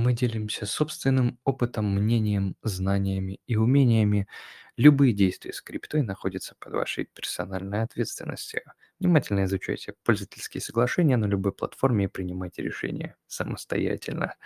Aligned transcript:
Мы 0.00 0.12
делимся 0.12 0.64
собственным 0.66 1.38
опытом, 1.44 1.86
мнением, 1.94 2.56
знаниями 2.62 3.40
и 3.46 3.56
умениями. 3.56 4.28
Любые 4.76 5.12
действия 5.12 5.52
скрипты 5.52 6.02
находятся 6.02 6.54
под 6.60 6.74
вашей 6.74 7.06
персональной 7.06 7.82
ответственностью. 7.82 8.62
Внимательно 9.00 9.44
изучайте 9.44 9.94
пользовательские 10.04 10.60
соглашения 10.60 11.16
на 11.16 11.24
любой 11.26 11.52
платформе 11.52 12.04
и 12.04 12.08
принимайте 12.08 12.62
решения 12.62 13.16
самостоятельно. 13.26 14.36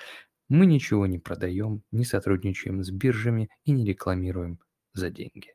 Мы 0.48 0.66
ничего 0.66 1.06
не 1.06 1.18
продаем, 1.18 1.82
не 1.90 2.04
сотрудничаем 2.04 2.82
с 2.82 2.90
биржами 2.90 3.50
и 3.64 3.72
не 3.72 3.84
рекламируем 3.84 4.60
за 4.94 5.10
деньги. 5.10 5.54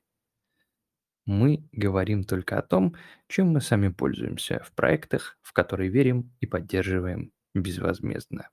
Мы 1.28 1.68
говорим 1.74 2.24
только 2.24 2.58
о 2.58 2.64
том, 2.64 2.96
чем 3.28 3.50
мы 3.50 3.62
сами 3.62 3.90
пользуемся 3.90 4.64
в 4.66 4.72
проектах, 4.72 5.38
в 5.44 5.54
которые 5.54 5.92
верим 5.92 6.34
и 6.40 6.48
поддерживаем 6.48 7.32
безвозмездно. 7.54 8.50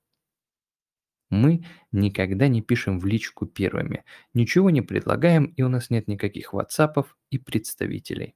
Мы 1.29 1.65
никогда 1.91 2.47
не 2.47 2.61
пишем 2.61 2.99
в 2.99 3.05
личку 3.05 3.45
первыми, 3.45 4.05
ничего 4.33 4.69
не 4.69 4.81
предлагаем, 4.81 5.45
и 5.45 5.63
у 5.63 5.69
нас 5.69 5.89
нет 5.89 6.07
никаких 6.07 6.53
ватсапов 6.53 7.17
и 7.29 7.37
представителей. 7.37 8.35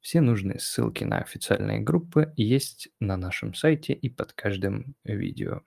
Все 0.00 0.20
нужные 0.20 0.60
ссылки 0.60 1.02
на 1.02 1.18
официальные 1.18 1.80
группы 1.80 2.32
есть 2.36 2.88
на 3.00 3.16
нашем 3.16 3.54
сайте 3.54 3.92
и 3.92 4.08
под 4.08 4.32
каждым 4.34 4.94
видео. 5.02 5.62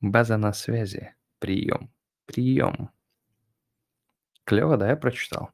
База 0.00 0.36
на 0.36 0.52
связи. 0.52 1.14
Прием. 1.38 1.92
Прием. 2.26 2.90
Клево, 4.44 4.76
да, 4.76 4.90
я 4.90 4.96
прочитал. 4.96 5.50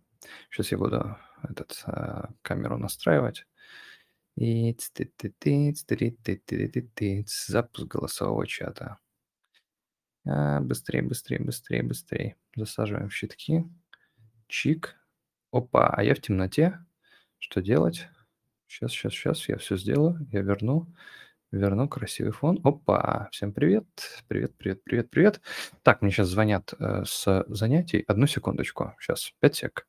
Сейчас 0.51 0.73
я 0.73 0.79
буду 0.79 1.17
этот 1.43 1.83
э, 1.87 2.25
камеру 2.43 2.77
настраивать. 2.77 3.47
Запуск 7.27 7.87
голосового 7.87 8.47
чата. 8.47 8.99
А, 10.27 10.61
быстрее, 10.61 11.03
быстрее, 11.03 11.41
быстрее, 11.41 11.83
быстрее. 11.83 12.37
Засаживаем 12.57 13.11
щитки. 13.11 13.65
Чик. 14.49 14.97
Опа, 15.51 15.89
а 15.89 16.03
я 16.03 16.15
в 16.15 16.21
темноте. 16.21 16.79
Что 17.39 17.61
делать? 17.61 18.09
Сейчас, 18.67 18.93
сейчас, 18.93 19.13
сейчас, 19.13 19.49
я 19.49 19.59
все 19.59 19.77
сделаю. 19.77 20.27
Я 20.33 20.41
верну. 20.41 20.87
Верну 21.51 21.89
красивый 21.89 22.33
фон. 22.33 22.59
Опа, 22.65 23.29
всем 23.33 23.53
привет. 23.53 23.85
Привет, 24.29 24.57
привет, 24.57 24.83
привет, 24.85 25.11
привет. 25.11 25.41
Так, 25.83 26.01
мне 26.01 26.11
сейчас 26.11 26.29
звонят 26.29 26.73
э, 26.79 27.05
с 27.05 27.45
занятий. 27.49 28.05
Одну 28.07 28.27
секундочку. 28.27 28.95
Сейчас, 28.99 29.35
5 29.41 29.55
сек. 29.55 29.87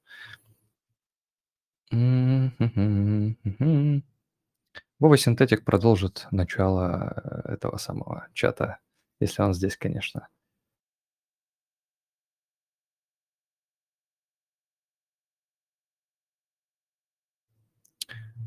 Вова 5.04 5.18
Синтетик 5.18 5.66
продолжит 5.66 6.28
начало 6.32 7.44
э, 7.46 7.56
этого 7.56 7.76
самого 7.76 8.30
чата, 8.32 8.78
если 9.20 9.42
он 9.42 9.54
здесь, 9.54 9.76
конечно. 9.76 10.30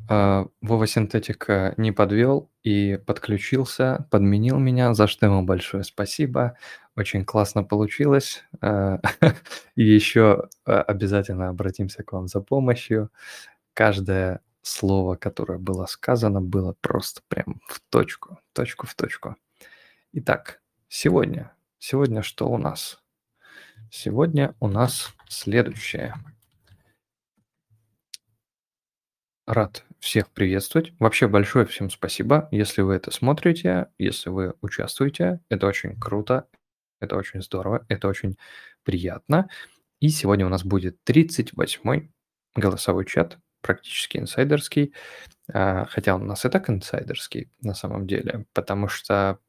А, 0.09 0.47
Вова 0.61 0.87
Синтетик 0.87 1.47
э, 1.47 1.75
не 1.77 1.91
подвел 1.91 2.49
и 2.63 2.97
подключился, 3.05 4.07
подменил 4.09 4.57
меня, 4.57 4.95
за 4.95 5.05
что 5.05 5.27
ему 5.27 5.43
большое 5.43 5.83
спасибо. 5.83 6.57
Очень 6.95 7.23
классно 7.23 7.63
получилось. 7.63 8.43
Э, 8.63 8.97
и 9.75 9.83
еще 9.83 10.49
обязательно 10.65 11.49
обратимся 11.49 12.01
к 12.01 12.13
вам 12.13 12.27
за 12.27 12.41
помощью. 12.41 13.11
Каждое 13.75 14.41
слово, 14.67 15.15
которое 15.15 15.57
было 15.57 15.85
сказано, 15.85 16.41
было 16.41 16.75
просто 16.81 17.21
прям 17.27 17.61
в 17.67 17.79
точку, 17.89 18.39
точку 18.53 18.85
в 18.85 18.95
точку. 18.95 19.35
Итак, 20.13 20.61
сегодня, 20.89 21.55
сегодня 21.79 22.21
что 22.21 22.47
у 22.49 22.57
нас? 22.57 23.01
Сегодня 23.89 24.55
у 24.59 24.67
нас 24.67 25.13
следующее. 25.29 26.13
Рад 29.45 29.85
всех 29.99 30.29
приветствовать. 30.29 30.91
Вообще 30.99 31.27
большое 31.27 31.65
всем 31.65 31.89
спасибо, 31.89 32.49
если 32.51 32.81
вы 32.81 32.95
это 32.95 33.11
смотрите, 33.11 33.87
если 33.97 34.29
вы 34.29 34.55
участвуете. 34.61 35.39
Это 35.49 35.67
очень 35.67 35.97
круто, 35.97 36.47
это 36.99 37.15
очень 37.15 37.41
здорово, 37.41 37.85
это 37.87 38.09
очень 38.09 38.37
приятно. 38.83 39.49
И 39.99 40.09
сегодня 40.09 40.45
у 40.45 40.49
нас 40.49 40.63
будет 40.63 40.97
38-й 41.09 42.11
голосовой 42.55 43.05
чат 43.05 43.39
практически 43.67 44.17
инсайдерский, 44.17 44.93
а, 45.53 45.85
хотя 45.85 46.15
он 46.15 46.23
у 46.23 46.25
нас 46.25 46.45
и 46.45 46.49
так 46.49 46.69
инсайдерский 46.69 47.51
на 47.61 47.75
самом 47.75 48.07
деле, 48.07 48.45
потому 48.53 48.87
что 48.89 49.39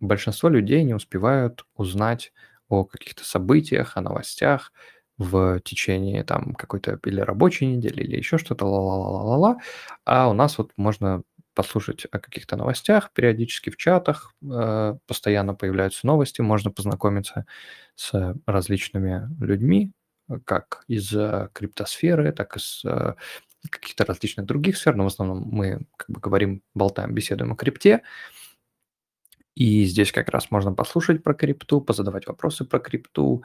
большинство 0.00 0.48
людей 0.48 0.84
не 0.84 0.94
успевают 0.94 1.66
узнать 1.76 2.32
о 2.68 2.84
каких-то 2.84 3.24
событиях, 3.24 3.96
о 3.96 4.02
новостях 4.02 4.72
в 5.18 5.60
течение 5.60 6.24
там 6.24 6.54
какой-то 6.54 6.98
или 7.06 7.20
рабочей 7.20 7.66
недели, 7.66 8.02
или 8.02 8.16
еще 8.16 8.38
что-то, 8.38 8.66
ла-ла-ла-ла-ла, 8.66 9.58
а 10.04 10.28
у 10.30 10.32
нас 10.34 10.58
вот 10.58 10.72
можно 10.76 11.22
послушать 11.54 12.06
о 12.12 12.20
каких-то 12.20 12.56
новостях, 12.56 13.12
периодически 13.12 13.70
в 13.70 13.76
чатах 13.76 14.32
э, 14.42 14.94
постоянно 15.08 15.54
появляются 15.54 16.06
новости, 16.06 16.40
можно 16.40 16.70
познакомиться 16.70 17.46
с 17.96 18.36
различными 18.46 19.28
людьми, 19.44 19.92
как 20.44 20.84
из 20.88 21.12
э, 21.14 21.48
криптосферы, 21.52 22.32
так 22.32 22.56
и 22.56 22.60
из 22.60 22.84
э, 22.84 23.14
каких-то 23.70 24.04
различных 24.04 24.46
других 24.46 24.76
сфер, 24.76 24.94
но 24.96 25.04
в 25.04 25.08
основном 25.08 25.42
мы 25.50 25.80
как 25.96 26.10
бы 26.10 26.20
говорим, 26.20 26.62
болтаем, 26.74 27.14
беседуем 27.14 27.52
о 27.52 27.56
крипте. 27.56 28.02
И 29.54 29.84
здесь 29.84 30.12
как 30.12 30.28
раз 30.28 30.50
можно 30.50 30.72
послушать 30.72 31.22
про 31.22 31.34
крипту, 31.34 31.80
позадавать 31.80 32.26
вопросы 32.28 32.64
про 32.64 32.78
крипту, 32.78 33.42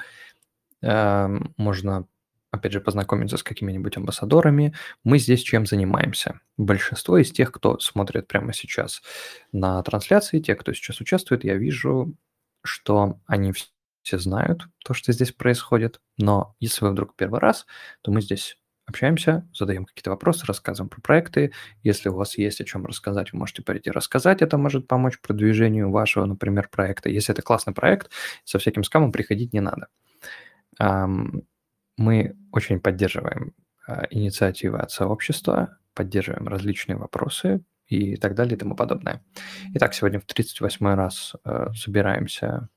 эм, 0.81 1.53
можно, 1.57 2.07
опять 2.52 2.73
же, 2.73 2.81
познакомиться 2.81 3.38
с 3.38 3.44
какими-нибудь 3.44 3.97
амбассадорами. 3.97 4.75
Мы 5.03 5.18
здесь 5.18 5.41
чем 5.41 5.66
занимаемся? 5.66 6.41
Большинство 6.57 7.18
из 7.18 7.31
тех, 7.31 7.52
кто 7.52 7.79
смотрит 7.79 8.28
прямо 8.28 8.53
сейчас 8.53 9.02
на 9.52 9.81
трансляции, 9.81 10.40
те, 10.40 10.56
кто 10.56 10.73
сейчас 10.73 11.02
участвует, 11.02 11.44
я 11.44 11.56
вижу, 11.56 12.13
что 12.63 13.19
они 13.25 13.53
все 14.03 14.19
знают 14.19 14.68
то, 14.85 14.94
что 14.94 15.12
здесь 15.13 15.31
происходит, 15.31 16.00
но 16.18 16.56
если 16.59 16.85
вы 16.85 16.91
вдруг 16.91 17.16
первый 17.16 17.40
раз, 17.40 17.66
то 18.02 18.12
мы 18.12 18.22
здесь 18.22 18.57
общаемся, 18.85 19.47
задаем 19.53 19.85
какие-то 19.85 20.09
вопросы, 20.09 20.45
рассказываем 20.45 20.89
про 20.89 21.01
проекты. 21.01 21.51
Если 21.83 22.09
у 22.09 22.16
вас 22.16 22.38
есть 22.38 22.61
о 22.61 22.66
чем 22.66 22.85
рассказать, 22.85 23.33
вы 23.33 23.39
можете 23.39 23.61
прийти 23.61 23.91
рассказать, 23.91 24.41
это 24.41 24.57
может 24.57 24.88
помочь 24.88 25.19
продвижению 25.19 25.91
вашего, 25.91 26.25
например, 26.25 26.69
проекта. 26.69 27.09
Если 27.09 27.33
это 27.33 27.41
классный 27.41 27.73
проект, 27.73 28.11
со 28.43 28.59
всяким 28.59 28.83
скамом 28.83 29.11
приходить 29.11 29.53
не 29.53 29.61
надо. 29.61 29.88
Мы 31.97 32.35
очень 32.51 32.79
поддерживаем 32.79 33.53
а, 33.85 34.07
инициативы 34.09 34.79
от 34.79 34.91
сообщества, 34.91 35.77
поддерживаем 35.93 36.47
различные 36.47 36.97
вопросы 36.97 37.63
и 37.88 38.16
так 38.16 38.33
далее 38.33 38.55
и 38.55 38.57
тому 38.57 38.75
подобное. 38.75 39.23
Итак, 39.75 39.93
сегодня 39.93 40.19
в 40.19 40.25
38 40.25 40.85
раз 40.95 41.35
э, 41.45 41.67
собираемся 41.75 42.69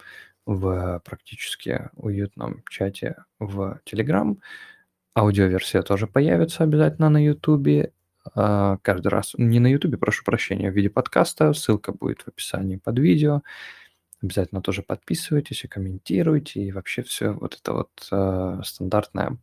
в 0.45 1.01
практически 1.05 1.89
уютном 1.95 2.63
чате 2.69 3.17
в 3.39 3.81
Telegram. 3.85 4.37
Аудиоверсия 5.17 5.81
тоже 5.81 6.07
появится 6.07 6.63
обязательно 6.63 7.09
на 7.09 7.25
YouTube. 7.25 7.91
А, 8.35 8.77
каждый 8.83 9.09
раз, 9.09 9.33
не 9.39 9.61
на 9.61 9.67
YouTube, 9.67 9.99
прошу 9.99 10.25
прощения, 10.25 10.71
в 10.71 10.75
виде 10.75 10.91
подкаста. 10.91 11.55
Ссылка 11.55 11.93
будет 11.93 12.21
в 12.21 12.29
описании 12.29 12.77
под 12.77 12.99
видео. 12.99 13.41
Обязательно 14.23 14.61
тоже 14.61 14.83
подписывайтесь 14.83 15.65
и 15.65 15.69
комментируйте. 15.69 16.61
И 16.61 16.71
вообще 16.71 17.03
все 17.03 17.31
вот 17.31 17.59
это 17.59 17.73
вот 17.73 18.09
э, 18.13 18.61
стандартная, 18.63 19.39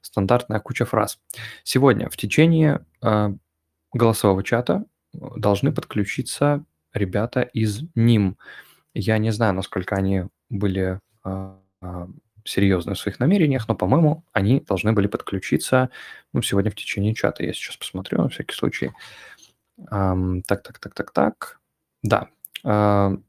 стандартная 0.00 0.60
куча 0.60 0.84
фраз. 0.84 1.18
Сегодня 1.64 2.08
в 2.08 2.16
течение 2.16 2.86
э, 3.02 3.34
голосового 3.92 4.44
чата 4.44 4.84
должны 5.12 5.72
подключиться 5.72 6.64
ребята 6.94 7.40
из 7.42 7.82
НИМ. 7.96 8.36
Я 8.94 9.18
не 9.18 9.32
знаю, 9.32 9.54
насколько 9.54 9.96
они 9.96 10.26
были 10.48 11.00
а, 11.24 11.58
серьезны 12.44 12.94
в 12.94 12.98
своих 12.98 13.20
намерениях, 13.20 13.68
но, 13.68 13.74
по-моему, 13.74 14.24
они 14.32 14.60
должны 14.60 14.92
были 14.92 15.06
подключиться 15.06 15.90
ну, 16.32 16.42
сегодня 16.42 16.70
в 16.70 16.74
течение 16.74 17.14
чата. 17.14 17.44
Я 17.44 17.52
сейчас 17.52 17.76
посмотрю 17.76 18.22
на 18.22 18.28
всякий 18.28 18.54
случай. 18.54 18.92
Um, 19.90 20.42
так, 20.46 20.62
так, 20.62 20.78
так, 20.78 20.94
так, 20.94 21.10
так. 21.10 21.60
Да. 22.02 22.28
Uh, 22.64 23.22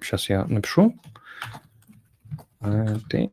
сейчас 0.00 0.28
я 0.28 0.44
напишу. 0.46 0.98
Uh, 2.60 3.30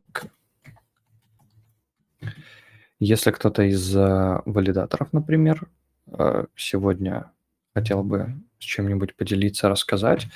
Если 3.00 3.30
кто-то 3.32 3.62
из 3.62 3.96
uh, 3.96 4.42
валидаторов, 4.44 5.12
например, 5.12 5.68
сегодня 6.54 7.32
хотел 7.74 8.04
бы 8.04 8.34
с 8.58 8.64
чем-нибудь 8.64 9.16
поделиться, 9.16 9.68
рассказать, 9.68 10.28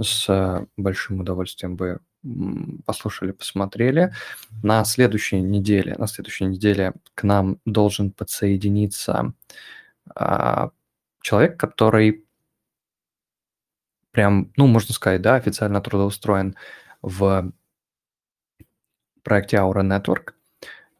с 0.00 0.66
большим 0.76 1.20
удовольствием 1.20 1.76
бы 1.76 2.00
послушали, 2.86 3.32
посмотрели. 3.32 4.12
На 4.62 4.84
следующей 4.84 5.40
неделе, 5.40 5.94
на 5.98 6.06
следующей 6.06 6.46
неделе 6.46 6.94
к 7.14 7.22
нам 7.22 7.58
должен 7.64 8.10
подсоединиться 8.10 9.34
а, 10.14 10.70
человек, 11.22 11.58
который 11.58 12.24
прям, 14.10 14.52
ну, 14.56 14.66
можно 14.66 14.94
сказать, 14.94 15.22
да, 15.22 15.34
официально 15.34 15.80
трудоустроен 15.80 16.56
в 17.02 17.52
проекте 19.22 19.56
Aura 19.56 19.82
Network. 19.82 20.34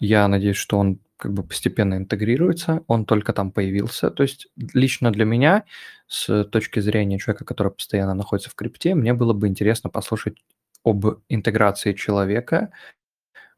Я 0.01 0.27
надеюсь, 0.29 0.57
что 0.57 0.79
он 0.79 0.99
как 1.17 1.33
бы 1.33 1.43
постепенно 1.45 1.95
интегрируется, 1.97 2.83
он 2.87 3.07
только 3.07 3.33
там 3.33 3.51
появился. 3.53 4.11
То 4.11 4.25
есть 4.25 4.49
лично 4.57 5.13
для 5.13 5.25
меня, 5.25 5.65
с 6.07 6.45
точки 6.45 6.81
зрения 6.81 7.19
человека, 7.19 7.45
который 7.45 7.73
постоянно 7.73 8.15
находится 8.15 8.51
в 8.51 8.55
крипте, 8.55 8.95
мне 8.95 9.15
было 9.15 9.33
бы 9.33 9.47
интересно 9.47 9.91
послушать 9.91 10.37
об 10.85 11.07
интеграции 11.29 11.93
человека 11.95 12.71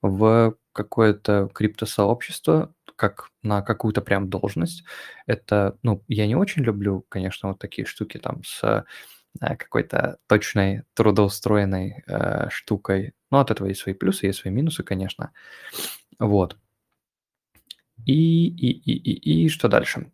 в 0.00 0.56
какое-то 0.72 1.50
криптосообщество, 1.52 2.74
как 2.96 3.30
на 3.42 3.62
какую-то 3.62 4.00
прям 4.00 4.28
должность. 4.30 4.84
Это, 5.26 5.78
ну, 5.82 6.02
я 6.08 6.26
не 6.26 6.36
очень 6.36 6.62
люблю, 6.62 7.04
конечно, 7.08 7.50
вот 7.50 7.58
такие 7.58 7.86
штуки 7.86 8.18
там 8.18 8.42
с 8.44 8.62
э, 9.40 9.56
какой-то 9.56 10.18
точной 10.26 10.84
трудоустроенной 10.94 12.04
э, 12.06 12.48
штукой. 12.50 13.14
Но 13.30 13.40
от 13.40 13.50
этого 13.50 13.68
есть 13.68 13.80
свои 13.80 13.94
плюсы, 13.94 14.26
есть 14.26 14.40
свои 14.40 14.52
минусы, 14.52 14.82
конечно. 14.82 15.32
Вот. 16.18 16.56
И, 18.04 18.48
и, 18.48 18.70
и, 18.70 18.92
и, 18.92 19.44
и 19.44 19.48
что 19.48 19.68
дальше? 19.68 20.12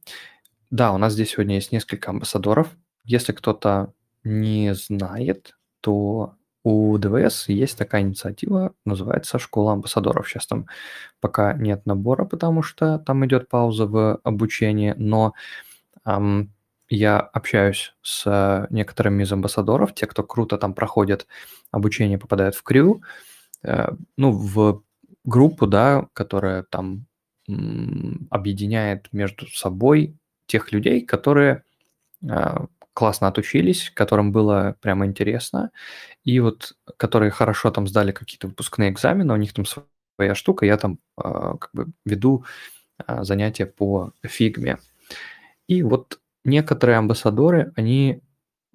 Да, 0.70 0.92
у 0.92 0.98
нас 0.98 1.12
здесь 1.12 1.30
сегодня 1.30 1.56
есть 1.56 1.72
несколько 1.72 2.10
амбассадоров. 2.10 2.74
Если 3.04 3.32
кто-то 3.32 3.92
не 4.24 4.74
знает, 4.74 5.56
то 5.80 6.36
у 6.64 6.96
ДВС 6.98 7.48
есть 7.48 7.76
такая 7.76 8.02
инициатива, 8.02 8.72
называется 8.84 9.38
«Школа 9.38 9.72
амбассадоров». 9.72 10.28
Сейчас 10.28 10.46
там 10.46 10.66
пока 11.20 11.54
нет 11.54 11.86
набора, 11.86 12.24
потому 12.24 12.62
что 12.62 12.98
там 12.98 13.26
идет 13.26 13.48
пауза 13.48 13.86
в 13.86 14.20
обучении, 14.22 14.94
но 14.96 15.34
эм, 16.04 16.52
я 16.88 17.18
общаюсь 17.18 17.94
с 18.02 18.66
некоторыми 18.70 19.22
из 19.24 19.32
амбассадоров, 19.32 19.94
те, 19.94 20.06
кто 20.06 20.22
круто 20.22 20.58
там 20.58 20.74
проходит 20.74 21.26
обучение, 21.70 22.18
попадают 22.18 22.54
в 22.54 22.62
крю, 22.62 23.02
э, 23.62 23.88
ну, 24.16 24.30
в 24.30 24.82
группу, 25.24 25.66
да, 25.66 26.06
которая 26.12 26.64
там 26.64 27.06
объединяет 28.30 29.12
между 29.12 29.46
собой 29.46 30.16
тех 30.46 30.72
людей, 30.72 31.00
которые 31.00 31.64
э, 32.22 32.56
классно 32.94 33.28
отучились, 33.28 33.90
которым 33.94 34.32
было 34.32 34.76
прямо 34.80 35.06
интересно, 35.06 35.70
и 36.24 36.40
вот 36.40 36.74
которые 36.96 37.30
хорошо 37.30 37.70
там 37.70 37.86
сдали 37.86 38.12
какие-то 38.12 38.48
выпускные 38.48 38.90
экзамены, 38.90 39.32
у 39.32 39.36
них 39.36 39.52
там 39.52 39.64
своя 39.64 40.34
штука, 40.34 40.66
я 40.66 40.76
там 40.76 40.98
э, 41.18 41.22
как 41.58 41.70
бы 41.72 41.92
веду 42.04 42.44
э, 43.06 43.24
занятия 43.24 43.66
по 43.66 44.12
фигме. 44.22 44.78
И 45.68 45.82
вот 45.82 46.20
некоторые 46.44 46.98
амбассадоры, 46.98 47.72
они 47.76 48.20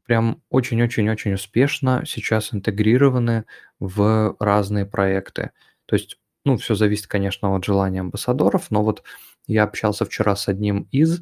прям 0.06 0.42
очень-очень-очень 0.50 1.34
успешно 1.34 2.04
сейчас 2.06 2.54
интегрированы 2.54 3.46
в 3.80 4.36
разные 4.40 4.86
проекты. 4.86 5.52
То 5.86 5.96
есть, 5.96 6.18
ну, 6.46 6.58
все 6.58 6.76
зависит, 6.76 7.08
конечно, 7.08 7.54
от 7.56 7.66
желания 7.66 8.00
амбассадоров, 8.00 8.72
но 8.72 8.84
вот 8.84 9.04
я 9.48 9.64
общался 9.64 10.06
вчера 10.06 10.36
с 10.36 10.48
одним 10.48 10.88
из, 10.92 11.22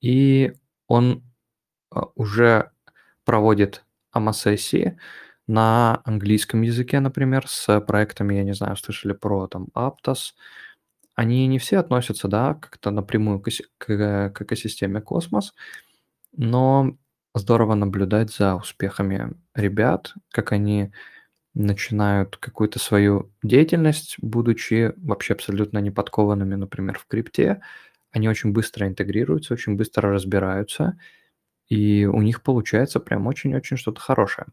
и 0.00 0.52
он 0.86 1.22
уже 2.14 2.70
проводит 3.24 3.84
АМА-сессии 4.12 4.98
на 5.46 6.00
английском 6.04 6.62
языке, 6.62 7.00
например, 7.00 7.46
с 7.46 7.80
проектами, 7.80 8.34
я 8.34 8.44
не 8.44 8.54
знаю, 8.54 8.76
слышали 8.76 9.12
про 9.12 9.46
там 9.46 9.68
Aptos. 9.74 10.32
Они 11.14 11.46
не 11.46 11.58
все 11.58 11.78
относятся, 11.78 12.28
да, 12.28 12.54
как-то 12.54 12.90
напрямую 12.90 13.40
к, 13.40 13.48
к, 13.78 14.30
к 14.30 14.42
экосистеме 14.42 15.00
Космос, 15.00 15.54
но 16.36 16.96
здорово 17.34 17.74
наблюдать 17.74 18.34
за 18.34 18.56
успехами 18.56 19.34
ребят, 19.54 20.14
как 20.30 20.52
они 20.52 20.92
начинают 21.54 22.36
какую-то 22.36 22.78
свою 22.78 23.32
деятельность, 23.42 24.16
будучи 24.18 24.92
вообще 24.96 25.34
абсолютно 25.34 25.78
неподкованными, 25.78 26.54
например, 26.54 26.98
в 26.98 27.06
крипте. 27.06 27.62
Они 28.10 28.28
очень 28.28 28.52
быстро 28.52 28.86
интегрируются, 28.86 29.54
очень 29.54 29.76
быстро 29.76 30.10
разбираются– 30.12 30.98
и 31.68 32.04
у 32.04 32.20
них 32.22 32.42
получается 32.42 33.00
прям 33.00 33.26
очень-очень 33.26 33.76
что-то 33.76 34.00
хорошее. 34.00 34.46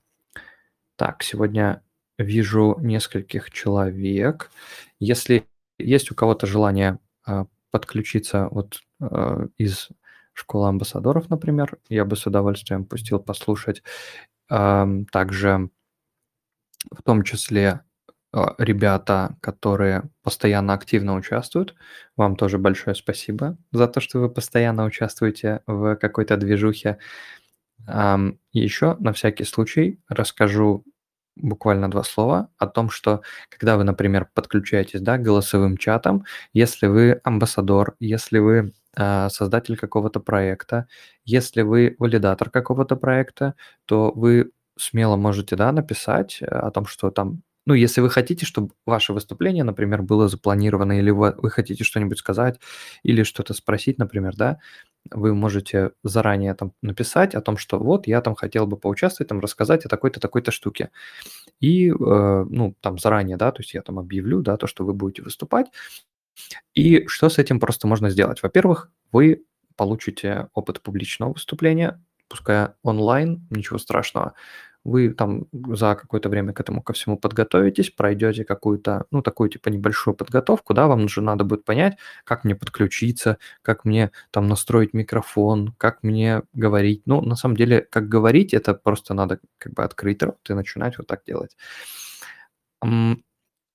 Так, 0.95 1.23
сегодня 1.23 1.83
вижу 2.17 2.77
нескольких 2.79 3.51
человек. 3.51 4.51
Если 4.99 5.45
есть 5.77 6.11
у 6.11 6.15
кого-то 6.15 6.45
желание 6.45 6.99
э, 7.27 7.45
подключиться 7.71 8.47
вот 8.51 8.81
э, 9.01 9.47
из 9.57 9.89
школы 10.33 10.67
амбассадоров, 10.69 11.29
например, 11.29 11.77
я 11.89 12.05
бы 12.05 12.15
с 12.15 12.25
удовольствием 12.25 12.85
пустил 12.85 13.19
послушать. 13.19 13.83
Также 14.47 15.69
в 16.91 17.01
том 17.03 17.23
числе 17.23 17.67
а, 17.69 17.81
ребята, 18.57 19.37
которые 19.41 20.03
постоянно 20.23 20.73
активно 20.73 21.15
участвуют. 21.15 21.75
Вам 22.17 22.35
тоже 22.35 22.57
большое 22.57 22.95
спасибо 22.95 23.57
за 23.71 23.87
то, 23.87 24.01
что 24.01 24.19
вы 24.19 24.29
постоянно 24.29 24.85
участвуете 24.85 25.61
в 25.67 25.95
какой-то 25.97 26.37
движухе. 26.37 26.97
еще 28.53 28.95
на 28.99 29.13
всякий 29.13 29.43
случай 29.45 29.99
расскажу 30.09 30.83
буквально 31.35 31.89
два 31.89 32.03
слова 32.03 32.49
о 32.57 32.67
том, 32.67 32.89
что 32.89 33.21
когда 33.49 33.77
вы, 33.77 33.83
например, 33.83 34.29
подключаетесь 34.33 35.01
да, 35.01 35.17
голосовым 35.17 35.77
чатом, 35.77 36.25
если 36.53 36.87
вы 36.87 37.19
амбассадор, 37.23 37.95
если 37.99 38.39
вы 38.39 38.73
э, 38.95 39.29
создатель 39.29 39.77
какого-то 39.77 40.19
проекта, 40.19 40.87
если 41.25 41.61
вы 41.63 41.95
валидатор 41.99 42.49
какого-то 42.49 42.95
проекта, 42.95 43.55
то 43.85 44.11
вы 44.15 44.51
смело 44.77 45.15
можете 45.17 45.55
да, 45.55 45.71
написать 45.71 46.41
о 46.41 46.71
том, 46.71 46.85
что 46.85 47.11
там 47.11 47.41
ну, 47.65 47.73
если 47.73 48.01
вы 48.01 48.09
хотите, 48.09 48.45
чтобы 48.45 48.71
ваше 48.85 49.13
выступление, 49.13 49.63
например, 49.63 50.01
было 50.01 50.27
запланировано, 50.27 50.99
или 50.99 51.11
вы, 51.11 51.33
вы 51.37 51.49
хотите 51.49 51.83
что-нибудь 51.83 52.17
сказать, 52.19 52.59
или 53.03 53.23
что-то 53.23 53.53
спросить, 53.53 53.97
например, 53.99 54.35
да, 54.35 54.59
вы 55.11 55.33
можете 55.35 55.91
заранее 56.03 56.53
там 56.55 56.73
написать 56.81 57.35
о 57.35 57.41
том, 57.41 57.57
что 57.57 57.79
вот 57.79 58.07
я 58.07 58.21
там 58.21 58.35
хотел 58.35 58.67
бы 58.67 58.77
поучаствовать, 58.77 59.29
там 59.29 59.39
рассказать 59.39 59.85
о 59.85 59.89
такой-то, 59.89 60.19
такой-то 60.19 60.51
штуке. 60.51 60.91
И, 61.61 61.89
э, 61.89 61.93
ну, 61.95 62.75
там 62.81 62.99
заранее, 62.99 63.37
да, 63.37 63.51
то 63.51 63.61
есть 63.61 63.73
я 63.73 63.81
там 63.81 63.99
объявлю, 63.99 64.41
да, 64.41 64.57
то, 64.57 64.67
что 64.67 64.85
вы 64.85 64.93
будете 64.93 65.23
выступать. 65.23 65.67
И 66.73 67.05
что 67.07 67.29
с 67.29 67.37
этим 67.37 67.59
просто 67.59 67.87
можно 67.87 68.09
сделать? 68.09 68.41
Во-первых, 68.43 68.91
вы 69.11 69.43
получите 69.75 70.49
опыт 70.53 70.81
публичного 70.81 71.33
выступления, 71.33 72.01
пускай 72.27 72.69
онлайн, 72.83 73.45
ничего 73.49 73.77
страшного 73.79 74.33
вы 74.83 75.09
там 75.09 75.45
за 75.51 75.95
какое-то 75.95 76.29
время 76.29 76.53
к 76.53 76.59
этому 76.59 76.81
ко 76.81 76.93
всему 76.93 77.17
подготовитесь, 77.17 77.89
пройдете 77.89 78.43
какую-то, 78.45 79.05
ну, 79.11 79.21
такую 79.21 79.49
типа 79.49 79.69
небольшую 79.69 80.15
подготовку, 80.15 80.73
да, 80.73 80.87
вам 80.87 81.05
уже 81.05 81.21
надо 81.21 81.43
будет 81.43 81.65
понять, 81.65 81.97
как 82.25 82.43
мне 82.43 82.55
подключиться, 82.55 83.37
как 83.61 83.85
мне 83.85 84.11
там 84.31 84.47
настроить 84.47 84.93
микрофон, 84.93 85.73
как 85.77 86.03
мне 86.03 86.43
говорить. 86.53 87.03
Ну, 87.05 87.21
на 87.21 87.35
самом 87.35 87.55
деле, 87.55 87.81
как 87.81 88.09
говорить, 88.09 88.53
это 88.53 88.73
просто 88.73 89.13
надо 89.13 89.39
как 89.57 89.73
бы 89.73 89.83
открыть 89.83 90.21
рот 90.23 90.37
и 90.49 90.53
начинать 90.53 90.97
вот 90.97 91.07
так 91.07 91.23
делать. 91.25 91.55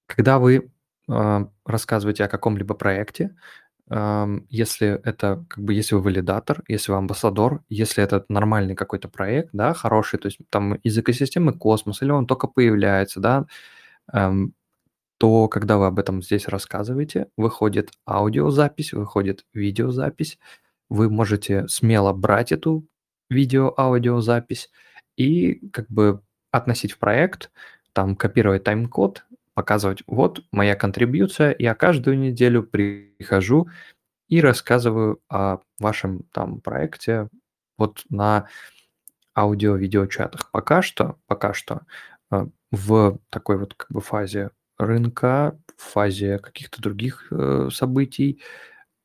Когда 0.07 0.39
вы 0.39 0.71
а, 1.09 1.49
рассказываете 1.65 2.25
о 2.25 2.29
каком-либо 2.29 2.75
проекте, 2.75 3.35
если 4.51 5.01
это, 5.05 5.45
как 5.49 5.65
бы, 5.65 5.75
если 5.75 5.95
вы 5.95 6.03
валидатор, 6.03 6.63
если 6.69 6.93
вы 6.93 6.99
амбассадор, 6.99 7.63
если 7.69 8.05
это 8.05 8.25
нормальный 8.29 8.75
какой-то 8.75 9.09
проект, 9.09 9.51
да, 9.53 9.75
хороший, 9.75 10.19
то 10.19 10.27
есть 10.27 10.39
там 10.51 10.75
из 10.75 10.99
экосистемы 10.99 11.53
космос, 11.53 12.03
или 12.03 12.11
он 12.11 12.27
только 12.27 12.49
появляется, 12.49 13.21
да, 13.21 13.47
то 15.19 15.49
когда 15.49 15.79
вы 15.79 15.87
об 15.87 15.99
этом 15.99 16.23
здесь 16.23 16.49
рассказываете, 16.49 17.29
выходит 17.37 17.91
аудиозапись, 18.07 18.93
выходит 18.93 19.45
видеозапись, 19.53 20.39
вы 20.89 21.11
можете 21.11 21.67
смело 21.69 22.13
брать 22.13 22.53
эту 22.53 22.87
видео-аудиозапись 23.31 24.71
и 25.17 25.55
как 25.71 25.89
бы 25.89 26.21
относить 26.51 26.93
в 26.93 26.99
проект, 26.99 27.51
там 27.93 28.17
копировать 28.17 28.65
тайм-код, 28.65 29.25
показывать, 29.59 30.05
вот 30.07 30.45
моя 30.53 30.77
контрибьюция, 30.77 31.53
я 31.59 31.75
каждую 31.75 32.17
неделю 32.17 32.63
прихожу 32.63 33.69
и 34.29 34.41
рассказываю 34.41 35.21
о 35.29 35.59
вашем 35.81 36.23
там 36.33 36.61
проекте 36.61 37.29
вот 37.77 38.05
на 38.09 38.47
аудио-видеочатах. 39.37 40.53
Пока 40.53 40.81
что, 40.81 41.17
пока 41.27 41.55
что 41.55 41.81
э, 42.31 42.47
в 42.71 43.19
такой 43.31 43.59
вот 43.59 43.75
как 43.75 43.91
бы 43.91 44.01
фазе 44.01 44.51
рынка, 44.79 45.59
в 45.77 45.83
фазе 45.83 46.39
каких-то 46.39 46.81
других 46.81 47.27
э, 47.33 47.69
событий 47.73 48.41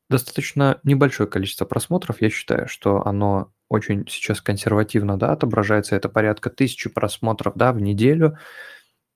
достаточно 0.08 0.78
небольшое 0.84 1.28
количество 1.28 1.64
просмотров. 1.64 2.22
Я 2.22 2.30
считаю, 2.30 2.68
что 2.68 3.04
оно 3.04 3.52
очень 3.68 4.06
сейчас 4.06 4.40
консервативно 4.40 5.18
да, 5.18 5.32
отображается. 5.32 5.96
Это 5.96 6.08
порядка 6.08 6.48
тысячи 6.48 6.88
просмотров 6.88 7.54
да, 7.56 7.72
в 7.72 7.80
неделю. 7.80 8.38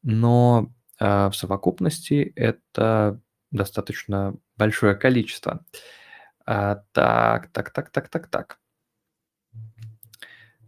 Но 0.02 0.72
в 0.98 1.32
совокупности 1.32 2.32
это 2.34 3.20
достаточно 3.50 4.34
большое 4.56 4.94
количество. 4.94 5.64
А, 6.44 6.82
так, 6.92 7.48
так, 7.52 7.70
так, 7.70 7.90
так, 7.90 8.08
так, 8.08 8.26
так. 8.28 8.58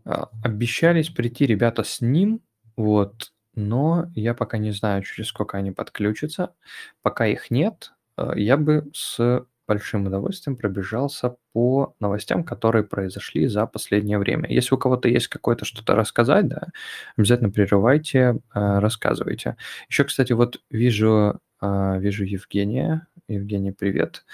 А, 0.05 0.31
обещались 0.43 1.11
прийти 1.11 1.47
ребята 1.47 1.85
с 1.85 2.01
ним, 2.01 2.43
вот, 2.77 3.33
но 3.55 4.11
я 4.15 4.35
пока 4.35 4.59
не 4.59 4.73
знаю, 4.73 5.03
через 5.03 5.29
сколько 5.29 5.59
они 5.59 5.73
подключатся. 5.73 6.55
Пока 7.03 7.27
их 7.27 7.51
нет, 7.51 7.93
я 8.35 8.57
бы 8.57 8.91
с 8.93 9.47
большим 9.71 10.07
удовольствием 10.07 10.57
пробежался 10.57 11.37
по 11.53 11.95
новостям, 12.01 12.43
которые 12.45 12.83
произошли 12.83 13.47
за 13.47 13.67
последнее 13.67 14.19
время. 14.19 14.49
Если 14.51 14.75
у 14.75 14.79
кого-то 14.79 15.09
есть 15.09 15.29
какое-то 15.29 15.65
что-то 15.65 15.95
рассказать, 15.95 16.49
да, 16.49 16.69
обязательно 17.17 17.51
прерывайте, 17.51 18.19
э, 18.55 18.79
рассказывайте. 18.81 19.57
Еще, 19.89 20.03
кстати, 20.05 20.33
вот 20.33 20.61
вижу, 20.71 21.39
э, 21.63 21.99
вижу 22.01 22.25
Евгения. 22.25 23.07
Евгений, 23.29 23.71
привет. 23.71 24.25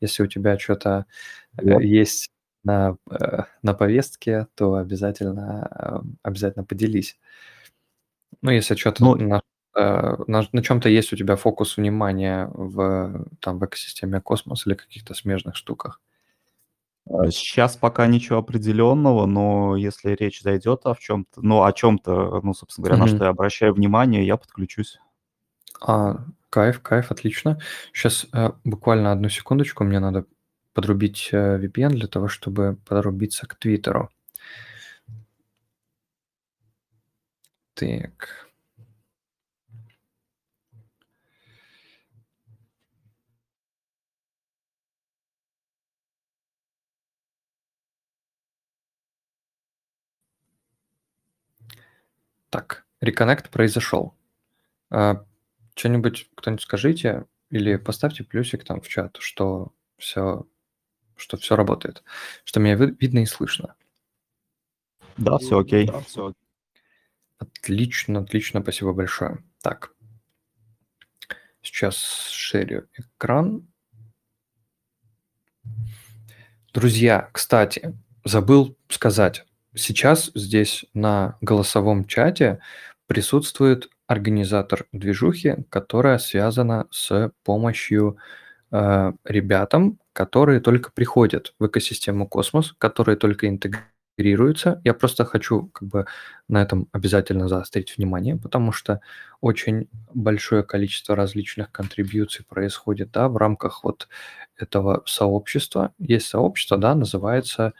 Если 0.00 0.24
у 0.24 0.26
тебя 0.26 0.58
что-то 0.58 1.06
Привет. 1.56 1.82
есть 1.82 2.30
на, 2.64 2.96
э, 3.10 3.42
на 3.62 3.74
повестке, 3.74 4.48
то 4.56 4.74
обязательно, 4.74 5.68
э, 5.70 6.08
обязательно 6.24 6.64
поделись. 6.64 7.16
Ну, 8.42 8.50
если 8.50 8.74
что-то 8.76 9.04
Ну, 9.04 9.14
на, 9.16 9.42
э, 9.78 10.16
на, 10.26 10.42
на 10.52 10.62
чем-то 10.62 10.88
есть 10.88 11.12
у 11.12 11.16
тебя 11.16 11.36
фокус 11.36 11.76
внимания 11.76 12.50
в, 12.52 13.26
там, 13.40 13.58
в 13.58 13.64
экосистеме 13.66 14.20
космос 14.20 14.66
или 14.66 14.74
каких-то 14.74 15.14
смежных 15.14 15.56
штуках. 15.56 16.00
сейчас 17.30 17.76
пока 17.76 18.06
ничего 18.06 18.38
определенного, 18.38 19.26
но 19.26 19.76
если 19.76 20.10
речь 20.10 20.42
зайдет 20.42 20.82
о 20.84 20.94
чем-то, 20.94 21.40
ну, 21.40 21.62
о 21.64 21.72
чем-то, 21.72 22.40
ну, 22.42 22.54
собственно 22.54 22.84
говоря, 22.84 22.98
на 22.98 23.06
Мгм. 23.06 23.16
что 23.16 23.24
я 23.24 23.30
обращаю 23.30 23.74
внимание, 23.74 24.26
я 24.26 24.36
подключусь. 24.36 24.98
А, 25.80 26.24
кайф, 26.50 26.80
кайф, 26.82 27.10
отлично. 27.10 27.58
Сейчас 27.92 28.26
буквально 28.64 29.12
одну 29.12 29.28
секундочку, 29.28 29.84
мне 29.84 30.00
надо 30.00 30.26
подрубить 30.74 31.30
э, 31.32 31.58
VPN 31.58 31.90
для 31.90 32.06
того, 32.08 32.28
чтобы 32.28 32.76
подрубиться 32.86 33.46
к 33.46 33.54
Твиттеру. 33.56 34.10
Так. 37.74 38.47
Так, 52.50 52.86
реконнект 53.00 53.50
произошел. 53.50 54.14
А, 54.90 55.24
что-нибудь 55.74 56.30
кто-нибудь 56.34 56.62
скажите 56.62 57.26
или 57.50 57.76
поставьте 57.76 58.24
плюсик 58.24 58.64
там 58.64 58.80
в 58.80 58.88
чат, 58.88 59.16
что 59.20 59.72
все, 59.96 60.46
что 61.16 61.36
все 61.36 61.56
работает, 61.56 62.02
что 62.44 62.60
меня 62.60 62.74
ви- 62.74 62.96
видно 62.98 63.20
и 63.20 63.26
слышно. 63.26 63.74
Да, 65.16 65.38
все 65.38 65.58
окей. 65.58 65.86
Отлично, 67.38 68.20
отлично, 68.20 68.62
спасибо 68.62 68.92
большое. 68.92 69.44
Так, 69.60 69.94
сейчас 71.62 72.28
шерю 72.30 72.88
экран. 72.94 73.66
Друзья, 76.72 77.30
кстати, 77.32 77.96
забыл 78.24 78.76
сказать, 78.88 79.44
сейчас 79.74 80.30
здесь 80.34 80.84
на 80.94 81.36
голосовом 81.40 82.04
чате 82.06 82.60
присутствует 83.06 83.88
организатор 84.06 84.86
движухи, 84.92 85.56
которая 85.70 86.18
связана 86.18 86.86
с 86.90 87.30
помощью 87.44 88.18
э, 88.72 89.12
ребятам, 89.24 89.98
которые 90.12 90.60
только 90.60 90.90
приходят 90.92 91.54
в 91.58 91.66
экосистему 91.66 92.26
космос, 92.26 92.74
которые 92.78 93.16
только 93.16 93.48
интегрируются. 93.48 94.80
Я 94.84 94.94
просто 94.94 95.24
хочу 95.24 95.66
как 95.68 95.88
бы 95.88 96.06
на 96.48 96.62
этом 96.62 96.88
обязательно 96.92 97.48
заострить 97.48 97.96
внимание, 97.96 98.36
потому 98.36 98.72
что 98.72 99.00
очень 99.40 99.88
большое 100.14 100.62
количество 100.64 101.14
различных 101.14 101.70
контрибьюций 101.70 102.44
происходит 102.46 103.10
да, 103.12 103.28
в 103.28 103.36
рамках 103.36 103.84
вот 103.84 104.08
этого 104.56 105.02
сообщества. 105.06 105.92
Есть 105.98 106.28
сообщество, 106.28 106.78
да, 106.78 106.94
называется 106.94 107.74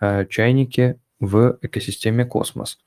э, 0.00 0.26
«Чайники 0.26 0.98
в 1.20 1.58
экосистеме 1.62 2.24
космос». 2.24 2.78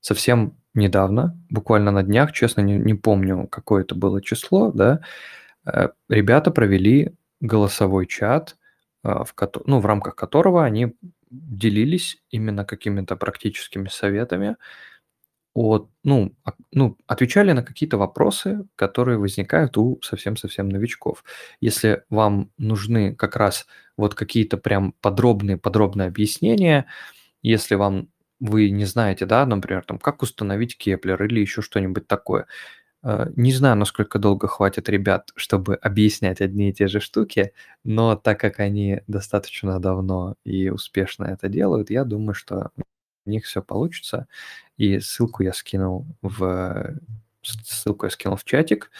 Совсем 0.00 0.56
недавно, 0.74 1.38
буквально 1.50 1.90
на 1.90 2.02
днях, 2.02 2.32
честно 2.32 2.60
не, 2.62 2.74
не 2.78 2.94
помню, 2.94 3.48
какое 3.48 3.82
это 3.84 3.94
было 3.94 4.20
число, 4.22 4.70
да, 4.72 5.00
э, 5.66 5.88
ребята 6.08 6.50
провели 6.50 7.14
голосовой 7.40 8.06
чат, 8.06 8.56
э, 9.04 9.08
в, 9.10 9.34
ну, 9.66 9.80
в 9.80 9.86
рамках 9.86 10.16
которого 10.16 10.64
они 10.64 10.94
делились 11.30 12.18
именно 12.30 12.64
какими-то 12.64 13.16
практическими 13.16 13.88
советами, 13.88 14.56
от, 15.54 15.88
ну, 16.02 16.34
ну, 16.72 16.98
отвечали 17.06 17.52
на 17.52 17.62
какие-то 17.62 17.96
вопросы, 17.96 18.66
которые 18.76 19.18
возникают 19.18 19.78
у 19.78 20.00
совсем-совсем 20.02 20.68
новичков. 20.68 21.24
Если 21.60 22.02
вам 22.10 22.50
нужны 22.58 23.14
как 23.14 23.36
раз 23.36 23.66
вот 23.96 24.14
какие-то 24.16 24.56
прям 24.56 24.94
подробные 25.00 25.56
подробные 25.56 26.08
объяснения, 26.08 26.86
если 27.50 27.76
вам 27.76 28.08
вы 28.40 28.70
не 28.70 28.86
знаете, 28.86 29.26
да, 29.26 29.46
например, 29.46 29.84
там, 29.86 29.98
как 29.98 30.22
установить 30.22 30.78
Keplr 30.78 31.22
или 31.24 31.40
еще 31.40 31.62
что-нибудь 31.62 32.08
такое. 32.08 32.46
Э, 33.04 33.28
Не 33.36 33.52
знаю, 33.52 33.76
насколько 33.76 34.18
долго 34.18 34.48
хватит 34.48 34.88
ребят, 34.88 35.30
чтобы 35.36 35.76
объяснять 35.76 36.40
одни 36.40 36.70
и 36.70 36.72
те 36.74 36.88
же 36.88 37.00
штуки, 37.00 37.52
но 37.84 38.16
так 38.16 38.40
как 38.40 38.60
они 38.60 39.02
достаточно 39.08 39.80
давно 39.80 40.36
и 40.44 40.70
успешно 40.70 41.24
это 41.26 41.48
делают, 41.48 41.90
я 41.90 42.04
думаю, 42.04 42.34
что 42.34 42.70
у 43.26 43.30
них 43.30 43.44
все 43.46 43.62
получится. 43.62 44.28
И 44.78 44.98
ссылку 45.00 45.42
я 45.42 45.52
скинул 45.52 46.06
в 46.22 46.96
ссылку 47.42 48.06
я 48.06 48.10
скинул 48.10 48.36
в 48.36 48.44
чатик, 48.44 48.90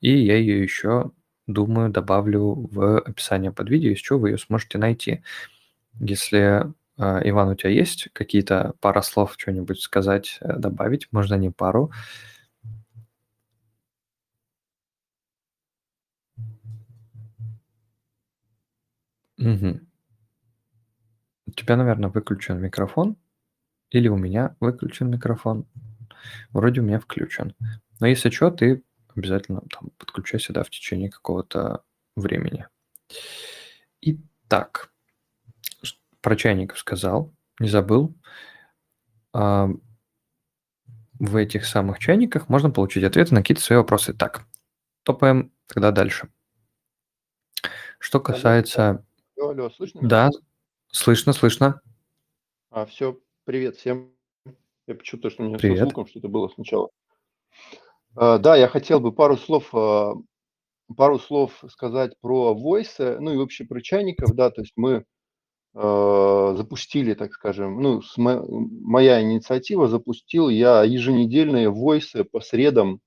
и 0.00 0.10
я 0.16 0.36
ее 0.36 0.62
еще, 0.62 1.12
думаю, 1.46 1.90
добавлю 1.90 2.68
в 2.72 2.98
описание 3.00 3.52
под 3.52 3.70
видео, 3.70 3.90
из 3.92 3.98
чего 4.00 4.18
вы 4.20 4.30
ее 4.30 4.38
сможете 4.38 4.78
найти. 4.78 5.22
Если, 6.00 6.64
Иван, 6.98 7.48
у 7.48 7.54
тебя 7.54 7.70
есть 7.70 8.08
какие-то 8.12 8.74
пара 8.80 9.00
слов, 9.02 9.34
что-нибудь 9.38 9.80
сказать, 9.80 10.38
э, 10.42 10.56
добавить? 10.58 11.08
Можно 11.10 11.34
не 11.36 11.50
пару. 11.50 11.90
Мгм. 19.38 19.80
У 21.46 21.50
тебя, 21.52 21.76
наверное, 21.76 22.10
выключен 22.10 22.60
микрофон 22.60 23.16
или 23.90 24.08
у 24.08 24.16
меня 24.16 24.56
выключен 24.60 25.10
микрофон. 25.10 25.66
Вроде 26.52 26.80
у 26.80 26.84
меня 26.84 27.00
включен. 27.00 27.54
Но 28.00 28.06
если 28.08 28.30
что, 28.30 28.50
ты 28.50 28.82
обязательно 29.16 29.62
там 29.70 29.90
подключайся, 29.98 30.52
да, 30.52 30.64
в 30.64 30.70
течение 30.70 31.10
какого-то 31.10 31.82
времени. 32.16 32.66
Итак, 34.02 34.91
про 36.22 36.36
чайников 36.36 36.78
сказал, 36.78 37.34
не 37.58 37.68
забыл. 37.68 38.14
А, 39.34 39.68
В 41.18 41.36
этих 41.36 41.66
самых 41.66 41.98
чайниках 41.98 42.48
можно 42.48 42.70
получить 42.70 43.04
ответы 43.04 43.34
на 43.34 43.42
какие-то 43.42 43.62
свои 43.62 43.76
вопросы. 43.78 44.14
Так, 44.14 44.46
топаем 45.02 45.52
тогда 45.66 45.90
дальше. 45.90 46.28
Что 47.98 48.18
касается... 48.20 49.04
алло, 49.38 49.50
алло, 49.50 49.70
слышно? 49.70 50.00
Да, 50.02 50.30
слышно, 50.90 51.32
слышно. 51.32 51.80
А, 52.70 52.86
все, 52.86 53.20
привет 53.44 53.76
всем. 53.76 54.10
Я 54.88 54.96
почему-то, 54.96 55.30
что 55.30 55.42
у 55.42 55.46
меня 55.46 55.58
со 55.58 55.62
Привет. 55.62 55.78
звуком 55.78 56.06
что-то 56.06 56.28
было 56.28 56.48
сначала. 56.48 56.88
А, 58.16 58.38
да, 58.38 58.56
я 58.56 58.66
хотел 58.66 58.98
бы 58.98 59.12
пару 59.12 59.36
слов, 59.36 59.72
а, 59.74 60.14
пару 60.96 61.18
слов 61.20 61.62
сказать 61.68 62.18
про 62.20 62.52
Voice, 62.54 63.18
ну 63.20 63.32
и 63.32 63.36
вообще 63.36 63.64
про 63.64 63.80
чайников, 63.80 64.34
да, 64.34 64.50
то 64.50 64.62
есть 64.62 64.72
мы 64.74 65.04
запустили, 65.74 67.14
так 67.14 67.32
скажем, 67.32 67.80
ну, 67.80 68.02
моя 68.18 69.22
инициатива 69.22 69.88
запустил 69.88 70.50
я 70.50 70.82
еженедельные 70.84 71.70
Voice 71.70 72.24
по 72.24 72.40
средам 72.40 73.00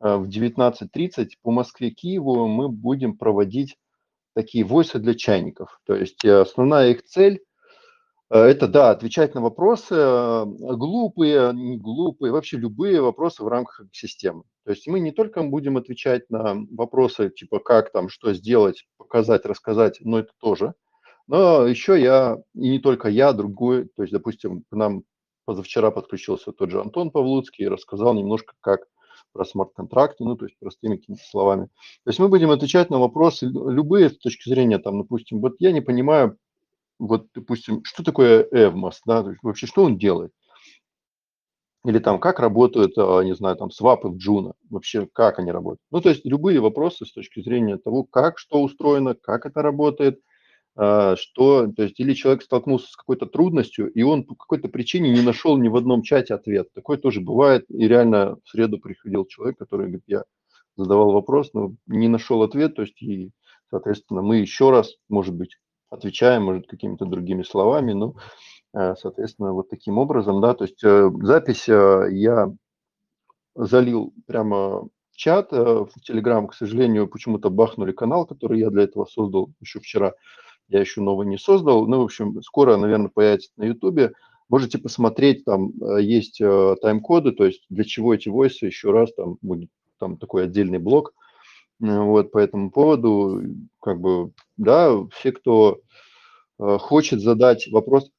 а, 0.00 0.16
в 0.16 0.28
19.30 0.28 1.28
по 1.42 1.52
Москве, 1.52 1.90
Киеву 1.90 2.48
мы 2.48 2.68
будем 2.68 3.16
проводить 3.16 3.76
такие 4.34 4.64
Voice 4.64 4.98
для 4.98 5.14
чайников. 5.14 5.80
То 5.86 5.94
есть 5.94 6.24
э, 6.24 6.40
основная 6.40 6.90
их 6.90 7.04
цель 7.04 7.40
Э, 8.30 8.40
Это, 8.40 8.68
да, 8.68 8.90
отвечать 8.90 9.34
на 9.34 9.40
вопросы, 9.40 9.94
э, 9.94 10.44
глупые, 10.44 11.52
не 11.54 11.78
глупые, 11.78 12.32
вообще 12.32 12.58
любые 12.58 13.00
вопросы 13.00 13.42
в 13.42 13.48
рамках 13.48 13.82
системы. 13.92 14.42
То 14.64 14.72
есть 14.72 14.86
мы 14.86 15.00
не 15.00 15.12
только 15.12 15.42
будем 15.42 15.76
отвечать 15.76 16.28
на 16.30 16.56
вопросы 16.70 17.30
типа 17.30 17.58
как 17.58 17.90
там, 17.90 18.08
что 18.08 18.34
сделать, 18.34 18.86
показать, 18.98 19.46
рассказать, 19.46 19.98
но 20.00 20.18
это 20.18 20.32
тоже. 20.40 20.74
Но 21.28 21.66
еще 21.66 22.00
я, 22.00 22.38
и 22.54 22.70
не 22.70 22.78
только 22.78 23.08
я, 23.08 23.32
другой, 23.32 23.88
то 23.96 24.02
есть, 24.02 24.12
допустим, 24.12 24.64
к 24.70 24.74
нам 24.74 25.02
позавчера 25.44 25.90
подключился 25.90 26.52
тот 26.52 26.70
же 26.70 26.80
Антон 26.80 27.10
Павлуцкий 27.10 27.66
и 27.66 27.68
рассказал 27.68 28.14
немножко, 28.14 28.54
как 28.60 28.80
про 29.32 29.44
смарт-контракты, 29.44 30.24
ну, 30.24 30.36
то 30.36 30.46
есть 30.46 30.58
простыми 30.58 30.96
какими-то 30.96 31.22
словами. 31.24 31.66
То 32.04 32.10
есть 32.10 32.18
мы 32.18 32.28
будем 32.28 32.50
отвечать 32.50 32.88
на 32.90 32.98
вопросы 32.98 33.46
любые 33.46 34.08
с 34.08 34.18
точки 34.18 34.48
зрения, 34.48 34.78
там, 34.78 34.98
допустим, 35.02 35.40
вот 35.40 35.56
я 35.58 35.70
не 35.72 35.82
понимаю, 35.82 36.38
вот, 36.98 37.26
допустим, 37.34 37.82
что 37.84 38.02
такое 38.02 38.44
Evmos, 38.52 38.96
да, 39.06 39.24
вообще 39.42 39.66
что 39.66 39.84
он 39.84 39.98
делает? 39.98 40.32
Или 41.84 41.98
там, 41.98 42.18
как 42.18 42.40
работают, 42.40 42.92
а, 42.98 43.22
не 43.22 43.34
знаю, 43.34 43.56
там, 43.56 43.70
свапы 43.70 44.08
в 44.08 44.16
Juno, 44.16 44.54
вообще 44.68 45.06
как 45.12 45.38
они 45.38 45.52
работают. 45.52 45.80
Ну, 45.90 46.00
то 46.00 46.08
есть 46.08 46.24
любые 46.24 46.60
вопросы 46.60 47.06
с 47.06 47.12
точки 47.12 47.40
зрения 47.40 47.76
того, 47.76 48.04
как 48.04 48.38
что 48.38 48.62
устроено, 48.62 49.14
как 49.14 49.46
это 49.46 49.62
работает, 49.62 50.20
что, 50.78 51.66
то 51.76 51.82
есть, 51.82 51.98
или 51.98 52.14
человек 52.14 52.42
столкнулся 52.42 52.86
с 52.86 52.94
какой-то 52.94 53.26
трудностью, 53.26 53.90
и 53.90 54.02
он 54.02 54.22
по 54.22 54.36
какой-то 54.36 54.68
причине 54.68 55.10
не 55.10 55.22
нашел 55.22 55.58
ни 55.58 55.66
в 55.66 55.74
одном 55.74 56.02
чате 56.02 56.34
ответ. 56.34 56.72
Такое 56.72 56.98
тоже 56.98 57.20
бывает. 57.20 57.64
И 57.68 57.88
реально 57.88 58.36
в 58.44 58.48
среду 58.48 58.78
приходил 58.78 59.26
человек, 59.26 59.58
который 59.58 59.86
говорит, 59.86 60.04
я 60.06 60.22
задавал 60.76 61.10
вопрос, 61.10 61.52
но 61.52 61.74
не 61.88 62.06
нашел 62.06 62.44
ответ, 62.44 62.76
то 62.76 62.82
есть, 62.82 63.02
и, 63.02 63.32
соответственно, 63.70 64.22
мы 64.22 64.36
еще 64.36 64.70
раз, 64.70 64.94
может 65.08 65.34
быть, 65.34 65.56
отвечаем, 65.90 66.44
может, 66.44 66.68
какими-то 66.68 67.06
другими 67.06 67.42
словами, 67.42 67.92
но 67.92 68.14
Э, 68.74 68.94
соответственно, 68.96 69.52
вот 69.52 69.68
таким 69.70 69.98
образом, 69.98 70.40
да, 70.40 70.54
то 70.54 70.64
есть 70.64 70.82
э, 70.84 71.10
запись 71.22 71.68
э, 71.68 72.08
я 72.10 72.52
залил 73.54 74.12
прямо 74.26 74.88
чат, 75.12 75.50
в 75.50 75.90
Телеграм, 76.04 76.46
к 76.46 76.54
сожалению, 76.54 77.08
почему-то 77.08 77.50
бахнули 77.50 77.90
канал, 77.90 78.24
который 78.24 78.60
я 78.60 78.70
для 78.70 78.84
этого 78.84 79.04
создал 79.06 79.50
еще 79.60 79.80
вчера. 79.80 80.14
Я 80.68 80.80
еще 80.80 81.00
новый 81.00 81.26
не 81.26 81.38
создал. 81.38 81.86
Ну, 81.86 82.00
в 82.00 82.04
общем, 82.04 82.42
скоро, 82.42 82.76
наверное, 82.76 83.10
появится 83.12 83.50
на 83.56 83.64
Ютубе. 83.64 84.12
Можете 84.48 84.78
посмотреть, 84.78 85.44
там 85.44 85.72
есть 85.98 86.38
тайм-коды, 86.38 87.32
то 87.32 87.44
есть 87.44 87.64
для 87.68 87.84
чего 87.84 88.14
эти 88.14 88.28
войсы, 88.28 88.66
еще 88.66 88.90
раз, 88.92 89.12
там 89.12 89.36
будет 89.42 89.68
там 89.98 90.16
такой 90.16 90.44
отдельный 90.44 90.78
блок. 90.78 91.12
Вот 91.80 92.32
по 92.32 92.38
этому 92.38 92.70
поводу, 92.70 93.42
как 93.80 94.00
бы, 94.00 94.32
да, 94.56 94.94
все, 95.12 95.32
кто 95.32 95.80
хочет 96.58 97.20
задать 97.20 97.68
вопрос, 97.70 98.10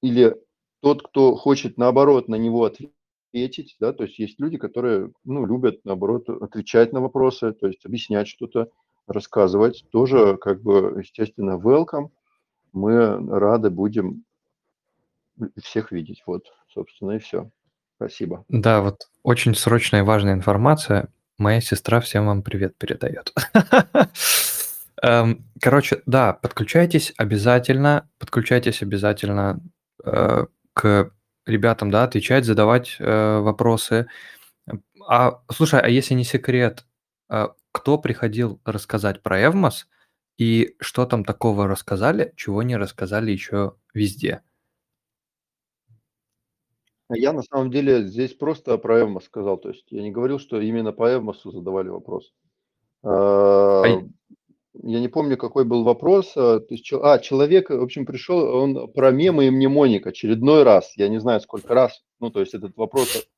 или 0.00 0.36
тот, 0.80 1.02
кто 1.02 1.34
хочет 1.34 1.76
наоборот 1.76 2.28
на 2.28 2.36
него 2.36 2.64
ответить, 2.64 3.76
да, 3.80 3.92
то 3.92 4.04
есть 4.04 4.18
есть 4.18 4.38
люди, 4.38 4.58
которые, 4.58 5.10
ну, 5.24 5.44
любят 5.44 5.80
наоборот 5.84 6.28
отвечать 6.28 6.92
на 6.92 7.00
вопросы, 7.00 7.52
то 7.52 7.66
есть 7.66 7.84
объяснять 7.84 8.28
что-то, 8.28 8.68
рассказывать, 9.06 9.84
тоже 9.90 10.36
как 10.36 10.62
бы, 10.62 10.94
естественно, 10.98 11.58
welcome, 11.58 12.10
мы 12.72 13.16
рады 13.38 13.70
будем 13.70 14.24
всех 15.62 15.92
видеть, 15.92 16.22
вот, 16.26 16.44
собственно, 16.72 17.12
и 17.12 17.18
все. 17.18 17.50
Спасибо. 17.96 18.44
Да, 18.48 18.80
вот 18.80 19.08
очень 19.22 19.54
срочная 19.54 20.00
и 20.00 20.04
важная 20.04 20.34
информация. 20.34 21.08
Моя 21.38 21.60
сестра 21.60 22.00
всем 22.00 22.26
вам 22.26 22.42
привет 22.42 22.76
передает. 22.76 23.32
Эм, 25.02 25.44
короче, 25.60 26.02
да, 26.06 26.32
подключайтесь 26.32 27.12
обязательно, 27.16 28.08
подключайтесь 28.18 28.82
обязательно 28.82 29.60
Э, 30.04 30.46
к 30.74 31.12
ребятам, 31.46 31.90
да, 31.90 32.04
отвечать, 32.04 32.44
задавать 32.44 32.96
э, 32.98 33.38
вопросы. 33.38 34.06
А 35.08 35.40
слушай, 35.52 35.80
а 35.80 35.88
если 35.88 36.14
не 36.14 36.24
секрет, 36.24 36.84
э, 37.30 37.48
кто 37.74 37.98
приходил 37.98 38.60
рассказать 38.64 39.20
про 39.20 39.42
Эвмос 39.46 39.88
и 40.38 40.76
что 40.78 41.06
там 41.06 41.24
такого 41.24 41.66
рассказали, 41.66 42.32
чего 42.36 42.62
не 42.62 42.76
рассказали 42.76 43.32
еще 43.32 43.74
везде? 43.92 44.42
Я 47.10 47.32
на 47.32 47.42
самом 47.42 47.72
деле 47.72 48.06
здесь 48.06 48.32
просто 48.32 48.78
про 48.78 49.00
Эвмос 49.00 49.24
сказал, 49.24 49.58
то 49.58 49.70
есть 49.70 49.86
я 49.90 50.02
не 50.02 50.12
говорил, 50.12 50.38
что 50.38 50.60
именно 50.60 50.92
по 50.92 51.10
Эвмосу 51.10 51.50
задавали 51.50 51.88
вопрос. 51.88 52.32
А 53.02 53.82
я 54.82 55.00
не 55.00 55.08
помню, 55.08 55.36
какой 55.36 55.64
был 55.64 55.82
вопрос. 55.84 56.32
А, 56.36 56.60
то 56.60 56.74
есть, 56.74 56.92
а, 56.92 57.18
человек, 57.18 57.70
в 57.70 57.82
общем, 57.82 58.06
пришел, 58.06 58.38
он 58.38 58.90
про 58.92 59.10
мемы 59.10 59.46
и 59.46 59.50
мнемоник 59.50 60.06
очередной 60.06 60.64
раз. 60.64 60.92
Я 60.96 61.08
не 61.08 61.20
знаю, 61.20 61.40
сколько 61.40 61.74
раз. 61.74 62.02
Ну, 62.18 62.30
то 62.30 62.40
есть 62.40 62.54
этот 62.54 62.76
вопрос 62.76 63.28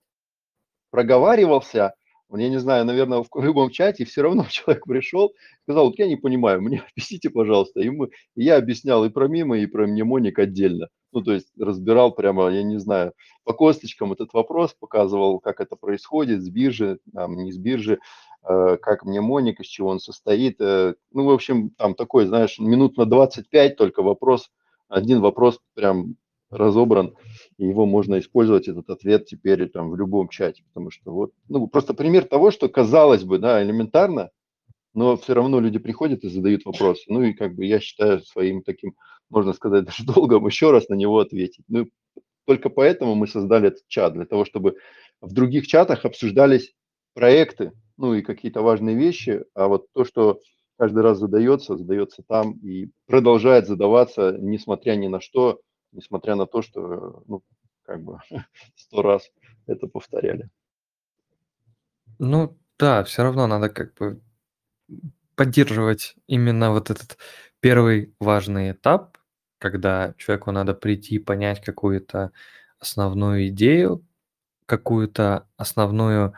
проговаривался, 0.91 1.95
я 2.35 2.49
не 2.49 2.59
знаю, 2.59 2.85
наверное, 2.85 3.23
в 3.23 3.45
любом 3.45 3.71
чате, 3.71 4.05
все 4.05 4.23
равно 4.23 4.47
человек 4.51 4.85
пришел, 4.85 5.33
сказал, 5.62 5.87
вот 5.87 5.99
я 5.99 6.07
не 6.07 6.17
понимаю, 6.17 6.62
мне 6.62 6.83
объясните, 6.93 7.31
пожалуйста. 7.31 7.81
И, 7.81 7.91
мы, 7.91 8.09
и 8.35 8.45
я 8.45 8.57
объяснял 8.57 9.05
и 9.05 9.11
про 9.11 9.29
мемы, 9.29 9.61
и 9.61 9.67
про 9.67 9.87
мнемоник 9.87 10.39
отдельно. 10.39 10.89
Ну, 11.12 11.23
то 11.23 11.33
есть 11.33 11.49
разбирал 11.59 12.15
прямо, 12.15 12.49
я 12.49 12.62
не 12.62 12.79
знаю, 12.79 13.12
по 13.45 13.55
косточкам 13.55 14.12
этот 14.12 14.35
вопрос, 14.35 14.75
показывал, 14.79 15.39
как 15.41 15.61
это 15.61 15.77
происходит 15.77 16.43
с 16.43 16.51
биржи, 16.51 16.99
там, 17.15 17.37
не 17.37 17.53
с 17.53 17.59
биржи, 17.59 17.99
Э, 18.49 18.77
как 18.81 19.05
мнемоник, 19.05 19.61
из 19.61 19.67
чего 19.67 19.89
он 19.89 19.99
состоит. 19.99 20.61
Э, 20.61 20.95
ну, 21.11 21.25
в 21.25 21.31
общем, 21.31 21.71
там 21.71 21.95
такой, 21.95 22.27
знаешь, 22.27 22.59
минут 22.61 22.97
на 22.97 23.05
25 23.05 23.77
только 23.77 24.03
вопрос, 24.03 24.51
один 24.89 25.21
вопрос 25.21 25.59
прям 25.75 26.15
разобран, 26.51 27.15
и 27.59 27.67
его 27.67 27.87
можно 27.87 28.19
использовать, 28.19 28.69
этот 28.69 28.89
ответ 28.91 29.27
теперь 29.27 29.69
там 29.69 29.91
в 29.91 29.97
любом 29.97 30.29
чате, 30.29 30.63
потому 30.69 30.91
что 30.91 31.13
вот, 31.13 31.33
ну, 31.49 31.67
просто 31.67 31.95
пример 31.95 32.25
того, 32.25 32.51
что 32.51 32.69
казалось 32.69 33.25
бы, 33.25 33.39
да, 33.39 33.63
элементарно, 33.63 34.31
но 34.95 35.17
все 35.17 35.35
равно 35.35 35.61
люди 35.61 35.79
приходят 35.79 36.25
и 36.25 36.29
задают 36.31 36.65
вопросы. 36.65 37.05
Ну 37.09 37.23
и 37.23 37.35
как 37.35 37.55
бы 37.55 37.67
я 37.67 37.81
считаю 37.81 38.23
своим 38.23 38.63
таким, 38.63 38.95
можно 39.29 39.53
сказать, 39.53 39.85
даже 39.87 40.05
долгом 40.05 40.47
еще 40.47 40.71
раз 40.71 40.89
на 40.89 40.95
него 40.95 41.19
ответить. 41.19 41.65
Ну, 41.69 41.87
только 42.47 42.71
поэтому 42.71 43.15
мы 43.15 43.27
создали 43.27 43.69
этот 43.69 43.87
чат, 43.89 44.15
для 44.15 44.25
того, 44.25 44.45
чтобы 44.45 44.77
в 45.21 45.33
других 45.33 45.67
чатах 45.67 46.05
обсуждались 46.05 46.73
проекты, 47.15 47.73
ну 47.99 48.15
и 48.15 48.23
какие-то 48.23 48.63
важные 48.63 48.97
вещи, 48.97 49.45
а 49.55 49.69
вот 49.69 49.87
то, 49.93 50.05
что 50.05 50.41
каждый 50.79 51.03
раз 51.03 51.19
задается, 51.19 51.77
задается 51.77 52.23
там 52.27 52.53
и 52.63 52.89
продолжает 53.07 53.67
задаваться, 53.67 54.37
несмотря 54.39 54.95
ни 54.97 55.09
на 55.09 55.21
что, 55.21 55.61
несмотря 55.92 56.35
на 56.35 56.46
то, 56.46 56.62
что, 56.62 57.22
ну, 57.27 57.42
как 57.83 58.03
бы 58.03 58.18
сто 58.77 59.03
раз 59.03 59.31
это 59.66 59.87
повторяли. 59.87 60.51
Ну 62.18 62.57
да, 62.79 63.05
все 63.05 63.22
равно 63.22 63.46
надо 63.46 63.68
как 63.68 63.94
бы 63.94 64.20
поддерживать 65.35 66.16
именно 66.27 66.70
вот 66.72 66.90
этот 66.90 67.18
первый 67.61 68.14
важный 68.20 68.72
этап, 68.72 69.18
когда 69.59 70.14
человеку 70.18 70.51
надо 70.51 70.75
прийти, 70.75 71.18
понять 71.18 71.62
какую-то 71.62 72.33
основную 72.79 73.49
идею, 73.49 74.05
какую-то 74.66 75.49
основную 75.57 76.35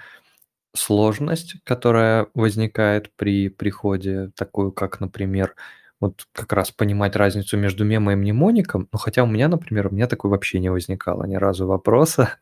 сложность, 0.74 1.56
которая 1.64 2.28
возникает 2.34 3.12
при 3.14 3.48
приходе, 3.48 4.30
такую 4.37 4.72
как, 4.72 5.00
например, 5.00 5.54
вот 6.00 6.26
как 6.32 6.52
раз 6.52 6.70
понимать 6.70 7.16
разницу 7.16 7.56
между 7.58 7.84
мемом 7.84 8.12
и 8.14 8.16
мнемоником. 8.16 8.88
Ну, 8.92 8.98
хотя 8.98 9.24
у 9.24 9.26
меня, 9.26 9.48
например, 9.48 9.88
у 9.88 9.90
меня 9.90 10.06
такой 10.06 10.30
вообще 10.30 10.61
не 10.61 10.70
возникало 10.70 11.24
ни 11.24 11.37
разу 11.37 11.66
вопроса, 11.66 12.37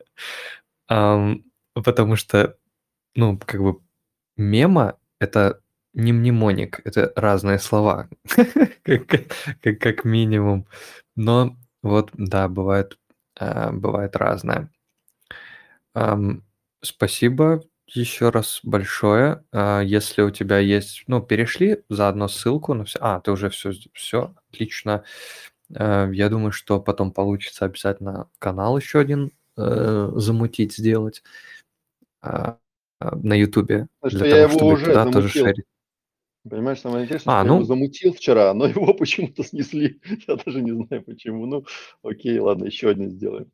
потому 1.73 2.15
что, 2.15 2.57
ну, 3.15 3.39
как 3.45 3.61
бы 3.61 3.79
мема- 4.37 4.97
это 5.19 5.61
не 5.93 6.13
мнемоник, 6.13 6.81
это 6.85 7.13
разные 7.15 7.59
слова, 7.59 8.09
как 8.83 9.07
как 9.79 10.05
минимум. 10.05 10.67
Но 11.15 11.57
вот, 11.83 12.11
да, 12.15 12.47
бывает, 12.49 12.97
а, 13.39 13.71
бывает 13.71 14.15
разное. 14.15 14.71
Спасибо 16.81 17.61
еще 17.87 18.29
раз 18.29 18.59
большое. 18.63 19.43
А, 19.51 19.81
если 19.81 20.21
у 20.21 20.31
тебя 20.31 20.59
есть, 20.59 21.03
ну, 21.07 21.21
перешли 21.21 21.83
заодно 21.89 22.27
ссылку 22.27 22.73
на 22.73 22.85
все. 22.85 22.99
А, 23.01 23.19
ты 23.19 23.31
уже 23.31 23.49
все, 23.49 23.71
все, 23.93 24.35
отлично. 24.51 25.03
Э, 25.73 26.09
я 26.13 26.29
думаю, 26.29 26.51
что 26.51 26.79
потом 26.79 27.11
получится 27.11 27.65
обязательно 27.65 28.29
канал 28.39 28.77
еще 28.77 28.99
один 28.99 29.31
э, 29.57 30.11
замутить, 30.15 30.75
сделать 30.75 31.23
а, 32.21 32.57
а, 32.99 33.15
на 33.15 33.33
Ютубе 33.33 33.87
для 34.03 34.19
того, 34.19 34.35
его 34.35 34.49
чтобы 34.49 34.79
туда 34.79 34.93
замутил. 34.93 35.11
тоже 35.13 35.29
шерить. 35.29 35.65
Понимаешь, 36.49 36.79
самое 36.79 37.05
интересное, 37.05 37.35
А, 37.35 37.39
что 37.39 37.47
я 37.47 37.51
его 37.51 37.59
ну, 37.59 37.65
замутил 37.65 38.13
вчера, 38.13 38.53
но 38.53 38.65
его 38.67 38.93
почему-то 38.93 39.43
снесли. 39.43 39.99
Я 40.27 40.35
даже 40.37 40.61
не 40.61 40.71
знаю 40.71 41.03
почему. 41.03 41.45
Ну, 41.45 41.65
окей, 42.03 42.39
ладно, 42.39 42.65
еще 42.65 42.89
один 42.89 43.11
сделаем. 43.11 43.51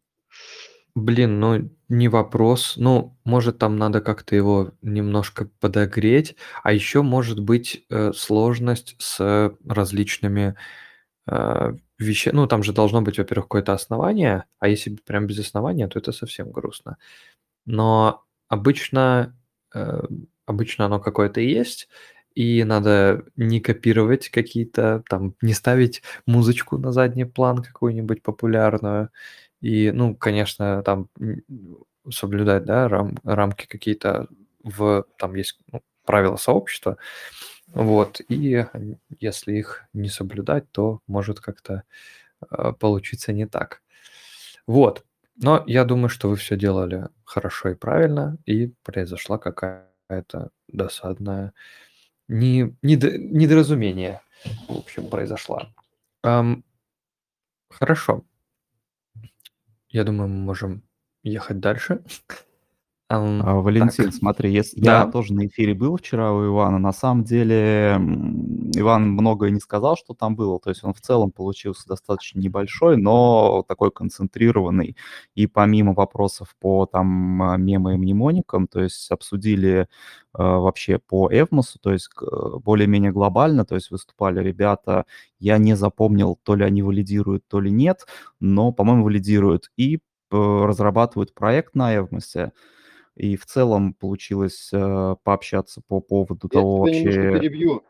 Блин, 0.95 1.39
ну 1.39 1.69
не 1.89 2.07
вопрос. 2.07 2.75
Ну, 2.77 3.17
может, 3.25 3.57
там 3.57 3.77
надо 3.77 3.99
как-то 4.01 4.35
его 4.35 4.71
немножко 4.81 5.49
подогреть. 5.59 6.35
А 6.63 6.71
еще 6.71 7.01
может 7.01 7.39
быть 7.39 7.85
э, 7.89 8.11
сложность 8.13 8.95
с 8.99 9.51
различными 9.67 10.55
э, 11.27 11.73
вещами. 11.99 12.35
Ну, 12.35 12.47
там 12.47 12.63
же 12.63 12.73
должно 12.73 13.01
быть, 13.01 13.17
во-первых, 13.19 13.45
какое-то 13.47 13.73
основание, 13.73 14.45
а 14.59 14.67
если 14.69 14.97
прям 15.05 15.27
без 15.27 15.39
основания, 15.39 15.87
то 15.87 15.99
это 15.99 16.11
совсем 16.13 16.51
грустно. 16.51 16.97
Но 17.65 18.23
обычно, 18.49 19.35
э, 19.73 20.01
обычно 20.45 20.85
оно 20.85 20.99
какое-то 20.99 21.41
есть, 21.41 21.89
и 22.35 22.63
надо 22.63 23.25
не 23.37 23.59
копировать 23.61 24.29
какие-то, 24.29 25.03
там, 25.09 25.35
не 25.41 25.53
ставить 25.53 26.01
музычку 26.25 26.77
на 26.77 26.91
задний 26.91 27.25
план 27.25 27.63
какую-нибудь 27.63 28.23
популярную, 28.23 29.09
и, 29.63 29.91
ну, 29.91 30.13
конечно, 30.15 30.83
там 30.83 31.07
соблюдать, 32.11 32.65
да, 32.65 32.89
рам, 32.89 33.17
рамки 33.23 33.65
какие-то 33.65 34.27
в, 34.63 35.05
там 35.17 35.35
есть 35.35 35.57
ну, 35.71 35.81
правила 36.05 36.35
сообщества, 36.35 36.97
вот, 37.67 38.21
и 38.27 38.65
если 39.19 39.53
их 39.53 39.85
не 39.93 40.09
соблюдать, 40.09 40.69
то 40.71 40.99
может 41.07 41.39
как-то 41.39 41.83
э, 42.51 42.73
получиться 42.77 43.31
не 43.31 43.47
так. 43.47 43.81
Вот. 44.67 45.05
Но 45.37 45.63
я 45.65 45.85
думаю, 45.85 46.09
что 46.09 46.29
вы 46.29 46.35
все 46.35 46.57
делали 46.57 47.07
хорошо 47.23 47.69
и 47.69 47.75
правильно, 47.75 48.37
и 48.45 48.73
произошла 48.83 49.37
какая-то 49.37 50.51
досадная 50.67 51.53
не, 52.27 52.75
недо- 52.81 53.17
недоразумение, 53.17 54.21
в 54.67 54.77
общем, 54.77 55.07
произошла. 55.09 55.73
Ам, 56.21 56.63
хорошо. 57.69 58.25
Я 59.93 60.03
думаю, 60.03 60.27
мы 60.27 60.37
можем 60.37 60.83
ехать 61.21 61.59
дальше. 61.59 62.03
Ам, 63.15 63.41
А, 63.45 63.55
Валентин, 63.61 64.05
так, 64.05 64.13
смотри, 64.13 64.51
если 64.51 64.79
я 64.79 65.05
да, 65.05 65.11
тоже 65.11 65.33
на 65.33 65.45
эфире 65.47 65.73
был 65.73 65.97
вчера 65.97 66.31
у 66.33 66.45
Ивана, 66.47 66.79
на 66.79 66.91
самом 66.93 67.23
деле 67.23 67.99
Иван 68.75 69.11
многое 69.11 69.51
не 69.51 69.59
сказал, 69.59 69.95
что 69.97 70.13
там 70.13 70.35
было, 70.35 70.59
то 70.59 70.69
есть 70.69 70.83
он 70.83 70.93
в 70.93 71.01
целом 71.01 71.31
получился 71.31 71.87
достаточно 71.87 72.39
небольшой, 72.39 72.97
но 72.97 73.63
такой 73.67 73.91
концентрированный, 73.91 74.97
и 75.35 75.47
помимо 75.47 75.93
вопросов 75.93 76.55
по 76.59 76.85
там 76.85 77.41
а, 77.43 77.57
мемам 77.57 77.93
и 77.93 77.97
мнемоникам, 77.97 78.67
то 78.67 78.81
есть 78.81 79.11
обсудили 79.11 79.87
а, 80.33 80.57
вообще 80.59 80.97
по 80.97 81.29
Эвмосу, 81.31 81.79
то 81.79 81.91
есть 81.93 82.07
к- 82.07 82.57
более-менее 82.59 83.11
глобально, 83.11 83.65
то 83.65 83.75
есть 83.75 83.91
выступали 83.91 84.41
ребята, 84.43 85.05
я 85.39 85.57
не 85.57 85.75
запомнил, 85.75 86.39
то 86.43 86.55
ли 86.55 86.63
они 86.63 86.81
валидируют, 86.81 87.43
то 87.47 87.59
ли 87.59 87.69
нет, 87.71 88.07
но, 88.39 88.71
по-моему, 88.71 89.03
валидируют, 89.03 89.69
и 89.77 89.97
э, 89.97 89.99
разрабатывают 90.31 91.33
проект 91.35 91.75
на 91.75 91.95
Эвмосе, 91.95 92.53
и 93.15 93.35
в 93.35 93.45
целом 93.45 93.93
получилось 93.93 94.69
э, 94.73 95.15
пообщаться 95.23 95.81
по 95.87 96.01
поводу 96.01 96.49
Я 96.51 96.59
того 96.59 96.89
тебя 96.89 97.03
вообще... 97.03 97.39
перебью. 97.39 97.83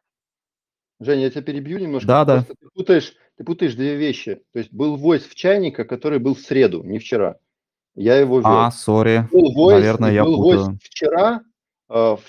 Женя, 0.99 1.23
я 1.23 1.29
тебя 1.29 1.41
перебью 1.41 1.79
немножко. 1.79 2.07
Да-да. 2.07 2.35
просто 2.35 2.55
ты 2.55 2.67
путаешь, 2.73 3.13
ты 3.37 3.43
путаешь 3.43 3.75
две 3.75 3.95
вещи. 3.95 4.43
То 4.51 4.59
есть 4.59 4.71
был 4.71 4.95
войс 4.95 5.23
в 5.23 5.35
чайника, 5.35 5.85
который 5.85 6.19
был 6.19 6.35
в 6.35 6.39
среду, 6.39 6.83
не 6.83 6.99
вчера. 6.99 7.37
Я 7.95 8.17
его 8.17 8.39
вел. 8.39 8.47
А, 8.47 8.71
сори, 8.71 9.27
Был 9.31 9.53
войс, 9.53 9.79
наверное, 9.79 10.11
я 10.11 10.23
был 10.23 10.41
войс 10.41 10.67
вчера 10.81 11.41
э, 11.89 11.93
в 11.93 12.23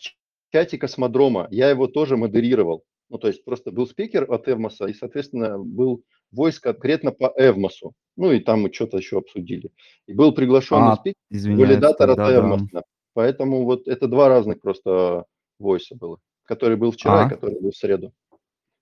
чате 0.52 0.78
Космодрома. 0.78 1.48
Я 1.50 1.70
его 1.70 1.87
тоже 1.87 2.16
модерировал. 2.16 2.85
Ну, 3.09 3.18
то 3.18 3.28
есть 3.28 3.44
просто 3.44 3.70
был 3.70 3.87
спикер 3.87 4.30
от 4.30 4.48
Эвмоса, 4.48 4.87
и, 4.87 4.94
соответственно, 4.94 5.59
был 5.59 6.04
войс 6.34 6.60
конкретно 6.60 7.12
по 7.12 7.32
Эвмосу. 7.36 7.92
Ну, 8.16 8.32
и 8.32 8.40
там 8.40 8.62
мы 8.62 8.72
что-то 8.72 8.98
еще 8.98 9.18
обсудили. 9.18 9.70
И 10.06 10.12
был 10.14 10.32
приглашенный 10.32 10.92
А, 10.92 10.96
спикер, 10.96 11.56
валидатор 11.56 12.10
от 12.10 12.16
да. 12.16 12.36
Эвмоса. 12.36 12.82
Поэтому 13.12 13.64
вот 13.64 13.88
это 13.88 14.06
два 14.08 14.28
разных 14.28 14.60
просто 14.60 15.24
войса 15.58 15.94
было. 15.96 16.18
Который 16.44 16.76
был 16.76 16.92
вчера 16.92 17.22
и 17.22 17.26
А, 17.26 17.28
который 17.28 17.60
был 17.60 17.70
в 17.70 17.76
среду. 17.76 18.12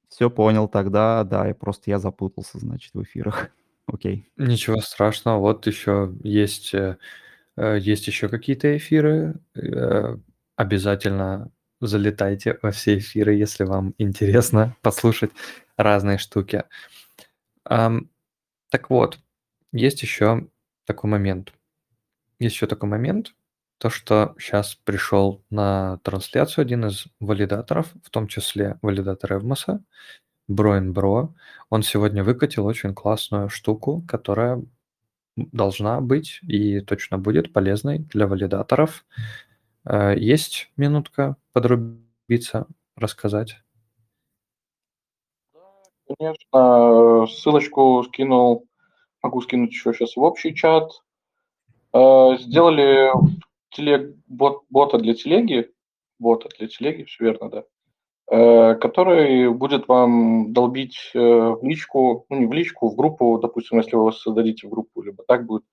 все 0.08 0.28
понял 0.30 0.68
тогда, 0.68 1.24
да, 1.24 1.48
и 1.48 1.52
просто 1.52 1.90
я 1.90 1.98
запутался, 1.98 2.58
значит, 2.58 2.92
в 2.94 3.02
эфирах. 3.02 3.50
Окей. 3.86 4.26
ничего 4.36 4.80
страшного. 4.80 5.38
Вот 5.38 5.66
еще 5.66 6.12
есть, 6.22 6.74
э, 6.74 6.96
э, 7.56 7.78
есть 7.78 8.06
еще 8.06 8.28
какие-то 8.28 8.76
эфиры. 8.76 9.34
Э, 9.54 10.16
Обязательно 10.56 11.50
залетайте 11.80 12.58
во 12.62 12.70
все 12.70 12.98
эфиры, 12.98 13.34
если 13.34 13.64
вам 13.64 13.94
интересно 13.98 14.76
послушать 14.82 15.30
разные 15.76 16.18
штуки. 16.18 16.64
Так 17.64 18.90
вот, 18.90 19.18
есть 19.72 20.03
еще 20.03 20.48
такой 20.87 21.11
момент. 21.11 21.53
Есть 22.40 22.57
еще 22.57 22.66
такой 22.66 22.88
момент, 22.88 23.35
то, 23.79 23.90
что 23.90 24.35
сейчас 24.38 24.77
пришел 24.77 25.44
на 25.51 25.98
трансляцию 26.05 26.62
один 26.62 26.87
из 26.87 27.07
валидаторов, 27.20 27.92
в 28.05 28.11
том 28.11 28.29
числе 28.29 28.79
валидатор 28.83 29.35
Эвмоса, 29.35 29.83
Броин 30.48 30.92
Бро. 30.92 31.35
Он 31.70 31.83
сегодня 31.83 32.25
выкатил 32.25 32.66
очень 32.66 32.94
классную 32.94 33.48
штуку, 33.51 34.05
которая 34.09 34.62
должна 35.37 36.01
быть 36.01 36.40
и 36.42 36.81
точно 36.81 37.18
будет 37.18 37.53
полезной 37.53 38.01
для 38.01 38.27
валидаторов. 38.29 39.05
Э, 39.87 40.14
Есть 40.18 40.70
минутка 40.77 41.37
подрубиться, 41.53 42.66
рассказать? 42.96 43.62
Конечно, 46.18 47.27
ссылочку 47.27 48.03
скинул, 48.05 48.66
могу 49.22 49.40
скинуть 49.40 49.70
еще 49.70 49.92
сейчас 49.92 50.16
в 50.16 50.22
общий 50.22 50.55
чат. 50.55 50.90
Э, 51.92 52.37
Сделали 52.38 53.11
телег, 53.70 54.16
бот, 54.27 54.62
бота 54.70 54.98
для 54.98 55.14
телеги, 55.14 55.70
бота 56.18 56.48
для 56.59 56.68
телеги, 56.68 57.05
все 57.05 57.25
верно, 57.25 57.51
да, 57.51 57.64
э, 58.31 58.75
который 58.77 59.53
будет 59.53 59.88
вам 59.88 60.53
долбить 60.53 61.11
э, 61.14 61.18
в 61.18 61.62
личку, 61.62 62.27
ну 62.29 62.38
не 62.38 62.46
в 62.46 62.53
личку, 62.53 62.88
в 62.88 62.96
группу, 62.96 63.38
допустим, 63.38 63.79
если 63.79 63.96
вы 63.96 64.12
создадите 64.12 64.66
в 64.66 64.70
группу, 64.70 65.03
либо 65.03 65.25
так 65.27 65.46
будет 65.46 65.64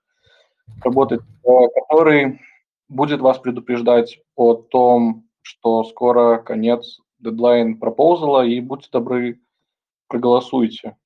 работать, 0.83 1.21
э, 1.21 1.49
который 1.75 2.41
будет 2.87 3.21
вас 3.21 3.37
предупреждать 3.39 4.19
о 4.35 4.55
том, 4.55 5.27
что 5.41 5.83
скоро 5.83 6.37
конец 6.37 6.99
дедлайн 7.19 7.77
пропозала, 7.79 8.45
и 8.45 8.59
будьте 8.59 8.89
добры, 8.91 9.39
проголосуйте. 10.09 10.97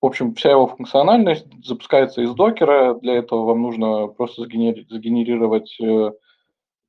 В 0.00 0.06
общем, 0.06 0.34
вся 0.34 0.50
его 0.50 0.66
функциональность 0.66 1.46
запускается 1.64 2.22
из 2.22 2.34
докера. 2.34 2.94
Для 2.94 3.14
этого 3.14 3.44
вам 3.44 3.62
нужно 3.62 4.08
просто 4.08 4.42
сгенери- 4.42 4.84
сгенерировать 4.88 5.76
э, 5.80 6.12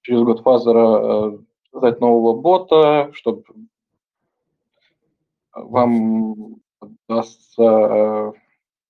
через 0.01 0.21
Godfather 0.21 1.35
э, 1.35 1.39
создать 1.71 2.01
нового 2.01 2.41
бота, 2.41 3.11
чтобы 3.13 3.43
вам 5.53 6.55
дастся 7.07 7.61
э, 7.61 8.31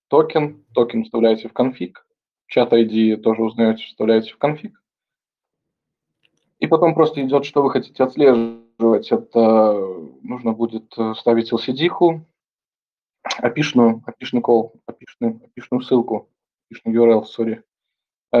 токен. 0.08 0.64
Токен 0.72 1.04
вставляете 1.04 1.48
в 1.48 1.52
конфиг. 1.52 2.06
Чат 2.46 2.72
ID 2.72 3.18
тоже 3.18 3.42
узнаете, 3.42 3.84
вставляете 3.84 4.32
в 4.32 4.38
конфиг. 4.38 4.82
И 6.60 6.66
потом 6.66 6.94
просто 6.94 7.22
идет, 7.22 7.44
что 7.44 7.62
вы 7.62 7.70
хотите 7.70 8.02
отслеживать. 8.02 8.63
Это 8.78 9.72
нужно 10.22 10.52
будет 10.52 10.92
э, 10.98 11.14
ставить 11.14 11.52
LCD-ху, 11.52 12.24
API-шную, 13.22 14.02
API-шный 14.06 14.40
call, 14.40 14.72
API-шную, 14.86 15.40
API-шную 15.44 15.80
ссылку, 15.82 16.28
API-шную 16.68 17.02
URL, 17.02 17.62
э, 18.32 18.38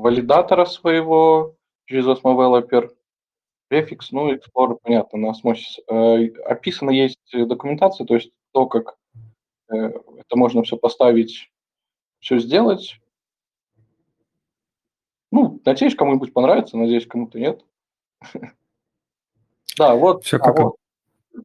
валидатора 0.00 0.64
своего 0.64 1.56
через 1.86 2.06
osmovaloper, 2.06 2.90
префикс, 3.68 4.10
ну, 4.10 4.32
Explorer, 4.32 4.78
понятно, 4.82 5.18
на 5.18 5.30
Osmosis. 5.30 5.80
Э, 5.88 6.26
описана 6.46 6.90
есть 6.90 7.20
документация, 7.32 8.06
то 8.06 8.14
есть 8.14 8.32
то, 8.52 8.66
как 8.66 8.96
э, 9.70 9.76
это 9.76 10.36
можно 10.36 10.62
все 10.62 10.76
поставить, 10.76 11.50
все 12.18 12.38
сделать. 12.38 13.00
Ну, 15.32 15.60
надеюсь, 15.64 15.94
кому-нибудь 15.94 16.32
понравится, 16.32 16.76
надеюсь, 16.76 17.06
кому-то 17.06 17.38
нет. 17.38 17.64
Да, 19.78 19.94
вот. 19.94 20.24
Все 20.24 20.36
а, 20.36 20.40
как... 20.40 20.58
вот. 20.58 20.76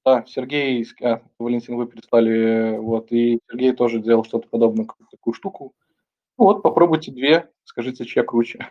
Да, 0.04 0.26
Сергей, 0.28 0.86
а, 1.02 1.22
Валентин, 1.40 1.76
вы 1.76 1.88
переслали, 1.88 2.78
вот, 2.78 3.12
и 3.12 3.40
Сергей 3.50 3.74
тоже 3.74 4.00
делал 4.00 4.24
что-то 4.26 4.48
подобное, 4.48 4.86
какую-то 4.86 5.12
такую 5.12 5.34
штуку. 5.34 5.74
Ну 6.38 6.46
Вот, 6.46 6.64
попробуйте 6.64 7.12
две, 7.12 7.50
скажите, 7.64 8.06
чья 8.06 8.24
круче. 8.24 8.68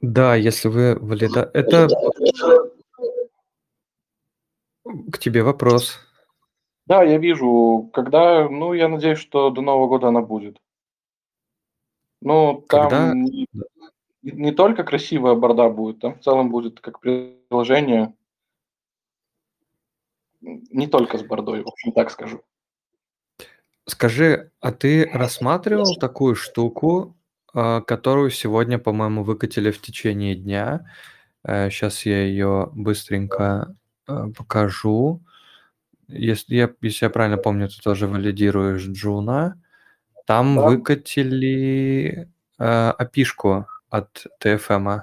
Да, 0.00 0.36
если 0.36 0.68
вы 0.68 0.94
валида... 0.94 1.50
Это 1.54 1.88
к 5.10 5.18
тебе 5.18 5.42
вопрос. 5.42 5.98
Да, 6.86 7.02
я 7.02 7.18
вижу, 7.18 7.90
когда, 7.92 8.48
ну, 8.48 8.72
я 8.72 8.88
надеюсь, 8.88 9.18
что 9.18 9.50
до 9.50 9.60
Нового 9.60 9.88
года 9.88 10.08
она 10.08 10.20
будет. 10.20 10.58
Ну, 12.20 12.64
там 12.68 12.88
Когда... 12.88 13.12
не, 14.32 14.52
только 14.52 14.82
красивая 14.84 15.34
борда 15.34 15.68
будет, 15.68 16.00
там 16.00 16.18
в 16.18 16.22
целом 16.22 16.50
будет 16.50 16.80
как 16.80 17.00
приложение, 17.00 18.14
не 20.40 20.86
только 20.86 21.18
с 21.18 21.22
бордой, 21.22 21.62
в 21.62 21.68
общем, 21.68 21.92
так 21.92 22.10
скажу. 22.10 22.42
Скажи, 23.86 24.50
а 24.60 24.72
ты 24.72 25.08
рассматривал 25.12 25.94
такую 25.96 26.34
штуку, 26.34 27.16
а, 27.54 27.80
которую 27.80 28.30
сегодня, 28.30 28.78
по-моему, 28.78 29.22
выкатили 29.22 29.70
в 29.70 29.80
течение 29.80 30.34
дня? 30.34 30.86
Сейчас 31.44 32.04
я 32.04 32.24
ее 32.24 32.70
быстренько 32.72 33.76
а, 34.06 34.28
покажу. 34.30 35.22
Если 36.08 36.56
я, 36.56 36.70
если 36.82 37.06
я 37.06 37.10
правильно 37.10 37.36
помню, 37.36 37.68
ты 37.68 37.80
тоже 37.80 38.08
валидируешь 38.08 38.86
Джуна. 38.86 39.60
Там 40.26 40.56
Да. 40.56 40.66
выкатили 40.66 42.28
э, 42.58 42.90
опишку 42.90 43.66
от 43.90 44.26
TFM. 44.42 45.02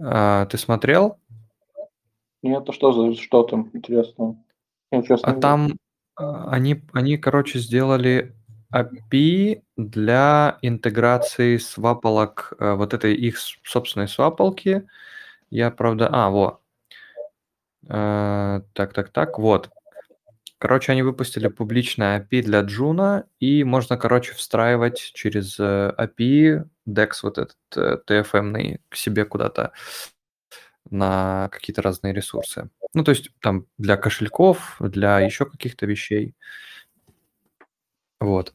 А, 0.00 0.46
ты 0.46 0.58
смотрел? 0.58 1.18
Нет, 2.42 2.68
а 2.68 2.72
что 2.72 2.92
за 2.92 3.20
что 3.20 3.42
там? 3.42 3.70
Я 3.88 4.04
честно 4.04 4.36
А 5.22 5.34
не 5.34 5.40
там 5.40 5.72
а, 6.16 6.50
они, 6.50 6.82
они, 6.92 7.16
короче, 7.16 7.58
сделали 7.58 8.34
API 8.72 9.62
для 9.76 10.58
интеграции 10.62 11.56
свапалок, 11.56 12.52
э, 12.58 12.74
вот 12.74 12.92
этой 12.92 13.14
их 13.14 13.38
собственной 13.38 14.08
свапалки. 14.08 14.86
Я, 15.50 15.70
правда... 15.70 16.08
А, 16.12 16.30
во. 16.30 16.60
Э, 17.88 18.60
так, 18.74 18.92
так, 18.92 19.10
так, 19.10 19.38
вот. 19.38 19.70
Короче, 20.58 20.90
они 20.90 21.02
выпустили 21.02 21.46
публичное 21.46 22.20
API 22.20 22.42
для 22.42 22.62
Juno, 22.62 23.24
и 23.38 23.62
можно, 23.62 23.96
короче, 23.96 24.34
встраивать 24.34 24.98
через 25.14 25.58
э, 25.60 25.94
API 25.96 26.68
DEX 26.88 27.10
вот 27.22 27.38
этот 27.38 27.56
э, 27.76 27.98
TFM 28.04 28.80
к 28.88 28.96
себе 28.96 29.24
куда-то 29.24 29.72
на 30.90 31.48
какие-то 31.52 31.82
разные 31.82 32.12
ресурсы. 32.12 32.70
Ну, 32.92 33.04
то 33.04 33.12
есть 33.12 33.30
там 33.40 33.66
для 33.76 33.96
кошельков, 33.96 34.76
для 34.80 35.20
еще 35.20 35.46
каких-то 35.46 35.86
вещей. 35.86 36.34
Вот. 38.20 38.52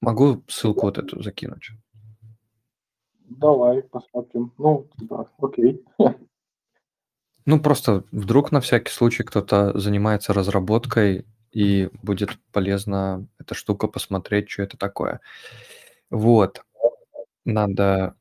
Могу 0.00 0.44
ссылку 0.48 0.82
вот 0.82 0.96
эту 0.96 1.22
закинуть. 1.22 1.70
Давай 3.28 3.82
посмотрим. 3.82 4.52
Ну, 4.56 4.88
да, 4.96 5.26
окей. 5.38 5.84
Ну, 7.46 7.60
просто 7.60 8.04
вдруг 8.10 8.52
на 8.52 8.60
всякий 8.60 8.90
случай 8.90 9.22
кто-то 9.22 9.78
занимается 9.78 10.32
разработкой, 10.32 11.26
и 11.52 11.90
будет 12.02 12.30
полезно 12.52 13.26
эта 13.38 13.54
штука 13.54 13.86
посмотреть, 13.86 14.50
что 14.50 14.62
это 14.62 14.76
такое. 14.78 15.20
Вот. 16.10 16.62
Надо 17.44 18.16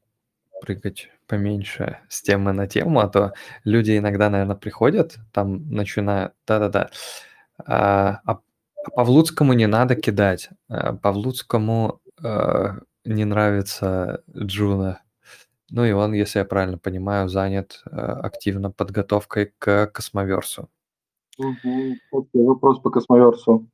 прыгать 0.62 1.09
поменьше 1.27 1.99
с 2.09 2.21
темы 2.23 2.53
на 2.53 2.67
тему, 2.67 2.99
а 3.01 3.09
то 3.09 3.33
люди 3.65 3.97
иногда, 3.97 4.29
наверное, 4.29 4.55
приходят, 4.57 5.17
там 5.33 5.69
начинают, 5.71 6.33
да-да-да, 6.47 6.91
а, 7.65 8.21
а 8.25 8.39
Павлуцкому 8.95 9.53
не 9.53 9.67
надо 9.67 9.95
кидать. 9.95 10.49
А 10.69 10.93
Павлуцкому 10.95 12.01
э, 12.23 12.69
не 13.05 13.25
нравится 13.25 14.23
Juno. 14.38 15.01
Ну 15.75 15.83
и 15.86 15.91
он, 15.91 16.13
если 16.13 16.38
я 16.38 16.45
правильно 16.45 16.77
понимаю, 16.77 17.27
занят 17.29 17.81
э, 17.89 17.95
активно 17.95 18.69
подготовкой 18.69 19.53
к 19.57 19.88
Cosmoverse 19.88 20.56
у. 20.56 20.69
Окей, 21.39 21.99
вопрос 22.12 22.79
по 22.79 22.91
Cosmoverse 22.91 23.55
у. 23.55 23.67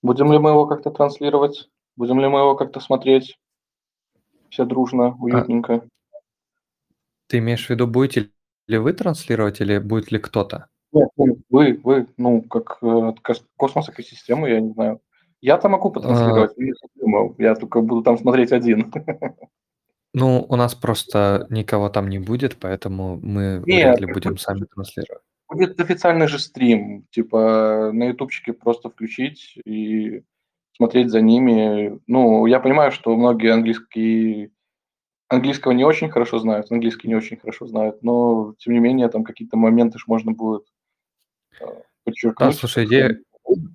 Будем 0.00 0.32
ли 0.32 0.38
мы 0.38 0.50
его 0.50 0.66
как-то 0.66 0.90
транслировать? 0.90 1.68
Будем 1.96 2.18
ли 2.18 2.28
мы 2.28 2.38
его 2.38 2.56
как-то 2.56 2.80
смотреть? 2.80 3.38
Все 4.48 4.64
дружно, 4.64 5.08
а 5.08 5.22
уютненько. 5.22 5.74
А, 5.74 6.16
ты 7.26 7.38
имеешь 7.38 7.66
в 7.66 7.70
виду, 7.70 7.86
будете 7.86 8.30
ли 8.66 8.78
вы 8.78 8.94
транслировать 8.94 9.60
или 9.60 9.76
будет 9.76 10.10
ли 10.10 10.18
кто-то? 10.18 10.68
Нет, 10.92 11.10
вы, 11.50 11.78
вы, 11.84 12.06
ну, 12.16 12.40
как 12.40 12.78
э, 12.80 13.12
космос 13.58 13.90
экосистемы, 13.90 14.48
я 14.48 14.60
не 14.60 14.72
знаю. 14.72 15.02
Я-то 15.42 15.68
могу 15.68 15.90
потранслировать, 15.90 16.52
а... 16.56 17.42
я 17.42 17.54
только 17.54 17.82
буду 17.82 18.02
там 18.02 18.16
смотреть 18.16 18.52
один. 18.52 18.90
Ну, 20.14 20.46
у 20.48 20.56
нас 20.56 20.74
просто 20.76 21.46
никого 21.50 21.88
там 21.88 22.08
не 22.08 22.20
будет, 22.20 22.56
поэтому 22.56 23.18
мы 23.20 23.62
Нет, 23.66 23.98
вряд 23.98 24.00
ли 24.00 24.06
будем 24.06 24.38
сами 24.38 24.64
транслировать. 24.64 25.22
Будет 25.48 25.80
официальный 25.80 26.28
же 26.28 26.38
стрим, 26.38 27.06
типа 27.10 27.90
на 27.92 28.04
ютубчике 28.04 28.52
просто 28.52 28.90
включить 28.90 29.58
и 29.64 30.22
смотреть 30.76 31.10
за 31.10 31.20
ними. 31.20 31.98
Ну, 32.06 32.46
я 32.46 32.60
понимаю, 32.60 32.92
что 32.92 33.14
многие 33.16 33.52
английские 33.52 34.50
английского 35.28 35.72
не 35.72 35.84
очень 35.84 36.10
хорошо 36.10 36.38
знают, 36.38 36.70
английский 36.70 37.08
не 37.08 37.16
очень 37.16 37.36
хорошо 37.36 37.66
знают, 37.66 38.02
но 38.02 38.54
тем 38.58 38.74
не 38.74 38.78
менее 38.78 39.08
там 39.08 39.24
какие-то 39.24 39.56
моменты 39.56 39.98
ж 39.98 40.04
можно 40.06 40.32
будет 40.32 40.64
э, 41.60 41.64
подчеркнуть. 42.04 42.50
Да, 42.50 42.52
слушай, 42.52 42.84
идея, 42.86 43.18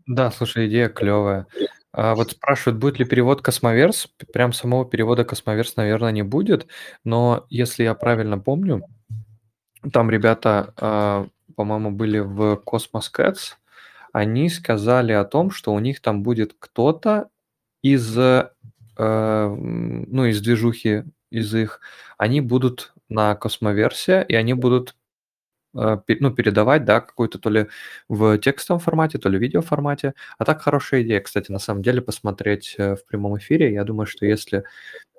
да, 0.08 0.32
слушай, 0.32 0.68
идея 0.68 0.90
клевая. 0.90 1.48
А 1.94 2.14
вот 2.16 2.32
спрашивают, 2.32 2.80
будет 2.80 3.00
ли 3.00 3.06
перевод 3.06 3.42
Cosmoverse? 3.42 4.08
Прям 4.32 4.54
самого 4.54 4.86
перевода 4.86 5.26
Cosmoverse, 5.26 5.76
наверное, 5.76 6.12
не 6.12 6.22
будет, 6.24 6.68
но 7.04 7.46
если 7.50 7.84
я 7.84 7.96
правильно 7.96 8.38
помню, 8.38 8.84
там 9.94 10.10
ребята, 10.12 10.74
а, 10.78 11.28
по-моему, 11.56 11.92
были 11.92 12.20
в 12.20 12.62
Cosmos 12.66 13.06
Cats, 13.16 13.56
они 14.14 14.50
сказали 14.50 15.12
о 15.14 15.26
том, 15.26 15.52
что 15.52 15.74
у 15.74 15.80
них 15.80 16.02
там 16.02 16.24
будет 16.24 16.56
кто-то 16.60 17.30
из, 17.84 18.18
э, 18.18 18.50
ну, 18.98 20.26
из 20.26 20.42
движухи, 20.42 21.06
из 21.32 21.54
их, 21.56 21.82
они 22.18 22.42
будут 22.42 22.94
на 23.10 23.36
Cosmoverse, 23.36 24.26
и 24.28 24.36
они 24.36 24.54
будут 24.54 24.96
ну, 25.74 26.32
передавать, 26.32 26.86
да, 26.86 27.02
какую-то 27.02 27.40
то 27.40 27.50
ли 27.50 27.68
в 28.08 28.38
текстовом 28.40 28.80
формате, 28.80 29.18
то 29.18 29.30
ли 29.30 29.38
в 29.38 29.42
видеоформате. 29.42 30.14
А 30.38 30.46
так 30.46 30.62
хорошая 30.62 31.04
идея, 31.04 31.22
кстати, 31.22 31.52
на 31.52 31.60
самом 31.60 31.82
деле 31.84 32.02
посмотреть 32.02 32.76
э, 32.78 32.96
в 32.96 33.06
прямом 33.06 33.38
эфире. 33.38 33.74
Я 33.74 33.84
думаю, 33.84 34.08
что 34.08 34.26
если 34.26 34.64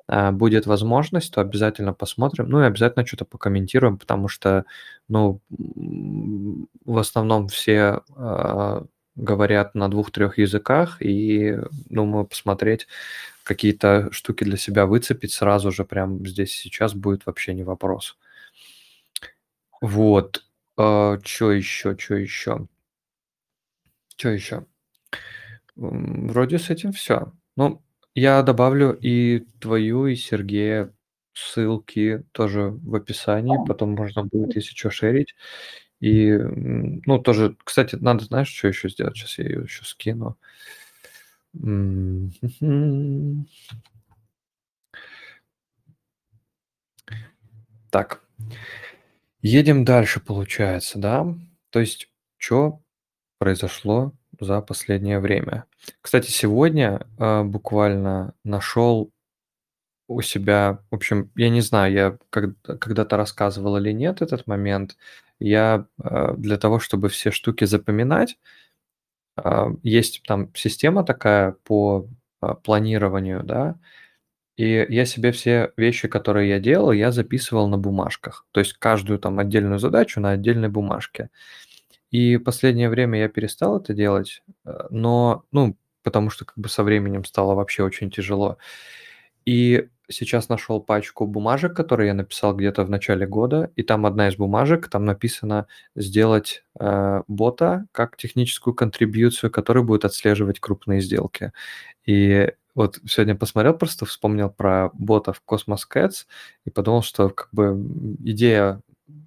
э, 0.09 0.31
будет 0.33 0.67
возможность, 0.67 1.33
то 1.35 1.41
обязательно 1.41 1.95
посмотрим, 1.95 2.49
ну 2.49 2.63
и 2.63 2.67
обязательно 2.67 3.07
что-то 3.07 3.25
покомментируем, 3.25 3.99
потому 3.99 4.29
что, 4.29 4.65
ну, 5.09 5.41
в 6.85 6.99
основном 6.99 7.49
все 7.49 8.01
говорят 9.17 9.75
на 9.75 9.89
двух-трех 9.89 10.39
языках, 10.39 10.97
и 11.01 11.59
думаю, 11.89 12.25
посмотреть 12.25 12.87
какие-то 13.45 14.09
штуки 14.13 14.45
для 14.45 14.57
себя 14.57 14.87
выцепить 14.87 15.33
сразу 15.33 15.71
же, 15.73 15.85
прям 15.85 16.27
здесь 16.27 16.53
сейчас 16.53 16.95
будет 16.95 17.27
вообще 17.27 17.55
не 17.55 17.65
вопрос. 17.65 18.17
Вот. 19.83 20.45
А, 20.77 21.19
чё 21.23 21.51
еще, 21.53 21.97
чё 21.97 22.17
еще? 22.17 22.67
Чё 24.17 24.31
еще? 24.31 24.65
вроде 25.77 26.59
с 26.59 26.71
этим 26.71 26.93
все. 26.93 27.33
Ну, 27.57 27.83
я 28.15 28.43
добавлю 28.43 28.93
и 29.01 29.41
твою, 29.61 30.07
и 30.07 30.15
Сергея 30.17 30.93
ссылки 31.33 32.25
тоже 32.33 32.71
в 32.71 32.95
описании, 32.95 33.57
потом 33.67 33.91
можно 33.95 34.25
будет, 34.25 34.57
если 34.57 34.75
что, 34.75 34.91
шерить. 34.91 35.35
И, 36.01 36.33
ну, 36.33 37.19
тоже, 37.21 37.57
кстати, 37.65 37.97
надо, 37.97 38.25
знаешь, 38.25 38.49
что 38.49 38.69
еще 38.69 38.89
сделать? 38.89 39.17
Сейчас 39.17 39.39
я 39.39 39.45
ее 39.47 39.63
еще 39.63 39.85
скину. 39.85 40.37
Так. 47.91 48.21
Едем 49.43 49.85
дальше, 49.85 50.21
получается, 50.21 50.99
да? 50.99 51.27
То 51.71 51.81
есть, 51.81 52.09
что 52.37 52.81
произошло 53.39 54.13
за 54.39 54.61
последнее 54.61 55.19
время? 55.21 55.65
Кстати, 56.03 56.31
сегодня 56.31 57.07
э, 57.19 57.43
буквально 57.45 58.35
нашел 58.45 59.13
у 60.09 60.23
себя, 60.23 60.81
в 60.91 60.97
общем, 60.97 61.31
я 61.37 61.51
не 61.51 61.61
знаю, 61.61 61.93
я 61.93 62.19
когда-то 62.31 63.17
рассказывал 63.17 63.77
или 63.79 63.93
нет 63.93 64.23
этот 64.23 64.47
момент. 64.47 64.97
Я 65.39 65.87
э, 66.03 66.35
для 66.37 66.59
того, 66.59 66.81
чтобы 66.81 67.09
все 67.09 67.31
штуки 67.31 67.65
запоминать, 67.65 68.39
э, 69.37 69.67
есть 69.83 70.23
там 70.27 70.51
система 70.55 71.05
такая 71.05 71.53
по 71.65 72.07
э, 72.43 72.55
планированию, 72.63 73.43
да, 73.43 73.77
и 74.61 74.87
я 74.91 75.07
себе 75.07 75.33
все 75.33 75.73
вещи, 75.79 76.07
которые 76.07 76.51
я 76.51 76.61
делал, 76.61 76.93
я 76.93 77.13
записывал 77.13 77.67
на 77.67 77.79
бумажках. 77.79 78.45
То 78.53 78.61
есть 78.61 78.75
каждую 78.75 79.19
там 79.19 79.39
отдельную 79.39 79.79
задачу 79.79 80.21
на 80.21 80.33
отдельной 80.33 80.69
бумажке. 80.69 81.31
И 82.11 82.37
последнее 82.37 82.91
время 82.91 83.21
я 83.21 83.29
перестал 83.31 83.79
это 83.79 83.95
делать, 83.95 84.43
э, 84.67 84.89
но, 84.91 85.45
ну, 85.51 85.79
потому 86.03 86.29
что 86.29 86.45
как 86.45 86.59
бы 86.59 86.69
со 86.69 86.83
временем 86.83 87.25
стало 87.25 87.55
вообще 87.55 87.83
очень 87.85 88.11
тяжело. 88.11 88.59
И 89.47 89.89
сейчас 90.11 90.51
нашел 90.51 90.79
пачку 90.83 91.27
бумажек, 91.27 91.75
которые 91.75 92.09
я 92.09 92.15
написал 92.15 92.55
где-то 92.55 92.85
в 92.85 92.91
начале 92.91 93.27
года, 93.27 93.71
и 93.77 93.83
там 93.83 94.05
одна 94.05 94.29
из 94.29 94.37
бумажек, 94.37 94.91
там 94.91 95.07
написано 95.07 95.69
сделать 95.97 96.65
э, 96.79 97.23
бота 97.29 97.87
как 97.93 98.19
техническую 98.19 98.75
контрибьюцию, 98.75 99.51
который 99.51 99.85
будет 99.85 100.05
отслеживать 100.05 100.61
крупные 100.61 101.01
сделки. 101.01 101.53
И 102.05 102.53
вот 102.75 102.99
сегодня 103.07 103.35
посмотрел, 103.35 103.75
просто 103.75 104.07
вспомнил 104.07 104.51
про 104.51 104.91
ботов 104.93 105.43
Cosmos 105.47 105.81
Cats 105.93 106.27
и 106.65 106.71
подумал, 106.71 107.03
что 107.03 107.31
как 107.31 107.49
бы 107.53 107.75
идея, 108.25 108.81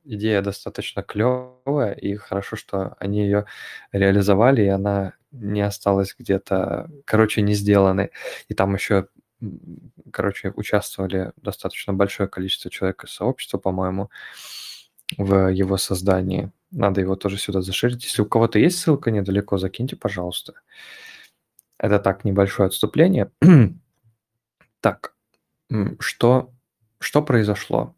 идея 0.05 0.41
достаточно 0.41 1.03
клевая, 1.03 1.93
и 1.93 2.15
хорошо, 2.15 2.55
что 2.55 2.95
они 2.99 3.23
ее 3.23 3.45
реализовали, 3.91 4.63
и 4.63 4.67
она 4.67 5.13
не 5.31 5.61
осталась 5.61 6.15
где-то, 6.17 6.89
короче, 7.05 7.41
не 7.41 7.53
сделанной. 7.53 8.11
И 8.47 8.53
там 8.53 8.73
еще, 8.75 9.07
короче, 10.11 10.51
участвовали 10.55 11.31
достаточно 11.37 11.93
большое 11.93 12.29
количество 12.29 12.69
человек 12.71 13.03
из 13.03 13.11
сообщества, 13.11 13.57
по-моему, 13.57 14.09
в 15.17 15.49
его 15.49 15.77
создании. 15.77 16.51
Надо 16.71 17.01
его 17.01 17.15
тоже 17.15 17.37
сюда 17.37 17.61
заширить. 17.61 18.03
Если 18.03 18.21
у 18.21 18.25
кого-то 18.25 18.59
есть 18.59 18.79
ссылка 18.79 19.11
недалеко, 19.11 19.57
закиньте, 19.57 19.95
пожалуйста. 19.95 20.53
Это 21.79 21.99
так, 21.99 22.23
небольшое 22.25 22.67
отступление. 22.67 23.31
так, 24.81 25.13
что, 25.99 26.51
что 26.99 27.21
произошло? 27.21 27.95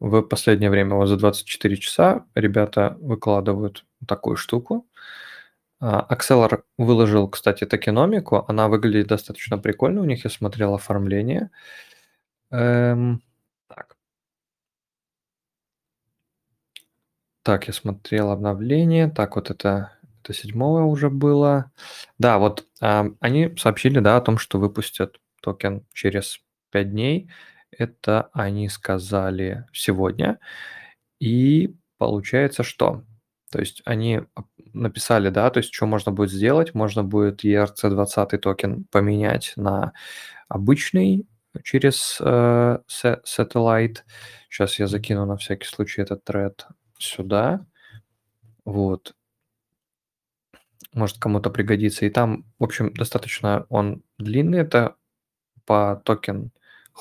В 0.00 0.22
последнее 0.22 0.70
время, 0.70 0.94
вот 0.94 1.06
за 1.06 1.16
24 1.16 1.76
часа, 1.76 2.26
ребята 2.34 2.96
выкладывают 3.00 3.84
такую 4.06 4.36
штуку. 4.36 4.86
Акселор 5.80 6.64
выложил, 6.76 7.28
кстати, 7.28 7.64
токеномику. 7.64 8.44
Она 8.48 8.68
выглядит 8.68 9.08
достаточно 9.08 9.58
прикольно. 9.58 10.00
У 10.02 10.04
них 10.04 10.24
я 10.24 10.30
смотрел 10.30 10.74
оформление. 10.74 11.50
Эм, 12.50 13.22
так. 13.68 13.96
Так, 17.42 17.66
я 17.66 17.72
смотрел 17.72 18.30
обновление. 18.30 19.08
Так, 19.10 19.36
вот 19.36 19.50
это, 19.50 19.97
это 20.28 20.38
седьмое 20.38 20.82
уже 20.82 21.08
было. 21.08 21.72
Да, 22.18 22.38
вот 22.38 22.66
а, 22.80 23.06
они 23.20 23.54
сообщили, 23.56 23.98
да, 24.00 24.18
о 24.18 24.20
том, 24.20 24.36
что 24.36 24.58
выпустят 24.58 25.20
токен 25.40 25.86
через 25.94 26.40
5 26.70 26.90
дней. 26.90 27.30
Это 27.70 28.28
они 28.32 28.68
сказали 28.68 29.64
сегодня. 29.72 30.38
И 31.18 31.74
получается, 31.96 32.62
что? 32.62 33.04
То 33.50 33.60
есть 33.60 33.80
они 33.86 34.20
написали, 34.74 35.30
да, 35.30 35.48
то 35.50 35.58
есть 35.58 35.72
что 35.72 35.86
можно 35.86 36.12
будет 36.12 36.30
сделать? 36.30 36.74
Можно 36.74 37.02
будет 37.02 37.44
ERC20 37.44 38.38
токен 38.38 38.84
поменять 38.84 39.54
на 39.56 39.94
обычный 40.48 41.26
через 41.64 42.18
э, 42.20 42.78
Satellite. 42.86 43.98
Сейчас 44.50 44.78
я 44.78 44.86
закину 44.86 45.24
на 45.24 45.38
всякий 45.38 45.66
случай 45.66 46.02
этот 46.02 46.24
тред 46.24 46.66
сюда. 46.98 47.64
Вот. 48.66 49.14
Может, 50.98 51.18
кому-то 51.18 51.50
пригодится. 51.50 52.06
И 52.06 52.10
там, 52.10 52.44
в 52.58 52.64
общем, 52.64 52.92
достаточно 52.92 53.66
он 53.68 54.02
длинный. 54.18 54.58
Это 54.58 54.96
по 55.64 56.02
токен 56.04 56.50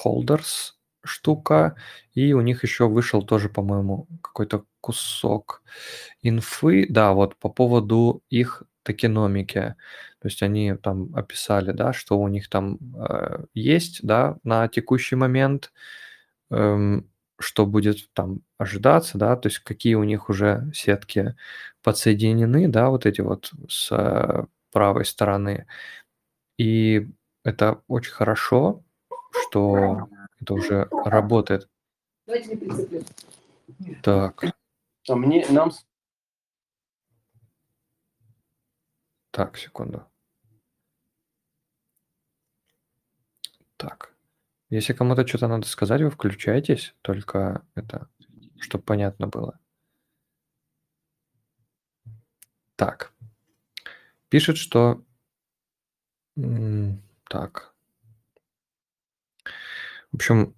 holders 0.06 0.74
штука. 1.04 1.76
И 2.14 2.34
у 2.34 2.42
них 2.42 2.64
еще 2.64 2.88
вышел 2.88 3.24
тоже, 3.24 3.50
по-моему, 3.50 4.08
какой-то 4.22 4.66
кусок 4.82 5.64
инфы. 6.22 6.86
Да, 6.90 7.14
вот 7.14 7.36
по 7.38 7.50
поводу 7.50 8.22
их 8.30 8.64
токеномики. 8.84 9.76
То 10.22 10.28
есть 10.28 10.44
они 10.44 10.76
там 10.76 11.16
описали, 11.16 11.72
да, 11.72 11.92
что 11.92 12.20
у 12.20 12.28
них 12.28 12.50
там 12.50 12.78
э, 12.96 13.46
есть, 13.56 14.02
да, 14.04 14.38
на 14.44 14.68
текущий 14.68 15.16
момент, 15.16 15.74
эм, 16.52 17.10
что 17.40 17.66
будет 17.66 18.12
там 18.14 18.42
ожидаться, 18.58 19.18
да, 19.18 19.36
то 19.36 19.48
есть 19.48 19.60
какие 19.60 19.96
у 19.96 20.04
них 20.04 20.30
уже 20.30 20.72
сетки 20.74 21.36
подсоединены, 21.84 22.68
да, 22.68 22.90
вот 22.90 23.06
эти 23.06 23.22
вот 23.22 23.52
с 23.70 23.92
э, 23.92 24.46
правой 24.72 25.06
стороны. 25.06 25.68
И 26.58 27.08
это 27.44 27.82
очень 27.88 28.12
хорошо, 28.12 28.84
что 29.32 30.10
это 30.42 30.54
уже 30.54 30.88
работает. 31.06 31.70
Давайте 32.26 32.50
не 32.50 32.56
прицеплю. 32.58 33.04
Так, 34.02 34.44
А 35.08 35.16
мне, 35.16 35.46
нам 35.50 35.72
так, 39.32 39.58
секунду. 39.58 40.04
Так. 43.78 44.17
Если 44.70 44.94
кому-то 44.94 45.26
что-то 45.26 45.48
надо 45.48 45.66
сказать, 45.66 46.02
вы 46.02 46.10
включайтесь, 46.10 46.94
только 47.02 47.66
это, 47.76 48.10
чтобы 48.60 48.84
понятно 48.84 49.28
было. 49.28 49.60
Так. 52.76 53.14
Пишет, 54.30 54.58
что... 54.58 55.04
Так. 57.30 57.74
В 60.12 60.16
общем, 60.16 60.56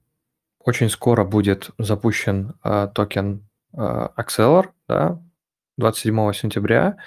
очень 0.60 0.90
скоро 0.90 1.24
будет 1.24 1.72
запущен 1.78 2.56
а, 2.62 2.88
токен 2.88 3.48
а, 3.74 4.14
Accelor, 4.18 4.72
да, 4.88 5.22
27 5.78 6.34
сентября. 6.34 6.98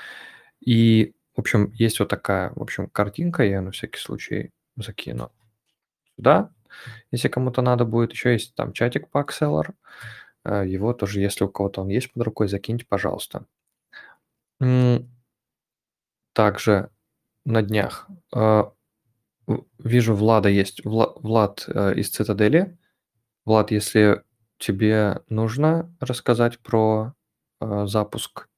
И, 0.61 1.15
в 1.37 1.41
общем, 1.41 1.71
есть 1.75 2.01
вот 2.01 2.09
такая, 2.09 2.53
в 2.55 2.63
общем, 2.63 2.89
картинка, 2.89 3.45
я 3.45 3.61
на 3.61 3.71
всякий 3.73 3.99
случай 3.99 4.51
закину 4.77 5.31
сюда. 6.17 6.51
Если 7.11 7.29
кому-то 7.29 7.63
надо 7.63 7.85
будет, 7.85 8.13
еще 8.13 8.33
есть 8.33 8.55
там 8.55 8.73
чатик 8.73 9.09
по 9.11 9.19
Accelor. 9.23 9.75
Э, 10.45 10.65
Его 10.67 10.93
тоже, 10.93 11.21
если 11.21 11.45
у 11.45 11.49
кого-то 11.49 11.83
он 11.83 11.89
есть 11.89 12.13
под 12.13 12.23
рукой, 12.23 12.49
закиньте, 12.49 12.87
пожалуйста. 12.87 13.47
Также 16.33 16.91
на 17.45 17.63
днях 17.63 18.09
э, 18.35 18.65
вижу 19.79 20.15
Влада 20.15 20.49
есть. 20.49 20.85
Вла- 20.85 21.13
Влад 21.21 21.65
э, 21.69 21.95
из 21.95 22.11
Цитадели. 22.11 22.79
Влад, 23.45 23.71
если 23.71 24.23
тебе 24.59 25.23
нужно 25.29 25.93
рассказать 25.99 26.61
про 26.61 27.15
запуск 27.61 28.49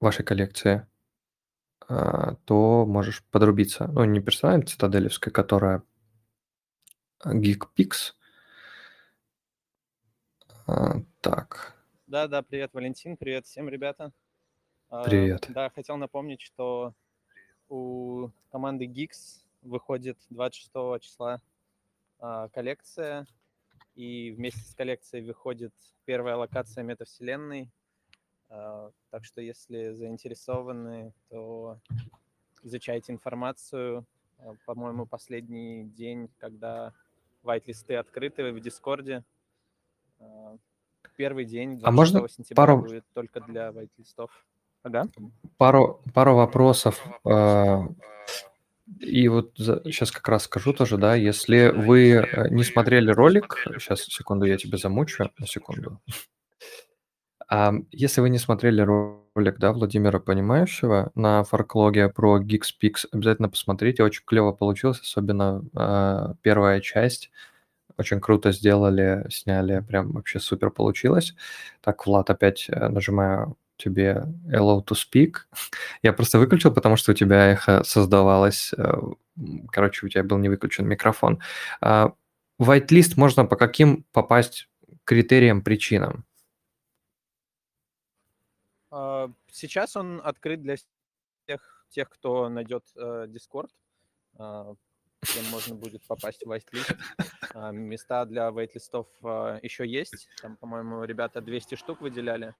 вашей 0.00 0.24
коллекции, 0.24 0.86
то 1.86 2.86
можешь 2.86 3.22
подрубиться. 3.30 3.88
Ну, 3.88 4.04
не 4.04 4.20
персонально 4.20 4.66
цитаделевской, 4.66 5.32
которая 5.32 5.82
GeekPix. 7.24 8.14
А, 10.66 11.00
Так, 11.20 11.76
Да, 12.06 12.26
да, 12.26 12.42
привет, 12.42 12.74
Валентин, 12.74 13.16
привет 13.16 13.46
всем, 13.46 13.68
ребята. 13.68 14.12
А, 14.90 15.04
Привет. 15.04 15.46
Да, 15.48 15.70
хотел 15.70 15.96
напомнить, 15.96 16.40
что 16.40 16.94
у 17.68 18.30
команды 18.50 18.86
Geeks 18.86 19.44
выходит 19.62 20.18
26 20.30 21.00
числа 21.00 21.40
а, 22.18 22.48
коллекция, 22.48 23.26
и 23.94 24.30
вместе 24.32 24.60
с 24.60 24.74
коллекцией 24.74 25.24
выходит 25.24 25.72
первая 26.04 26.36
локация 26.36 26.82
метавселенной. 26.82 27.70
А, 28.48 28.90
Так 29.10 29.24
что, 29.24 29.40
если 29.40 29.92
заинтересованы, 29.92 31.12
то 31.28 31.78
изучайте 32.62 33.12
информацию. 33.12 34.06
По-моему, 34.66 35.06
последний 35.06 35.84
день, 35.84 36.28
когда 36.38 36.92
вайт-листы 37.42 37.96
открыты 37.96 38.52
в 38.52 38.60
Дискорде. 38.60 39.24
А, 40.20 40.56
Первый 41.16 41.44
день, 41.44 41.80
А 41.82 41.90
можно 41.90 42.20
26 42.20 42.36
сентября, 42.48 42.56
пару- 42.56 42.78
будет 42.78 43.04
только 43.12 43.40
для 43.40 43.72
вайт-листов. 43.72 44.30
Ага. 44.84 45.08
пару, 45.58 46.00
пару 46.14 46.34
вопросов. 46.36 47.04
а, 47.24 47.86
И 49.00 49.28
вот 49.28 49.52
сейчас 49.56 50.10
как 50.10 50.28
раз 50.28 50.44
скажу 50.44 50.72
тоже, 50.72 50.96
да, 50.96 51.14
если 51.14 51.68
вы 51.68 52.12
э, 52.14 52.48
не 52.50 52.64
смотрели 52.64 53.10
ролик, 53.10 53.56
сейчас, 53.78 54.02
секунду, 54.04 54.44
я 54.44 54.56
тебя 54.56 54.76
замучу, 54.78 55.30
секунду. 55.46 56.00
А, 57.52 57.74
Если 57.90 58.20
вы 58.22 58.30
не 58.30 58.38
смотрели 58.38 58.80
ролик, 58.80 59.58
да, 59.58 59.72
Владимира 59.72 60.18
Понимающего 60.20 61.10
на 61.14 61.44
фарклоге 61.44 62.08
про 62.08 62.40
GeekSpeaks, 62.40 63.06
обязательно 63.12 63.48
посмотрите, 63.50 64.02
очень 64.04 64.22
клево 64.24 64.52
получилось, 64.52 65.00
особенно 65.00 65.62
а, 65.74 66.34
первая 66.42 66.80
часть. 66.80 67.30
Очень 67.98 68.20
круто 68.20 68.52
сделали, 68.52 69.26
сняли, 69.30 69.80
прям 69.80 70.12
вообще 70.12 70.40
супер 70.40 70.70
получилось. 70.70 71.34
Так, 71.82 72.06
Влад, 72.06 72.30
опять 72.30 72.66
э, 72.70 72.88
нажимаю 72.88 73.56
тебе 73.78 74.24
Hello 74.48 74.84
to 74.84 74.94
Speak. 74.96 75.36
Я 76.02 76.12
просто 76.14 76.38
выключил, 76.38 76.72
потому 76.72 76.96
что 76.96 77.12
у 77.12 77.14
тебя 77.14 77.48
эхо 77.52 77.84
создавалось. 77.84 78.72
э, 78.78 78.94
Короче, 79.72 80.06
у 80.06 80.08
тебя 80.10 80.24
был 80.24 80.38
не 80.38 80.48
выключен 80.50 80.86
микрофон. 80.88 81.40
А, 81.82 82.12
Whitelist 82.60 83.14
можно 83.16 83.44
по 83.46 83.56
каким 83.56 84.04
попасть 84.12 84.68
критериям, 85.04 85.62
причинам? 85.62 86.24
А, 88.92 89.30
Сейчас 89.50 89.96
он 89.96 90.20
открыт 90.22 90.62
для 90.62 90.76
всех 90.76 91.86
тех, 91.88 92.08
кто 92.10 92.48
найдет 92.48 92.84
э, 92.94 93.26
Discord. 93.26 93.70
А, 94.38 94.74
Тем 95.22 95.44
можно 95.50 95.74
будет 95.74 96.06
попасть 96.06 96.44
в. 96.44 96.58
А, 97.54 97.70
Места 97.70 98.24
для 98.26 98.50
вайт-листов 98.50 99.06
еще 99.62 99.86
есть. 99.86 100.28
Там, 100.40 100.56
по-моему, 100.56 101.04
ребята 101.04 101.40
200 101.40 101.74
штук 101.74 102.00
выделяли. 102.02 102.54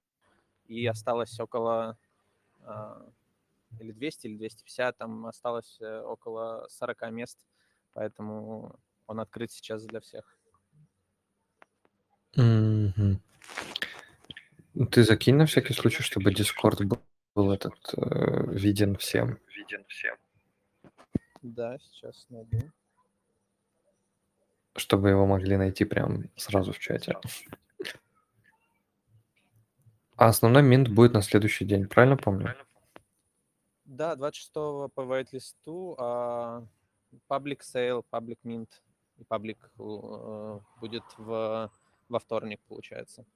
И 0.68 0.86
осталось 0.86 1.38
около 1.38 1.98
а, 2.62 3.06
или 3.80 3.92
200, 3.92 4.26
или 4.26 4.36
250. 4.36 4.96
Там 4.96 5.26
осталось 5.26 5.78
э, 5.80 6.00
около 6.00 6.66
40 6.68 7.10
мест. 7.10 7.38
Поэтому 7.92 8.78
он 9.06 9.20
открыт 9.20 9.50
сейчас 9.52 9.84
для 9.84 10.00
всех. 10.00 10.36
Мгм. 12.36 13.20
Ну, 14.74 14.86
Ты 14.86 15.04
закинь 15.04 15.36
на 15.36 15.46
всякий 15.46 15.74
случай, 15.74 16.02
чтобы 16.02 16.32
Discord 16.32 16.84
был, 16.84 16.98
был 17.34 17.52
этот 17.52 17.74
э, 17.96 18.50
виден 18.52 18.96
всем. 18.96 19.38
Да, 21.42 21.78
сейчас 21.78 22.26
найду. 22.30 22.58
Чтобы 24.76 25.10
его 25.10 25.26
могли 25.26 25.56
найти 25.56 25.84
прям 25.84 26.30
сразу 26.36 26.72
в 26.72 26.78
чате. 26.78 27.16
А 30.16 30.28
основной 30.28 30.62
минт 30.62 30.88
будет 30.88 31.12
на 31.12 31.22
следующий 31.22 31.64
день, 31.64 31.86
правильно 31.86 32.16
помню? 32.16 32.54
Да, 33.84 34.14
26 34.16 34.52
по 34.94 35.04
whitelist 35.04 35.80
у, 35.80 35.96
а 35.98 36.64
public 37.26 37.62
sale, 37.62 38.04
public 38.08 38.38
mint 38.44 38.82
и 39.18 39.24
public 39.24 39.58
э, 39.78 40.60
будет 40.80 41.04
в, 41.18 41.70
во 42.08 42.18
вторник, 42.18 42.60
получается. 42.68 43.26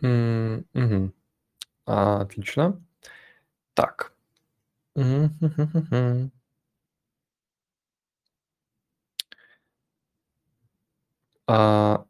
М, 0.00 0.64
мгм. 0.72 1.12
А, 1.86 2.22
Отлично. 2.22 2.80
Так. 3.74 4.12
Мгм. 4.94 6.30
А, 11.46 12.04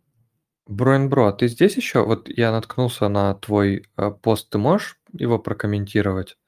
Bro 0.66 0.98
n 0.98 1.08
Bro, 1.08 1.26
а 1.28 1.32
ты 1.32 1.48
здесь 1.48 1.76
еще? 1.76 2.04
Вот 2.04 2.28
я 2.28 2.52
наткнулся 2.52 3.08
на 3.08 3.34
твой 3.34 3.86
э, 3.96 4.10
пост, 4.10 4.50
ты 4.50 4.58
можешь 4.58 4.98
его 5.12 5.38
прокомментировать? 5.38 6.38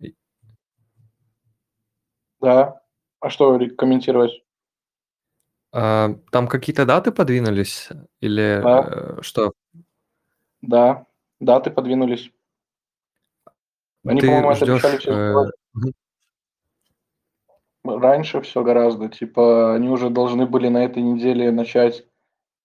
И- 0.00 0.14
Да. 2.40 2.80
А 3.20 3.30
что 3.30 3.56
ре- 3.56 3.70
комментировать? 3.70 4.42
а, 5.74 6.14
там 6.30 6.48
какие-то 6.48 6.84
даты 6.84 7.12
подвинулись? 7.12 7.88
Или 8.20 8.60
Да. 8.62 9.16
э, 9.18 9.22
что? 9.22 9.52
Да. 10.62 11.06
Даты 11.40 11.70
подвинулись. 11.70 12.30
Они, 14.04 14.20
Ты 14.20 14.26
по-моему, 14.28 14.50
это 14.50 14.64
ждешь... 14.64 14.84
обещали 14.84 14.98
все 14.98 15.10
э, 15.12 15.30
сделать 15.30 15.54
мгм. 15.74 15.92
раньше 17.84 18.40
все 18.40 18.62
гораздо. 18.62 19.08
Типа, 19.08 19.74
они 19.74 19.88
уже 19.88 20.10
должны 20.10 20.46
были 20.46 20.68
на 20.68 20.84
этой 20.84 21.02
неделе 21.02 21.50
начать 21.50 22.06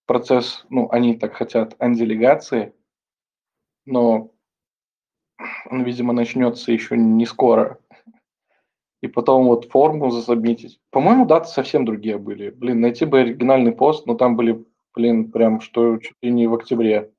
процесс, 0.05 0.65
ну, 0.69 0.89
они 0.91 1.15
так 1.15 1.33
хотят, 1.33 1.75
ан-делегации, 1.79 2.73
но 3.85 4.31
он, 5.69 5.83
видимо, 5.83 6.13
начнется 6.13 6.71
еще 6.71 6.97
не 6.97 7.25
скоро. 7.25 7.79
И 9.01 9.07
потом 9.07 9.45
вот 9.45 9.69
форму 9.69 10.09
засобмитить. 10.09 10.79
По-моему, 10.89 11.25
даты 11.27 11.49
совсем 11.49 11.85
другие 11.85 12.17
были. 12.17 12.49
Блин, 12.49 12.81
найти 12.81 13.05
бы 13.05 13.19
оригинальный 13.19 13.71
пост, 13.71 14.07
но 14.07 14.15
там 14.15 14.35
были, 14.35 14.65
блин, 14.95 15.31
прям 15.31 15.61
что 15.61 15.97
чуть 15.97 16.15
ли 16.23 16.31
не 16.31 16.47
в 16.47 16.55
октябре. 16.55 17.11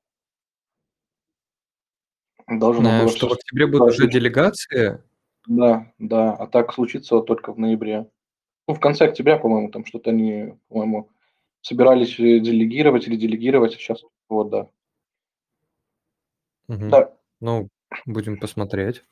Должно 2.49 2.89
Э, 2.89 3.03
было 3.03 3.15
Что 3.15 3.29
в 3.29 3.33
октябре 3.33 3.67
будут 3.67 3.89
уже 3.89 4.07
делегации? 4.09 5.03
Да, 5.47 5.91
да, 5.99 6.33
а 6.33 6.47
так 6.47 6.73
случится 6.73 7.19
только 7.21 7.53
в 7.53 7.59
ноябре. 7.59 8.09
Ну, 8.67 8.73
в 8.73 8.79
конце 8.79 9.05
октября, 9.05 9.37
по-моему, 9.37 9.69
там 9.69 9.85
что-то 9.85 10.09
они, 10.09 10.55
по-моему, 10.67 11.09
собирались 11.61 12.19
э, 12.19 12.39
делегировать 12.39 13.07
или 13.07 13.15
делегировать, 13.15 13.75
а 13.75 13.77
сейчас 13.77 14.03
вот, 14.27 14.49
да. 14.49 14.69
Мгм. 16.67 16.89
Да, 16.89 17.13
Ну, 17.39 17.69
будем 18.05 18.39
посмотреть. 18.39 19.03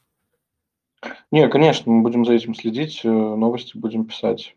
не, 1.32 1.48
конечно, 1.50 1.92
мы 1.92 2.02
будем 2.04 2.26
за 2.26 2.34
этим 2.34 2.56
следить, 2.56 3.02
э, 3.04 3.08
новости 3.10 3.78
будем 3.78 4.06
писать. 4.06 4.56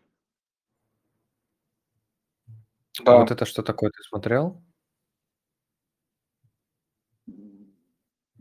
А 2.99 3.03
Да, 3.03 3.17
вот 3.19 3.31
это 3.31 3.45
что 3.45 3.63
такое, 3.63 3.89
ты 3.91 4.03
смотрел? 4.03 4.61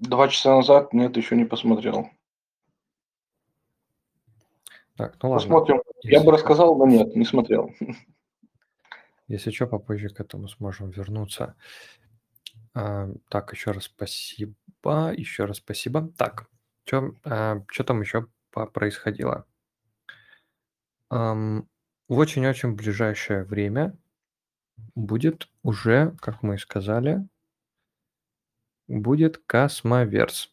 Два 0.00 0.28
часа 0.28 0.56
назад 0.56 0.92
нет, 0.92 1.16
еще 1.16 1.36
не 1.36 1.44
посмотрел. 1.44 2.08
Так, 4.96 5.16
ну 5.22 5.30
ладно. 5.30 5.42
Посмотрим. 5.42 5.82
Я 6.02 6.10
Если 6.10 6.26
бы 6.26 6.32
чё- 6.32 6.36
рассказал, 6.36 6.76
но 6.76 6.86
нет, 6.86 7.14
не 7.16 7.24
смотрел. 7.24 7.70
Если 9.28 9.50
что, 9.50 9.66
попозже 9.66 10.08
к 10.08 10.20
этому 10.20 10.48
сможем 10.48 10.90
вернуться. 10.90 11.54
А, 12.74 13.08
так, 13.28 13.52
еще 13.52 13.70
раз 13.70 13.84
спасибо. 13.84 14.54
Еще 15.16 15.44
раз 15.44 15.58
спасибо. 15.58 16.10
Так, 16.18 16.48
что 16.84 17.84
там 17.86 18.00
еще 18.00 18.26
происходило? 18.72 19.46
В 21.10 21.64
очень-очень 22.08 22.74
ближайшее 22.74 23.44
время 23.44 23.96
будет 24.94 25.48
уже, 25.62 26.14
как 26.20 26.42
мы 26.42 26.56
и 26.56 26.58
сказали, 26.58 27.26
будет 28.90 29.38
Cosmoverse. 29.46 30.50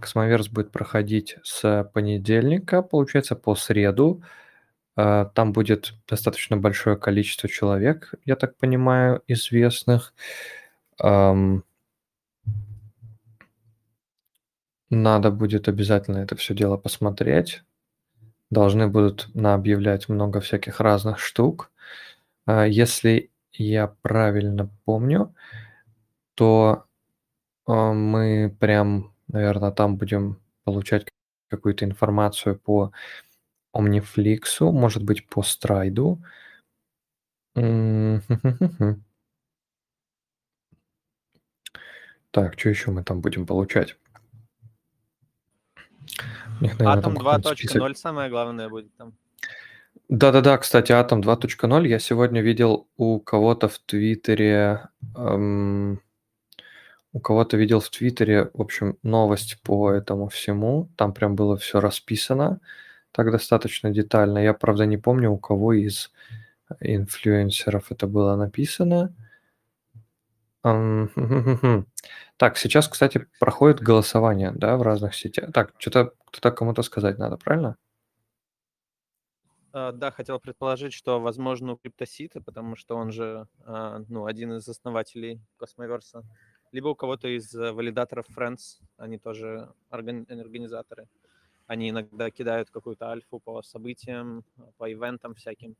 Cosmoverse 0.00 0.48
будет 0.48 0.72
проходить 0.72 1.36
с 1.42 1.84
понедельника, 1.92 2.82
получается, 2.82 3.36
по 3.36 3.54
среду. 3.54 4.22
А, 4.96 5.26
Там 5.26 5.52
будет 5.52 5.94
достаточно 6.08 6.56
большое 6.56 6.96
количество 6.96 7.48
человек, 7.48 8.14
я 8.24 8.36
так 8.36 8.56
понимаю, 8.56 9.22
известных. 9.28 10.14
Надо 14.90 15.30
будет 15.30 15.68
обязательно 15.68 16.18
это 16.18 16.34
все 16.36 16.54
дело 16.54 16.76
посмотреть. 16.76 17.62
Должны 18.50 18.88
будут 18.88 19.28
наобъявлять 19.34 20.08
много 20.08 20.40
всяких 20.40 20.80
разных 20.80 21.18
штук. 21.20 21.70
А, 22.46 22.66
Если 22.66 23.30
я 23.52 23.88
правильно 24.02 24.70
помню, 24.84 25.34
то 26.34 26.86
а, 27.70 27.92
мы 27.92 28.54
прям, 28.58 29.14
наверное, 29.28 29.70
там 29.70 29.96
будем 29.96 30.40
получать 30.64 31.06
какую-то 31.48 31.84
информацию 31.84 32.58
по 32.58 32.92
Omniflix, 33.76 34.60
может 34.60 35.04
быть, 35.04 35.28
по 35.28 35.42
Страйду. 35.42 36.20
Так, 42.32 42.58
что 42.58 42.68
еще 42.68 42.90
мы 42.90 43.02
там 43.02 43.20
будем 43.20 43.46
получать? 43.46 43.96
Них, 46.60 46.78
наверное, 46.78 46.98
Атом 46.98 47.16
какой-нибудь 47.16 47.58
список. 47.58 47.82
2.0 47.82 47.94
самое 47.94 48.30
главное 48.30 48.68
будет 48.68 48.94
там. 48.96 49.14
Да-да-да, 50.08 50.58
кстати, 50.58 50.92
Атом 50.92 51.20
2.0 51.20 51.86
я 51.88 51.98
сегодня 51.98 52.40
видел 52.40 52.88
у 52.96 53.20
кого-то 53.20 53.68
в 53.68 53.78
Твиттере, 53.78 54.88
эм, 55.16 56.00
у 57.12 57.20
кого-то 57.20 57.56
видел 57.56 57.80
в 57.80 57.90
Твиттере, 57.90 58.50
в 58.54 58.60
общем, 58.62 58.98
новость 59.02 59.60
по 59.62 59.90
этому 59.90 60.28
всему. 60.28 60.90
Там 60.96 61.12
прям 61.12 61.34
было 61.36 61.56
все 61.56 61.80
расписано 61.80 62.60
так 63.12 63.30
достаточно 63.30 63.90
детально. 63.90 64.38
Я, 64.38 64.54
правда, 64.54 64.86
не 64.86 64.96
помню, 64.96 65.30
у 65.30 65.38
кого 65.38 65.72
из 65.72 66.12
инфлюенсеров 66.80 67.90
это 67.90 68.06
было 68.06 68.36
написано. 68.36 69.14
Так, 72.36 72.56
сейчас, 72.56 72.88
кстати, 72.88 73.26
проходит 73.38 73.80
голосование, 73.80 74.52
да, 74.54 74.76
в 74.76 74.82
разных 74.82 75.14
сетях. 75.14 75.52
Так, 75.52 75.72
что-то 75.78 76.12
кто-то 76.26 76.52
кому-то 76.52 76.82
сказать 76.82 77.18
надо, 77.18 77.36
правильно? 77.36 77.76
А, 79.72 79.92
Да, 79.92 80.10
хотел 80.10 80.38
предположить, 80.40 80.92
что, 80.92 81.20
возможно, 81.20 81.72
у 81.72 81.76
Криптосита, 81.76 82.40
потому 82.40 82.76
что 82.76 82.96
он 82.96 83.10
же, 83.12 83.46
а, 83.64 84.00
ну, 84.08 84.26
один 84.26 84.54
из 84.54 84.68
основателей 84.68 85.40
Космоверса, 85.56 86.24
либо 86.72 86.88
у 86.88 86.94
кого-то 86.94 87.28
из 87.28 87.54
э, 87.54 87.72
валидаторов 87.72 88.26
Friends, 88.36 88.80
они 88.96 89.18
тоже 89.18 89.72
органи- 89.90 90.26
организаторы. 90.30 91.08
Они 91.66 91.90
иногда 91.90 92.30
кидают 92.30 92.70
какую-то 92.70 93.10
альфу 93.10 93.38
по 93.38 93.62
событиям, 93.62 94.44
по 94.76 94.92
ивентам 94.92 95.34
всяким. 95.34 95.76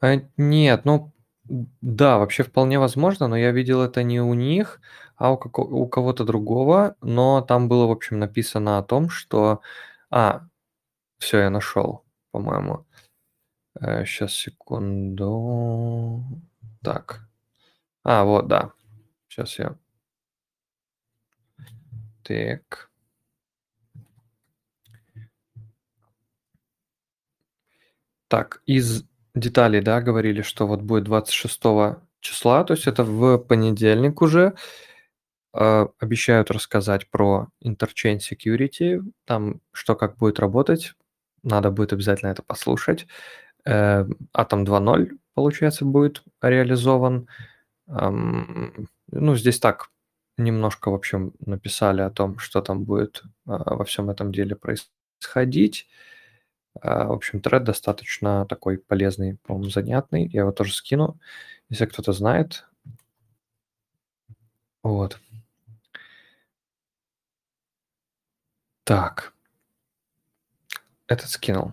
А, 0.00 0.16
нет, 0.36 0.84
ну 0.84 1.12
да, 1.44 2.18
вообще 2.18 2.44
вполне 2.44 2.78
возможно, 2.78 3.26
но 3.28 3.36
я 3.36 3.50
видел 3.50 3.82
это 3.82 4.02
не 4.02 4.20
у 4.20 4.34
них, 4.34 4.80
а 5.16 5.32
у, 5.32 5.36
у 5.36 5.88
кого-то 5.88 6.24
другого, 6.24 6.96
но 7.00 7.42
там 7.42 7.68
было, 7.68 7.86
в 7.86 7.90
общем, 7.90 8.18
написано 8.18 8.78
о 8.78 8.82
том, 8.82 9.10
что... 9.10 9.60
А, 10.10 10.46
все, 11.18 11.38
я 11.40 11.50
нашел, 11.50 12.04
по-моему. 12.30 12.84
сейчас, 13.80 14.34
секунду. 14.34 16.22
Так. 16.82 17.28
А, 18.04 18.24
вот, 18.24 18.48
да. 18.48 18.72
Сейчас 19.32 19.58
я... 19.58 19.76
Так. 22.22 22.90
Так, 28.28 28.62
из 28.66 29.04
деталей, 29.34 29.80
да, 29.80 30.02
говорили, 30.02 30.42
что 30.42 30.66
вот 30.66 30.82
будет 30.82 31.04
26 31.04 31.60
числа, 32.20 32.64
то 32.64 32.74
есть 32.74 32.86
это 32.86 33.04
в 33.04 33.38
понедельник 33.38 34.20
уже. 34.20 34.54
Э, 35.54 35.86
Обещают 35.98 36.50
рассказать 36.50 37.08
про 37.10 37.48
Interchain 37.64 38.18
Security, 38.18 39.00
там 39.24 39.62
что 39.72 39.96
как 39.96 40.18
будет 40.18 40.40
работать. 40.40 40.94
Надо 41.42 41.70
будет 41.70 41.94
обязательно 41.94 42.30
это 42.30 42.42
послушать. 42.42 43.06
Э, 43.64 44.04
Atom 44.36 44.66
2.0, 44.66 45.18
получается, 45.32 45.86
будет 45.86 46.22
реализован. 46.42 47.28
Ам, 47.88 48.88
Ну, 49.12 49.36
здесь 49.36 49.60
так 49.60 49.90
немножко, 50.38 50.90
в 50.90 50.94
общем, 50.94 51.34
написали 51.40 52.00
о 52.02 52.10
том, 52.10 52.38
что 52.38 52.62
там 52.62 52.84
будет 52.84 53.22
а, 53.46 53.74
во 53.74 53.84
всем 53.84 54.10
этом 54.10 54.32
деле 54.32 54.56
происходить. 54.56 55.88
А, 56.80 57.06
В 57.06 57.12
общем, 57.12 57.40
тред 57.40 57.64
достаточно 57.64 58.46
такой 58.46 58.78
полезный, 58.78 59.38
по-моему, 59.44 59.70
занятный. 59.70 60.28
Я 60.28 60.40
его 60.42 60.52
тоже 60.52 60.74
скину, 60.74 61.18
если 61.70 61.86
кто-то 61.86 62.12
знает. 62.12 62.66
Вот. 64.82 65.20
Так. 68.84 69.32
Этот 71.06 71.28
скинул. 71.28 71.72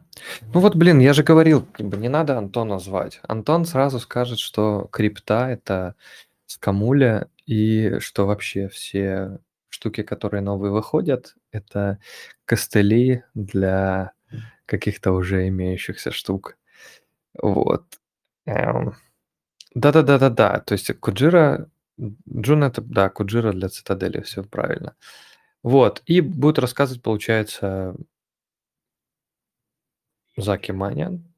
Ну 0.54 0.60
вот, 0.60 0.76
блин, 0.76 1.00
я 1.00 1.14
же 1.14 1.24
говорил, 1.24 1.66
не 1.78 2.10
надо 2.10 2.38
Антона 2.38 2.80
звать. 2.80 3.22
Антон 3.24 3.66
сразу 3.66 4.00
скажет, 4.00 4.40
что 4.40 4.90
крипта– 4.92 5.50
это 5.52 5.96
скамуля, 6.50 7.30
и 7.48 8.00
что 8.00 8.28
вообще 8.28 8.70
все 8.70 9.40
штуки, 9.70 10.04
которые 10.04 10.42
новые 10.42 10.72
выходят, 10.74 11.36
это 11.52 12.00
костыли 12.46 13.24
для 13.36 14.14
каких-то 14.68 15.14
уже 15.14 15.48
имеющихся 15.50 16.12
штук. 16.12 16.58
Вот. 17.42 17.86
Эм, 18.48 18.94
Да-да-да-да-да. 19.76 20.60
То 20.62 20.74
есть 20.74 20.94
Куджира, 21.00 21.70
Джун 22.00 22.64
это, 22.66 22.82
да, 22.82 23.10
Куджира 23.10 23.54
для 23.54 23.70
цитадели, 23.70 24.22
все 24.22 24.44
правильно. 24.44 24.96
Вот, 25.64 26.04
и 26.08 26.22
будет 26.22 26.60
рассказывать, 26.60 27.04
получается, 27.04 27.96
Заки 30.38 30.72
Манян. 30.74 31.29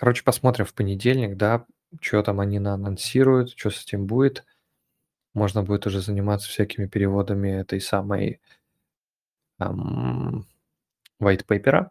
Короче, 0.00 0.24
посмотрим 0.24 0.64
в 0.64 0.72
понедельник, 0.72 1.36
да, 1.36 1.66
что 2.00 2.22
там 2.22 2.40
они 2.40 2.56
анонсируют, 2.56 3.50
что 3.50 3.68
с 3.68 3.82
этим 3.82 4.06
будет. 4.06 4.46
Можно 5.34 5.62
будет 5.62 5.86
уже 5.86 6.00
заниматься 6.00 6.48
всякими 6.48 6.86
переводами 6.86 7.50
этой 7.50 7.82
самой 7.82 8.40
эм, 9.60 10.46
white 11.20 11.44
paper. 11.46 11.90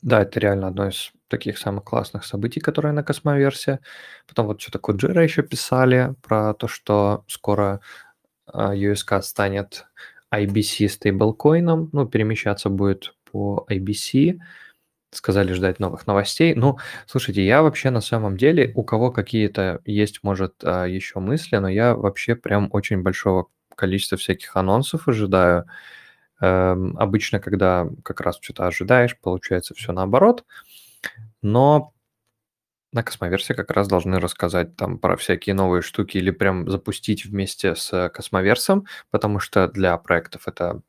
Да, 0.00 0.22
это 0.22 0.40
реально 0.40 0.68
одно 0.68 0.88
из 0.88 1.12
таких 1.28 1.58
самых 1.58 1.84
классных 1.84 2.24
событий, 2.24 2.60
которые 2.60 2.92
на 2.92 3.02
Космоверсе. 3.04 3.80
Потом 4.26 4.46
вот 4.46 4.62
что-то 4.62 4.78
Куджира 4.78 5.22
еще 5.22 5.42
писали 5.42 6.14
про 6.22 6.54
то, 6.54 6.68
что 6.68 7.26
скоро 7.28 7.80
USK 8.50 9.20
станет 9.20 9.84
IBC 10.32 10.88
стейблкоином, 10.88 11.90
ну, 11.92 12.06
перемещаться 12.06 12.70
будет 12.70 13.14
по 13.30 13.66
IBC, 13.68 14.38
сказали 15.16 15.52
ждать 15.52 15.80
новых 15.80 16.06
новостей. 16.06 16.54
Ну, 16.54 16.78
слушайте, 17.06 17.44
я 17.44 17.62
вообще 17.62 17.90
на 17.90 18.00
самом 18.00 18.36
деле, 18.36 18.72
у 18.74 18.84
кого 18.84 19.10
какие-то 19.12 19.80
есть, 19.84 20.20
может, 20.22 20.54
а, 20.64 20.84
еще 20.86 21.20
мысли, 21.20 21.56
но 21.56 21.68
я 21.68 21.94
вообще 21.94 22.34
прям 22.36 22.68
очень 22.72 23.02
большого 23.02 23.48
количества 23.76 24.18
всяких 24.18 24.56
анонсов 24.56 25.08
ожидаю. 25.08 25.66
Эм, 26.40 26.96
обычно, 26.98 27.40
когда 27.40 27.88
как 28.04 28.20
раз 28.20 28.38
что-то 28.40 28.66
ожидаешь, 28.66 29.18
получается 29.20 29.74
все 29.74 29.92
наоборот. 29.92 30.44
Но 31.42 31.92
на 32.92 33.02
Космоверсе 33.02 33.54
как 33.54 33.70
раз 33.72 33.88
должны 33.88 34.20
рассказать 34.20 34.76
там 34.76 34.98
про 34.98 35.16
всякие 35.16 35.54
новые 35.54 35.82
штуки 35.82 36.18
или 36.18 36.30
прям 36.30 36.68
запустить 36.70 37.24
вместе 37.24 37.74
с 37.74 38.08
Космоверсом, 38.10 38.86
потому 39.10 39.40
что 39.40 39.66
для 39.68 39.96
проектов 39.98 40.46
это 40.46 40.80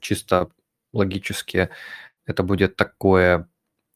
чисто 0.00 0.50
логически 0.92 1.70
это 2.26 2.42
будет 2.44 2.76
такое 2.76 3.48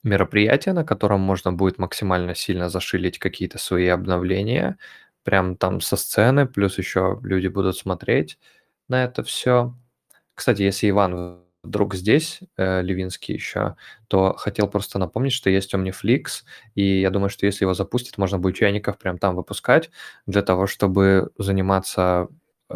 мероприятие, 0.07 0.75
на 0.75 0.85
котором 0.85 1.21
можно 1.21 1.53
будет 1.53 1.79
максимально 1.79 2.35
сильно 2.35 2.71
зашилить 2.71 3.19
какие-то 3.21 3.59
свои 3.59 3.89
обновления, 3.89 4.79
прям 5.25 5.57
там 5.57 5.81
со 5.83 5.97
сцены, 5.97 6.47
плюс 6.47 6.79
еще 6.79 7.21
люди 7.25 7.49
будут 7.49 7.77
смотреть 7.79 8.39
на 8.89 9.05
это 9.05 9.23
все. 9.25 9.75
Кстати, 10.35 10.63
если 10.63 10.91
Иван 10.91 11.41
вдруг 11.65 11.95
здесь, 11.95 12.41
э, 12.57 12.83
Левинский 12.83 13.35
еще, 13.35 13.77
то 14.09 14.35
хотел 14.37 14.69
просто 14.69 14.99
напомнить, 14.99 15.33
что 15.33 15.51
есть 15.51 15.75
Omniflix, 15.75 16.45
и 16.77 17.01
я 17.01 17.11
думаю, 17.11 17.31
что 17.31 17.47
если 17.47 17.65
его 17.65 17.75
запустят, 17.75 18.19
можно 18.19 18.39
будет 18.39 18.57
чайников 18.57 18.99
прям 18.99 19.19
там 19.19 19.35
выпускать 19.37 19.91
для 20.27 20.43
того, 20.43 20.67
чтобы 20.69 21.31
заниматься 21.39 22.29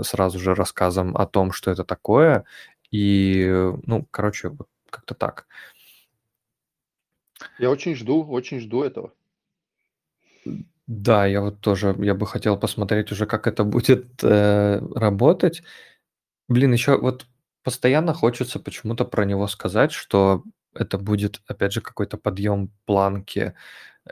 сразу 0.03 0.39
же 0.41 0.55
рассказом 0.55 1.17
о 1.17 1.27
том, 1.27 1.53
что 1.53 1.71
это 1.71 1.85
такое, 1.85 2.45
и, 2.91 3.47
ну, 3.87 4.07
короче, 4.11 4.49
вот 4.51 4.69
как-то 4.91 5.15
так. 5.15 5.47
Я 7.59 7.71
очень 7.71 7.95
жду, 7.95 8.25
очень 8.25 8.61
жду 8.61 8.83
этого. 8.83 9.13
Да, 10.87 11.25
я 11.27 11.41
вот 11.41 11.61
тоже, 11.61 11.95
я 12.01 12.15
бы 12.15 12.27
хотел 12.27 12.57
посмотреть 12.59 13.13
уже, 13.13 13.27
как 13.27 13.47
это 13.47 13.63
будет 13.65 14.25
э, 14.25 14.81
работать. 14.95 15.63
Блин, 16.49 16.73
еще 16.73 16.99
вот 16.99 17.27
постоянно 17.63 18.15
хочется 18.15 18.59
почему-то 18.61 19.05
про 19.05 19.25
него 19.25 19.47
сказать, 19.49 19.93
что 19.93 20.43
это 20.75 20.99
будет, 20.99 21.43
опять 21.47 21.73
же, 21.73 21.81
какой-то 21.81 22.17
подъем 22.19 22.73
планки, 22.87 23.55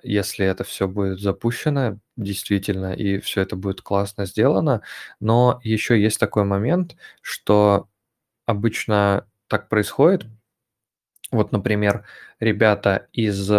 если 0.03 0.47
это 0.47 0.64
все 0.64 0.89
будет 0.89 1.20
запущено 1.20 1.99
действительно, 2.16 2.93
и 2.95 3.18
все 3.20 3.43
это 3.43 3.57
будет 3.57 3.83
классно 3.83 4.26
сделано. 4.26 4.83
Но 5.20 5.61
еще 5.64 6.01
есть 6.01 6.20
такой 6.20 6.45
момент, 6.45 6.97
что 7.22 7.89
обычно 8.47 9.26
так 9.49 9.68
происходит, 9.68 10.26
вот, 11.31 11.53
например, 11.53 12.05
ребята 12.41 13.09
из 13.12 13.51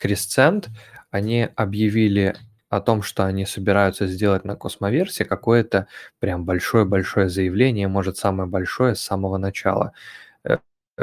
Crescent, 0.00 0.68
они 1.10 1.48
объявили 1.56 2.36
о 2.68 2.80
том, 2.80 3.02
что 3.02 3.24
они 3.24 3.46
собираются 3.46 4.06
сделать 4.06 4.44
на 4.44 4.56
Космоверсе 4.56 5.24
какое-то 5.24 5.86
прям 6.18 6.44
большое-большое 6.44 7.28
заявление, 7.28 7.88
может, 7.88 8.16
самое 8.16 8.48
большое 8.48 8.94
с 8.94 9.00
самого 9.00 9.38
начала. 9.38 9.92
Э, 10.44 10.58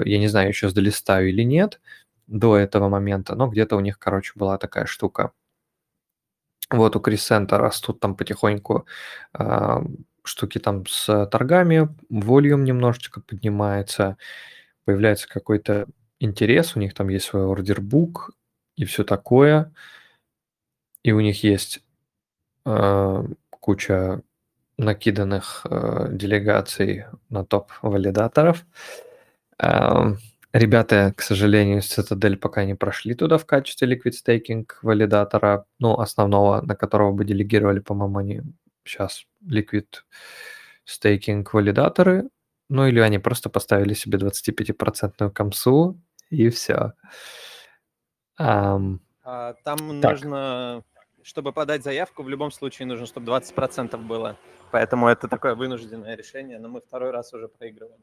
я 0.06 0.20
не 0.20 0.28
знаю, 0.28 0.50
еще 0.50 0.70
долистаю 0.72 1.30
или 1.30 1.44
нет 1.44 1.80
до 2.28 2.58
этого 2.58 2.89
момента, 2.89 3.36
но 3.36 3.48
где-то 3.48 3.76
у 3.78 3.82
них, 3.82 4.00
короче, 4.00 4.34
была 4.36 4.58
такая 4.58 4.86
штука. 4.86 5.32
Вот 6.70 6.96
у 6.96 7.00
Крисента 7.02 7.58
растут 7.58 8.00
там 8.00 8.16
потихоньку 8.16 8.86
э, 9.38 9.82
штуки 10.24 10.58
там 10.60 10.86
с 10.88 11.26
торгами, 11.28 11.89
волюм 12.10 12.64
немножечко 12.64 13.22
поднимается, 13.22 14.18
появляется 14.86 15.28
какой-то 15.28 15.88
интерес, 16.20 16.76
у 16.76 16.80
них 16.80 16.94
там 16.94 17.10
есть 17.10 17.26
свой 17.26 17.46
ордербук 17.46 18.32
и 18.76 18.86
все 18.86 19.04
такое, 19.04 19.74
и 21.04 21.12
у 21.12 21.20
них 21.20 21.44
есть 21.44 21.84
э, 22.66 23.24
куча 23.50 24.22
накиданных 24.78 25.66
э, 25.70 26.10
делегаций 26.12 27.06
на 27.30 27.46
топ 27.46 27.72
валидаторов. 27.82 28.66
Э, 29.60 30.16
ребята, 30.54 31.14
к 31.16 31.22
сожалению, 31.22 31.80
из 31.80 31.98
Citadel 31.98 32.38
пока 32.38 32.66
не 32.66 32.76
прошли 32.76 33.14
туда 33.16 33.38
в 33.38 33.46
качестве 33.46 33.88
liquid 33.94 34.14
staking 34.14 34.68
валидатора, 34.82 35.66
ну, 35.80 36.00
основного, 36.00 36.62
на 36.62 36.76
которого 36.76 37.12
бы 37.12 37.26
делегировали, 37.26 37.80
по-моему, 37.80 38.20
они 38.20 38.42
сейчас 38.84 39.26
liquid 39.48 39.88
staking 40.88 41.48
валидаторы, 41.52 42.30
ну 42.72 42.88
или 42.88 43.02
они 43.02 43.20
просто 43.20 43.50
поставили 43.50 43.94
себе 43.94 44.18
25% 44.18 45.30
комсу 45.32 46.00
и 46.30 46.50
все. 46.50 46.94
Um, 48.40 49.00
а, 49.24 49.54
там 49.66 50.02
так. 50.02 50.14
нужно, 50.14 50.84
чтобы 51.22 51.52
подать 51.52 51.84
заявку, 51.84 52.24
в 52.24 52.30
любом 52.30 52.50
случае 52.52 52.88
нужно, 52.88 53.06
чтобы 53.06 53.30
20% 53.30 53.98
было. 53.98 54.38
Поэтому 54.72 55.10
это 55.10 55.28
такое 55.28 55.54
вынужденное 55.56 56.16
решение, 56.16 56.60
но 56.60 56.70
мы 56.70 56.80
второй 56.80 57.12
раз 57.12 57.34
уже 57.34 57.50
проигрываем. 57.50 58.02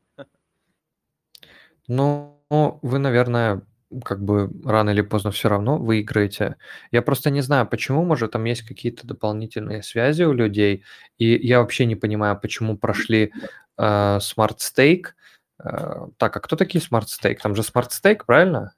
Ну, 1.86 2.38
вы, 2.82 2.98
наверное, 2.98 3.62
как 4.04 4.22
бы 4.22 4.50
рано 4.66 4.90
или 4.90 5.00
поздно 5.00 5.30
все 5.30 5.48
равно 5.48 5.78
выиграете. 5.78 6.56
Я 6.92 7.00
просто 7.00 7.30
не 7.30 7.40
знаю, 7.40 7.66
почему, 7.66 8.04
может, 8.04 8.32
там 8.32 8.44
есть 8.44 8.60
какие-то 8.62 9.06
дополнительные 9.06 9.82
связи 9.82 10.24
у 10.24 10.34
людей, 10.34 10.84
и 11.16 11.24
я 11.46 11.60
вообще 11.60 11.86
не 11.86 11.96
понимаю, 11.96 12.38
почему 12.38 12.76
прошли 12.76 13.32
э, 13.78 14.18
Smart 14.18 14.58
Stake. 14.58 15.14
Э, 15.62 16.08
так, 16.16 16.36
а 16.36 16.40
кто 16.40 16.56
такие 16.56 16.82
Smart 16.84 17.06
Stake? 17.06 17.38
Там 17.42 17.54
же 17.54 17.62
Smart 17.62 17.90
Stake, 17.90 18.24
правильно? 18.26 18.74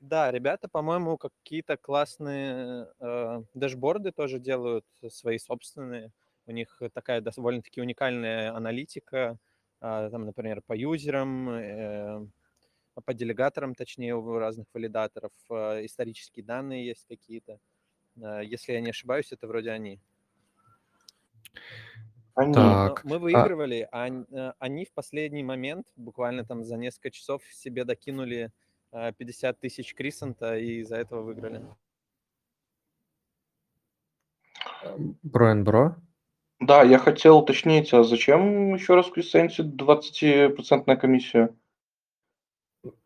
Да, 0.00 0.30
ребята, 0.30 0.68
по-моему, 0.68 1.18
какие-то 1.18 1.76
классные 1.76 2.88
э, 3.00 3.42
дэшборды 3.54 4.12
тоже 4.12 4.38
делают 4.38 4.86
свои 5.10 5.38
собственные. 5.38 6.10
У 6.46 6.52
них 6.52 6.80
такая 6.94 7.20
довольно-таки 7.20 7.80
уникальная 7.80 8.54
аналитика, 8.56 9.36
э, 9.80 10.08
там, 10.10 10.24
например, 10.24 10.62
по 10.66 10.72
юзерам, 10.74 11.50
э, 11.50 12.26
по 13.04 13.14
делегаторам, 13.14 13.74
точнее, 13.74 14.16
у 14.16 14.38
разных 14.38 14.66
валидаторов. 14.72 15.32
Э, 15.50 15.84
исторические 15.84 16.44
данные 16.44 16.86
есть 16.86 17.06
какие-то. 17.06 17.58
Э, 18.16 18.40
если 18.42 18.72
я 18.72 18.80
не 18.80 18.90
ошибаюсь, 18.90 19.32
это 19.32 19.46
вроде 19.46 19.70
они. 19.70 20.00
Они. 22.40 22.54
Так. 22.54 23.04
Мы 23.04 23.16
а 23.16 23.18
выигрывали, 23.18 23.86
а... 23.92 24.06
а 24.06 24.54
они 24.58 24.86
в 24.86 24.92
последний 24.92 25.42
момент, 25.42 25.86
буквально 25.96 26.44
там 26.44 26.64
за 26.64 26.76
несколько 26.78 27.10
часов, 27.10 27.42
себе 27.52 27.84
докинули 27.84 28.50
50 28.92 29.60
тысяч 29.60 29.94
Крисента 29.94 30.56
и 30.56 30.80
из-за 30.80 30.96
этого 30.96 31.22
выиграли. 31.22 31.62
Броен 35.22 35.64
Бро? 35.64 35.96
Да, 36.60 36.82
я 36.82 36.98
хотел 36.98 37.38
уточнить, 37.38 37.92
а 37.92 38.04
зачем 38.04 38.74
еще 38.74 38.94
раз 38.94 39.06
в 39.06 39.12
Крисенте 39.12 39.62
20% 39.62 40.96
комиссия? 40.96 41.54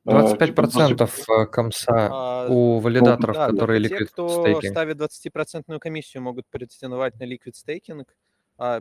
25% 0.07 0.85
а, 0.85 0.89
типа, 0.89 1.47
комса 1.47 2.09
а, 2.12 2.47
у 2.49 2.78
валидаторов, 2.78 3.35
да, 3.35 3.49
которые 3.49 3.80
liquid 3.82 3.99
те, 3.99 4.05
кто 4.05 4.28
стейкинг. 4.28 4.72
ставит 4.72 5.01
20% 5.01 5.78
комиссию, 5.80 6.22
могут 6.22 6.47
претендовать 6.49 7.18
на 7.18 7.24
liquid 7.24 7.55
стейкинг. 7.55 8.14
А, 8.59 8.80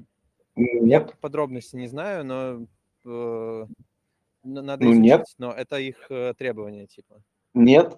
Я 0.55 1.01
подробности 1.01 1.75
не 1.75 1.87
знаю, 1.87 2.25
но 2.25 2.67
э, 3.05 3.65
надо 4.43 4.83
ну, 4.83 4.91
изучить, 4.91 5.03
нет. 5.03 5.25
но 5.37 5.51
это 5.51 5.77
их 5.77 6.05
э, 6.09 6.33
требования, 6.37 6.85
типа. 6.85 7.23
Нет. 7.53 7.97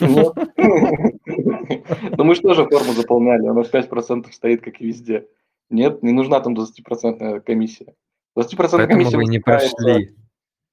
Нет. 0.00 0.32
Ну 2.16 2.24
мы 2.24 2.34
же 2.34 2.42
тоже 2.42 2.66
форму 2.66 2.92
заполняли, 2.92 3.48
у 3.48 3.54
нас 3.54 3.70
5% 3.70 4.30
стоит, 4.32 4.62
как 4.62 4.80
и 4.80 4.86
везде. 4.86 5.28
Нет, 5.70 6.02
не 6.02 6.12
нужна 6.12 6.40
там 6.40 6.54
20% 6.54 7.40
комиссия. 7.40 7.94
20% 8.36 8.86
комиссия 8.86 9.16
мы 9.16 9.26
не 9.26 9.38
прошли. 9.38 10.16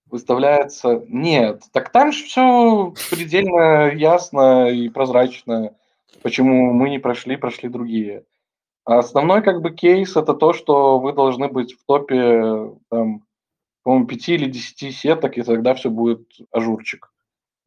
выставляется... 0.08 1.04
Нет, 1.08 1.64
так 1.72 1.92
там 1.92 2.12
же 2.12 2.24
все 2.26 2.94
предельно 3.12 3.92
ясно 3.94 4.70
и 4.70 4.90
прозрачно, 4.90 5.76
почему 6.24 6.74
мы 6.74 6.90
не 6.90 7.00
прошли, 7.00 7.38
прошли 7.38 7.70
другие. 7.70 8.26
А 8.88 9.00
основной 9.00 9.44
как 9.44 9.62
бы 9.62 9.72
кейс 9.72 10.16
это 10.16 10.34
то, 10.34 10.54
что 10.54 11.00
вы 11.00 11.12
должны 11.12 11.50
быть 11.50 11.74
в 11.74 11.86
топе 11.86 12.74
там, 12.90 13.26
по-моему, 13.84 14.08
5 14.08 14.30
или 14.30 14.50
10 14.50 14.96
сеток, 14.96 15.38
и 15.38 15.42
тогда 15.42 15.74
все 15.74 15.90
будет 15.90 16.26
ажурчик. 16.52 17.14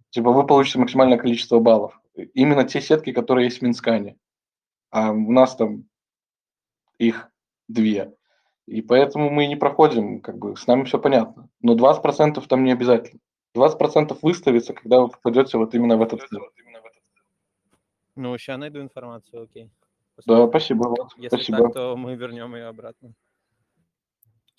Типа 0.08 0.32
вы 0.32 0.46
получите 0.46 0.78
максимальное 0.78 1.18
количество 1.18 1.58
баллов. 1.60 2.00
Именно 2.32 2.64
те 2.64 2.80
сетки, 2.80 3.12
которые 3.12 3.44
есть 3.44 3.58
в 3.58 3.62
Mintscan 3.62 4.05
е. 4.05 4.16
А 4.90 5.12
у 5.12 5.30
нас 5.30 5.56
там 5.56 5.84
их 6.96 7.30
две. 7.68 8.14
И 8.66 8.80
поэтому 8.80 9.28
мы 9.28 9.46
не 9.46 9.56
проходим, 9.56 10.22
как 10.22 10.38
бы, 10.38 10.56
с 10.56 10.66
нами 10.66 10.84
все 10.84 10.98
понятно. 10.98 11.50
Но 11.60 11.76
20% 11.76 12.42
там 12.46 12.64
не 12.64 12.72
обязательно. 12.72 13.20
20% 13.54 14.16
выставится, 14.22 14.72
когда 14.72 15.02
вы 15.02 15.08
попадете 15.08 15.58
вот 15.58 15.74
именно 15.74 15.98
в 15.98 16.02
этот. 16.02 16.22
Ну, 18.16 18.38
сейчас 18.38 18.58
найду 18.58 18.80
информацию, 18.80 19.42
окей. 19.42 19.70
Да, 20.26 20.48
спасибо. 20.48 20.94
Если 21.16 21.28
спасибо. 21.28 21.58
так, 21.64 21.72
то 21.74 21.96
мы 21.96 22.16
вернем 22.16 22.54
ее 22.54 22.66
обратно. 22.66 23.14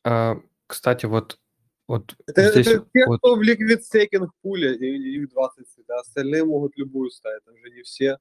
А, 0.03 0.37
кстати, 0.67 1.05
вот, 1.05 1.39
вот 1.87 2.15
Это, 2.27 2.51
здесь 2.51 2.67
это 2.67 2.85
те, 2.93 3.05
вот 3.05 3.19
кто 3.19 3.35
в 3.35 3.41
Liquid 3.41 3.79
Staking 3.79 4.29
пуле, 4.41 4.75
и- 4.75 5.15
их 5.17 5.29
20 5.29 5.67
цветов. 5.67 5.99
Остальные 5.99 6.45
могут 6.45 6.77
любую 6.77 7.09
ставить. 7.11 7.43
Там 7.45 7.55
же 7.57 7.69
не 7.69 7.83
все 7.83 8.17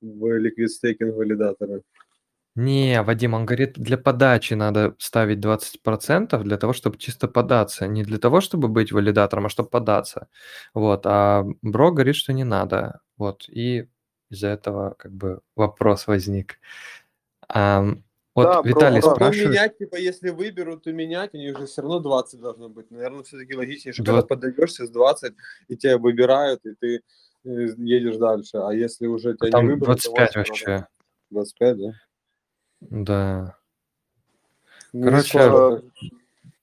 в 0.00 0.24
Liquid 0.24 0.66
Staking 0.66 1.12
валидаторы. 1.12 1.82
Не, 2.56 3.02
Вадим, 3.02 3.34
он 3.34 3.46
говорит, 3.46 3.78
для 3.78 3.96
подачи 3.96 4.54
надо 4.54 4.96
ставить 4.98 5.38
20% 5.38 6.42
для 6.42 6.56
того, 6.56 6.72
чтобы 6.72 6.98
чисто 6.98 7.28
податься. 7.28 7.86
Не 7.86 8.02
для 8.02 8.18
того, 8.18 8.40
чтобы 8.40 8.68
быть 8.68 8.90
валидатором, 8.90 9.46
а 9.46 9.48
чтобы 9.48 9.70
податься. 9.70 10.28
Вот. 10.74 11.06
А 11.06 11.44
Бро 11.62 11.92
говорит, 11.92 12.16
что 12.16 12.32
не 12.32 12.44
надо. 12.44 13.00
Вот. 13.16 13.48
И 13.48 13.88
из-за 14.30 14.48
этого 14.48 14.94
как 14.98 15.12
бы 15.12 15.40
вопрос 15.56 16.06
возник. 16.06 16.58
Ам, 17.48 18.04
вот 18.34 18.44
да, 18.44 18.62
Виталий 18.64 19.00
про- 19.00 19.14
спрашивает... 19.14 19.50
менять, 19.50 19.78
типа, 19.78 19.96
если 19.96 20.30
выберут, 20.30 20.84
то 20.84 20.92
менять, 20.92 21.34
у 21.34 21.36
них 21.36 21.58
же 21.58 21.66
все 21.66 21.82
равно 21.82 21.98
20 21.98 22.40
должно 22.40 22.68
быть. 22.68 22.90
Наверное, 22.90 23.24
все-таки 23.24 23.54
логичнее, 23.56 23.92
что 23.92 24.04
Два- 24.04 24.22
когда 24.22 24.26
подаешься 24.28 24.86
с 24.86 24.90
20, 24.90 25.34
и 25.68 25.76
тебя 25.76 25.98
выбирают, 25.98 26.64
и 26.64 26.74
ты 26.74 27.02
э, 27.44 27.48
едешь 27.76 28.16
дальше. 28.18 28.58
А 28.58 28.72
если 28.72 29.06
уже 29.06 29.34
тебя 29.36 29.50
Там 29.50 29.64
не 29.66 29.72
выберут, 29.72 30.00
то 30.02 30.10
25 30.12 30.14
вот 30.14 30.36
надо- 30.36 30.48
вообще. 30.48 30.86
25, 31.30 31.76
да? 31.78 31.92
Да. 32.80 33.56
Короче, 34.92 35.28
скоро. 35.28 35.82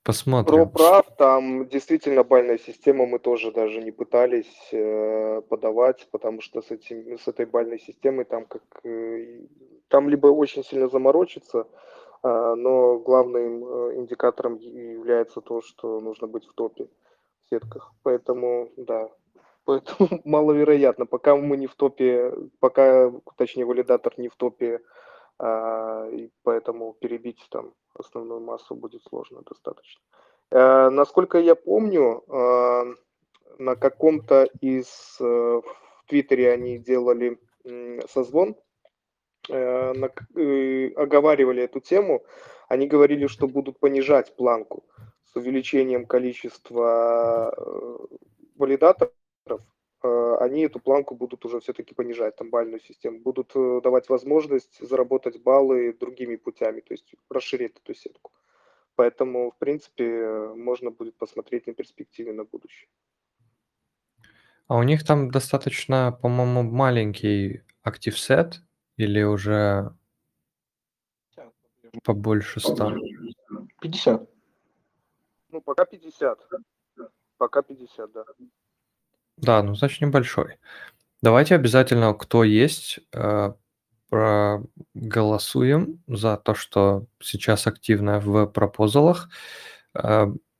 Про 0.08 0.12
Посмотрим. 0.12 0.70
прав, 0.70 1.06
там 1.18 1.68
действительно 1.68 2.24
бальная 2.24 2.56
система, 2.56 3.04
мы 3.04 3.18
тоже 3.18 3.52
даже 3.52 3.82
не 3.82 3.90
пытались 3.90 4.72
э, 4.72 5.42
подавать, 5.50 6.08
потому 6.10 6.40
что 6.40 6.62
с, 6.62 6.70
этим, 6.70 7.18
с 7.18 7.28
этой 7.28 7.44
бальной 7.44 7.78
системой 7.78 8.24
там 8.24 8.46
как 8.46 8.62
э, 8.84 9.40
там 9.88 10.08
либо 10.08 10.28
очень 10.28 10.64
сильно 10.64 10.88
заморочиться, 10.88 11.66
а, 12.22 12.54
но 12.54 12.98
главным 12.98 13.62
э, 13.62 13.96
индикатором 13.96 14.56
является 14.56 15.42
то, 15.42 15.60
что 15.60 16.00
нужно 16.00 16.26
быть 16.26 16.46
в 16.46 16.54
топе 16.54 16.88
в 17.44 17.50
сетках. 17.50 17.92
Поэтому, 18.02 18.70
да, 18.78 19.10
поэтому 19.66 20.08
маловероятно, 20.24 21.04
пока 21.04 21.36
мы 21.36 21.58
не 21.58 21.66
в 21.66 21.74
топе, 21.74 22.32
пока, 22.60 23.12
точнее, 23.36 23.66
валидатор 23.66 24.14
не 24.16 24.30
в 24.30 24.36
топе, 24.36 24.80
и 25.40 26.30
поэтому 26.42 26.94
перебить 26.94 27.46
там 27.50 27.74
основную 27.94 28.40
массу 28.40 28.74
будет 28.74 29.02
сложно 29.02 29.42
достаточно. 29.42 30.02
Э, 30.50 30.88
Насколько 30.90 31.38
я 31.38 31.54
помню, 31.54 32.24
э, 32.28 32.94
на 33.58 33.76
каком-то 33.76 34.48
из 34.60 35.16
э, 35.20 35.24
в 35.24 36.04
Твиттере 36.06 36.52
они 36.52 36.78
делали 36.78 37.38
созвон, 38.08 38.56
э, 39.50 39.92
оговаривали 40.96 41.62
эту 41.62 41.80
тему. 41.80 42.24
Они 42.68 42.86
говорили, 42.86 43.26
что 43.26 43.46
будут 43.46 43.78
понижать 43.78 44.34
планку 44.36 44.84
с 45.24 45.36
увеличением 45.36 46.06
количества 46.06 47.54
валидаторов. 48.56 49.12
Э, 50.02 50.36
Они 50.40 50.62
эту 50.62 50.80
планку 50.80 51.14
будут 51.14 51.44
уже 51.44 51.60
все-таки 51.60 51.94
понижать, 51.94 52.36
там 52.36 52.50
бальную 52.50 52.80
систему, 52.80 53.20
будут 53.20 53.52
э, 53.54 53.80
давать 53.82 54.08
возможность 54.08 54.78
заработать 54.80 55.42
баллы 55.42 55.92
другими 55.92 56.36
путями, 56.36 56.80
то 56.80 56.94
есть 56.94 57.14
расширить 57.30 57.76
эту 57.76 57.94
сетку. 57.94 58.32
Поэтому, 58.94 59.50
в 59.50 59.56
принципе, 59.58 60.52
можно 60.56 60.90
будет 60.90 61.16
посмотреть 61.16 61.66
на 61.66 61.74
перспективе 61.74 62.32
на 62.32 62.44
будущее. 62.44 62.88
А 64.66 64.76
у 64.76 64.82
них 64.82 65.04
там 65.04 65.30
достаточно, 65.30 66.18
по-моему, 66.20 66.62
маленький 66.62 67.62
актив 67.82 68.18
сет 68.18 68.60
или 68.96 69.22
уже 69.22 69.94
побольше 72.04 72.60
стал? 72.60 72.92
50. 73.80 74.28
Ну, 75.50 75.60
пока 75.62 75.84
50. 75.84 76.38
Пока 77.38 77.62
50, 77.62 78.12
да. 78.12 78.24
Да, 79.42 79.62
ну 79.62 79.74
значит 79.74 80.00
небольшой. 80.00 80.56
Давайте 81.22 81.54
обязательно, 81.54 82.14
кто 82.14 82.44
есть, 82.44 83.00
э, 83.14 83.52
проголосуем 84.10 86.02
за 86.08 86.36
то, 86.36 86.54
что 86.54 87.06
сейчас 87.20 87.66
активно 87.66 88.20
в 88.20 88.46
пропозалах. 88.46 89.28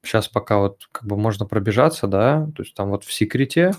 Сейчас 0.05 0.29
пока 0.29 0.59
вот 0.59 0.89
как 0.93 1.05
бы 1.07 1.17
можно 1.17 1.47
пробежаться, 1.47 2.07
да, 2.07 2.47
то 2.57 2.63
есть 2.63 2.75
там 2.75 2.91
вот 2.91 3.05
в 3.05 3.13
секрете 3.13 3.73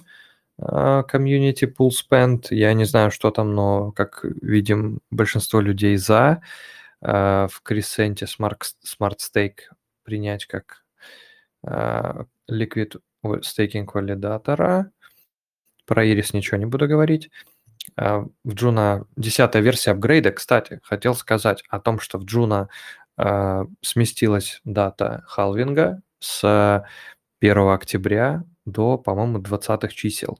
э, 0.59 0.63
community 1.11 1.63
pool 1.73 1.89
spend, 1.91 2.47
я 2.51 2.73
не 2.73 2.85
знаю, 2.85 3.11
что 3.11 3.31
там, 3.31 3.55
но 3.55 3.91
как 3.93 4.23
видим, 4.41 5.01
большинство 5.11 5.61
людей 5.61 5.97
за 5.97 6.41
э, 7.01 7.47
в 7.49 7.61
Crescent 7.67 8.15
Smart, 8.25 8.59
Smart 8.85 9.17
Stake 9.19 9.71
принять 10.03 10.45
как 10.45 10.83
э, 11.65 12.23
liquid 12.51 12.99
стейкинг 13.41 13.93
валидатора. 13.95 14.91
Про 15.85 16.05
Iris 16.05 16.29
ничего 16.33 16.57
не 16.57 16.65
буду 16.65 16.87
говорить. 16.87 17.29
А, 17.97 18.25
В 18.43 18.53
Juno 18.53 19.05
10 19.17 19.55
версия 19.55 19.91
апгрейда, 19.91 20.31
кстати, 20.31 20.79
хотел 20.83 21.15
сказать 21.15 21.63
о 21.69 21.79
том, 21.79 21.99
что 21.99 22.17
в 22.19 22.25
Juno 22.25 22.67
а, 23.17 23.65
сместилась 23.81 24.61
дата 24.65 25.23
халвинга 25.27 26.01
с 26.19 26.85
1 27.41 27.57
октября 27.69 28.43
до, 28.65 28.97
по-моему, 28.97 29.39
20 29.39 29.91
чисел. 29.93 30.39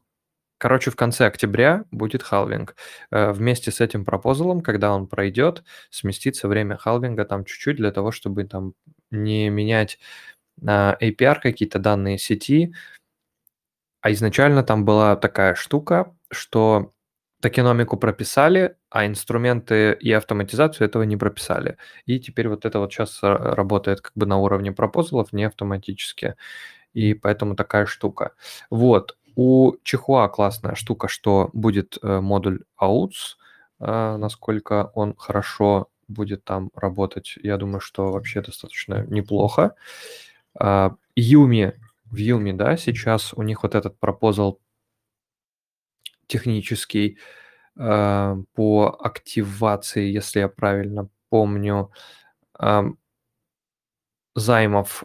Короче, 0.60 0.92
в 0.92 0.96
конце 0.98 1.26
октября 1.26 1.86
будет 1.92 2.22
халвинг. 2.22 2.76
Э, 3.12 3.32
Вместе 3.32 3.72
с 3.72 3.80
этим 3.82 4.04
пропозалом, 4.06 4.62
когда 4.62 4.94
он 4.94 5.08
пройдет, 5.08 5.64
сместится 5.90 6.50
время 6.50 6.78
халвинга 6.78 7.24
там 7.26 7.46
чуть-чуть 7.46 7.78
для 7.78 7.92
того, 7.92 8.12
чтобы 8.12 8.44
там 8.44 8.74
не 9.10 9.50
менять 9.50 10.00
а, 10.00 10.39
APR, 10.64 11.40
какие-то 11.42 11.80
данные 11.80 12.18
сети. 12.18 12.74
А 14.02 14.12
изначально 14.12 14.64
там 14.64 14.86
была 14.86 15.16
такая 15.16 15.56
штука, 15.56 16.16
что 16.32 16.94
токеномику 17.42 17.98
прописали, 17.98 18.76
а 18.90 19.06
инструменты 19.06 19.94
и 19.94 20.12
автоматизацию 20.12 20.88
этого 20.88 21.04
не 21.04 21.18
прописали. 21.18 21.78
И 22.06 22.20
теперь 22.20 22.50
вот 22.50 22.66
это 22.66 22.80
вот 22.80 22.92
сейчас 22.92 23.20
работает 23.22 24.02
как 24.02 24.14
бы 24.16 24.26
на 24.26 24.38
уровне 24.38 24.72
пропозалов, 24.72 25.34
не 25.34 25.44
автоматически. 25.46 26.36
И 26.94 27.14
поэтому 27.14 27.56
такая 27.56 27.86
штука. 27.86 28.34
Вот. 28.70 29.18
У 29.36 29.74
Чихуа 29.84 30.28
классная 30.28 30.76
штука, 30.76 31.08
что 31.08 31.50
будет 31.54 31.98
э, 32.02 32.20
модуль 32.20 32.64
AUTS, 32.82 33.38
э, 33.80 34.18
насколько 34.18 34.92
он 34.96 35.16
хорошо 35.18 35.90
будет 36.10 36.44
там 36.44 36.72
работать. 36.76 37.36
Я 37.42 37.58
думаю, 37.58 37.80
что 37.80 38.12
вообще 38.12 38.42
достаточно 38.42 39.06
неплохо. 39.08 39.62
А, 39.62 39.76
Юми, 41.16 41.74
в 42.06 42.16
Юми, 42.18 42.52
да, 42.52 42.78
сейчас 42.78 43.34
у 43.34 43.42
них 43.44 43.64
вот 43.64 43.76
этот 43.76 44.00
пропозал 44.00 44.60
технический 46.28 47.18
э, 47.78 48.36
по 48.54 48.98
активации, 49.02 50.10
если 50.10 50.40
я 50.40 50.50
правильно 50.50 51.10
помню, 51.30 51.92
э, 52.60 52.84
займов. 54.36 55.04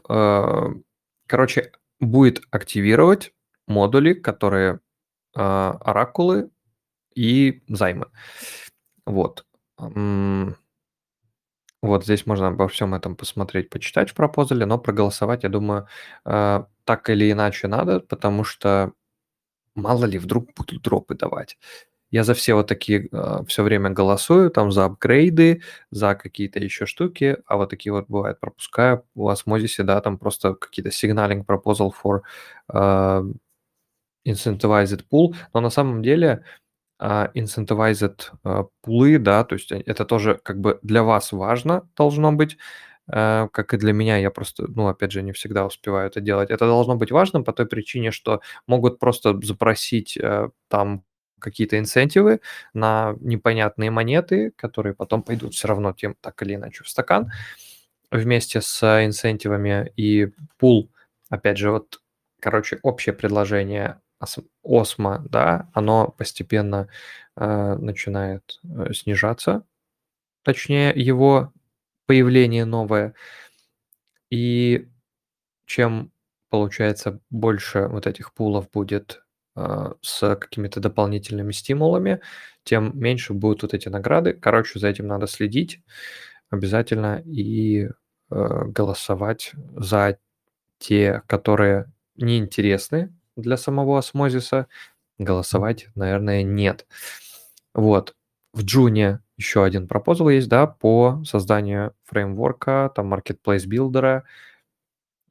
Короче, 1.26 1.72
будет 2.00 2.42
активировать 2.50 3.32
модули, 3.66 4.12
которые 4.14 4.80
оракулы 5.32 6.50
и 7.14 7.62
займы. 7.68 8.07
Вот. 9.07 9.46
Вот 11.85 12.05
здесь 12.05 12.26
можно 12.26 12.49
обо 12.49 12.66
всем 12.68 12.95
этом 12.95 13.14
посмотреть, 13.14 13.68
почитать 13.68 14.11
в 14.11 14.14
пропозале, 14.14 14.64
но 14.66 14.78
проголосовать, 14.78 15.43
я 15.43 15.51
думаю, 15.51 15.87
э, 16.24 16.64
так 16.85 17.11
или 17.11 17.30
иначе 17.30 17.68
надо, 17.68 18.01
потому 18.01 18.43
что 18.45 18.93
мало 19.74 20.07
ли 20.07 20.18
вдруг 20.18 20.51
будут 20.57 20.82
дропы 20.82 21.14
давать. 21.14 21.59
я 22.11 22.24
за 22.24 22.35
все 22.35 22.55
вот 22.55 22.68
такие 22.68 23.09
все 23.49 23.62
время 23.64 23.91
голосую, 23.91 24.51
там 24.51 24.72
за 24.72 24.87
апгрейды, 24.87 25.62
за 25.91 26.14
какие-то 26.14 26.61
еще 26.61 26.87
штуки, 26.87 27.39
а 27.47 27.57
вот 27.57 27.70
такие 27.70 27.93
вот 27.93 28.07
бывает 28.09 28.41
пропускаю 28.41 29.05
у 29.14 29.28
осмозисе, 29.28 29.82
да, 29.85 30.01
там 30.01 30.18
просто 30.18 30.55
какие-то 30.55 30.91
signaling 30.91 31.45
proposal 31.47 31.93
for 32.05 32.22
uh, 32.72 33.24
incentivized 34.26 35.05
pool, 35.11 35.35
но 35.55 35.61
на 35.61 35.70
самом 35.70 36.03
деле 36.03 36.45
incentivized 37.01 38.30
uh, 38.45 38.68
пулы, 38.82 39.18
да, 39.18 39.45
то 39.45 39.55
есть 39.55 39.72
это 39.72 40.05
тоже 40.05 40.40
как 40.42 40.61
бы 40.61 40.78
для 40.82 41.03
вас 41.03 41.32
важно 41.32 41.88
должно 41.97 42.32
быть, 42.32 42.57
uh, 43.11 43.49
как 43.51 43.74
и 43.74 43.76
для 43.76 43.92
меня, 43.92 44.16
я 44.18 44.30
просто, 44.30 44.66
ну, 44.68 44.88
опять 44.88 45.12
же, 45.12 45.22
не 45.22 45.32
всегда 45.32 45.66
успеваю 45.66 46.07
это 46.09 46.20
делать. 46.20 46.51
Это 46.51 46.66
должно 46.66 46.97
быть 46.97 47.11
важно 47.11 47.42
по 47.42 47.53
той 47.53 47.66
причине, 47.66 48.11
что 48.11 48.40
могут 48.66 48.99
просто 48.99 49.38
запросить 49.42 50.16
uh, 50.16 50.51
там 50.68 51.05
какие-то 51.40 51.78
инцентивы 51.78 52.40
на 52.72 53.16
непонятные 53.20 53.90
монеты, 53.90 54.53
которые 54.57 54.95
потом 54.95 55.22
пойдут 55.22 55.55
все 55.55 55.68
равно 55.68 55.92
тем 55.92 56.16
так 56.20 56.40
или 56.42 56.55
иначе 56.55 56.84
в 56.84 56.88
стакан 56.88 57.30
вместе 58.11 58.61
с 58.61 59.05
инцентивами 59.05 59.92
и 59.97 60.32
пул, 60.57 60.90
опять 61.28 61.59
же, 61.59 61.70
вот, 61.70 62.01
короче, 62.40 62.78
общее 62.82 63.12
предложение 63.12 64.01
осмо, 64.62 65.25
да, 65.29 65.70
оно 65.72 66.09
постепенно 66.09 66.89
э, 67.37 67.75
начинает 67.77 68.61
э, 68.64 68.93
снижаться, 68.93 69.64
точнее, 70.43 70.93
его 70.95 71.53
появление 72.07 72.64
новое. 72.64 73.14
И 74.31 74.89
чем, 75.66 76.12
получается, 76.51 77.20
больше 77.31 77.87
вот 77.89 78.07
этих 78.07 78.33
пулов 78.35 78.70
будет 78.70 79.25
а, 79.57 79.95
с 80.03 80.37
какими-то 80.37 80.81
дополнительными 80.81 81.53
стимулами, 81.53 82.20
тем 82.64 82.99
меньше 82.99 83.33
будут 83.35 83.62
вот 83.62 83.75
эти 83.75 83.89
награды. 83.89 84.33
Короче, 84.33 84.79
за 84.79 84.89
этим 84.89 85.07
надо 85.07 85.27
следить 85.27 85.81
обязательно 86.51 87.22
и 87.25 87.85
э, 87.85 87.91
голосовать 88.31 89.53
за 89.77 90.18
те, 90.79 91.22
которые 91.27 91.93
неинтересны 92.16 93.14
для 93.37 93.57
самого 93.57 93.99
Osmosis 93.99 94.53
а. 94.53 94.68
Голосовать, 95.18 95.89
наверное, 95.95 96.43
нет. 96.43 96.87
Вот. 97.74 98.16
В 98.53 98.62
Juno 98.64 99.20
еще 99.37 99.64
один 99.64 99.89
proposal 99.89 100.28
есть, 100.28 100.49
да, 100.49 100.66
по 100.66 101.22
созданию 101.24 101.95
фреймворка, 102.05 102.93
там, 102.95 103.12
marketplace 103.12 103.66
builder 103.66 104.12
а. 104.12 104.24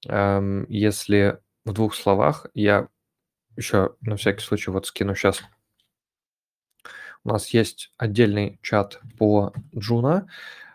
Эм, 0.08 0.66
если 0.70 1.40
в 1.66 1.74
двух 1.74 1.96
словах, 1.96 2.48
я 2.54 2.90
еще 3.56 3.96
на 4.02 4.18
всякий 4.18 4.42
случай 4.42 4.72
вот 4.72 4.86
скину 4.88 5.16
сейчас. 5.16 5.42
У 7.24 7.30
нас 7.30 7.50
есть 7.50 7.94
отдельный 7.98 8.60
чат 8.62 9.00
по 9.18 9.54
Джуна 9.76 10.28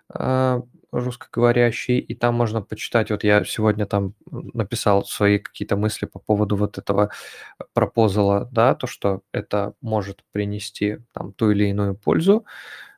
а, 0.09 0.63
русскоговорящий, 0.93 1.99
и 1.99 2.15
там 2.15 2.35
можно 2.35 2.63
почитать, 2.63 3.11
вот 3.11 3.25
я 3.25 3.45
сегодня 3.45 3.87
там 3.87 4.15
написал 4.31 5.05
свои 5.05 5.39
какие-то 5.39 5.77
мысли 5.77 6.07
по 6.07 6.19
поводу 6.19 6.57
вот 6.57 6.79
этого 6.79 7.11
пропозала, 7.75 8.49
да, 8.53 8.75
то, 8.75 8.87
что 8.87 9.23
это 9.33 9.75
может 9.81 10.25
принести 10.33 10.99
там 11.13 11.33
ту 11.33 11.51
или 11.51 11.67
иную 11.67 11.95
пользу, 11.95 12.45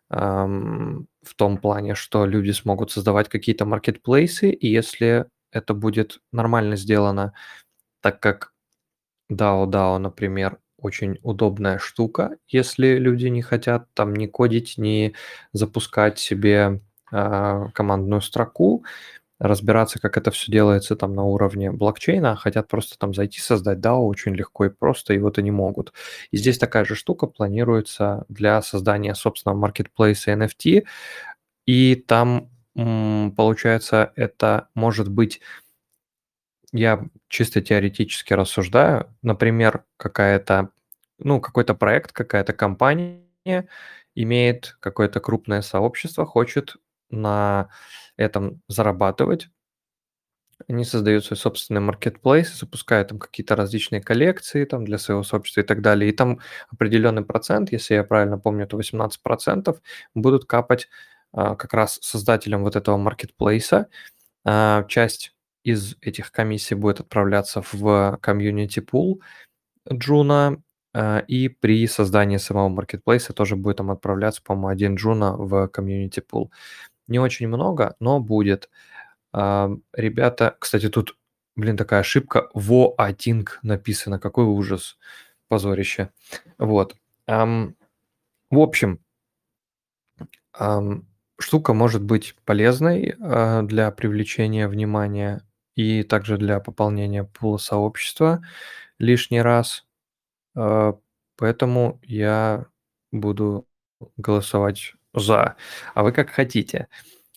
в 0.09 1.35
том 1.37 1.59
плане, 1.59 1.95
что 1.95 2.27
люди 2.27 2.51
смогут 2.51 2.91
создавать 2.91 3.29
какие-то 3.29 3.65
маркетплейсы, 3.65 4.51
и 4.51 4.69
если 4.69 5.27
это 5.53 5.75
будет 5.75 6.21
нормально 6.33 6.77
сделано, 6.77 7.33
так 8.01 8.21
как 8.21 8.53
DAO 9.33 9.67
DAO, 9.67 9.99
например, 9.99 10.59
очень 10.79 11.19
удобная 11.23 11.79
штука, 11.79 12.37
если 12.49 12.97
люди 12.99 13.27
не 13.27 13.43
хотят 13.43 13.89
там 13.95 14.15
ни 14.15 14.27
кодить, 14.27 14.79
ни 14.79 15.15
запускать 15.53 16.19
себе 16.19 16.55
э, 16.59 16.81
командную 17.11 18.21
строку, 18.21 18.85
разбираться, 19.39 19.99
как 19.99 20.17
это 20.19 20.31
все 20.31 20.53
делается 20.53 20.97
там 20.97 21.15
на 21.15 21.25
уровне 21.25 21.73
блокчейна, 21.73 22.33
а 22.33 22.37
хотят 22.37 22.69
просто 22.69 22.99
там 22.99 23.15
зайти, 23.15 23.41
создать 23.41 23.79
DAO 23.79 24.07
очень 24.07 24.35
легко 24.35 24.67
и 24.67 24.69
просто, 24.69 25.15
и 25.15 25.19
вот 25.19 25.39
они 25.39 25.51
могут. 25.51 25.95
И 26.31 26.37
здесь 26.37 26.59
такая 26.59 26.85
же 26.85 26.95
штука 26.95 27.27
планируется 27.27 28.27
для 28.29 28.61
создания 28.61 29.15
собственного 29.15 29.59
маркетплейса 29.59 30.33
NFT, 30.33 30.85
и 31.67 31.95
там, 31.95 32.51
получается, 32.75 34.13
это 34.17 34.69
может 34.75 35.09
быть 35.09 35.41
я 36.73 37.05
чисто 37.29 37.61
теоретически 37.61 38.33
рассуждаю. 38.33 39.13
Например, 39.23 39.85
какая-то, 39.97 40.71
ну, 41.19 41.41
какой-то 41.41 41.75
проект, 41.75 42.13
какая-то 42.13 42.53
компания 42.53 43.25
имеет 44.15 44.77
какое-то 44.81 45.21
крупное 45.21 45.63
сообщество, 45.63 46.27
хочет 46.27 46.77
на 47.11 47.69
этом 48.17 48.63
зарабатывать. 48.69 49.49
Они 50.69 50.85
создают 50.85 51.25
свой 51.25 51.37
собственный 51.37 51.81
маркетплейс, 51.81 52.59
запускают 52.59 53.09
там 53.09 53.19
какие-то 53.19 53.57
различные 53.57 54.03
коллекции 54.03 54.65
там 54.65 54.85
для 54.85 54.99
своего 54.99 55.23
сообщества 55.23 55.63
и 55.63 55.65
так 55.65 55.81
далее. 55.81 56.11
И 56.11 56.15
там 56.15 56.41
определенный 56.71 57.25
процент, 57.25 57.73
если 57.73 57.95
я 57.95 58.05
правильно 58.05 58.39
помню, 58.39 58.67
то 58.67 58.79
18% 58.79 59.79
будут 60.15 60.45
капать 60.45 60.89
а, 61.33 61.57
как 61.57 61.73
раз 61.75 61.99
создателям 62.03 62.63
вот 62.63 62.77
этого 62.77 62.97
маркетплейса. 62.99 63.89
А, 64.45 64.85
часть 64.85 65.35
из 65.65 65.97
этих 66.01 66.33
комиссий 66.33 66.75
будет 66.75 67.01
отправляться 67.01 67.63
в 67.73 68.19
community 68.23 68.81
pool 68.81 69.23
Juno, 69.93 70.63
э, 70.95 71.23
и 71.27 71.49
при 71.49 71.87
создании 71.87 72.39
самого 72.39 72.69
маркетплейса 72.69 73.33
тоже 73.33 73.57
будет 73.57 73.79
там 73.79 73.91
отправляться, 73.91 74.43
по-моему, 74.43 74.69
один 74.69 74.95
Juno 74.97 75.37
в 75.37 75.69
community 75.69 76.21
pool. 76.21 76.53
Не 77.11 77.19
очень 77.19 77.49
много, 77.49 77.97
но 78.01 78.21
будет. 78.21 78.71
А, 79.33 79.71
ребята, 79.93 80.57
кстати, 80.59 80.89
тут, 80.89 81.19
блин, 81.57 81.77
такая 81.77 82.01
ошибка. 82.01 82.49
Voating 82.55 83.59
написано. 83.63 84.19
Какой 84.19 84.47
ужас. 84.47 84.99
Позорище. 85.49 86.11
Вот. 86.59 86.97
В 87.27 87.73
общем, 88.51 89.01
штука 91.39 91.75
может 91.75 92.03
быть 92.03 92.37
полезной 92.45 93.17
э, 93.19 93.63
для 93.63 93.91
привлечения 93.91 94.69
внимания 94.69 95.43
и 95.75 96.03
также 96.03 96.37
для 96.37 96.61
пополнения 96.61 97.25
пула 97.25 97.57
сообщества 97.59 98.43
лишний 98.99 99.43
раз. 99.43 99.87
А, 100.57 100.99
поэтому 101.37 102.01
я 102.05 102.67
буду 103.13 103.67
голосовать 104.17 104.95
за. 105.15 105.57
А 105.95 106.03
вы 106.03 106.13
как 106.13 106.31
хотите. 106.31 106.89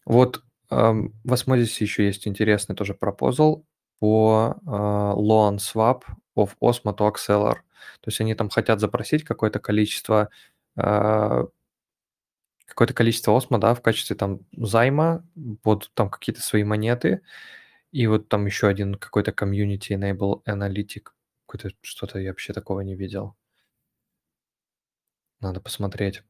Вот 0.05 0.43
в 0.69 1.33
Osmosis 1.33 1.81
еще 1.81 2.05
есть 2.05 2.27
интересный 2.27 2.75
тоже 2.75 2.93
пропозал 2.93 3.65
по 3.99 4.57
а, 4.65 5.13
loan 5.15 5.57
swap 5.57 6.03
of 6.35 6.51
Osmo 6.61 6.95
to 6.97 7.11
Acceler. 7.11 7.55
То 8.01 8.07
есть 8.07 8.19
они 8.21 8.33
там 8.35 8.49
хотят 8.49 8.79
запросить 8.79 9.23
какое-то 9.23 9.59
количество 9.59 10.29
а, 10.75 11.45
какое-то 12.65 12.93
количество 12.93 13.37
осмо, 13.37 13.59
да, 13.59 13.75
в 13.75 13.81
качестве 13.81 14.15
там 14.15 14.39
займа 14.57 15.23
под 15.61 15.91
там 15.93 16.09
какие-то 16.09 16.41
свои 16.41 16.63
монеты, 16.63 17.21
и 17.91 18.07
вот 18.07 18.29
там 18.29 18.45
еще 18.47 18.67
один 18.67 18.95
какой-то 18.95 19.31
community 19.31 19.89
enable 19.91 20.41
analytic. 20.45 21.09
Какой-то 21.45 21.75
что-то 21.81 22.19
я 22.19 22.29
вообще 22.31 22.53
такого 22.53 22.81
не 22.81 22.95
видел. 22.95 23.35
Надо 25.39 25.61
посмотреть. 25.61 26.23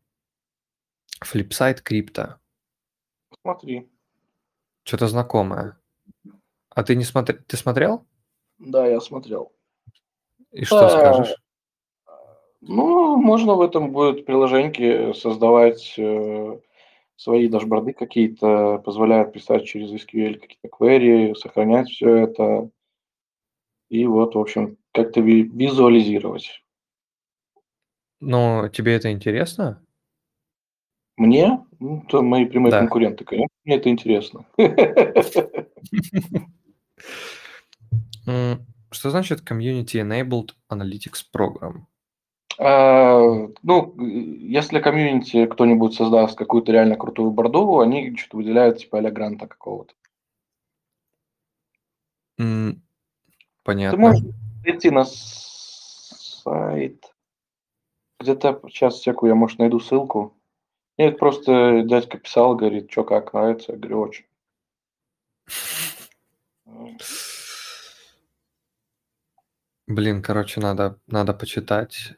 Flipside 1.26 1.82
крипто. 1.82 2.40
Смотри. 3.42 3.90
Что-то 4.84 5.08
знакомое. 5.08 5.78
А 6.70 6.84
ты 6.84 6.96
не 6.96 7.04
смотри... 7.04 7.38
Ты 7.48 7.58
смотрел? 7.58 8.06
Да, 8.58 8.88
я 8.88 9.00
смотрел. 9.00 9.54
И 10.52 10.66
что 10.66 10.90
скажешь? 10.90 11.36
Ну, 12.62 13.18
можно 13.18 13.56
в 13.56 13.62
этом 13.62 13.92
будет 13.92 14.26
приложеньки 14.26 15.14
создавать 15.14 15.96
э, 15.98 16.60
свои 17.18 17.48
дашборды 17.50 17.94
какие-то, 17.94 18.82
позволяют 18.86 19.34
писать 19.34 19.66
через 19.66 19.92
SQL 19.92 20.40
какие-то 20.40 20.68
query, 20.70 21.36
сохранять 21.36 21.90
все 21.90 22.16
это. 22.16 22.70
И 23.90 24.06
вот, 24.06 24.36
в 24.36 24.40
общем, 24.40 24.78
как-то 24.94 25.20
визуализировать. 25.20 26.64
Но 28.22 28.70
тебе 28.70 28.96
это 28.96 29.12
интересно? 29.12 29.86
Мне? 31.18 31.64
Ну, 31.80 32.04
это 32.08 32.22
мои 32.22 32.46
прямые 32.46 32.72
Да. 32.72 32.80
конкуренты, 32.80 33.24
конечно, 33.24 33.56
мне 33.66 33.76
это 33.76 33.90
интересно. 33.90 34.46
Что 38.92 39.10
значит 39.10 39.42
Community 39.50 40.02
Enabled 40.02 40.52
Analytics 40.72 41.24
Program? 41.36 41.86
А, 42.60 43.48
Ну, 43.64 43.96
если 44.00 44.80
комьюнити 44.80 45.46
кто-нибудь 45.48 45.96
создаст 45.96 46.38
какую-то 46.38 46.72
реально 46.72 46.96
крутую 46.96 47.32
борду, 47.32 47.80
они 47.80 48.16
что-то 48.16 48.38
выделяют 48.38 48.78
типа 48.80 49.00
а 49.00 49.12
гранта 49.12 49.48
какого-то. 49.48 49.94
М, 52.40 52.74
Ты 52.76 52.82
Понятно. 53.64 53.98
можешь 54.00 54.24
зайти 54.64 54.90
на 54.92 55.06
сайт, 55.06 57.04
где-то 58.20 58.62
сейчас 58.68 59.02
секу, 59.02 59.28
я, 59.28 59.36
может, 59.36 59.60
найду 59.60 59.80
ссылку. 59.80 60.36
Нет, 60.98 61.18
просто 61.18 61.82
дядька 61.84 62.18
писал, 62.18 62.56
говорит, 62.56 62.92
что 62.92 63.04
как, 63.04 63.34
нравится? 63.34 63.72
Я 63.72 63.78
говорю, 63.78 64.02
очень. 64.02 64.26
Блин, 69.88 70.22
короче, 70.22 70.62
надо, 70.62 71.00
надо 71.08 71.34
почитать. 71.34 72.14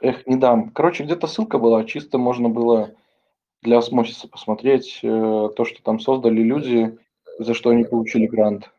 Эх, 0.00 0.26
не 0.26 0.36
дам. 0.36 0.70
Короче, 0.70 1.04
где-то 1.04 1.26
ссылка 1.26 1.58
была, 1.58 1.84
чисто 1.84 2.16
можно 2.16 2.48
было 2.48 2.94
для 3.62 3.78
осмосиса 3.78 4.28
посмотреть 4.28 5.00
э, 5.02 5.48
то, 5.54 5.64
что 5.64 5.82
там 5.82 5.98
создали 6.00 6.40
люди, 6.40 6.96
за 7.38 7.54
что 7.54 7.70
они 7.70 7.84
получили 7.84 8.26
грант. 8.26 8.70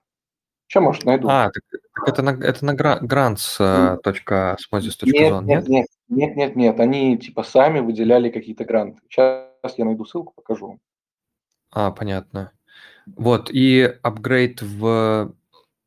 Сейчас, 0.67 0.83
может, 0.83 1.05
найду. 1.05 1.29
А, 1.29 1.49
так, 1.51 1.63
так 1.69 1.81
это 2.07 2.21
на, 2.23 2.31
это 2.31 2.65
на 2.65 2.73
grants.osmosis.zone, 2.73 5.43
Нет, 5.43 5.67
нет? 5.67 5.67
нет, 5.67 5.67
нет, 5.67 5.87
нет, 6.11 6.35
нет, 6.35 6.55
нет. 6.55 6.79
Они 6.79 7.17
типа 7.17 7.43
сами 7.43 7.79
выделяли 7.79 8.29
какие-то 8.29 8.65
гранты. 8.65 9.01
Сейчас 9.09 9.47
я 9.77 9.85
найду 9.85 10.05
ссылку, 10.05 10.33
покажу. 10.35 10.79
А, 11.71 11.91
понятно. 11.91 12.51
Вот, 13.07 13.49
и 13.49 13.97
апгрейд 14.03 14.61
в 14.61 15.33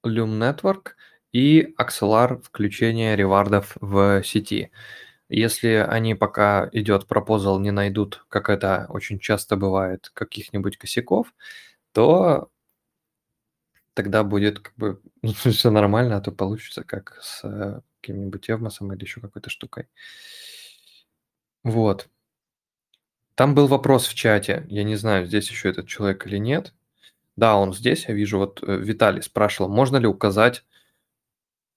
Loom 0.04 0.38
Network 0.38 0.92
и 1.32 1.74
Axelar 1.78 2.40
включение 2.42 3.16
ревардов 3.16 3.76
в 3.80 4.22
сети. 4.24 4.70
Если 5.28 5.68
они 5.68 6.14
пока 6.14 6.68
идет 6.72 7.06
пропозал, 7.06 7.58
не 7.60 7.70
найдут, 7.70 8.24
как 8.28 8.48
это 8.48 8.86
очень 8.88 9.18
часто 9.18 9.56
бывает, 9.56 10.10
каких-нибудь 10.14 10.78
косяков, 10.78 11.34
то 11.92 12.50
тогда 13.94 14.24
будет 14.24 14.60
как 14.60 14.74
бы 14.76 15.00
все 15.44 15.70
нормально, 15.70 16.16
а 16.16 16.20
то 16.20 16.32
получится 16.32 16.82
как 16.82 17.18
с 17.20 17.44
э, 17.44 17.80
каким-нибудь 18.04 18.48
Евмосом 18.48 18.92
или 18.92 19.02
еще 19.02 19.20
какой-то 19.20 19.48
штукой. 19.50 19.88
Вот. 21.64 22.08
Там 23.34 23.54
был 23.54 23.66
вопрос 23.66 24.06
в 24.06 24.14
чате. 24.14 24.64
Я 24.68 24.84
не 24.84 24.96
знаю, 24.96 25.26
здесь 25.26 25.50
еще 25.50 25.70
этот 25.70 25.88
человек 25.88 26.26
или 26.26 26.36
нет. 26.38 26.74
Да, 27.36 27.56
он 27.56 27.72
здесь. 27.72 28.06
Я 28.08 28.14
вижу, 28.14 28.38
вот 28.38 28.62
э, 28.62 28.76
Виталий 28.76 29.22
спрашивал, 29.22 29.68
можно 29.70 29.96
ли 29.96 30.06
указать, 30.06 30.64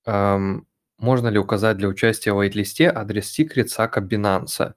эм, 0.06 0.68
можно 1.00 1.30
ли 1.30 1.40
указать 1.40 1.78
для 1.78 1.88
участия 1.88 2.34
в 2.34 2.42
вейт-листе 2.42 2.90
адрес 2.90 3.30
секрет 3.30 3.70
сака 3.70 4.02
Binance. 4.02 4.74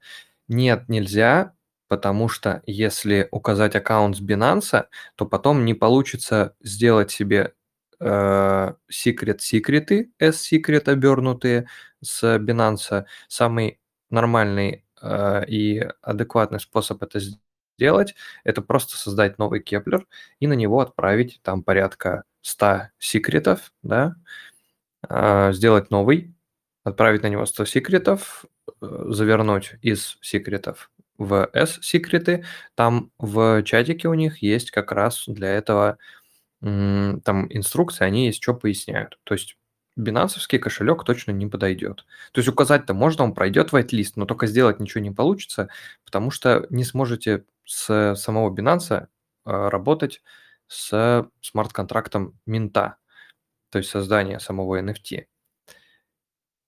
Нет, 0.49 0.89
нельзя, 0.89 1.55
потому 1.89 2.29
что 2.29 2.63
если 2.67 3.29
указать 3.31 3.77
аккаунт 3.77 4.17
с 4.17 4.23
Binance, 4.23 4.87
то 5.17 5.27
потом 5.27 5.65
не 5.65 5.75
получится 5.75 6.55
сделать 6.63 7.11
себе 7.11 7.55
Secret-секреты, 8.01 10.11
S-Secret 10.19 10.89
обернутые 10.89 11.69
с 12.03 12.23
Binance. 12.39 13.05
Самый 13.29 13.79
нормальный 14.11 14.85
э, 15.03 15.45
и 15.47 15.87
адекватный 16.03 16.61
способ 16.61 17.03
это 17.03 17.21
сделать, 17.79 18.15
это 18.45 18.63
просто 18.63 18.97
создать 18.97 19.39
новый 19.39 19.61
Keplr 19.61 20.07
и 20.39 20.47
на 20.47 20.55
него 20.55 20.81
отправить 20.81 21.41
там 21.43 21.63
порядка 21.63 22.25
100 22.43 22.89
секретов, 22.99 23.73
да, 23.83 24.17
э, 25.09 25.53
сделать 25.53 25.91
новый, 25.91 26.35
отправить 26.85 27.23
на 27.23 27.29
него 27.29 27.47
100 27.47 27.65
секретов, 27.67 28.45
э, 28.83 29.05
завернуть 29.09 29.75
из 29.83 30.19
секретов 30.21 30.91
в 31.19 31.49
S-секреты, 31.53 32.45
там 32.75 33.11
в 33.19 33.63
чатике 33.65 34.09
у 34.09 34.15
них 34.15 34.39
есть 34.43 34.71
как 34.71 34.93
раз 34.93 35.25
для 35.27 35.49
этого 35.49 35.99
там 36.61 37.47
инструкции, 37.51 38.05
они 38.05 38.27
есть 38.27 38.43
что 38.43 38.55
поясняют. 38.55 39.19
То 39.25 39.35
есть 39.35 39.57
бинансовский 39.97 40.59
кошелек 40.59 41.05
точно 41.05 41.33
не 41.33 41.47
подойдет. 41.47 42.05
То 42.33 42.41
есть 42.41 42.49
указать-то 42.49 42.95
можно, 42.95 43.25
он 43.25 43.35
пройдет 43.35 43.73
whitelist, 43.73 44.13
но 44.17 44.27
только 44.27 44.47
сделать 44.47 44.81
ничего 44.81 45.03
не 45.03 45.11
получится, 45.11 45.69
потому 46.05 46.31
что 46.31 46.67
не 46.71 46.85
сможете 46.85 47.45
с 47.65 48.15
самого 48.17 48.55
Binance 48.55 49.07
а, 49.45 49.71
работать 49.71 50.23
с 50.67 51.29
смарт-контрактом 51.41 52.39
минта, 52.47 52.97
то 53.71 53.79
есть 53.79 53.91
создание 53.91 54.41
самого 54.41 54.81
NFT. 54.81 55.27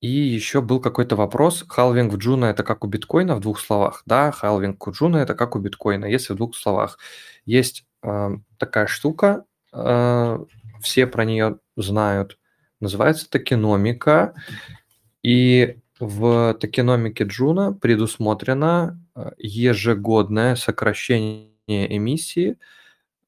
И 0.01 0.09
еще 0.09 0.61
был 0.61 0.80
какой-то 0.80 1.14
вопрос, 1.14 1.64
халвинг 1.68 2.12
в 2.12 2.16
Juno 2.16 2.47
это 2.47 2.64
как 2.64 2.84
у 2.84 2.88
биткоина 2.88 3.36
в 3.36 3.40
двух 3.40 3.61
словах? 3.61 4.03
Да, 4.05 4.32
халвинг 4.32 4.84
у 4.84 4.90
Juno 4.91 5.18
это 5.18 5.34
как 5.36 5.55
у 5.55 5.61
биткоина, 5.61 6.07
если 6.07 6.32
в 6.32 6.36
двух 6.36 6.57
словах. 6.57 6.99
Есть 7.45 7.86
э, 8.03 8.30
такая 8.59 8.88
штука, 8.88 9.45
все 9.73 11.07
про 11.07 11.25
нее 11.25 11.59
знают, 11.77 12.39
называется 12.81 13.29
токеномика, 13.31 14.35
и 15.23 15.79
в 15.99 16.55
токеномике 16.55 17.25
Juno 17.25 17.73
предусмотрено 17.73 19.01
ежегодное 19.39 20.57
сокращение 20.57 21.97
эмиссии 21.97 22.59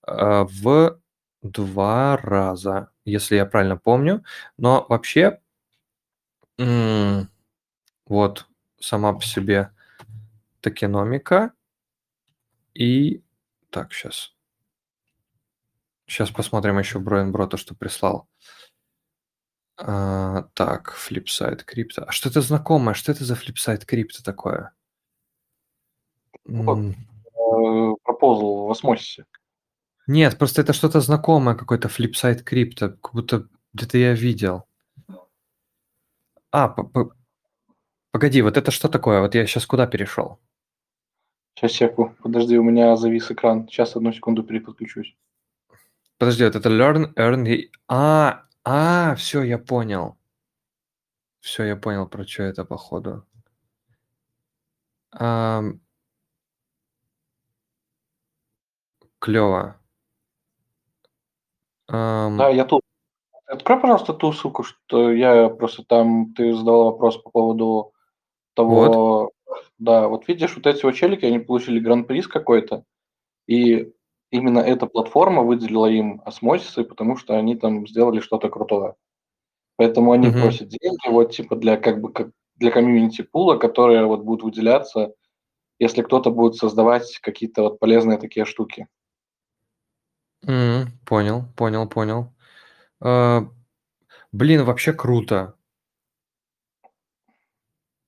э, 0.07 0.47
в 0.49 0.99
два 1.43 2.17
раза, 2.17 2.91
если 3.05 3.37
я 3.37 3.47
правильно 3.47 3.77
помню. 3.77 4.25
Но 4.57 4.87
вообще 4.89 5.39
вот 8.07 8.47
сама 8.81 9.13
по 9.13 9.23
себе 9.23 9.71
токеномика. 10.61 11.53
И 12.75 13.23
так, 13.71 13.93
сейчас. 13.93 14.34
Сейчас 16.07 16.31
посмотрим 16.31 16.79
еще 16.79 16.99
Bro 16.99 17.24
n 17.24 17.33
Bro 17.33 17.45
та, 17.45 17.57
что 17.57 17.75
прислал. 17.75 18.29
А, 19.77 20.43
так, 20.55 20.93
Flipside 20.93 21.65
Crypto. 21.65 22.05
А 22.05 22.13
что 22.13 22.29
это 22.29 22.41
знакомое? 22.41 22.95
Что 22.95 23.13
это 23.13 23.25
за 23.25 23.35
Flipside 23.35 23.85
Crypto 23.85 24.23
такое? 24.23 24.73
Вот, 26.45 26.79
э, 26.79 27.95
пропозал 28.05 28.67
в 28.67 28.71
осмосисе. 28.71 29.25
Нет, 30.07 30.39
просто 30.39 30.61
это 30.61 30.75
что-то 30.75 31.01
знакомое, 31.01 31.55
какой-то 31.55 31.89
флипсайд 31.89 32.43
крипто, 32.43 32.91
как 32.91 33.15
будто 33.15 33.49
где-то 33.73 33.99
я 33.99 34.13
видел. 34.13 34.65
А, 36.53 36.77
погоди, 38.13 38.43
вот 38.43 38.57
это 38.57 38.71
что 38.71 38.89
такое? 38.89 39.21
Вот 39.21 39.35
я 39.35 39.47
сейчас 39.47 39.67
куда 39.67 39.87
перешел? 39.87 40.39
Сейчас, 41.57 41.73
секу. 41.73 42.15
Подожди, 42.23 42.59
у 42.59 42.63
меня 42.63 42.97
завис 42.97 43.31
экран. 43.31 43.67
Сейчас, 43.69 43.97
одну 43.97 44.13
секунду 44.13 44.45
переподключусь. 44.45 45.17
Подожди, 46.25 46.45
вот 46.45 46.57
это 46.57 46.71
learn, 46.71 47.13
earn... 47.17 47.47
и- 47.47 47.71
А, 47.87 48.45
а, 48.65 49.15
все, 49.15 49.43
я 49.43 49.59
понял. 49.59 50.17
Все, 51.41 51.65
я 51.65 51.77
понял, 51.77 52.09
про 52.09 52.27
что 52.27 52.45
это, 52.45 52.65
походу. 52.65 53.27
Клево. 59.19 59.77
Да, 62.39 62.49
я 62.49 62.65
тут. 62.65 62.81
Открой, 63.47 63.81
пожалуйста, 63.83 64.15
ту 64.15 64.33
ссылку, 64.33 64.63
что 64.63 65.13
я 65.13 65.51
просто 65.51 65.85
там, 65.85 66.33
ты 66.33 66.55
задал 66.55 66.85
вопрос 66.85 67.19
по 67.19 67.29
поводу 67.29 67.93
того, 68.55 69.33
да, 69.77 70.09
вот 70.09 70.27
видишь, 70.27 70.57
вот 70.57 70.67
эти 70.67 70.87
вот 70.87 70.95
челики, 70.95 71.27
они 71.27 71.39
получили 71.39 71.81
гран-приз 71.81 72.29
какой-то, 72.29 72.85
и 73.47 73.93
именно 74.31 74.59
эта 74.61 74.87
платформа 74.87 75.43
выделила 75.43 75.87
им 75.87 76.23
осмосисы, 76.25 76.85
потому 76.85 77.17
что 77.17 77.37
они 77.37 77.57
там 77.57 77.87
сделали 77.87 78.21
что-то 78.21 78.49
крутое. 78.51 78.95
Поэтому 79.77 80.13
они 80.13 80.29
Мгм. 80.29 80.41
просят 80.41 80.69
деньги 80.69 81.09
вот 81.09 81.33
типа 81.33 81.57
для 81.57 81.77
как 81.77 82.01
бы 82.01 82.13
как 82.13 82.31
для 82.57 82.71
комьюнити 82.71 83.23
пула, 83.23 83.57
которые 83.59 84.07
вот 84.07 84.23
будут 84.25 84.45
выделяться, 84.45 85.15
если 85.79 86.03
кто-то 86.03 86.31
будет 86.31 86.57
создавать 86.57 87.19
какие-то 87.23 87.63
вот 87.63 87.81
полезные 87.81 88.19
такие 88.19 88.47
штуки. 88.47 88.89
м, 90.47 90.87
Понял, 91.07 91.45
понял, 91.57 91.89
понял. 91.89 92.33
А, 93.01 93.49
Блин, 94.33 94.65
вообще 94.65 94.93
круто. 94.93 95.57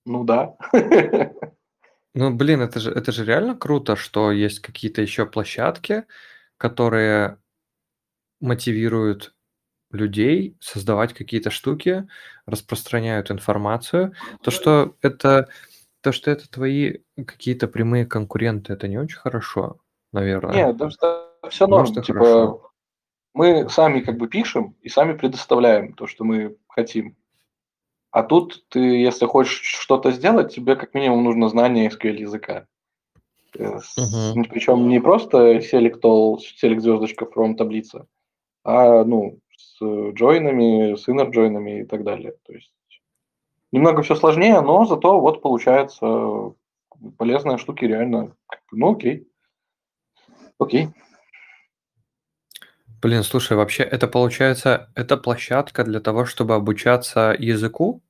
Ну 0.05 0.25
да. 0.25 0.57
Ну, 2.17 2.35
блин, 2.35 2.63
это 2.63 2.81
же, 2.81 2.91
это 2.91 3.13
же 3.13 3.27
реально 3.27 3.55
круто, 3.55 3.95
что 3.95 4.33
есть 4.33 4.61
какие-то 4.61 5.03
еще 5.03 5.27
площадки, 5.27 6.05
которые 6.57 7.39
мотивируют 8.41 9.35
людей 9.91 10.57
создавать 10.59 11.13
какие-то 11.13 11.51
штуки, 11.51 12.09
распространяют 12.47 13.31
информацию. 13.31 14.15
То, 14.43 14.51
что 14.51 14.97
это, 15.03 15.49
то, 16.01 16.13
что 16.13 16.31
это 16.31 16.51
твои 16.51 17.01
какие-то 17.17 17.69
прямые 17.69 18.07
конкуренты, 18.07 18.73
это 18.73 18.89
не 18.89 18.97
очень 18.97 19.19
хорошо, 19.19 19.77
наверное. 20.11 20.55
Нет, 20.55 20.77
да, 20.79 20.89
все 21.51 21.67
норм. 21.67 21.87
Может, 21.87 22.07
Типа 22.07 22.19
хорошо. 22.19 22.71
мы 23.35 23.69
сами 23.69 24.01
как 24.01 24.17
бы 24.17 24.27
пишем 24.27 24.75
и 24.81 24.89
сами 24.89 25.13
предоставляем 25.19 25.93
то, 25.93 26.07
что 26.07 26.25
мы 26.25 26.57
хотим. 26.67 27.15
А 28.17 28.23
тут 28.23 28.65
ты, 28.71 28.79
если 28.79 29.27
хочешь 29.27 29.61
что-то 29.61 30.11
сделать, 30.11 30.55
тебе 30.55 30.75
как 30.75 30.95
минимум 30.95 31.25
нужно 31.25 31.51
знание 31.51 31.91
SQL 31.91 32.17
языка. 32.17 32.67
Мгм. 33.55 34.45
Причем 34.49 34.89
не 34.89 35.01
просто 35.01 35.59
select 35.59 36.01
all, 36.01 36.39
select 36.63 36.81
звездочка 36.81 37.27
from 37.27 37.57
таблица, 37.57 38.07
а 38.65 39.05
ну 39.05 39.39
с 39.55 39.83
джойнами, 40.15 40.97
с 40.97 41.07
inner 41.09 41.31
джойнами 41.31 41.81
и 41.81 41.85
так 41.85 42.05
далее. 42.05 42.33
То 42.47 42.55
есть 42.55 42.73
Немного 43.71 44.01
все 44.01 44.15
сложнее, 44.15 44.63
но 44.63 44.87
зато 44.87 45.21
вот 45.21 45.43
получается 45.43 46.55
полезные 47.19 47.59
штуки 47.59 47.85
реально. 47.85 48.35
Ну 48.73 48.93
окей. 48.93 49.29
Окей. 50.59 50.89
Блин, 53.03 53.23
слушай, 53.25 53.59
вообще 53.59 53.83
это 53.83 54.09
получается, 54.09 54.91
это 54.95 55.19
площадка 55.19 55.85
для 55.85 56.01
того, 56.01 56.25
чтобы 56.25 56.55
обучаться 56.55 57.37
языку? 57.39 58.03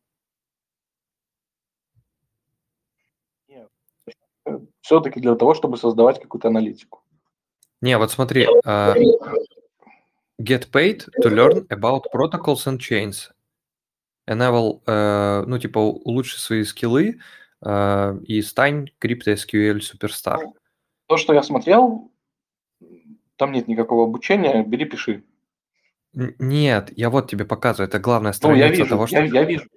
Все-таки 4.87 5.19
для 5.19 5.35
того, 5.35 5.53
чтобы 5.55 5.79
создавать 5.79 6.21
какую-то 6.21 6.47
аналитику. 6.47 7.03
Не, 7.81 7.99
вот 7.99 8.13
смотри, 8.13 8.47
а, 8.65 8.95
get 10.41 10.71
paid 10.71 11.09
to 11.21 11.29
learn 11.29 11.67
about 11.71 12.05
protocols 12.15 12.69
and 12.69 12.79
chains. 12.79 13.33
Enable, 14.31 14.83
э, 14.87 15.43
ну, 15.45 15.59
типа, 15.59 15.81
улучши 15.81 16.39
свои 16.39 16.63
скиллы 16.63 17.19
э, 17.65 18.19
и 18.29 18.43
стань 18.43 18.91
CryptoSQL 19.01 19.81
суперстар. 19.81 20.41
То, 21.09 21.17
что 21.17 21.35
я 21.35 21.43
смотрел, 21.43 22.13
там 23.35 23.51
нет 23.51 23.67
никакого 23.67 24.05
обучения, 24.05 24.63
бери, 24.63 24.85
пиши. 24.85 25.25
Нет, 26.13 26.93
я 26.97 27.11
вот 27.11 27.29
тебе 27.29 27.45
показываю, 27.45 27.89
это 27.89 27.99
главная 27.99 28.33
Ну, 28.41 28.55
я 28.55 28.69
страница 28.69 28.83
вижу, 28.83 28.89
того, 28.89 29.07
что... 29.09 29.17
я, 29.17 29.25
я 29.25 29.43
вижу. 29.43 29.69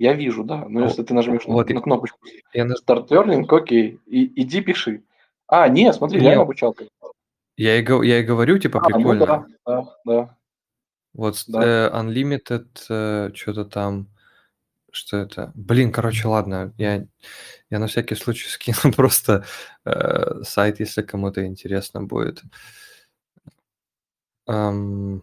Я 0.00 0.14
вижу, 0.14 0.44
да. 0.44 0.64
Но 0.66 0.80
Ну, 0.80 0.86
если 0.86 1.02
ты 1.02 1.12
нажмешь 1.12 1.46
на- 1.46 1.52
вот 1.52 1.68
на, 1.68 1.78
и- 1.78 1.82
кнопочку 1.82 2.18
Я, 2.54 2.64
наж- 2.64 2.78
Start 2.82 3.08
Learning, 3.08 3.44
окей, 3.46 4.00
и, 4.06 4.42
иди 4.42 4.62
пиши. 4.62 5.02
А, 5.46 5.68
нет, 5.68 5.94
смотри, 5.94 6.18
Не, 6.20 6.24
реально 6.28 6.44
обучалка. 6.44 6.84
я, 7.58 7.76
и, 7.78 7.84
я 8.06 8.20
и 8.20 8.22
говорю, 8.22 8.56
типа, 8.58 8.78
А, 8.82 8.88
ну 8.88 8.96
прикольно. 8.96 9.26
да, 9.26 9.46
да, 9.66 9.94
да. 10.06 10.36
Вот 11.12 11.44
Да. 11.48 11.60
э, 11.62 11.90
Unlimited, 11.92 13.34
что-то 13.36 13.64
там, 13.66 14.08
что 14.90 15.18
это? 15.18 15.52
Блин, 15.54 15.92
короче, 15.92 16.28
ладно, 16.28 16.72
я, 16.78 17.04
я 17.68 17.78
на 17.78 17.86
всякий 17.86 18.14
случай 18.14 18.48
скину 18.88 18.94
просто 18.94 19.44
э, 19.84 20.42
сайт, 20.44 20.80
если 20.80 21.02
кому-то 21.02 21.44
интересно 21.44 22.02
будет. 22.04 22.42
Ам. 24.46 25.22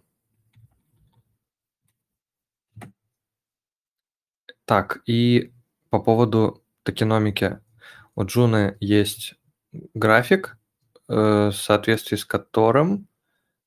Так, 4.68 5.00
и 5.06 5.54
по 5.90 6.00
поводу 6.00 6.62
токеномики. 6.84 7.60
У 8.16 8.26
Джуны 8.26 8.76
есть 8.82 9.36
график, 9.94 10.58
э, 11.08 11.50
в 11.50 11.54
соответствии 11.54 12.18
с 12.18 12.26
которым 12.26 13.08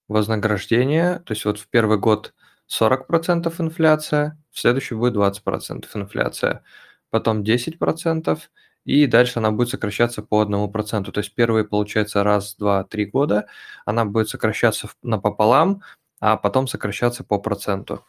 вознаграждение, 0.09 1.20
то 1.20 1.32
есть 1.32 1.46
вот 1.46 1.59
в 1.59 1.68
первый 1.68 1.98
год 1.98 2.34
40% 2.66 3.61
инфляция, 3.61 4.38
в 4.51 4.61
следующий 4.61 4.94
будет 4.94 5.14
20% 5.14 5.88
инфляция, 5.96 6.64
потом 7.11 7.44
10%, 7.44 8.51
и 8.84 9.07
дальше 9.07 9.38
она 9.38 9.53
будет 9.53 9.70
сокращаться 9.70 10.22
по 10.22 10.42
1%. 10.42 11.12
То 11.12 11.20
есть 11.20 11.34
первые, 11.34 11.64
получается, 11.64 12.24
раз, 12.24 12.57
два, 12.57 12.84
три 12.84 13.07
года 13.07 13.46
она 13.86 14.05
будет 14.05 14.28
сокращаться 14.28 14.90
напополам, 15.03 15.82
а 16.20 16.36
потом 16.36 16.68
сокращаться 16.68 17.24
по 17.24 17.38
проценту. 17.38 18.05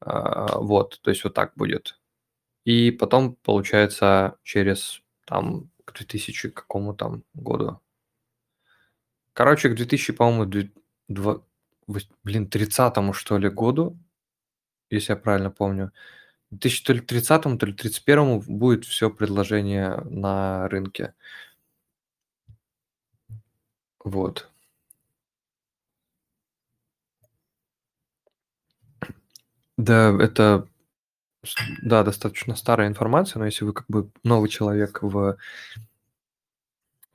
А, 0.00 0.58
Вот, 0.60 1.00
то 1.02 1.10
есть 1.10 1.24
вот 1.24 1.34
так 1.34 1.52
будет. 1.56 1.98
И 2.66 2.90
потом, 2.90 3.36
получается, 3.36 4.36
через 4.44 5.02
там 5.24 5.70
к 5.86 5.94
2000 5.94 6.50
какому 6.50 6.94
там 6.94 7.24
году. 7.34 7.80
Короче, 9.32 9.68
к 9.68 9.74
2000, 9.74 10.12
по-моему, 10.12 10.46
две- 10.46 10.70
два- 11.08 11.42
вось- 11.86 12.08
блин, 12.24 12.48
30 12.48 13.12
что 13.12 13.38
ли 13.38 13.48
году, 13.50 13.98
если 14.90 15.12
я 15.14 15.16
правильно 15.18 15.50
помню. 15.50 15.92
2000 16.50 16.84
то 16.84 16.92
ли 16.94 17.00
30 17.00 17.58
то 17.58 17.66
ли 17.66 17.72
31 17.74 18.40
будет 18.40 18.84
все 18.86 19.10
предложение 19.10 19.98
на 20.04 20.68
рынке. 20.68 21.14
Вот. 24.04 24.48
Да, 29.76 30.14
это 30.20 30.66
да, 31.82 32.02
достаточно 32.02 32.56
старая 32.56 32.88
информация, 32.88 33.38
но 33.38 33.46
если 33.46 33.64
вы 33.64 33.72
как 33.72 33.86
бы 33.88 34.10
новый 34.24 34.48
человек 34.48 35.02
в 35.02 35.36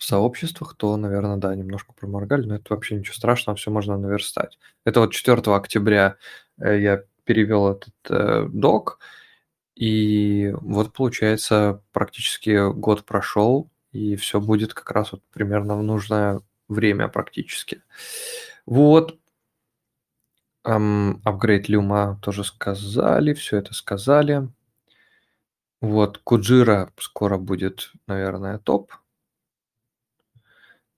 в 0.01 0.03
сообществах, 0.03 0.73
то, 0.75 0.97
наверное, 0.97 1.37
да, 1.37 1.53
немножко 1.53 1.93
проморгали, 1.93 2.47
но 2.47 2.55
это 2.55 2.73
вообще 2.73 2.95
ничего 2.95 3.13
страшного, 3.13 3.55
все 3.55 3.69
можно 3.69 3.97
наверстать. 3.97 4.57
Это 4.83 4.99
вот 4.99 5.13
4 5.13 5.55
октября 5.55 6.15
э, 6.59 6.81
я 6.81 7.03
перевел 7.23 7.69
этот 7.69 7.93
э, 8.09 8.47
док, 8.51 8.97
и 9.75 10.51
вот, 10.59 10.91
получается, 10.93 11.83
практически 11.91 12.71
год 12.73 13.05
прошел, 13.05 13.69
и 13.91 14.15
все 14.15 14.41
будет 14.41 14.73
как 14.73 14.89
раз 14.89 15.11
вот 15.11 15.21
примерно 15.31 15.77
в 15.77 15.83
нужное 15.83 16.41
время 16.67 17.07
практически. 17.07 17.83
Вот. 18.65 19.19
Апгрейд 20.63 21.69
Люма 21.69 22.19
тоже 22.21 22.43
сказали, 22.43 23.33
все 23.33 23.57
это 23.57 23.73
сказали. 23.73 24.47
Вот, 25.81 26.19
Куджира 26.19 26.91
скоро 26.97 27.37
будет, 27.37 27.91
наверное, 28.05 28.59
топ. 28.59 28.93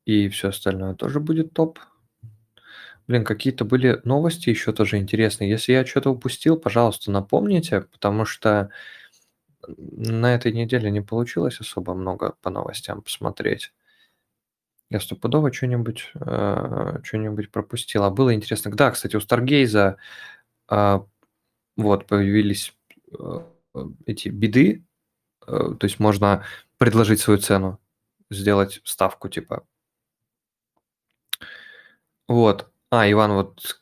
И 0.05 0.28
все 0.28 0.49
остальное 0.49 0.95
тоже 0.95 1.22
будет 1.22 1.53
топ. 1.53 1.80
Блин, 3.07 3.24
какие-то 3.24 3.66
были 3.66 4.01
новости 4.03 4.49
еще 4.49 4.74
тоже 4.74 4.97
интересные. 4.97 5.49
Если 5.49 5.74
я 5.74 5.86
что-то 5.86 6.09
упустил, 6.09 6.57
пожалуйста, 6.57 7.11
напомните, 7.11 7.82
потому 7.82 8.26
что 8.26 8.70
на 9.68 10.36
этой 10.36 10.51
неделе 10.51 10.91
не 10.91 11.01
получилось 11.01 11.59
особо 11.59 11.93
много 11.93 12.36
по 12.41 12.49
новостям 12.49 13.01
посмотреть. 13.01 13.74
Я 14.93 14.99
стопудово 14.99 15.51
что-нибудь 15.51 16.11
э, 16.13 16.99
что-нибудь 17.01 17.49
пропустил. 17.49 18.03
А 18.03 18.11
было 18.11 18.31
интересно. 18.35 18.69
Да, 18.71 18.91
кстати, 18.91 19.15
у 19.15 19.21
Старгейза 19.21 19.97
э, 20.69 20.99
вот 21.75 22.05
появились 22.05 22.77
э, 23.11 23.39
эти 24.05 24.29
биды, 24.29 24.85
э, 25.47 25.47
то 25.47 25.79
есть 25.81 25.99
можно 25.99 26.45
предложить 26.77 27.21
свою 27.21 27.39
цену, 27.39 27.79
сделать 28.29 28.81
ставку 28.83 29.29
типа 29.29 29.65
Вот. 32.27 32.69
А, 32.91 33.09
Иван, 33.11 33.31
вот 33.31 33.81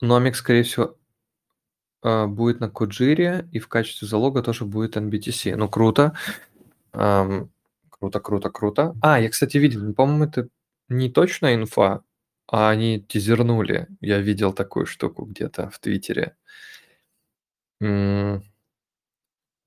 номик, 0.00 0.36
скорее 0.36 0.62
всего, 0.62 0.96
будет 2.02 2.60
на 2.60 2.70
Куджире, 2.70 3.48
и 3.50 3.58
в 3.58 3.66
качестве 3.66 4.06
залога 4.06 4.42
тоже 4.42 4.64
будет 4.64 4.96
NBTC. 4.96 5.56
Ну, 5.56 5.68
круто. 5.68 6.16
Круто, 8.00 8.20
круто, 8.20 8.50
круто. 8.50 8.96
А, 9.02 9.20
я, 9.20 9.28
кстати, 9.28 9.58
видел, 9.58 9.82
ну, 9.82 9.94
по-моему, 9.94 10.24
это 10.24 10.48
не 10.88 11.10
точная 11.10 11.54
инфа, 11.54 12.02
а 12.48 12.70
они 12.70 13.00
тизернули. 13.00 13.88
Я 14.00 14.18
видел 14.20 14.52
такую 14.52 14.86
штуку 14.86 15.24
где-то 15.24 15.70
в 15.70 15.78
Твиттере. 15.78 16.36
Вот, 17.80 18.42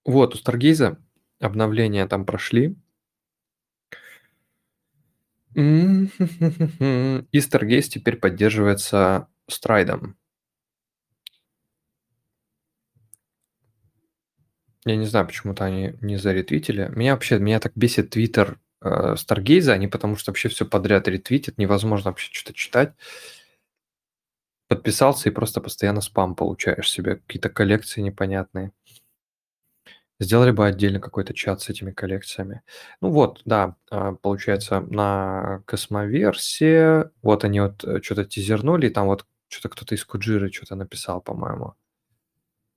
у 0.06 0.38
Старгейза 0.38 0.98
обновления 1.40 2.08
там 2.08 2.26
прошли. 2.26 2.76
И 5.56 7.40
Stargaze 7.40 7.84
теперь 7.84 8.18
поддерживается 8.18 9.28
Страйдом. 9.48 10.18
Я 14.86 14.96
не 14.98 15.06
знаю, 15.06 15.26
почему-то 15.28 15.64
они 15.64 15.96
не 16.02 16.18
заретвитили. 16.18 16.92
Меня 16.94 17.14
вообще, 17.14 17.40
меня 17.40 17.60
так 17.60 17.72
бесит 17.76 18.10
твиттер 18.12 18.60
э, 18.82 19.16
Старгейза, 19.18 19.74
они 19.74 19.88
потому 19.88 20.18
что 20.18 20.32
вообще 20.32 20.50
все 20.50 20.66
подряд 20.66 21.08
ретвитят, 21.08 21.58
невозможно 21.58 22.12
вообще 22.12 22.30
что-то 22.34 22.54
читать. 22.54 22.94
Подписался 24.68 25.30
и 25.30 25.32
просто 25.32 25.62
постоянно 25.62 26.02
спам 26.02 26.36
получаешь 26.36 26.90
себе, 26.90 27.18
какие-то 27.18 27.50
коллекции 27.50 28.02
непонятные. 28.02 28.72
Сделали 30.20 30.52
бы 30.52 30.66
отдельно 30.66 31.00
какой-то 31.00 31.34
чат 31.34 31.62
с 31.62 31.70
этими 31.70 31.92
коллекциями. 31.92 32.62
Ну 33.02 33.10
вот, 33.12 33.42
да, 33.46 33.76
а, 33.90 34.14
получается, 34.14 34.82
на 34.82 35.64
космоверсии, 35.66 37.10
вот 37.22 37.44
они 37.44 37.62
вот 37.62 37.84
что-то 38.04 38.26
тизернули, 38.26 38.88
и 38.88 38.90
там 38.90 39.08
вот 39.08 39.26
что-то 39.50 39.70
кто-то 39.70 39.96
из 39.96 40.06
Куджиры 40.06 40.52
что-то 40.52 40.76
написал, 40.76 41.22
по-моему. 41.22 41.74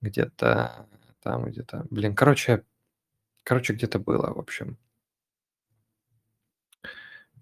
Где-то 0.01 0.87
там, 1.27 1.43
где-то. 1.43 1.85
Блин, 1.89 2.15
короче, 2.15 2.63
короче, 3.43 3.73
где-то 3.73 3.99
было, 3.99 4.33
в 4.33 4.39
общем. 4.39 4.77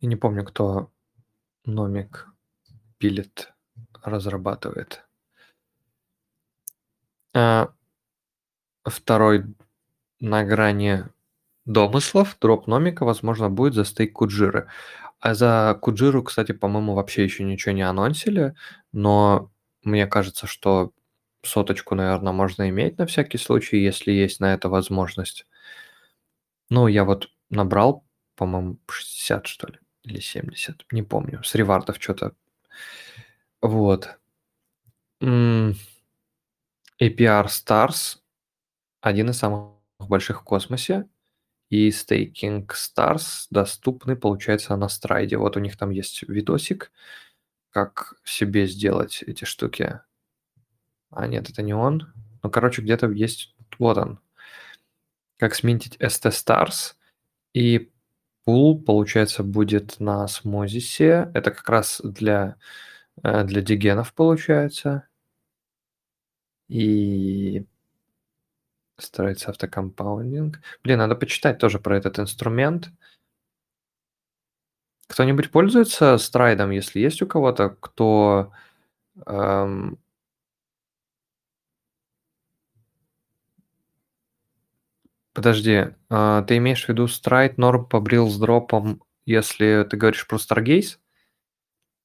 И 0.01 0.07
не 0.07 0.15
помню, 0.15 0.43
кто 0.43 0.91
номик 1.65 2.27
пилит, 2.97 3.53
разрабатывает. 4.01 5.05
А, 7.36 7.71
второй 8.83 9.45
на 10.19 10.43
грани 10.43 11.05
домыслов 11.65 12.38
дроп 12.41 12.65
номика, 12.65 13.05
возможно, 13.05 13.51
будет 13.51 13.75
за 13.75 13.83
стейк 13.83 14.13
Куджиры. 14.13 14.67
А 15.19 15.36
за 15.36 15.77
Куджиру, 15.79 16.23
кстати, 16.23 16.53
по-моему, 16.53 16.95
вообще 16.95 17.23
еще 17.23 17.43
ничего 17.43 17.73
не 17.75 17.83
анонсили, 17.83 18.55
но 18.91 19.51
мне 19.83 20.07
кажется, 20.07 20.47
что 20.47 20.91
соточку, 21.47 21.95
наверное, 21.95 22.33
можно 22.33 22.69
иметь 22.69 22.97
на 22.97 23.05
всякий 23.05 23.37
случай, 23.37 23.77
если 23.77 24.11
есть 24.11 24.39
на 24.39 24.53
это 24.53 24.69
возможность. 24.69 25.45
Ну, 26.69 26.87
я 26.87 27.03
вот 27.05 27.29
набрал, 27.49 28.05
по-моему, 28.35 28.77
60, 28.89 29.47
что 29.47 29.67
ли, 29.67 29.79
или 30.03 30.19
70, 30.19 30.85
не 30.91 31.03
помню, 31.03 31.43
с 31.43 31.55
ревардов 31.55 31.97
что-то. 31.99 32.33
Вот. 33.61 34.17
APR 35.21 35.75
Stars 36.99 38.17
один 39.01 39.29
из 39.29 39.37
самых 39.37 39.73
больших 39.99 40.41
в 40.41 40.43
космосе, 40.43 41.07
и 41.69 41.89
Staking 41.89 42.67
Stars 42.67 43.47
доступны, 43.51 44.15
получается, 44.15 44.75
на 44.75 44.89
страйде. 44.89 45.37
Вот 45.37 45.57
у 45.57 45.59
них 45.59 45.77
там 45.77 45.91
есть 45.91 46.23
видосик, 46.23 46.91
как 47.69 48.15
себе 48.23 48.67
сделать 48.67 49.23
эти 49.23 49.45
штуки. 49.45 50.01
А 51.16 51.28
нет, 51.28 51.49
это 51.49 51.61
не 51.63 51.74
он. 51.74 52.13
Ну, 52.43 52.51
короче, 52.51 52.82
где-то 52.82 53.09
есть... 53.09 53.55
Вот 53.80 53.97
он. 53.97 54.20
Как 55.38 55.55
сминтить 55.55 55.97
ST 55.97 56.30
Stars. 56.30 56.95
И 57.53 57.91
пул, 58.43 58.82
получается, 58.84 59.43
будет 59.43 59.99
на 59.99 60.28
Смозисе. 60.28 61.32
Это 61.34 61.51
как 61.51 61.68
раз 61.70 62.01
для, 62.03 62.57
э, 63.24 63.45
для 63.45 63.61
дигенов, 63.61 64.13
получается. 64.13 65.07
И 66.68 67.66
строится 68.97 69.51
автокомпаундинг. 69.51 70.59
Блин, 70.84 70.99
надо 70.99 71.16
почитать 71.16 71.59
тоже 71.59 71.80
про 71.80 71.97
этот 71.97 72.20
инструмент. 72.20 72.91
Кто-нибудь 75.07 75.49
пользуется 75.51 76.18
страйдом, 76.18 76.72
если 76.72 76.99
есть 76.99 77.22
у 77.22 77.28
кого-то, 77.28 77.70
кто 77.70 78.51
эм, 79.26 79.99
Подожди, 85.36 85.89
а, 86.09 86.41
ты 86.43 86.57
имеешь 86.57 86.86
в 86.86 86.89
виду 86.89 87.07
страйд 87.07 87.57
норм 87.59 87.86
побрил 87.86 88.27
с 88.27 88.38
дропом, 88.39 89.03
если 89.27 89.86
ты 89.89 89.97
говоришь 89.97 90.27
про 90.27 90.38
Stargaze? 90.38 90.97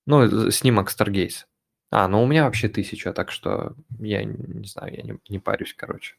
Ну, 0.07 0.51
снимок 0.51 0.91
Stargaze. 0.91 1.45
А, 1.91 2.09
ну 2.09 2.23
у 2.23 2.27
меня 2.27 2.45
вообще 2.45 2.69
тысяча, 2.69 3.13
так 3.13 3.31
что 3.33 3.75
я 3.99 4.25
не 4.25 4.67
знаю, 4.67 4.95
я 4.97 5.03
не, 5.03 5.19
не 5.29 5.39
парюсь, 5.39 5.75
короче. 5.75 6.15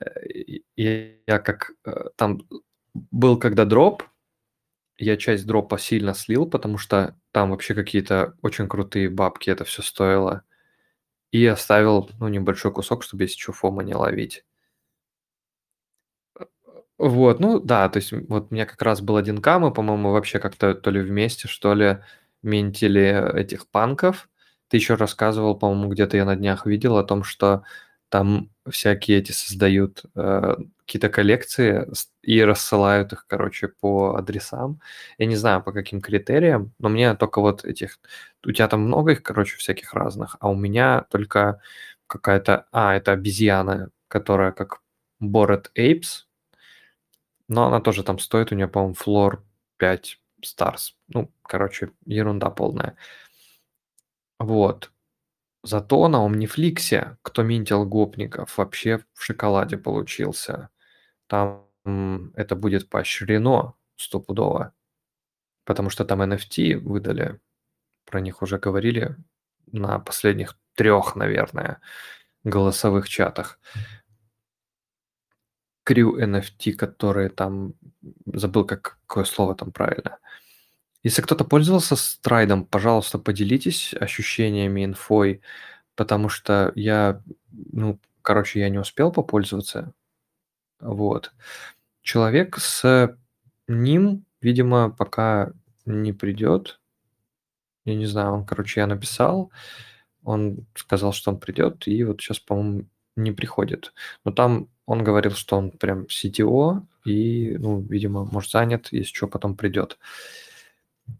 Э, 0.00 0.06
Я, 0.76 1.10
я 1.26 1.38
как 1.38 1.72
э, 1.84 1.92
там 2.16 2.42
был 2.94 3.38
когда 3.38 3.64
дроп, 3.64 4.02
я 4.98 5.16
часть 5.16 5.46
дропа 5.46 5.78
сильно 5.78 6.14
слил, 6.14 6.46
потому 6.46 6.78
что 6.78 7.16
там 7.32 7.50
вообще 7.50 7.74
какие-то 7.74 8.36
очень 8.42 8.68
крутые 8.68 9.10
бабки 9.10 9.50
это 9.50 9.64
все 9.64 9.82
стоило. 9.82 10.42
И 11.32 11.46
оставил, 11.46 12.10
ну, 12.20 12.28
небольшой 12.28 12.72
кусок, 12.72 13.02
чтобы 13.04 13.24
если 13.24 13.38
что, 13.38 13.52
фома 13.52 13.82
не 13.84 13.94
ловить. 13.94 14.44
Вот, 16.98 17.40
ну 17.40 17.60
да, 17.60 17.88
то 17.90 17.98
есть 17.98 18.12
вот 18.28 18.48
у 18.50 18.54
меня 18.54 18.64
как 18.64 18.80
раз 18.80 19.02
был 19.02 19.16
один 19.16 19.42
к 19.42 19.58
мы, 19.58 19.70
по-моему, 19.72 20.12
вообще 20.12 20.38
как-то 20.38 20.74
то 20.74 20.90
ли 20.90 21.00
вместе, 21.00 21.46
что 21.46 21.74
ли, 21.74 21.98
минтили 22.42 23.34
этих 23.38 23.68
панков. 23.68 24.28
Ты 24.68 24.78
еще 24.78 24.94
рассказывал, 24.94 25.58
по-моему, 25.58 25.88
где-то 25.90 26.16
я 26.16 26.24
на 26.24 26.36
днях 26.36 26.64
видел 26.66 26.96
о 26.96 27.04
том, 27.04 27.22
что 27.22 27.64
там 28.08 28.50
всякие 28.68 29.18
эти 29.18 29.32
создают 29.32 30.04
э, 30.14 30.54
какие-то 30.78 31.08
коллекции 31.10 31.86
и 32.22 32.42
рассылают 32.42 33.12
их, 33.12 33.26
короче, 33.26 33.68
по 33.68 34.14
адресам. 34.16 34.80
Я 35.18 35.26
не 35.26 35.36
знаю, 35.36 35.62
по 35.62 35.72
каким 35.72 36.00
критериям, 36.00 36.72
но 36.78 36.88
мне 36.88 37.14
только 37.14 37.40
вот 37.40 37.64
этих... 37.64 37.98
У 38.44 38.52
тебя 38.52 38.68
там 38.68 38.82
много 38.82 39.12
их, 39.12 39.22
короче, 39.22 39.56
всяких 39.56 39.92
разных, 39.92 40.36
а 40.40 40.48
у 40.48 40.54
меня 40.54 41.06
только 41.10 41.60
какая-то... 42.06 42.66
А, 42.72 42.94
это 42.94 43.12
обезьяна, 43.12 43.90
которая 44.08 44.52
как 44.52 44.80
Bored 45.22 45.66
Apes, 45.76 46.25
но 47.48 47.66
она 47.66 47.80
тоже 47.80 48.02
там 48.02 48.18
стоит, 48.18 48.52
у 48.52 48.54
нее, 48.54 48.68
по-моему, 48.68 48.94
флор 48.94 49.44
5 49.78 50.20
Stars. 50.42 50.94
Ну, 51.08 51.32
короче, 51.42 51.90
ерунда 52.04 52.50
полная. 52.50 52.96
Вот. 54.38 54.92
Зато 55.62 56.08
на 56.08 56.26
Omniflix, 56.26 57.16
кто 57.22 57.42
минтил 57.42 57.84
гопников, 57.86 58.58
вообще 58.58 59.04
в 59.14 59.24
шоколаде 59.24 59.76
получился. 59.76 60.68
Там 61.26 61.66
это 62.34 62.56
будет 62.56 62.88
поощрено 62.88 63.74
стопудово. 63.96 64.72
Потому 65.64 65.90
что 65.90 66.04
там 66.04 66.22
NFT 66.22 66.76
выдали. 66.78 67.40
Про 68.04 68.20
них 68.20 68.42
уже 68.42 68.58
говорили 68.58 69.16
на 69.72 69.98
последних 69.98 70.58
трех, 70.74 71.16
наверное, 71.16 71.80
голосовых 72.44 73.08
чатах. 73.08 73.58
Crew 75.86 76.18
NFT, 76.18 76.72
которые 76.72 77.28
там... 77.28 77.74
Забыл, 78.26 78.64
как, 78.64 78.98
какое 79.06 79.24
слово 79.24 79.54
там 79.54 79.72
правильно. 79.72 80.18
Если 81.02 81.22
кто-то 81.22 81.44
пользовался 81.44 81.94
страйдом, 81.96 82.64
пожалуйста, 82.64 83.18
поделитесь 83.18 83.94
ощущениями, 83.94 84.84
инфой, 84.84 85.40
потому 85.94 86.28
что 86.28 86.72
я, 86.74 87.22
ну, 87.52 88.00
короче, 88.22 88.60
я 88.60 88.68
не 88.68 88.78
успел 88.78 89.12
попользоваться. 89.12 89.92
Вот. 90.80 91.32
Человек 92.02 92.58
с 92.58 93.16
ним, 93.68 94.24
видимо, 94.40 94.90
пока 94.90 95.52
не 95.84 96.12
придет. 96.12 96.80
Я 97.84 97.94
не 97.94 98.06
знаю, 98.06 98.32
он, 98.32 98.44
короче, 98.44 98.80
я 98.80 98.88
написал, 98.88 99.52
он 100.24 100.66
сказал, 100.74 101.12
что 101.12 101.30
он 101.30 101.38
придет, 101.38 101.86
и 101.86 102.02
вот 102.02 102.20
сейчас, 102.20 102.40
по-моему, 102.40 102.86
не 103.16 103.32
приходит. 103.32 103.92
Но 104.24 104.32
там 104.32 104.68
он 104.86 105.02
говорил, 105.04 105.32
что 105.32 105.56
он 105.56 105.70
прям 105.72 106.06
CTO, 106.06 106.82
и, 107.04 107.56
ну, 107.58 107.80
видимо, 107.80 108.24
может, 108.24 108.50
занят, 108.52 108.88
если 108.92 109.12
что, 109.14 109.28
потом 109.28 109.56
придет. 109.56 109.98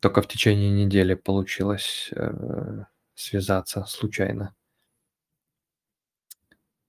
Только 0.01 0.23
в 0.23 0.29
течение 0.29 0.71
недели 0.71 1.15
получилось 1.15 2.11
э, 2.13 2.85
связаться 3.15 3.85
случайно. 3.87 4.55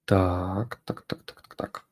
Так, 0.06 0.82
так, 0.86 1.02
так, 1.04 1.24
так, 1.24 1.42
так, 1.42 1.56
так. 1.56 1.87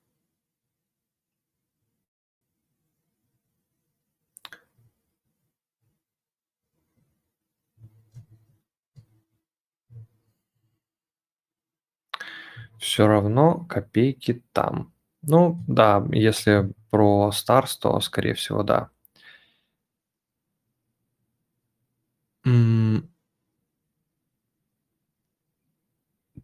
Все 12.85 13.07
равно 13.07 13.65
копейки 13.65 14.43
там. 14.53 14.93
Ну, 15.23 15.59
да, 15.67 16.05
если 16.11 16.71
про 16.91 17.31
Stars, 17.33 17.79
то, 17.81 17.99
скорее 17.99 18.35
всего, 18.35 18.61
да. 18.61 18.91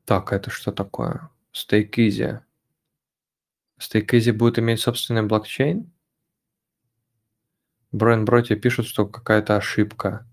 Так, 0.05 0.33
это 0.33 0.49
что 0.49 0.71
такое? 0.71 1.29
StakeEasy. 1.53 2.41
StakeEasy 3.79 4.33
будет 4.33 4.57
иметь 4.57 4.79
собственный 4.79 5.21
блокчейн? 5.21 5.93
Брэн 7.91 8.25
Броти 8.25 8.55
пишут, 8.55 8.87
что 8.87 9.05
какая-то 9.05 9.57
ошибка 9.57 10.27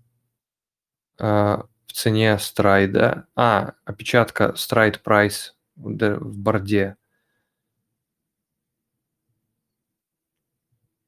а, 1.19 1.67
в 1.85 1.93
цене 1.93 2.39
страйда. 2.39 3.27
А, 3.35 3.75
опечатка 3.85 4.55
страйд 4.55 5.03
прайс 5.03 5.55
в 6.19 6.37
борде. 6.37 6.97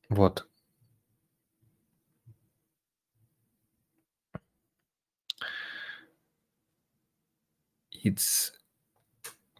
Вот. 0.10 0.48
It's... 8.04 8.52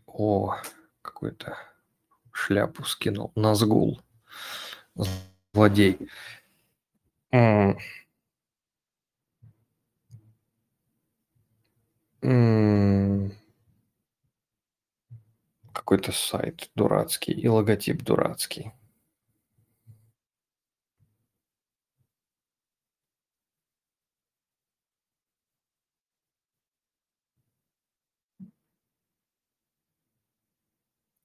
О, 0.08 0.58
какую-то 1.02 1.58
шляпу 2.34 2.84
скинул. 2.84 3.32
Назгул. 3.36 4.02
Злодей. 5.54 6.10
М. 7.32 7.78
М. 12.22 13.41
Какой-то 15.92 16.14
сайт 16.14 16.70
дурацкий 16.74 17.34
и 17.34 17.50
логотип 17.50 18.02
дурацкий. 18.02 18.72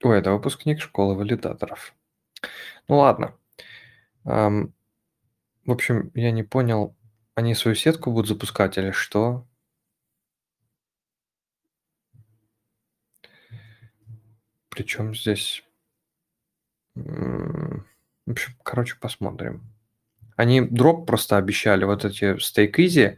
Ой, 0.03 0.19
это 0.19 0.33
выпускник 0.33 0.81
школы 0.81 1.15
валидаторов. 1.15 1.95
Ну 2.89 2.97
ладно. 2.97 3.39
В 4.25 4.73
общем, 5.69 6.11
я 6.15 6.33
не 6.33 6.43
понял, 6.43 6.97
они 7.37 7.55
свою 7.55 7.77
сетку 7.77 8.11
будут 8.11 8.27
запускать 8.27 8.79
или 8.79 8.91
что? 8.91 9.47
Причем 14.77 15.15
здесь... 15.15 15.65
В 16.95 17.83
общем, 18.27 18.53
короче, 18.63 18.97
посмотрим. 19.01 19.63
Они 20.37 20.61
дроп 20.61 21.07
просто 21.07 21.39
обещали, 21.39 21.85
вот 21.85 22.05
эти 22.05 22.37
Stake 22.37 22.75
Easy, 22.77 23.17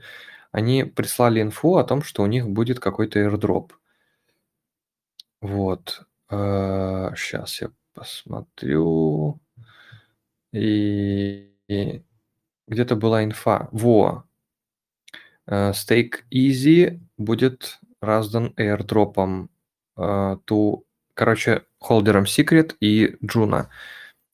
они 0.53 0.85
прислали 0.85 1.43
инфу 1.43 1.77
о 1.77 1.83
том, 1.85 2.03
что 2.03 2.23
у 2.23 2.27
них 2.27 2.49
будет 2.49 2.79
какой-то 2.79 3.19
airdrop. 3.19 3.73
Вот. 5.41 6.07
Сейчас 6.31 7.61
я 7.61 7.73
посмотрю. 7.93 9.41
И, 10.53 11.53
и 11.67 12.05
где-то 12.69 12.95
была 12.95 13.25
инфа. 13.25 13.69
Во. 13.73 14.29
Э, 15.47 15.73
Stake 15.73 16.25
Easy 16.33 17.01
будет 17.17 17.81
раздан 18.01 18.55
airdrop 18.57 19.30
ом 19.30 19.51
э, 19.97 20.37
ту, 20.45 20.87
короче, 21.19 21.65
холдерам 21.81 22.25
Secret 22.25 22.77
и 22.81 23.17
Juno. 23.25 23.69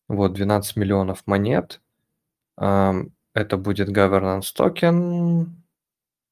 Вот, 0.06 0.34
12 0.34 0.76
миллионов 0.76 1.26
монет. 1.26 1.80
Это 2.56 3.56
будет 3.56 3.88
governance 3.88 4.52
токен. 4.54 5.62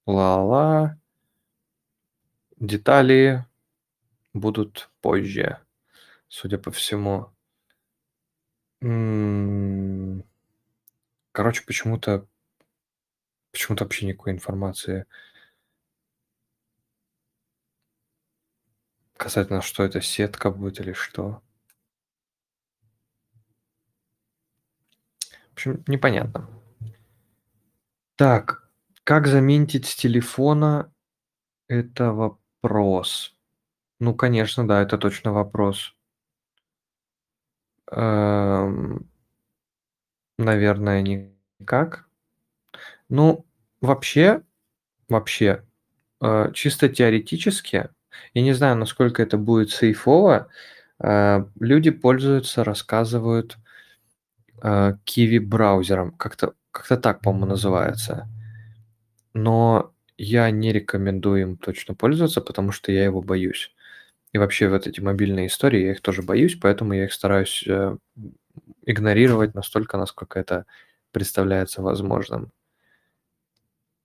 Ла-ла. 0.07 0.99
Детали 2.61 3.45
будут 4.35 4.91
позже, 5.01 5.59
судя 6.29 6.59
по 6.59 6.71
всему. 6.71 7.31
М, 8.83 10.23
Короче, 11.33 11.63
почему-то 11.67 12.27
почему-то 13.53 13.85
вообще 13.85 14.07
никакой 14.07 14.33
информации 14.33 15.07
касательно, 19.23 19.63
что 19.63 19.85
это 19.85 20.01
сетка 20.03 20.51
будет 20.51 20.81
или 20.81 20.93
что. 20.93 21.41
В 25.51 25.53
общем, 25.53 25.85
непонятно. 25.87 26.49
Так, 28.17 28.71
как 29.05 29.27
заметить 29.27 29.85
с 29.87 29.95
телефона? 29.95 30.91
Это 31.69 32.13
вопрос. 32.13 33.37
Ну, 34.01 34.15
конечно, 34.15 34.67
да, 34.69 34.83
это 34.83 34.99
точно 34.99 35.33
вопрос. 35.33 35.95
Эм, 37.93 39.07
Наверное, 40.39 41.01
никак. 41.01 42.07
Ну, 43.09 43.47
вообще, 43.81 44.43
вообще, 45.09 45.65
э, 46.23 46.53
чисто 46.55 46.89
теоретически, 46.89 47.91
я 48.35 48.43
не 48.43 48.53
знаю, 48.53 48.77
насколько 48.77 49.23
это 49.23 49.39
будет 49.39 49.71
сейфово, 49.71 50.49
э, 51.01 51.45
люди 51.61 51.91
пользуются, 51.91 52.65
рассказывают 52.65 53.59
э, 54.63 54.95
Kiwi 55.07 55.41
браузером, 55.41 56.13
как-то 56.13 56.55
как-то 56.71 56.97
так, 56.97 57.21
по-моему, 57.21 57.47
называется. 57.47 58.29
Но 59.35 59.93
я 60.19 60.51
не 60.51 60.73
рекомендую 60.73 61.43
им 61.43 61.57
точно 61.57 61.95
пользоваться, 61.95 62.41
потому 62.41 62.73
что 62.73 62.93
я 62.93 63.05
его 63.05 63.23
боюсь. 63.23 63.75
И 64.33 64.39
вообще 64.39 64.69
вот 64.69 64.87
эти 64.87 65.01
мобильные 65.01 65.49
истории, 65.49 65.83
я 65.85 65.93
их 65.93 66.03
тоже 66.03 66.23
боюсь, 66.23 66.57
поэтому 66.57 66.95
я 66.95 67.05
их 67.05 67.13
стараюсь 67.13 67.65
э, 67.67 67.97
игнорировать 68.87 69.55
настолько, 69.55 69.99
насколько 69.99 70.39
это 70.41 70.67
представляется 71.13 71.83
возможным. 71.83 72.53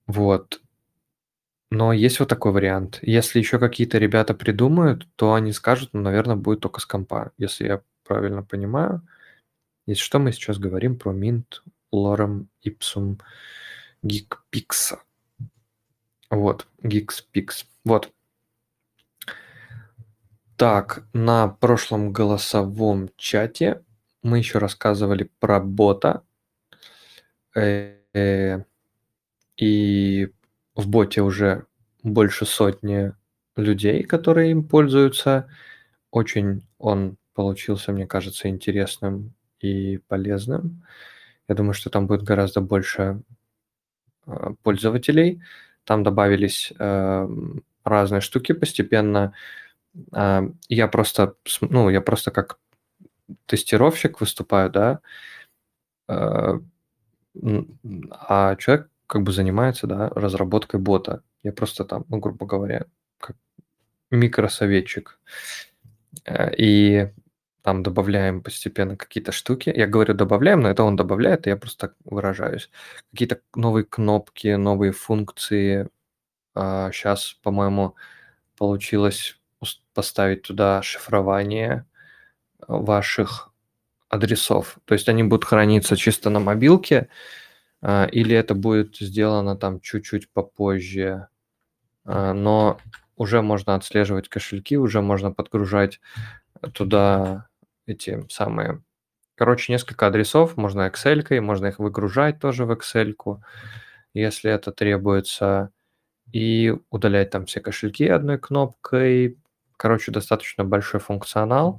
Вот. 0.06 0.60
Но 1.70 1.92
есть 1.92 2.18
вот 2.20 2.28
такой 2.28 2.52
вариант. 2.52 2.98
Если 3.02 3.38
еще 3.38 3.58
какие-то 3.58 3.98
ребята 3.98 4.34
придумают, 4.34 5.06
то 5.16 5.34
они 5.34 5.52
скажут, 5.52 5.90
ну, 5.92 6.00
наверное, 6.00 6.36
будет 6.36 6.60
только 6.60 6.80
с 6.80 6.86
компа, 6.86 7.32
если 7.36 7.66
я 7.66 7.82
правильно 8.04 8.42
понимаю. 8.42 9.02
Если 9.86 10.02
что, 10.02 10.18
мы 10.18 10.32
сейчас 10.32 10.58
говорим 10.58 10.98
про 10.98 11.12
Mint 11.14 11.62
Lorem 11.94 12.46
Ipsum 12.64 13.20
GeekPix. 14.04 14.98
Вот, 16.30 16.66
GeekPix. 16.82 17.66
Вот. 17.84 18.10
Так, 20.56 21.04
на 21.14 21.48
прошлом 21.48 22.12
голосовом 22.12 23.08
чате 23.16 23.82
мы 24.22 24.38
еще 24.38 24.58
рассказывали 24.58 25.30
про 25.40 25.60
бота. 25.60 26.22
Э, 27.54 27.96
э, 28.14 28.64
И 29.56 30.28
в 30.78 30.88
боте 30.88 31.22
уже 31.22 31.66
больше 32.04 32.46
сотни 32.46 33.14
людей, 33.56 34.04
которые 34.04 34.52
им 34.52 34.64
пользуются. 34.68 35.48
Очень 36.12 36.62
он 36.78 37.18
получился, 37.34 37.92
мне 37.92 38.06
кажется, 38.06 38.48
интересным 38.48 39.34
и 39.60 39.98
полезным. 40.08 40.84
Я 41.48 41.54
думаю, 41.56 41.74
что 41.74 41.90
там 41.90 42.06
будет 42.06 42.22
гораздо 42.24 42.60
больше 42.62 43.22
э, 44.26 44.50
пользователей. 44.62 45.42
Там 45.84 46.02
добавились 46.02 46.72
э, 46.78 47.28
разные 47.84 48.20
штуки 48.20 48.52
постепенно. 48.52 49.32
Э, 50.14 50.42
Я 50.68 50.88
просто, 50.88 51.34
ну, 51.62 51.90
я 51.90 52.00
просто 52.00 52.30
как 52.30 52.58
тестировщик 53.46 54.20
выступаю, 54.20 54.70
да, 54.70 55.00
э, 56.08 56.60
а 58.10 58.56
человек 58.56 58.90
как 59.08 59.24
бы 59.24 59.32
занимается, 59.32 59.88
да, 59.88 60.10
разработкой 60.10 60.80
бота. 60.80 61.22
Я 61.42 61.52
просто 61.52 61.84
там, 61.84 62.04
ну, 62.10 62.18
грубо 62.18 62.46
говоря, 62.46 62.86
как 63.20 63.36
микросоветчик. 64.10 65.20
Э, 66.26 66.54
И 66.56 67.12
там 67.62 67.82
добавляем 67.82 68.42
постепенно 68.42 68.96
какие-то 68.96 69.32
штуки. 69.32 69.72
Я 69.74 69.86
говорю 69.86 70.14
добавляем, 70.14 70.60
но 70.62 70.70
это 70.70 70.84
он 70.84 70.96
добавляет, 70.96 71.46
и 71.46 71.50
я 71.50 71.56
просто 71.56 71.88
так 71.88 71.96
выражаюсь. 72.04 72.70
Какие-то 73.12 73.40
новые 73.54 73.84
кнопки, 73.84 74.56
новые 74.56 74.92
функции. 74.92 75.88
Сейчас, 76.56 77.34
по-моему, 77.42 77.94
получилось 78.58 79.38
поставить 79.94 80.42
туда 80.42 80.82
шифрование 80.82 81.86
ваших 82.68 83.52
адресов. 84.08 84.78
То 84.86 84.94
есть 84.94 85.08
они 85.08 85.24
будут 85.24 85.44
храниться 85.44 85.96
чисто 85.96 86.30
на 86.30 86.40
мобилке, 86.40 86.98
а, 86.98 87.08
или 87.82 88.34
это 88.34 88.54
будет 88.54 88.96
сделано 88.96 89.56
там 89.56 89.80
чуть-чуть 89.80 90.30
попозже. 90.30 91.28
А, 92.04 92.32
Но 92.32 92.78
уже 93.16 93.42
можно 93.42 93.74
отслеживать 93.74 94.28
кошельки, 94.28 94.76
уже 94.78 95.00
можно 95.02 95.32
подгружать 95.32 96.00
туда 96.74 97.48
эти 97.86 98.24
самые... 98.30 98.82
Короче, 99.36 99.72
несколько 99.72 100.08
адресов, 100.08 100.56
можно 100.56 100.88
Excel, 100.88 101.40
можно 101.40 101.66
их 101.66 101.78
выгружать 101.78 102.40
тоже 102.40 102.64
в 102.64 102.72
Excel, 102.72 103.14
если 104.14 104.50
это 104.50 104.72
требуется, 104.72 105.70
и 106.32 106.74
удалять 106.90 107.30
там 107.30 107.46
все 107.46 107.60
кошельки 107.60 108.06
одной 108.08 108.38
кнопкой. 108.38 109.38
Короче, 109.76 110.12
достаточно 110.12 110.64
большой 110.64 111.00
функционал. 111.00 111.78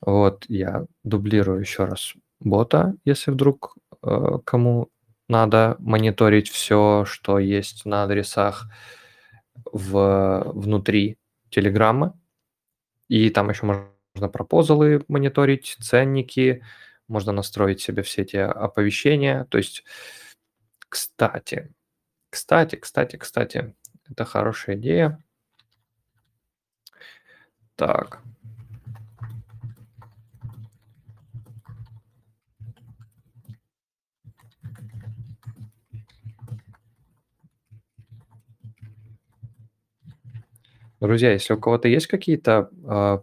Вот, 0.00 0.46
я 0.48 0.86
дублирую 1.04 1.60
еще 1.60 1.84
раз 1.84 2.14
бота, 2.40 2.94
если 3.04 3.30
вдруг 3.30 3.76
э, 4.02 4.38
кому 4.44 4.88
надо 5.30 5.76
мониторить 5.78 6.50
все, 6.50 7.04
что 7.06 7.38
есть 7.38 7.86
на 7.86 8.04
адресах 8.04 8.66
в, 9.72 10.42
внутри 10.52 11.18
Телеграма. 11.50 12.18
И 13.08 13.30
там 13.30 13.50
еще 13.50 13.66
можно 13.66 14.28
пропозалы 14.28 15.04
мониторить, 15.08 15.76
ценники, 15.80 16.62
можно 17.08 17.32
настроить 17.32 17.80
себе 17.80 18.02
все 18.02 18.22
эти 18.22 18.36
оповещения. 18.36 19.44
То 19.46 19.58
есть, 19.58 19.84
кстати, 20.88 21.72
кстати, 22.30 22.76
кстати, 22.76 23.16
кстати, 23.16 23.74
это 24.08 24.24
хорошая 24.24 24.76
идея. 24.76 25.22
Так. 27.76 28.20
Друзья, 41.00 41.32
если 41.32 41.54
у 41.54 41.58
кого-то 41.58 41.88
есть 41.88 42.06
какие-то 42.08 42.70
а, 42.86 43.22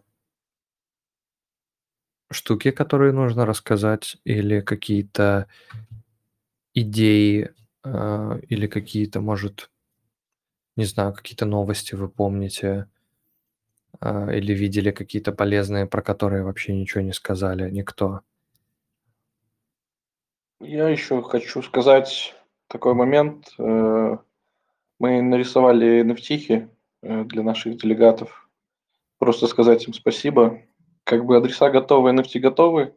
штуки, 2.32 2.72
которые 2.72 3.12
нужно 3.14 3.45
рассказать, 3.45 4.18
или 4.24 4.62
какие-то 4.62 5.48
идеи, 6.74 7.54
а, 7.84 8.40
или 8.49 8.68
какие-то, 8.68 9.22
может, 9.22 9.70
не 10.76 10.86
знаю, 10.86 11.14
какие-то 11.14 11.45
новости 11.45 11.95
вы 11.95 12.10
помните, 12.10 12.88
а, 13.99 14.32
или 14.34 14.54
видели 14.54 14.91
какие-то 14.91 15.32
полезные, 15.32 15.86
про 15.86 16.02
которые 16.02 16.44
вообще 16.44 16.74
ничего 16.76 17.02
не 17.02 17.14
сказали 17.14 17.70
никто. 17.70 18.22
Я 20.60 20.90
еще 20.90 21.22
хочу 21.24 21.62
сказать 21.64 22.36
такой 22.68 22.94
момент. 22.94 23.54
Э, 23.60 24.18
Мы 24.99 25.22
нарисовали 25.22 26.04
nft 26.04 26.70
для 27.26 27.44
наших 27.44 27.78
делегатов. 27.78 28.50
Просто 29.20 29.48
сказать 29.48 29.88
им 29.88 29.94
спасибо. 29.94 30.62
как 31.04 31.26
бы 31.26 31.38
адреса 31.38 31.70
готовы, 31.70 32.12
NFT 32.12 32.40
готовы. 32.40 32.94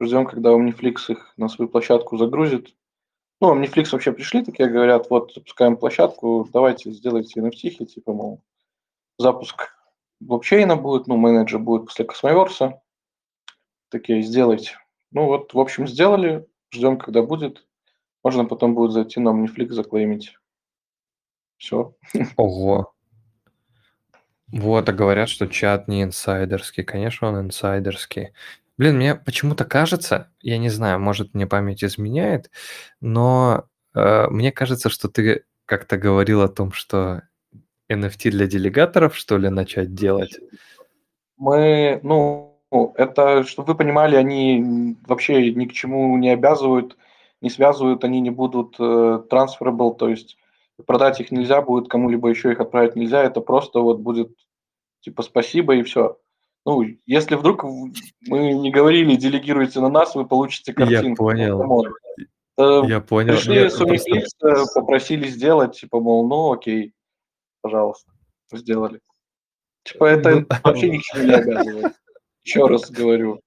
Ждем, 0.00 0.24
когда 0.24 0.50
Omniflix 0.50 0.94
их 1.08 1.34
на 1.36 1.48
свою 1.48 1.68
площадку 1.68 2.16
загрузит. 2.16 2.74
Ну, 3.40 3.54
Omniflix 3.54 3.90
вообще 3.92 4.12
пришли, 4.12 4.44
такие 4.44 4.68
говорят, 4.68 5.10
вот, 5.10 5.32
запускаем 5.34 5.76
площадку, 5.76 6.48
давайте 6.52 6.92
сделайте 6.92 7.40
NFT, 7.40 7.86
типа, 7.86 8.12
мол, 8.12 8.42
запуск 9.18 9.74
блокчейна 10.20 10.76
будет, 10.76 11.06
ну, 11.06 11.16
менеджер 11.16 11.58
будет 11.58 11.86
после 11.86 12.04
Космоверса. 12.04 12.80
Такие, 13.88 14.22
сделайте. 14.22 14.78
Ну, 15.10 15.26
вот, 15.26 15.52
в 15.52 15.58
общем, 15.58 15.88
сделали, 15.88 16.46
ждем, 16.70 16.98
когда 16.98 17.22
будет. 17.22 17.66
Можно 18.22 18.44
потом 18.44 18.74
будет 18.74 18.92
зайти 18.92 19.18
на 19.18 19.30
Omniflix, 19.30 19.70
заклеймить. 19.70 20.36
Все. 21.56 21.94
Ого. 22.36 22.94
Вот, 24.52 24.88
а 24.88 24.92
говорят, 24.92 25.28
что 25.28 25.46
чат 25.46 25.88
не 25.88 26.02
инсайдерский. 26.02 26.84
Конечно, 26.84 27.28
он 27.28 27.46
инсайдерский. 27.46 28.32
Блин, 28.78 28.96
мне 28.96 29.14
почему-то 29.14 29.64
кажется, 29.64 30.30
я 30.40 30.58
не 30.58 30.70
знаю, 30.70 30.98
может, 30.98 31.34
мне 31.34 31.46
память 31.46 31.84
изменяет, 31.84 32.50
но 33.00 33.66
э, 33.94 34.26
мне 34.28 34.52
кажется, 34.52 34.88
что 34.88 35.08
ты 35.08 35.44
как-то 35.66 35.98
говорил 35.98 36.40
о 36.40 36.48
том, 36.48 36.72
что 36.72 37.22
NFT 37.90 38.30
для 38.30 38.46
делегаторов, 38.46 39.16
что 39.16 39.36
ли, 39.36 39.50
начать 39.50 39.94
делать. 39.94 40.40
Мы, 41.36 42.00
ну, 42.02 42.58
это, 42.96 43.44
чтобы 43.44 43.72
вы 43.72 43.74
понимали, 43.76 44.16
они 44.16 44.96
вообще 45.06 45.52
ни 45.52 45.66
к 45.66 45.72
чему 45.72 46.16
не 46.16 46.30
обязывают, 46.30 46.96
не 47.40 47.50
связывают, 47.50 48.04
они 48.04 48.20
не 48.20 48.30
будут 48.30 48.76
э, 48.78 49.22
transferable, 49.30 49.94
то 49.94 50.08
есть 50.08 50.38
продать 50.86 51.20
их 51.20 51.30
нельзя 51.30 51.62
будет, 51.62 51.88
кому-либо 51.88 52.28
еще 52.28 52.52
их 52.52 52.60
отправить 52.60 52.96
нельзя, 52.96 53.22
это 53.22 53.40
просто 53.40 53.80
вот 53.80 54.00
будет 54.00 54.30
типа 55.00 55.22
спасибо 55.22 55.74
и 55.76 55.82
все. 55.82 56.18
Ну, 56.66 56.82
если 57.06 57.36
вдруг 57.36 57.64
мы 57.64 58.52
не 58.52 58.70
говорили, 58.70 59.14
делегируйте 59.16 59.80
на 59.80 59.88
нас, 59.88 60.14
вы 60.14 60.26
получите 60.26 60.74
картинку. 60.74 61.30
Я 61.30 61.54
понял. 61.56 61.86
Э, 62.58 62.82
Я 62.86 63.00
понял. 63.00 63.34
Пришли 63.34 63.54
Я 63.56 63.70
с 63.70 63.76
просто- 63.78 64.48
э, 64.48 64.64
попросили 64.74 65.26
сделать, 65.28 65.78
типа, 65.80 66.00
мол, 66.00 66.28
ну 66.28 66.52
окей, 66.52 66.92
пожалуйста, 67.62 68.10
сделали. 68.52 69.00
Типа 69.84 70.04
это 70.04 70.40
Ну, 70.40 70.46
вообще 70.62 70.90
ни 70.90 70.98
к 70.98 71.02
чему 71.02 71.24
не 71.24 71.32
обязывает. 71.34 71.94
Еще 72.44 72.66
раз 72.66 72.90
говорю. 72.90 73.40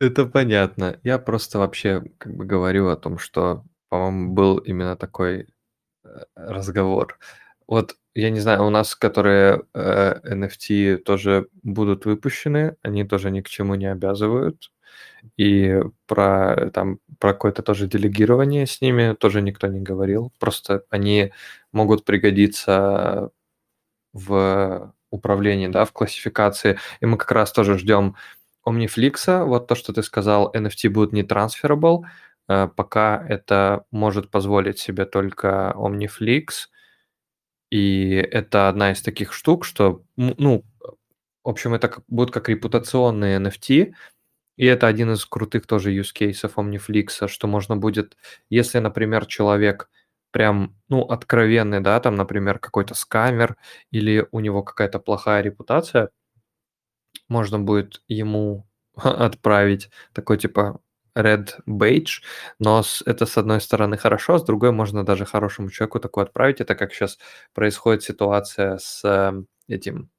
Это 0.00 0.26
понятно. 0.26 0.98
Я 1.04 1.18
просто 1.18 1.58
вообще 1.58 2.02
как 2.18 2.34
бы 2.36 2.44
говорю 2.44 2.88
о 2.88 2.96
том, 2.96 3.18
что, 3.18 3.64
по-моему, 3.88 4.32
был 4.34 4.58
именно 4.58 4.96
такой 4.96 5.46
разговор. 6.36 7.18
Вот, 7.66 7.96
я 8.14 8.30
не 8.30 8.40
знаю, 8.40 8.64
у 8.64 8.70
нас, 8.70 8.94
которые 8.94 9.62
э, 9.74 10.34
NFT 10.34 10.98
тоже 10.98 11.48
будут 11.62 12.04
выпущены, 12.04 12.76
они 12.82 13.04
тоже 13.04 13.30
ни 13.30 13.40
к 13.40 13.48
чему 13.48 13.74
не 13.76 13.86
обязывают. 13.86 14.70
И 15.36 15.80
про, 16.06 16.70
там, 16.74 16.98
про 17.18 17.32
какое-то 17.32 17.62
тоже 17.62 17.86
делегирование 17.86 18.66
с 18.66 18.80
ними 18.80 19.14
тоже 19.14 19.40
никто 19.42 19.68
не 19.68 19.80
говорил. 19.80 20.32
Просто 20.38 20.84
они 20.90 21.32
могут 21.72 22.04
пригодиться 22.04 23.30
в 24.12 24.94
управлении, 25.10 25.68
да, 25.68 25.84
в 25.84 25.92
классификации. 25.92 26.78
И 27.00 27.06
мы 27.06 27.16
как 27.16 27.32
раз 27.32 27.52
тоже 27.52 27.78
ждем 27.78 28.16
Omniflix, 28.66 29.44
вот 29.44 29.66
то, 29.66 29.74
что 29.74 29.92
ты 29.92 30.02
сказал, 30.02 30.52
NFT 30.54 30.88
будет 30.90 31.12
не 31.12 31.22
transferable, 31.22 32.02
э, 32.02 32.06
пока 32.76 33.24
это 33.28 33.84
может 33.90 34.30
позволить 34.30 34.78
себе 34.78 35.04
только 35.06 35.72
Omniflix, 35.76 36.68
и 37.70 38.10
это 38.14 38.68
одна 38.68 38.92
из 38.92 39.02
таких 39.02 39.32
штук, 39.32 39.64
что, 39.64 40.04
ну, 40.16 40.64
в 41.44 41.48
общем, 41.50 41.74
это 41.74 41.88
как- 41.88 42.04
будут 42.08 42.32
как 42.34 42.48
репутационные 42.48 43.36
NFT, 43.36 43.94
и 44.56 44.66
это 44.66 44.86
один 44.88 45.12
из 45.12 45.24
крутых 45.26 45.66
тоже 45.66 45.92
use 45.96 46.12
кейсов 46.12 46.58
Omniflix, 46.58 47.28
что 47.28 47.48
можно 47.48 47.76
будет, 47.76 48.16
если, 48.50 48.78
например, 48.80 49.26
человек 49.26 49.90
прям, 50.32 50.76
ну, 50.88 51.02
откровенный, 51.02 51.80
да, 51.80 52.00
там, 52.00 52.16
например, 52.16 52.58
какой-то 52.58 52.94
скамер, 52.94 53.56
или 53.90 54.26
у 54.32 54.40
него 54.40 54.62
какая-то 54.62 54.98
плохая 55.00 55.42
репутация, 55.42 56.10
можно 57.28 57.58
будет 57.58 58.02
ему 58.08 58.66
отправить 58.96 59.90
такой 60.12 60.38
типа 60.38 60.80
red 61.16 61.50
badge, 61.66 62.22
но 62.58 62.82
это 63.06 63.26
с 63.26 63.38
одной 63.38 63.60
стороны 63.60 63.96
хорошо, 63.96 64.38
с 64.38 64.44
другой 64.44 64.72
можно 64.72 65.04
даже 65.04 65.24
хорошему 65.24 65.70
человеку 65.70 66.00
такое 66.00 66.24
отправить. 66.24 66.60
Это 66.60 66.74
как 66.74 66.92
сейчас 66.92 67.18
происходит 67.54 68.02
ситуация 68.02 68.78
с 68.78 69.02
э, 69.04 69.42
этим, 69.68 70.10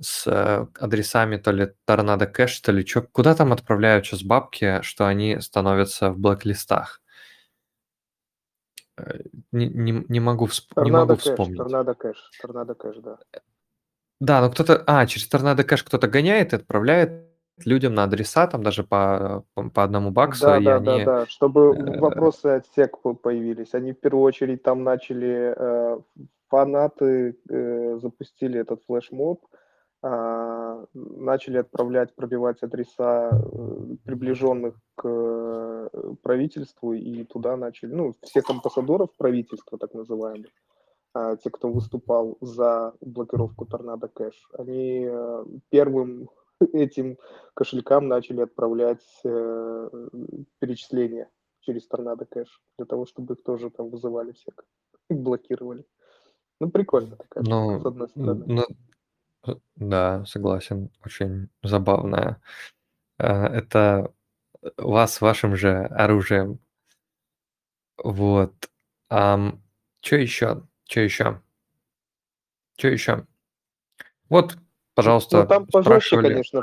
с 0.00 0.26
э, 0.26 0.66
адресами 0.78 1.36
то 1.36 1.52
ли 1.52 1.72
Торнадо 1.84 2.26
Кэш, 2.26 2.60
то 2.60 2.72
ли 2.72 2.84
что. 2.84 3.02
Куда 3.02 3.34
там 3.34 3.52
отправляют 3.52 4.06
сейчас 4.06 4.22
бабки, 4.22 4.80
что 4.82 5.06
они 5.06 5.40
становятся 5.40 6.10
в 6.10 6.18
блэк-листах? 6.18 7.00
Э, 8.98 9.20
Не, 9.52 9.68
не, 9.68 10.04
не 10.08 10.20
могу, 10.20 10.46
всп- 10.46 10.82
не 10.82 10.90
могу 10.90 11.14
кэш, 11.16 11.20
вспомнить. 11.24 11.58
торнадо 11.58 11.94
кэш, 11.94 12.30
торнадо 12.40 12.74
кэш, 12.74 12.96
да. 12.98 13.18
Да, 14.20 14.40
ну 14.40 14.50
кто-то, 14.50 14.82
а, 14.86 15.06
через 15.06 15.28
Торнадо 15.28 15.62
Кэш 15.62 15.82
кто-то 15.82 16.08
гоняет 16.08 16.52
и 16.52 16.56
отправляет 16.56 17.25
людям 17.64 17.94
на 17.94 18.04
адреса, 18.04 18.46
там 18.46 18.62
даже 18.62 18.84
по, 18.84 19.44
по, 19.54 19.70
по 19.70 19.82
одному 19.82 20.10
баксу, 20.10 20.46
Да, 20.46 20.58
и 20.58 20.64
да, 20.64 20.78
да, 20.78 20.94
они... 20.94 21.04
да, 21.04 21.26
чтобы 21.26 21.74
э, 21.74 21.98
вопросы 21.98 22.46
от 22.46 22.66
по- 23.02 23.14
появились. 23.14 23.74
Они 23.74 23.92
в 23.92 24.00
первую 24.00 24.24
очередь 24.24 24.62
там 24.62 24.84
начали, 24.84 25.54
э, 25.56 25.98
фанаты 26.48 27.36
э, 27.48 27.98
запустили 28.00 28.60
этот 28.60 28.82
флешмоб, 28.86 29.40
а, 30.02 30.84
начали 30.94 31.58
отправлять, 31.58 32.14
пробивать 32.14 32.62
адреса 32.62 33.30
э, 33.32 33.96
приближенных 34.04 34.74
к 34.94 35.02
э, 35.04 35.88
правительству, 36.22 36.92
и 36.92 37.24
туда 37.24 37.56
начали, 37.56 37.92
ну, 37.92 38.14
всех 38.22 38.48
амбассадоров 38.50 39.08
правительства, 39.16 39.78
так 39.78 39.94
называемых, 39.94 40.50
а, 41.14 41.36
те, 41.36 41.50
кто 41.50 41.72
выступал 41.72 42.36
за 42.40 42.94
блокировку 43.00 43.64
Торнадо 43.64 44.08
Кэш, 44.08 44.34
они 44.58 45.08
э, 45.10 45.44
первым 45.70 46.28
этим 46.72 47.18
кошелькам 47.54 48.08
начали 48.08 48.42
отправлять 48.42 49.04
э, 49.24 49.90
перечисления 50.58 51.28
через 51.60 51.86
Торнадо 51.86 52.24
Кэш, 52.26 52.60
для 52.78 52.86
того, 52.86 53.06
чтобы 53.06 53.34
их 53.34 53.42
тоже 53.42 53.70
там 53.70 53.90
вызывали 53.90 54.32
всех, 54.32 54.54
и 55.10 55.14
блокировали. 55.14 55.84
Ну, 56.60 56.70
прикольно 56.70 57.16
такая 57.16 57.44
Ну, 57.44 57.80
с 57.80 57.86
одной 57.86 58.08
стороны. 58.08 58.44
ну, 58.46 58.64
э, 59.46 59.56
да, 59.76 60.24
согласен, 60.26 60.90
очень 61.04 61.48
забавная. 61.62 62.40
Э, 63.18 63.46
Это 63.46 64.12
вас 64.78 65.20
вашим 65.20 65.56
же 65.56 65.84
оружием. 65.86 66.58
Вот. 68.02 68.70
Что 69.08 70.16
еще? 70.16 70.62
Что 70.88 71.00
еще? 71.00 71.42
Что 72.76 72.88
еще? 72.88 73.26
Вот, 74.28 74.56
Ну, 74.96 75.02
пожалуйста, 75.02 75.46
там 75.46 75.66
пожестче, 75.66 76.16
конечно, 76.20 76.62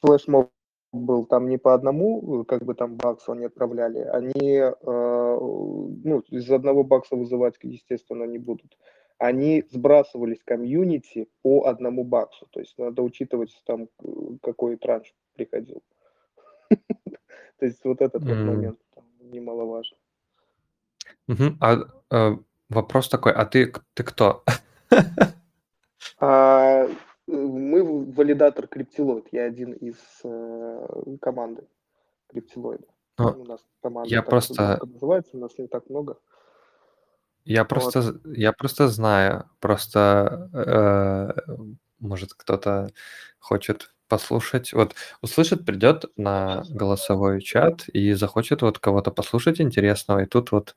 флешмоб 0.00 0.50
был, 0.92 1.26
там 1.26 1.48
не 1.48 1.58
по 1.58 1.74
одному, 1.74 2.44
как 2.44 2.64
бы 2.64 2.74
там 2.74 2.96
баксу 2.96 3.32
они 3.32 3.46
отправляли, 3.46 3.98
они, 3.98 4.58
э, 4.58 4.72
ну, 4.80 6.20
из 6.28 6.50
одного 6.50 6.84
бакса 6.84 7.16
вызывать, 7.16 7.56
естественно, 7.62 8.24
не 8.24 8.38
будут. 8.38 8.78
Они 9.18 9.64
сбрасывались 9.72 10.38
комьюнити 10.44 11.28
по 11.42 11.66
одному 11.66 12.04
баксу, 12.04 12.46
то 12.50 12.60
есть 12.60 12.78
надо 12.78 13.02
учитывать 13.02 13.60
там, 13.66 13.88
какой 14.40 14.76
транш 14.76 15.12
приходил. 15.34 15.82
То 17.58 17.66
есть 17.66 17.84
вот 17.84 18.00
этот 18.00 18.22
момент 18.24 18.78
немаловажен. 19.20 19.96
А 21.60 21.76
э, 22.10 22.36
вопрос 22.68 23.08
такой, 23.08 23.32
а 23.32 23.44
ты, 23.46 23.72
ты 23.94 24.02
кто? 24.02 24.44
Мы 27.26 27.82
валидатор 28.12 28.66
криптилоид, 28.66 29.26
я 29.32 29.44
один 29.44 29.72
из 29.72 29.96
э, 30.24 30.86
команды 31.20 31.66
криптилоида. 32.28 32.84
Ну, 33.18 33.28
У 33.40 33.44
нас 33.44 33.60
команда 33.82 34.08
я 34.10 34.20
так 34.20 34.28
просто- 34.30 34.80
называется, 34.84 35.36
у 35.36 35.40
нас 35.40 35.56
не 35.58 35.66
так 35.68 35.88
много. 35.88 36.18
Я 37.44 37.64
просто, 37.64 38.02
з- 38.02 38.20
я 38.36 38.52
просто 38.52 38.88
знаю, 38.88 39.44
просто 39.60 40.50
э, 40.52 41.52
может 42.00 42.34
кто-то 42.34 42.88
хочет 43.38 43.94
послушать, 44.08 44.72
вот 44.72 44.94
услышит, 45.22 45.64
придет 45.64 46.04
на 46.16 46.62
голосовой 46.70 47.40
чат 47.40 47.88
и 47.88 48.12
захочет 48.12 48.62
вот 48.62 48.78
кого-то 48.78 49.10
послушать 49.10 49.60
интересного, 49.60 50.20
и 50.22 50.26
тут 50.26 50.52
вот 50.52 50.74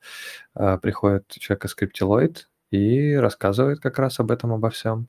э, 0.54 0.78
приходит 0.78 1.28
человек 1.28 1.64
из 1.66 1.74
Криптилоид 1.74 2.48
и 2.70 3.14
рассказывает 3.14 3.80
как 3.80 3.98
раз 3.98 4.20
об 4.20 4.30
этом, 4.30 4.52
обо 4.52 4.70
всем. 4.70 5.08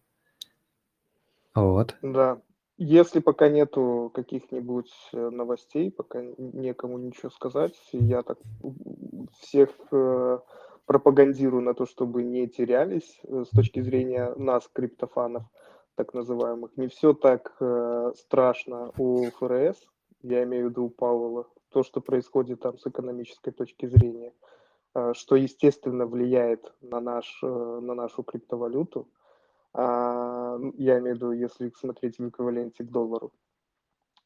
Вот. 1.56 1.96
Да. 2.02 2.42
Если 2.78 3.20
пока 3.20 3.50
нету 3.50 4.10
каких-нибудь 4.14 4.92
э, 5.12 5.30
новостей, 5.30 5.92
пока 5.92 6.22
некому 6.38 6.98
ничего 6.98 7.30
сказать, 7.30 7.76
я 7.92 8.24
так 8.24 8.38
всех 9.42 9.70
э, 9.92 10.40
пропагандирую 10.86 11.62
на 11.62 11.74
то, 11.74 11.86
чтобы 11.86 12.24
не 12.24 12.48
терялись 12.48 13.20
э, 13.24 13.44
с 13.46 13.50
точки 13.50 13.82
зрения 13.82 14.34
нас, 14.38 14.70
криптофанов. 14.72 15.44
так 15.96 16.14
называемых, 16.14 16.78
не 16.78 16.88
все 16.88 17.14
так 17.14 17.54
э, 17.60 18.14
страшно 18.16 18.94
у 18.98 19.26
ФРС, 19.26 19.78
я 20.22 20.44
имею 20.46 20.68
в 20.68 20.70
виду 20.70 20.86
у 20.86 20.90
Пауэлла, 20.90 21.48
то, 21.70 21.84
что 21.84 22.00
происходит 22.00 22.62
там 22.62 22.78
с 22.78 22.88
экономической 22.88 23.52
точки 23.52 23.88
зрения, 23.88 24.34
э, 24.96 25.14
что, 25.14 25.36
естественно, 25.36 26.08
влияет 26.08 26.74
на, 26.82 27.02
наш, 27.02 27.40
на 27.44 27.94
нашу 27.94 28.24
криптовалюту. 28.24 29.10
А, 29.74 30.58
я 30.76 31.00
имею 31.00 31.16
в 31.16 31.18
виду, 31.18 31.32
если 31.32 31.72
смотреть 31.78 32.18
в 32.18 32.28
эквиваленте 32.28 32.84
к 32.84 32.92
доллару. 32.92 33.32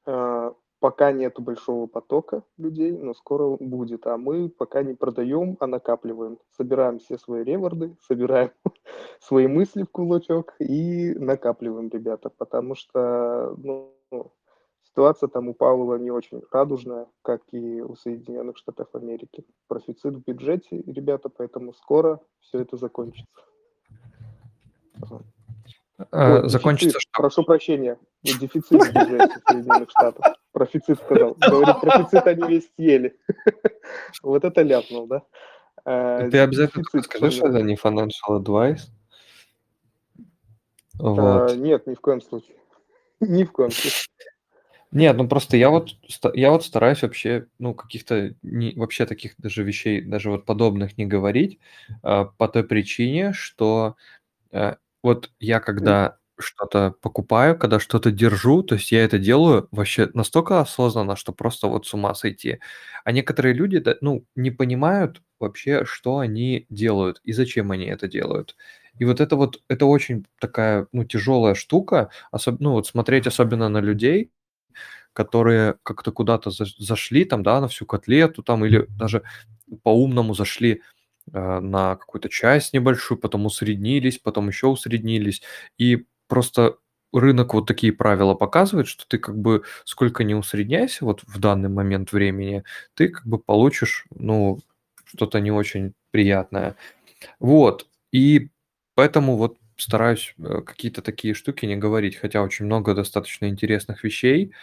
А, 0.06 0.54
пока 0.80 1.14
нету 1.14 1.42
большого 1.42 1.88
потока 1.88 2.44
людей, 2.58 2.92
но 2.92 3.14
скоро 3.14 3.56
будет. 3.58 4.06
А 4.06 4.18
мы 4.18 4.50
пока 4.50 4.84
не 4.84 4.94
продаем, 4.94 5.56
а 5.62 5.68
накапливаем. 5.68 6.40
Собираем 6.52 7.00
все 7.00 7.18
свои 7.18 7.44
реворды, 7.44 7.96
собираем 8.02 8.52
свои 9.20 9.48
мысли 9.48 9.84
в 9.84 9.90
кулачок 9.90 10.56
и 10.60 11.14
накапливаем, 11.16 11.90
ребята. 11.90 12.30
Потому 12.30 12.76
что 12.76 13.56
ну, 13.58 13.94
ситуация 14.84 15.30
там 15.30 15.48
у 15.48 15.54
Пауэлла 15.54 15.96
не 15.96 16.12
очень 16.12 16.42
радужная, 16.52 17.08
как 17.22 17.42
и 17.52 17.82
у 17.82 17.96
Соединенных 17.96 18.58
Штатов 18.58 18.90
Америки. 18.94 19.46
Профицит 19.68 20.16
в 20.16 20.24
бюджете, 20.24 20.82
ребята, 20.86 21.30
поэтому 21.30 21.74
скоро 21.74 22.20
все 22.42 22.60
это 22.60 22.76
закончится. 22.76 23.26
Э, 25.10 25.20
Ой, 26.12 26.50
Закончится 26.50 26.90
дефицит, 26.90 27.02
что? 27.02 27.22
прошу 27.22 27.44
прощения, 27.44 27.98
дефицит 28.24 28.72
в 28.72 28.94
бюджете 28.94 29.42
Соединенных 29.48 29.90
Штатов. 29.90 30.26
Профицит 30.52 31.00
сказал. 31.00 31.36
Говорит, 31.36 31.80
профицит 31.82 32.28
они 32.28 32.48
весь 32.48 32.70
съели. 32.76 33.18
Вот 34.24 34.44
это 34.44 34.62
ляпнул, 34.62 35.08
да? 35.08 35.24
Э, 35.86 36.30
Ты 36.32 36.40
обязательно 36.40 36.84
скажи, 37.02 37.32
что 37.32 37.48
это 37.48 37.62
не 37.62 37.76
financial 37.76 38.40
advice. 38.40 38.82
А, 41.00 41.04
Вот. 41.04 41.56
Нет, 41.58 41.88
ни 41.88 41.96
в 41.96 42.02
коем 42.02 42.22
случае. 42.22 42.56
Ни 43.20 43.44
в 43.44 43.52
коем 43.52 43.72
случае. 43.72 44.08
Нет, 44.92 45.18
ну 45.18 45.28
просто 45.28 45.58
я 45.58 45.72
вот, 45.72 45.90
я 46.36 46.52
вот 46.52 46.64
стараюсь 46.64 47.02
вообще, 47.02 47.48
ну, 47.58 47.74
каких-то 47.74 48.36
не, 48.44 48.74
вообще 48.76 49.08
таких 49.08 49.34
даже 49.40 49.64
вещей, 49.64 50.02
даже 50.02 50.30
вот 50.30 50.46
подобных 50.46 51.00
не 51.00 51.08
говорить, 51.08 51.60
а, 52.04 52.26
по 52.26 52.48
той 52.48 52.64
причине, 52.64 53.34
что 53.34 53.96
э, 54.52 54.76
вот 55.04 55.32
я 55.40 55.60
когда 55.60 56.18
что-то 56.40 56.96
покупаю, 57.02 57.58
когда 57.58 57.80
что-то 57.80 58.12
держу, 58.12 58.64
то 58.64 58.76
есть 58.76 58.92
я 58.92 59.04
это 59.06 59.20
делаю 59.20 59.68
вообще 59.72 60.10
настолько 60.14 60.60
осознанно, 60.62 61.16
что 61.16 61.32
просто 61.34 61.68
вот 61.68 61.86
с 61.86 61.94
ума 61.94 62.16
сойти. 62.16 62.60
А 63.06 63.12
некоторые 63.12 63.54
люди, 63.54 63.80
да, 63.80 63.96
ну, 64.02 64.26
не 64.36 64.50
понимают 64.52 65.22
вообще, 65.40 65.86
что 65.86 66.18
они 66.20 66.66
делают 66.70 67.20
и 67.24 67.34
зачем 67.34 67.72
они 67.72 67.86
это 67.86 68.08
делают. 68.08 68.56
И 69.00 69.06
вот 69.06 69.22
это 69.22 69.36
вот, 69.36 69.62
это 69.70 69.86
очень 69.86 70.26
такая, 70.40 70.88
ну, 70.92 71.04
тяжелая 71.06 71.56
штука, 71.56 72.10
особ- 72.34 72.58
ну, 72.60 72.72
вот 72.74 72.88
смотреть 72.88 73.28
особенно 73.28 73.70
на 73.70 73.80
людей, 73.80 74.32
которые 75.14 75.76
как-то 75.84 76.12
куда-то 76.12 76.50
заш- 76.50 76.76
зашли 76.80 77.26
там, 77.26 77.44
да, 77.44 77.62
на 77.62 77.68
всю 77.68 77.86
котлету 77.86 78.44
там, 78.44 78.66
или 78.66 78.86
даже 78.90 79.24
по-умному 79.84 80.34
зашли 80.34 80.82
э, 81.32 81.60
на 81.60 81.96
какую-то 81.96 82.30
часть 82.30 82.74
небольшую, 82.74 83.18
потом 83.20 83.46
усреднились, 83.46 84.20
потом 84.20 84.48
еще 84.50 84.68
усреднились, 84.68 85.42
и 85.78 86.06
просто 86.28 86.78
рынок 87.14 87.54
вот 87.54 87.68
такие 87.68 87.94
правила 87.94 88.34
показывает, 88.34 88.88
что 88.88 89.08
ты 89.08 89.18
как 89.20 89.38
бы 89.38 89.64
сколько 89.86 90.24
не 90.24 90.36
усредняйся 90.36 91.06
вот 91.06 91.22
в 91.28 91.40
данный 91.40 91.70
момент 91.70 92.12
времени, 92.12 92.64
ты 92.96 93.10
как 93.10 93.26
бы 93.28 93.38
получишь, 93.40 94.06
ну, 94.16 94.60
что-то 95.06 95.40
не 95.40 95.52
очень 95.52 95.94
приятное. 96.12 96.76
Вот, 97.40 97.88
и 98.12 98.50
поэтому 98.96 99.38
вот 99.38 99.58
стараюсь 99.78 100.36
э, 100.40 100.62
какие-то 100.62 101.02
такие 101.02 101.34
штуки 101.34 101.66
не 101.66 101.76
говорить, 101.78 102.16
хотя 102.18 102.42
очень 102.44 102.66
много 102.66 102.96
достаточно 102.96 103.48
интересных 103.48 104.04
вещей, 104.04 104.54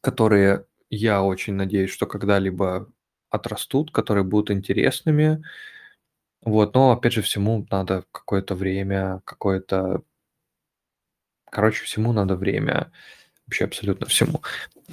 которые 0.00 0.66
я 0.90 1.22
очень 1.22 1.54
надеюсь, 1.54 1.90
что 1.90 2.06
когда-либо 2.06 2.88
отрастут, 3.32 3.90
которые 3.90 4.24
будут 4.24 4.50
интересными. 4.50 5.42
Вот, 6.44 6.74
но 6.74 6.92
опять 6.92 7.12
же 7.12 7.22
всему 7.22 7.66
надо 7.70 8.04
какое-то 8.12 8.54
время, 8.54 9.22
какое-то... 9.24 10.02
Короче, 11.50 11.84
всему 11.84 12.12
надо 12.12 12.36
время. 12.36 12.92
Вообще 13.46 13.64
абсолютно 13.64 14.06
всему. 14.06 14.40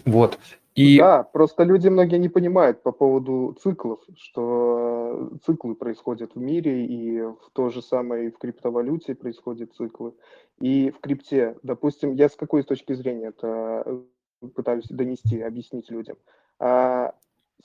Вот. 0.06 0.38
И 0.76 0.98
Да, 0.98 1.24
просто 1.24 1.64
люди 1.64 1.90
многие 1.90 2.18
не 2.18 2.30
понимают 2.30 2.84
по 2.84 2.92
поводу 2.92 3.58
циклов, 3.62 4.00
что 4.16 5.30
циклы 5.46 5.76
происходят 5.76 6.36
в 6.36 6.40
мире, 6.40 6.86
и 6.86 7.22
в 7.22 7.50
то 7.54 7.70
же 7.70 7.82
самое 7.82 8.28
и 8.28 8.32
в 8.32 8.38
криптовалюте 8.38 9.16
происходят 9.16 9.74
циклы. 9.74 10.14
И 10.62 10.92
в 10.92 11.00
крипте, 11.02 11.58
допустим, 11.64 12.14
я 12.14 12.30
с 12.30 12.36
какой 12.36 12.64
точки 12.64 12.94
зрения 12.94 13.28
это 13.28 13.84
э, 13.86 14.48
пытаюсь 14.56 14.88
донести, 14.88 15.42
объяснить 15.42 15.90
людям. 15.90 16.18
А, 16.60 17.14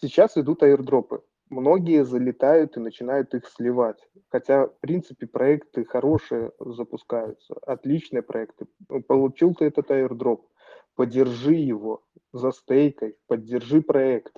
Сейчас 0.01 0.37
идут 0.37 0.63
аирдропы. 0.63 1.23
Многие 1.51 2.05
залетают 2.05 2.77
и 2.77 2.81
начинают 2.81 3.35
их 3.35 3.47
сливать. 3.49 3.99
Хотя, 4.31 4.67
в 4.67 4.81
принципе, 4.81 5.27
проекты 5.27 5.85
хорошие 5.85 6.53
запускаются, 6.59 7.55
отличные 7.63 8.23
проекты. 8.23 8.67
Получил 9.07 9.55
ты 9.55 9.67
этот 9.67 9.91
аирдроп, 9.91 10.49
подержи 10.97 11.55
его, 11.55 12.03
застейкай, 12.33 13.17
поддержи 13.27 13.83
проект. 13.83 14.35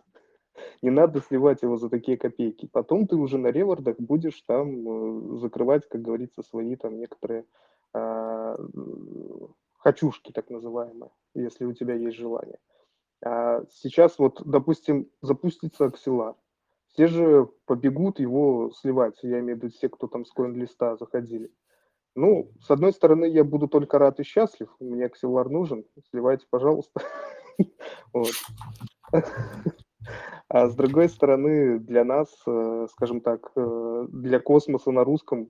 Не 0.83 0.91
надо 0.91 1.21
сливать 1.21 1.63
его 1.63 1.77
за 1.77 1.89
такие 1.89 2.17
копейки. 2.17 2.69
Потом 2.73 3.07
ты 3.07 3.17
уже 3.17 3.39
на 3.39 3.49
ревордах 3.49 3.97
будешь 3.99 4.41
там 4.43 5.35
э, 5.35 5.39
закрывать, 5.39 5.87
как 5.89 6.03
говорится, 6.03 6.43
свои 6.43 6.77
там 6.77 6.99
некоторые 6.99 7.45
а, 7.93 8.57
хочушки, 9.79 10.33
так 10.33 10.51
называемые, 10.51 11.11
если 11.35 11.65
у 11.65 11.73
тебя 11.73 11.95
есть 11.95 12.17
желание. 12.17 12.59
А 12.59 12.76
сейчас 13.71 14.19
вот, 14.19 14.43
допустим, 14.45 15.09
запустится 15.23 15.87
акселар. 15.87 16.35
Все 16.89 17.07
же 17.07 17.49
побегут 17.67 18.21
его 18.21 18.71
сливать, 18.71 19.19
я 19.23 19.41
имею 19.41 19.59
в 19.59 19.63
виду 19.63 19.73
все, 19.73 19.89
кто 19.89 20.07
там 20.07 20.25
с 20.25 20.33
коин-листа 20.33 20.97
заходили. 20.97 21.51
Ну, 22.15 22.51
с 22.63 22.71
одной 22.71 22.93
стороны, 22.93 23.27
я 23.27 23.45
буду 23.45 23.69
только 23.69 23.99
рад 23.99 24.19
и 24.21 24.23
счастлив, 24.23 24.75
мне 24.81 25.05
акселар 25.05 25.51
нужен, 25.51 25.85
сливайте, 26.11 26.47
пожалуйста. 26.51 27.03
А 30.49 30.69
с 30.69 30.77
другой 30.77 31.09
стороны, 31.09 31.81
для 31.81 32.05
нас, 32.05 32.29
э, 32.47 32.87
скажем 32.93 33.21
так, 33.21 33.51
э, 33.57 34.07
для 34.11 34.39
космоса 34.39 34.93
на 34.93 35.03
русском 35.03 35.49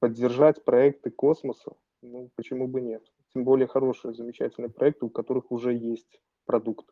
поддержать 0.00 0.64
проекты 0.64 1.10
космоса, 1.10 1.72
ну, 2.02 2.30
почему 2.34 2.66
бы 2.66 2.80
нет? 2.80 3.04
Тем 3.34 3.44
более 3.44 3.66
хорошие, 3.66 4.14
замечательные 4.14 4.70
проекты, 4.70 5.04
у 5.04 5.10
которых 5.10 5.50
уже 5.50 5.74
есть 5.74 6.20
продукт. 6.48 6.86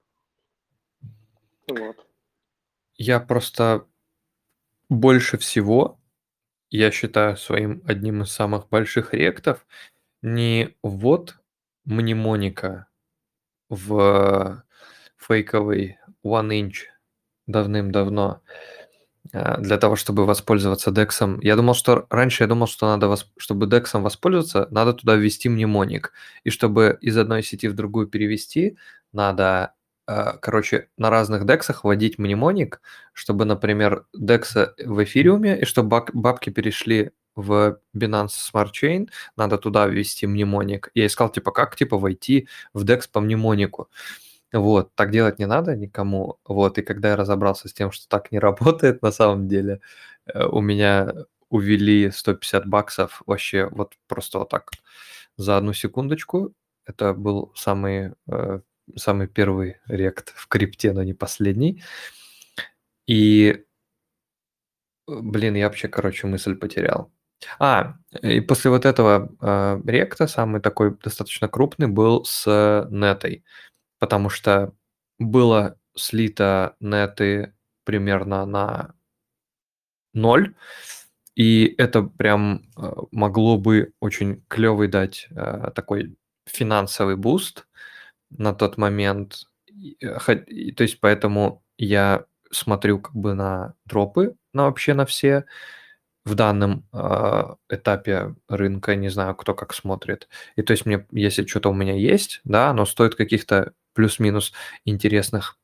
Вот. 1.66 2.06
я 2.96 3.18
просто 3.18 3.86
больше 4.88 5.38
всего, 5.38 5.98
я 6.70 6.90
считаю 6.90 7.36
своим 7.36 7.82
одним 7.86 8.22
из 8.22 8.30
самых 8.30 8.68
больших 8.68 9.14
ректов, 9.14 9.66
не 10.22 10.76
ввод 10.82 11.40
мнемоника 11.86 12.86
в 13.70 14.62
фейковый 15.16 15.98
One 16.22 16.60
Inch 16.60 16.84
давным-давно 17.46 18.42
для 19.32 19.78
того, 19.78 19.96
чтобы 19.96 20.26
воспользоваться 20.26 20.90
дексом. 20.90 21.40
Я 21.40 21.56
думал, 21.56 21.74
что 21.74 22.06
раньше 22.10 22.44
я 22.44 22.48
думал, 22.48 22.66
что 22.66 22.86
надо, 22.86 23.14
чтобы 23.36 23.66
дексом 23.66 24.02
воспользоваться, 24.02 24.68
надо 24.70 24.92
туда 24.92 25.14
ввести 25.16 25.48
мнемоник. 25.48 26.12
И 26.44 26.50
чтобы 26.50 26.98
из 27.00 27.16
одной 27.16 27.42
сети 27.42 27.68
в 27.68 27.74
другую 27.74 28.06
перевести, 28.06 28.76
надо, 29.12 29.74
а, 30.06 30.36
короче, 30.38 30.88
на 30.98 31.10
разных 31.10 31.46
дексах 31.46 31.84
вводить 31.84 32.18
мнемоник, 32.18 32.80
чтобы, 33.12 33.44
например, 33.44 34.06
декса 34.14 34.74
в 34.78 35.02
эфириуме, 35.02 35.60
и 35.60 35.64
чтобы 35.64 36.04
бабки 36.12 36.50
перешли 36.50 37.12
в 37.34 37.78
Binance 37.96 38.30
Smart 38.52 38.70
Chain, 38.72 39.08
надо 39.36 39.58
туда 39.58 39.86
ввести 39.86 40.26
мнемоник. 40.26 40.90
Я 40.94 41.06
искал, 41.06 41.28
типа, 41.30 41.50
как, 41.52 41.76
типа, 41.76 41.98
войти 41.98 42.48
в 42.72 42.84
декс 42.84 43.06
по 43.06 43.20
мнемонику. 43.20 43.90
Вот, 44.56 44.94
так 44.94 45.10
делать 45.10 45.38
не 45.38 45.46
надо 45.46 45.76
никому. 45.76 46.38
Вот, 46.46 46.78
и 46.78 46.82
когда 46.82 47.10
я 47.10 47.16
разобрался 47.16 47.68
с 47.68 47.74
тем, 47.74 47.92
что 47.92 48.08
так 48.08 48.32
не 48.32 48.38
работает 48.40 49.02
на 49.02 49.12
самом 49.12 49.48
деле, 49.48 49.80
э, 50.26 50.44
у 50.46 50.60
меня 50.60 51.12
увели 51.50 52.10
150 52.10 52.66
баксов 52.66 53.22
вообще 53.26 53.68
вот 53.70 53.94
просто 54.08 54.38
вот 54.38 54.48
так 54.50 54.70
за 55.36 55.56
одну 55.58 55.72
секундочку. 55.74 56.54
Это 56.86 57.12
был 57.14 57.52
самый, 57.54 58.14
э, 58.28 58.60
самый 58.96 59.28
первый 59.28 59.78
рект 59.88 60.32
в 60.36 60.48
крипте, 60.48 60.92
но 60.92 61.02
не 61.02 61.14
последний. 61.14 61.82
И, 63.06 63.64
э, 65.08 65.20
блин, 65.20 65.54
я 65.56 65.66
вообще, 65.66 65.88
короче, 65.88 66.26
мысль 66.26 66.56
потерял. 66.56 67.10
А, 67.58 67.96
и 68.22 68.40
после 68.40 68.70
вот 68.70 68.86
этого 68.86 69.30
э, 69.42 69.80
ректа 69.86 70.26
самый 70.26 70.60
такой 70.62 70.96
достаточно 70.96 71.48
крупный 71.48 71.88
был 71.88 72.24
с 72.24 72.88
нетой 72.90 73.44
потому 73.98 74.30
что 74.30 74.74
было 75.18 75.78
слито 75.96 76.76
неты 76.80 77.54
примерно 77.84 78.46
на 78.46 78.94
ноль, 80.14 80.54
И 81.36 81.74
это 81.78 82.02
прям 82.02 82.62
э, 82.78 82.92
могло 83.12 83.58
бы 83.58 83.92
очень 84.00 84.42
клевый 84.48 84.88
дать 84.88 85.28
э, 85.30 85.70
такой 85.74 86.16
финансовый 86.46 87.16
буст 87.16 87.66
на 88.30 88.54
тот 88.54 88.78
момент. 88.78 89.44
Э, 90.02 90.18
то 90.76 90.82
есть 90.84 91.00
поэтому 91.00 91.64
я 91.78 92.26
смотрю 92.52 93.00
как 93.00 93.14
бы 93.16 93.34
на 93.34 93.74
дропы, 93.86 94.36
на 94.54 94.64
вообще 94.66 94.94
на 94.94 95.06
все 95.06 95.46
в 96.24 96.34
данном 96.34 96.84
этапе 97.70 98.34
рынка, 98.48 98.96
не 98.96 99.10
знаю, 99.10 99.36
кто 99.36 99.54
как 99.54 99.74
смотрит. 99.74 100.28
И 100.56 100.62
то 100.62 100.72
есть 100.72 100.86
мне, 100.86 101.06
если 101.12 101.46
что-то 101.46 101.70
у 101.70 101.74
меня 101.74 101.94
есть, 101.94 102.40
да, 102.44 102.70
оно 102.70 102.86
стоит 102.86 103.14
каких-то 103.14 103.74
плюс-минус 103.96 104.52
интересных 104.84 105.58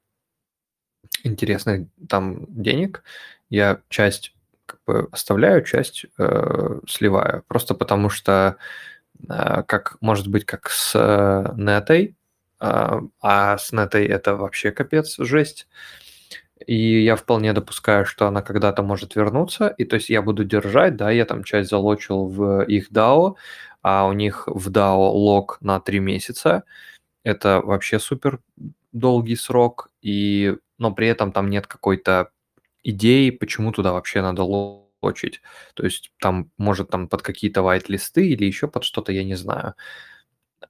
интересных 1.24 1.88
там 2.08 2.46
денег, 2.48 3.02
я 3.50 3.80
часть 3.88 4.34
как 4.66 4.80
бы 4.86 5.08
оставляю, 5.12 5.62
часть 5.64 6.06
э, 6.18 6.80
сливаю. 6.88 7.44
Просто 7.48 7.74
потому 7.74 8.08
что, 8.08 8.56
э, 9.28 9.62
как 9.66 9.96
может 10.00 10.28
быть, 10.28 10.44
как 10.46 10.70
с 10.70 10.92
э, 10.94 11.52
нетой, 11.56 12.16
э, 12.60 13.00
а 13.20 13.58
с 13.58 13.72
нетой 13.72 14.06
это 14.06 14.36
вообще 14.36 14.72
капец, 14.72 15.16
жесть. 15.18 15.68
И 16.66 17.02
я 17.02 17.16
вполне 17.16 17.52
допускаю, 17.52 18.06
что 18.06 18.26
она 18.28 18.40
когда-то 18.42 18.82
может 18.82 19.16
вернуться. 19.16 19.68
И 19.78 19.84
то 19.84 19.96
есть 19.96 20.10
я 20.10 20.22
буду 20.22 20.44
держать, 20.44 20.96
да, 20.96 21.10
я 21.10 21.24
там 21.24 21.44
часть 21.44 21.70
залочил 21.70 22.26
в 22.26 22.62
их 22.62 22.90
DAO, 22.92 23.34
а 23.82 24.06
у 24.06 24.12
них 24.12 24.44
в 24.46 24.70
DAO 24.70 25.10
лог 25.10 25.58
на 25.60 25.80
3 25.80 25.98
месяца. 26.00 26.62
Это 27.24 27.60
вообще 27.60 27.98
супер 27.98 28.40
долгий 28.92 29.36
срок. 29.36 29.90
И 30.00 30.56
но 30.78 30.92
при 30.92 31.06
этом 31.06 31.32
там 31.32 31.48
нет 31.48 31.66
какой-то 31.66 32.32
идеи, 32.82 33.30
почему 33.30 33.72
туда 33.72 33.92
вообще 33.92 34.22
надо 34.22 34.42
лочить. 34.42 35.40
То 35.74 35.84
есть 35.84 36.12
там, 36.20 36.50
может, 36.58 36.90
там 36.90 37.08
под 37.08 37.22
какие-то 37.22 37.60
white-листы 37.60 38.28
или 38.28 38.44
еще 38.44 38.68
под 38.68 38.84
что-то, 38.84 39.12
я 39.12 39.24
не 39.24 39.36
знаю. 39.36 39.74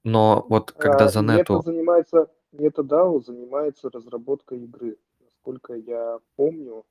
Но 0.05 0.45
вот 0.49 0.73
когда 0.73 1.07
а, 1.07 1.09
за 1.09 1.23
нету... 1.23 1.55
Мета 1.55 1.71
занимается, 1.71 2.31
Мета 2.53 2.83
DAO 2.83 3.23
занимается 3.23 3.91
разработкой 3.91 4.65
игры. 4.65 4.97
Насколько 5.21 5.75
я 5.75 6.19
помню, 6.37 6.85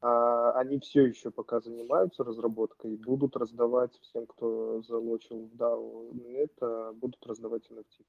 а, 0.00 0.52
они 0.52 0.78
все 0.80 1.06
еще 1.06 1.30
пока 1.30 1.60
занимаются 1.60 2.24
разработкой 2.24 2.94
и 2.94 2.96
будут 2.96 3.36
раздавать 3.36 3.92
всем, 4.00 4.26
кто 4.26 4.82
залочил 4.82 5.48
в 5.48 5.54
DAO 5.54 6.10
это, 6.34 6.92
будут 6.94 7.24
раздавать 7.26 7.62
NFT. 7.70 8.04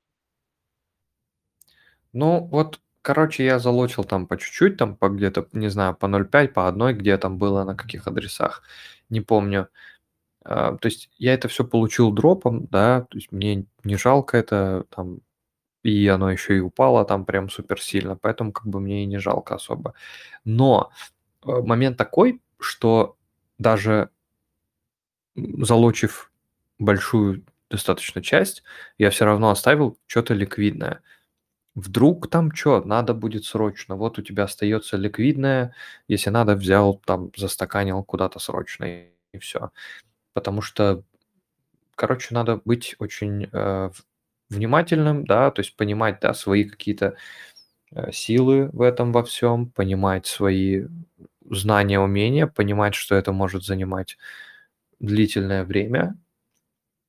Ну, 2.13 2.45
вот 2.51 2.79
Короче, 3.07 3.45
я 3.45 3.57
залочил 3.57 4.03
там 4.03 4.27
по 4.27 4.37
чуть-чуть, 4.37 4.75
там 4.75 4.97
по 4.97 5.07
где-то, 5.07 5.47
не 5.53 5.69
знаю, 5.69 5.95
по 5.95 6.07
0,5, 6.07 6.49
по 6.49 6.67
одной, 6.67 6.93
где 6.93 7.17
там 7.17 7.37
было, 7.37 7.63
на 7.63 7.73
каких 7.73 8.05
адресах, 8.05 8.63
не 9.09 9.21
помню. 9.21 9.69
А, 10.43 10.77
то 10.77 10.87
есть 10.87 11.09
я 11.17 11.33
это 11.33 11.47
все 11.47 11.65
получил 11.65 12.11
дропом, 12.11 12.67
да, 12.67 13.01
то 13.01 13.17
есть 13.17 13.31
мне 13.31 13.65
не 13.85 13.95
жалко 13.97 14.37
это, 14.37 14.85
там, 14.89 15.19
и 15.83 16.07
оно 16.07 16.31
еще 16.31 16.57
и 16.57 16.59
упало 16.61 17.05
там 17.05 17.25
прям 17.25 17.49
супер 17.49 17.81
сильно, 17.81 18.17
поэтому 18.17 18.51
как 18.51 18.67
бы 18.67 18.79
мне 18.81 19.03
и 19.03 19.07
не 19.07 19.19
жалко 19.19 19.55
особо. 19.55 19.93
Но 20.45 20.91
э, 21.45 21.51
момент 21.61 21.97
такой, 21.97 22.41
что 22.59 23.17
даже 23.57 24.09
залочив 25.35 26.31
большую 26.79 27.45
достаточно 27.69 28.21
часть, 28.21 28.63
я 28.97 29.09
все 29.11 29.25
равно 29.25 29.49
оставил 29.49 29.97
что-то 30.07 30.33
ликвидное. 30.33 31.01
Вдруг 31.77 32.27
там 32.27 32.51
что, 32.55 32.83
надо 32.83 33.13
будет 33.13 33.45
срочно. 33.45 33.95
Вот 33.95 34.17
у 34.17 34.23
тебя 34.23 34.45
остается 34.45 34.97
ликвидное, 34.97 35.75
если 36.07 36.31
надо, 36.31 36.55
взял 36.55 36.95
там, 37.05 37.31
застаканил 37.37 38.03
куда-то 38.03 38.39
срочно 38.39 38.85
и, 38.85 39.37
все. 39.39 39.69
Потому 40.33 40.61
что, 40.61 41.03
короче, 41.95 42.33
надо 42.35 42.61
быть 42.65 42.95
очень 42.99 43.49
э, 43.51 43.91
внимательным, 44.49 45.25
да, 45.25 45.51
то 45.51 45.61
есть 45.61 45.75
понимать, 45.77 46.19
да, 46.21 46.33
свои 46.33 46.65
какие-то 46.65 47.15
э, 47.91 48.11
силы 48.11 48.69
в 48.73 48.81
этом 48.81 49.11
во 49.13 49.23
всем, 49.23 49.69
понимать 49.69 50.27
свои 50.27 50.87
знания, 51.49 51.99
умения, 51.99 52.47
понимать, 52.47 52.95
что 52.95 53.15
это 53.15 53.33
может 53.33 53.65
занимать 53.65 54.17
длительное 54.99 55.65
время. 55.65 56.17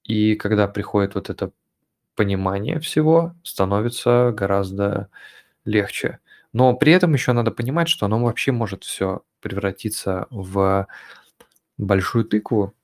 И 0.04 0.36
когда 0.36 0.68
приходит 0.68 1.14
вот 1.16 1.30
это 1.30 1.52
понимание 2.18 2.80
всего 2.80 3.36
становится 3.44 4.32
гораздо 4.36 5.08
легче. 5.64 6.18
Но 6.52 6.74
при 6.74 6.92
этом 6.92 7.14
еще 7.14 7.32
надо 7.32 7.52
понимать, 7.52 7.88
что 7.88 8.06
оно 8.06 8.18
вообще 8.24 8.50
может 8.50 8.82
все 8.82 9.22
превратиться 9.40 10.26
в 10.30 10.88
большую 11.76 12.24
тыкву, 12.24 12.74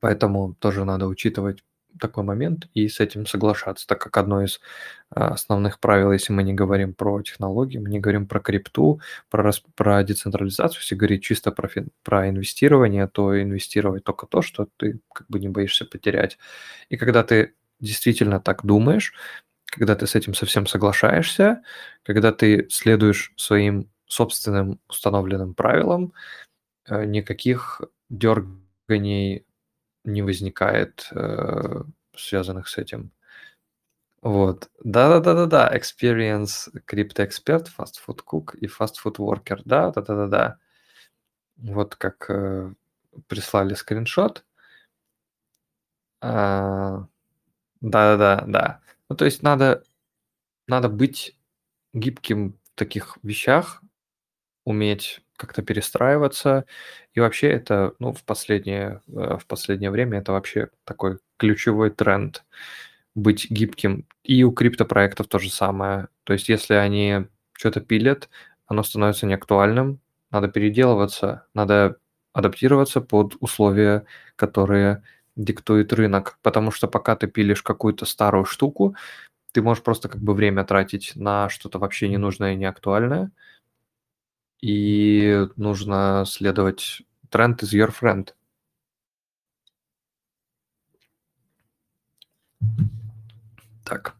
поэтому 0.00 0.54
тоже 0.54 0.86
надо 0.86 1.06
учитывать 1.06 1.62
такой 2.00 2.24
момент 2.24 2.66
и 2.72 2.88
с 2.88 2.98
этим 2.98 3.26
соглашаться, 3.26 3.86
так 3.86 4.00
как 4.00 4.16
одно 4.16 4.42
из 4.42 4.58
а, 5.10 5.34
основных 5.34 5.78
правил, 5.78 6.10
если 6.10 6.32
мы 6.32 6.42
не 6.42 6.54
говорим 6.54 6.94
про 6.94 7.20
технологии, 7.20 7.78
мы 7.78 7.90
не 7.90 8.00
говорим 8.00 8.26
про 8.26 8.40
крипту, 8.40 9.00
про, 9.28 9.52
про 9.76 10.02
децентрализацию, 10.02 10.80
если 10.80 10.94
говорить 10.94 11.22
чисто 11.22 11.52
про, 11.52 11.68
про 12.02 12.30
инвестирование, 12.30 13.06
то 13.06 13.40
инвестировать 13.40 14.02
только 14.02 14.26
то, 14.26 14.40
что 14.40 14.66
ты 14.78 15.00
как 15.12 15.28
бы 15.28 15.38
не 15.38 15.48
боишься 15.48 15.84
потерять. 15.84 16.38
И 16.88 16.96
когда 16.96 17.22
ты 17.22 17.54
действительно 17.80 18.40
так 18.40 18.64
думаешь, 18.64 19.12
когда 19.66 19.94
ты 19.96 20.06
с 20.06 20.14
этим 20.14 20.34
совсем 20.34 20.66
соглашаешься, 20.66 21.62
когда 22.04 22.32
ты 22.32 22.68
следуешь 22.70 23.32
своим 23.36 23.90
собственным 24.06 24.80
установленным 24.88 25.54
правилам, 25.54 26.12
э, 26.88 27.04
никаких 27.06 27.82
дерганий 28.10 29.46
не 30.04 30.22
возникает, 30.22 31.08
э, 31.12 31.82
связанных 32.16 32.68
с 32.68 32.78
этим. 32.78 33.12
Вот. 34.22 34.70
Да-да-да-да-да. 34.82 35.70
Experience 35.76 36.70
Expert, 37.18 37.66
Fast 37.76 37.96
Food 38.06 38.20
Cook 38.26 38.56
и 38.56 38.66
Fast 38.66 38.94
Food 39.04 39.16
Worker. 39.18 39.60
Да-да-да-да-да. 39.64 40.58
Вот 41.56 41.96
как 41.96 42.26
э, 42.30 42.72
прислали 43.28 43.74
скриншот. 43.74 44.44
А, 46.20 47.06
да-да-да, 47.84 48.44
да. 48.46 48.80
Ну, 49.08 49.16
то 49.16 49.24
есть 49.24 49.42
надо 49.42 49.82
надо 50.68 50.88
быть 50.90 51.36
гибким 51.94 52.58
в 52.74 52.78
таких 52.78 53.18
вещах, 53.22 53.82
уметь 54.64 55.22
как-то 55.36 55.62
перестраиваться. 55.62 56.66
И 57.14 57.20
вообще 57.20 57.48
это, 57.50 57.94
ну, 58.00 58.12
в 58.12 58.24
последнее, 58.24 59.02
э, 59.08 59.38
в 59.38 59.46
последнее 59.46 59.90
время 59.90 60.18
это 60.20 60.32
вообще 60.32 60.70
такой 60.84 61.18
ключевой 61.38 61.90
тренд 61.90 62.44
быть 63.14 63.50
гибким. 63.50 64.06
И 64.24 64.44
у 64.44 64.52
криптопроектов 64.52 65.28
то 65.28 65.38
же 65.38 65.50
самое. 65.50 66.08
То 66.24 66.32
есть 66.34 66.48
если 66.48 66.74
они 66.74 67.26
что-то 67.52 67.80
пилят, 67.80 68.28
оно 68.66 68.82
становится 68.82 69.26
неактуальным, 69.26 70.00
надо 70.30 70.48
переделываться, 70.48 71.46
надо 71.54 71.98
адаптироваться 72.32 73.00
под 73.00 73.36
условия, 73.40 74.04
которые 74.36 75.02
диктует 75.36 75.92
рынок, 75.92 76.38
потому 76.42 76.70
что 76.70 76.88
пока 76.88 77.16
ты 77.16 77.26
пилишь 77.26 77.62
какую-то 77.62 78.06
старую 78.06 78.44
штуку, 78.44 78.94
ты 79.52 79.62
можешь 79.62 79.82
просто 79.82 80.08
как 80.08 80.20
бы 80.20 80.34
время 80.34 80.64
тратить 80.64 81.12
на 81.14 81.48
что-то 81.48 81.78
вообще 81.78 82.08
ненужное 82.08 82.54
и 82.54 82.56
неактуальное, 82.56 83.30
и 84.60 85.46
нужно 85.56 86.24
следовать 86.26 87.02
тренд 87.30 87.62
из 87.62 87.74
your 87.74 87.92
friend. 87.92 88.30
Так. 93.84 94.16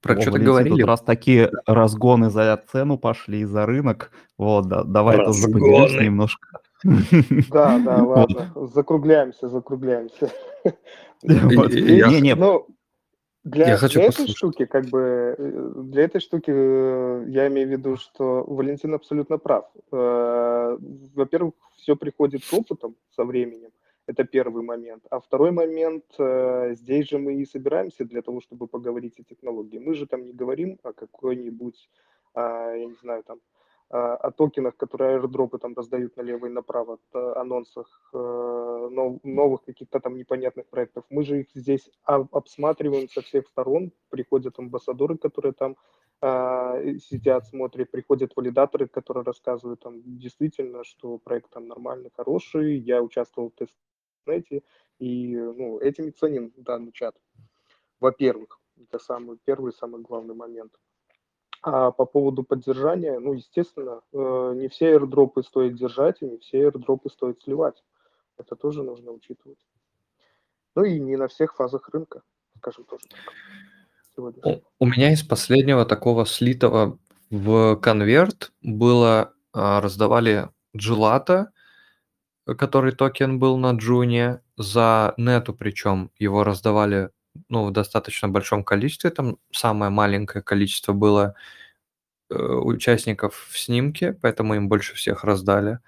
Про 0.00 0.20
что-то 0.20 0.38
говорили? 0.40 0.80
Тут 0.80 0.88
раз 0.88 1.00
такие 1.00 1.50
разгоны 1.64 2.28
за 2.28 2.60
цену 2.70 2.98
пошли 2.98 3.44
за 3.44 3.66
рынок, 3.66 4.10
вот, 4.36 4.66
да, 4.66 4.82
давай 4.82 5.16
разгоны. 5.16 5.52
тоже 5.52 5.52
поделишься 5.52 6.04
немножко. 6.04 6.61
Да, 7.50 7.78
да, 7.78 8.02
ладно. 8.02 8.52
Закругляемся, 8.54 9.48
закругляемся. 9.48 10.30
Не, 11.22 12.20
не. 12.20 12.34
Ну, 12.34 12.66
для, 13.44 13.70
я 13.70 13.76
хочу 13.76 13.98
для 13.98 14.08
этой 14.08 14.28
штуки, 14.28 14.66
как 14.66 14.86
бы, 14.86 15.34
э, 15.36 15.72
для 15.76 16.04
этой 16.04 16.20
штуки 16.20 16.50
э, 16.54 17.24
я 17.28 17.48
имею 17.48 17.66
в 17.66 17.70
виду, 17.72 17.96
что 17.96 18.44
Валентин 18.44 18.94
абсолютно 18.94 19.36
прав. 19.38 19.64
Э, 19.90 20.78
во-первых, 21.14 21.54
все 21.76 21.96
приходит 21.96 22.44
с 22.44 22.52
опытом, 22.52 22.94
со 23.16 23.24
временем. 23.24 23.70
Это 24.06 24.22
первый 24.22 24.62
момент. 24.62 25.04
А 25.10 25.18
второй 25.20 25.50
момент, 25.52 26.04
здесь 26.76 27.08
же 27.08 27.18
мы 27.18 27.34
и 27.34 27.46
собираемся 27.46 28.04
для 28.04 28.20
того, 28.20 28.40
чтобы 28.40 28.66
поговорить 28.66 29.18
о 29.20 29.22
технологии. 29.22 29.78
Мы 29.78 29.94
же 29.94 30.06
там 30.06 30.26
не 30.26 30.32
говорим 30.32 30.78
о 30.82 30.92
какой-нибудь, 30.92 31.88
а, 32.34 32.74
я 32.74 32.86
не 32.86 32.96
знаю, 33.00 33.22
там, 33.22 33.38
о 33.92 34.30
токенах, 34.30 34.76
которые 34.76 35.16
аирдропы 35.16 35.58
там 35.58 35.74
раздают 35.74 36.16
налево 36.16 36.46
и 36.46 36.50
направо, 36.50 36.98
о 37.12 37.40
анонсах 37.40 38.10
э, 38.14 38.88
новых 39.22 39.64
каких-то 39.64 40.00
там 40.00 40.16
непонятных 40.16 40.66
проектов. 40.68 41.04
Мы 41.10 41.24
же 41.24 41.40
их 41.40 41.48
здесь 41.54 41.90
обсматриваем 42.04 43.08
со 43.08 43.20
всех 43.20 43.46
сторон, 43.48 43.92
приходят 44.08 44.58
амбассадоры, 44.58 45.18
которые 45.18 45.52
там 45.52 45.76
сидят, 47.00 47.46
смотрят, 47.46 47.90
приходят 47.90 48.32
валидаторы, 48.36 48.86
которые 48.86 49.24
рассказывают 49.24 49.80
там 49.80 50.02
действительно, 50.04 50.84
что 50.84 51.18
проект 51.18 51.50
там 51.50 51.66
нормальный, 51.66 52.12
хороший, 52.14 52.78
я 52.78 53.02
участвовал 53.02 53.50
в 53.50 53.54
тестнете, 53.54 54.62
и 55.00 55.36
ну, 55.36 55.80
этим 55.80 56.06
и 56.06 56.10
ценим 56.12 56.52
данный 56.56 56.92
чат. 56.92 57.16
Во-первых, 57.98 58.60
это 58.76 59.00
самый 59.00 59.36
первый, 59.44 59.72
самый 59.72 60.00
главный 60.00 60.36
момент. 60.36 60.78
А 61.62 61.92
по 61.92 62.06
поводу 62.06 62.42
поддержания, 62.42 63.18
ну, 63.20 63.34
естественно, 63.34 64.00
э, 64.12 64.52
не 64.56 64.68
все 64.68 64.96
airdropы 64.96 65.44
стоит 65.44 65.76
держать, 65.76 66.20
и 66.20 66.26
не 66.26 66.38
все 66.38 66.68
airdropы 66.68 67.08
стоит 67.08 67.40
сливать. 67.42 67.82
Это 68.36 68.56
тоже 68.56 68.82
нужно 68.82 69.12
учитывать. 69.12 69.58
Ну 70.74 70.84
и 70.84 70.98
не 70.98 71.16
на 71.16 71.28
всех 71.28 71.54
фазах 71.54 71.88
рынка, 71.90 72.22
скажем 72.58 72.84
тоже 72.84 73.04
так. 73.08 73.20
У 74.78 74.86
меня 74.86 75.12
из 75.12 75.22
последнего 75.22 75.86
такого 75.86 76.26
слитого 76.26 76.98
в 77.30 77.76
конверт 77.76 78.52
было, 78.60 79.32
а, 79.52 79.80
раздавали 79.80 80.48
джелата, 80.76 81.52
который 82.44 82.92
токен 82.92 83.38
был 83.38 83.56
на 83.56 83.72
джуне, 83.72 84.42
за 84.56 85.14
нету 85.16 85.54
причем 85.54 86.10
его 86.18 86.44
раздавали 86.44 87.10
ну, 87.48 87.66
в 87.66 87.72
достаточно 87.72 88.28
большом 88.28 88.64
количестве, 88.64 89.10
там 89.10 89.38
самое 89.52 89.90
маленькое 89.90 90.42
количество 90.42 90.92
было 90.92 91.34
э, 92.30 92.34
участников 92.36 93.48
в 93.50 93.58
снимке, 93.58 94.12
поэтому 94.14 94.54
им 94.54 94.68
больше 94.68 94.94
всех 94.94 95.24
раздали. 95.24 95.80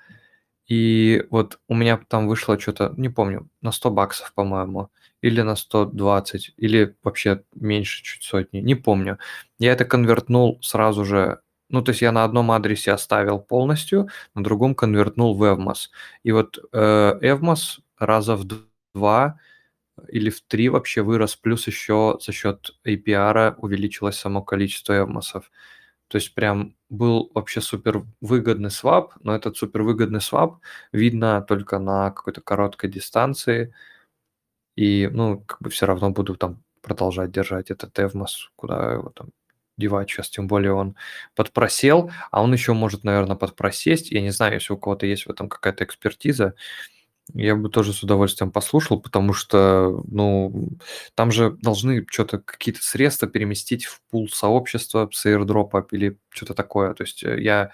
И 0.68 1.26
вот 1.30 1.58
у 1.68 1.74
меня 1.74 2.00
там 2.08 2.26
вышло 2.28 2.58
что-то, 2.58 2.94
не 2.96 3.10
помню, 3.10 3.48
на 3.62 3.72
100 3.72 3.90
баксов, 3.90 4.32
по-моему, 4.34 4.90
или 5.22 5.42
на 5.42 5.56
120, 5.56 6.54
или 6.56 6.96
вообще 7.02 7.44
меньше 7.54 8.02
чуть 8.02 8.22
сотни, 8.22 8.60
не 8.60 8.74
помню. 8.74 9.18
Я 9.58 9.72
это 9.72 9.84
конвертнул 9.84 10.58
сразу 10.62 11.04
же, 11.04 11.40
ну, 11.70 11.82
то 11.82 11.90
есть 11.90 12.02
я 12.02 12.12
на 12.12 12.24
одном 12.24 12.50
адресе 12.50 12.92
оставил 12.92 13.40
полностью, 13.40 14.08
на 14.34 14.42
другом 14.42 14.74
конвертнул 14.74 15.34
в 15.36 15.42
Evmos. 15.44 15.90
И 16.22 16.32
вот 16.32 16.58
э, 16.72 17.18
Evmos 17.22 17.80
раза 17.98 18.36
в 18.36 18.44
два 18.94 19.38
или 20.08 20.30
в 20.30 20.40
три 20.42 20.68
вообще 20.68 21.02
вырос, 21.02 21.36
плюс 21.36 21.66
еще 21.66 22.18
за 22.20 22.32
счет 22.32 22.76
APR 22.86 23.54
увеличилось 23.58 24.16
само 24.16 24.42
количество 24.42 24.92
эвмосов. 24.94 25.50
То 26.08 26.16
есть 26.16 26.34
прям 26.34 26.76
был 26.90 27.30
вообще 27.34 27.60
супер 27.60 28.04
выгодный 28.20 28.70
свап, 28.70 29.14
но 29.22 29.34
этот 29.34 29.56
супер 29.56 29.82
выгодный 29.82 30.20
свап 30.20 30.60
видно 30.92 31.42
только 31.42 31.78
на 31.78 32.10
какой-то 32.10 32.40
короткой 32.40 32.90
дистанции. 32.90 33.74
И, 34.76 35.08
ну, 35.12 35.40
как 35.40 35.60
бы 35.60 35.70
все 35.70 35.86
равно 35.86 36.10
буду 36.10 36.36
там 36.36 36.62
продолжать 36.82 37.30
держать 37.30 37.70
этот 37.70 37.98
Эвмос, 37.98 38.50
куда 38.56 38.92
его 38.92 39.10
там 39.10 39.30
девать 39.76 40.10
сейчас, 40.10 40.30
тем 40.30 40.46
более 40.46 40.72
он 40.72 40.96
подпросел, 41.34 42.10
а 42.30 42.42
он 42.42 42.52
еще 42.52 42.74
может, 42.74 43.04
наверное, 43.04 43.36
подпросесть. 43.36 44.10
Я 44.10 44.20
не 44.20 44.30
знаю, 44.30 44.54
если 44.54 44.72
у 44.72 44.78
кого-то 44.78 45.06
есть 45.06 45.26
в 45.26 45.30
этом 45.30 45.48
какая-то 45.48 45.84
экспертиза, 45.84 46.54
я 47.32 47.56
бы 47.56 47.70
тоже 47.70 47.92
с 47.92 48.02
удовольствием 48.02 48.52
послушал, 48.52 49.00
потому 49.00 49.32
что, 49.32 50.02
ну, 50.08 50.68
там 51.14 51.32
же 51.32 51.52
должны 51.62 52.04
что-то, 52.10 52.38
какие-то 52.38 52.82
средства 52.82 53.26
переместить 53.28 53.86
в 53.86 54.02
пул 54.10 54.28
сообщества 54.28 55.08
с 55.12 55.24
airdrop 55.26 55.86
или 55.92 56.18
что-то 56.28 56.54
такое. 56.54 56.92
То 56.94 57.04
есть 57.04 57.24
э, 57.24 57.40
я 57.40 57.70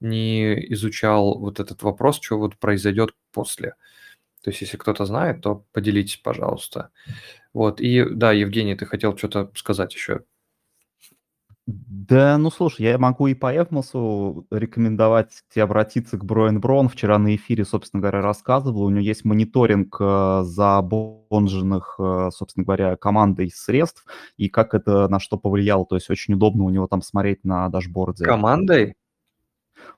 не 0.00 0.54
изучал 0.72 1.38
вот 1.38 1.60
этот 1.60 1.82
вопрос, 1.82 2.18
что 2.20 2.38
вот 2.38 2.56
произойдет 2.58 3.14
после. 3.32 3.74
То 4.42 4.50
есть 4.50 4.62
если 4.62 4.76
кто-то 4.76 5.04
знает, 5.06 5.42
то 5.42 5.64
поделитесь, 5.72 6.16
пожалуйста. 6.16 6.90
Вот, 7.54 7.80
и 7.80 8.04
да, 8.04 8.32
Евгений, 8.32 8.76
ты 8.76 8.86
хотел 8.86 9.16
что-то 9.16 9.50
сказать 9.54 9.94
еще. 9.94 10.22
Да, 11.66 12.36
ну 12.36 12.50
слушай, 12.50 12.82
я 12.82 12.98
могу 12.98 13.26
и 13.26 13.32
по 13.32 13.54
Эвмосу 13.54 14.46
рекомендовать 14.50 15.30
тебе 15.48 15.62
обратиться 15.62 16.18
к 16.18 16.24
Броен 16.24 16.60
Брон. 16.60 16.90
Вчера 16.90 17.18
на 17.18 17.34
эфире, 17.36 17.64
собственно 17.64 18.02
говоря, 18.02 18.20
рассказывал. 18.20 18.82
У 18.82 18.90
него 18.90 19.00
есть 19.00 19.24
мониторинг 19.24 19.96
э, 19.98 20.42
за 20.44 20.82
бонженных, 20.82 21.96
э, 21.98 22.28
собственно 22.32 22.64
говоря, 22.64 22.96
командой 22.96 23.50
средств 23.50 24.04
и 24.36 24.50
как 24.50 24.74
это 24.74 25.08
на 25.08 25.18
что 25.18 25.38
повлияло. 25.38 25.86
То 25.86 25.94
есть 25.94 26.10
очень 26.10 26.34
удобно 26.34 26.64
у 26.64 26.70
него 26.70 26.86
там 26.86 27.00
смотреть 27.00 27.44
на 27.44 27.70
дашборде. 27.70 28.26
Командой? 28.26 28.96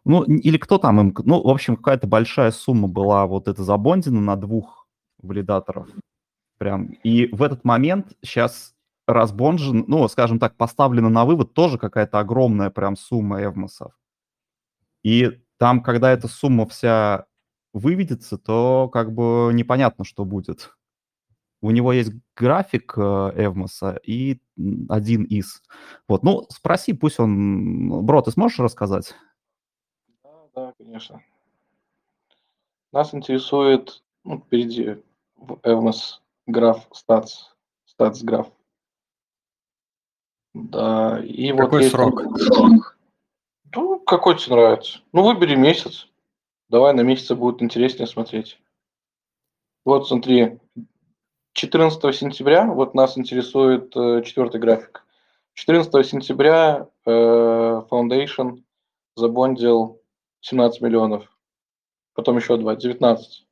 Ну, 0.04 0.22
или 0.22 0.58
кто 0.58 0.78
там 0.78 1.00
им... 1.00 1.14
Ну, 1.24 1.42
в 1.42 1.48
общем, 1.48 1.74
какая-то 1.74 2.06
большая 2.06 2.52
сумма 2.52 2.86
была 2.86 3.26
вот 3.26 3.48
это 3.48 3.64
забондена 3.64 4.20
на 4.20 4.36
двух 4.36 4.86
валидаторов. 5.20 5.88
Прям. 6.58 6.92
И 7.02 7.26
в 7.32 7.42
этот 7.42 7.64
момент 7.64 8.12
сейчас 8.22 8.75
разбонжен, 9.06 9.84
ну, 9.86 10.06
скажем 10.08 10.38
так, 10.38 10.56
поставлена 10.56 11.08
на 11.08 11.24
вывод 11.24 11.54
тоже 11.54 11.78
какая-то 11.78 12.18
огромная 12.18 12.70
прям 12.70 12.96
сумма 12.96 13.40
эвмосов. 13.40 13.92
И 15.02 15.40
там, 15.58 15.82
когда 15.82 16.10
эта 16.10 16.28
сумма 16.28 16.66
вся 16.66 17.26
выведется, 17.72 18.38
то 18.38 18.88
как 18.92 19.12
бы 19.12 19.50
непонятно, 19.52 20.04
что 20.04 20.24
будет. 20.24 20.76
У 21.62 21.70
него 21.70 21.92
есть 21.92 22.12
график 22.36 22.94
э, 22.96 23.00
Эвмоса 23.34 23.98
и 24.02 24.40
один 24.88 25.24
из. 25.24 25.62
Вот, 26.06 26.22
ну, 26.22 26.46
спроси, 26.50 26.92
пусть 26.92 27.18
он... 27.18 28.04
Бро, 28.04 28.20
ты 28.22 28.30
сможешь 28.30 28.58
рассказать? 28.58 29.14
Да, 30.22 30.30
да, 30.54 30.74
конечно. 30.78 31.22
Нас 32.92 33.14
интересует, 33.14 34.02
ну, 34.24 34.38
впереди 34.38 35.02
Эвмос 35.62 36.22
граф 36.46 36.86
статс, 36.92 37.54
статс 37.86 38.22
граф. 38.22 38.48
Да, 40.56 41.20
и 41.22 41.50
Какой 41.50 41.66
вот 41.66 41.80
есть 41.80 41.90
срок? 41.90 42.22
Ну, 43.74 44.00
какой 44.00 44.38
тебе 44.38 44.56
нравится. 44.56 45.00
Ну, 45.12 45.22
выбери 45.22 45.54
месяц. 45.54 46.08
Давай 46.70 46.94
на 46.94 47.02
месяце 47.02 47.34
будет 47.34 47.62
интереснее 47.62 48.06
смотреть. 48.06 48.58
Вот 49.84 50.08
смотри, 50.08 50.58
14 51.52 52.16
сентября, 52.16 52.64
вот 52.64 52.94
нас 52.94 53.18
интересует 53.18 53.94
э, 53.94 54.22
четвертый 54.24 54.58
график. 54.58 55.04
14 55.52 56.06
сентября 56.06 56.88
э, 57.04 57.10
Foundation 57.10 58.62
забондил 59.14 60.00
17 60.40 60.80
миллионов. 60.80 61.30
Потом 62.14 62.38
еще 62.38 62.56
два, 62.56 62.76
19. 62.76 63.46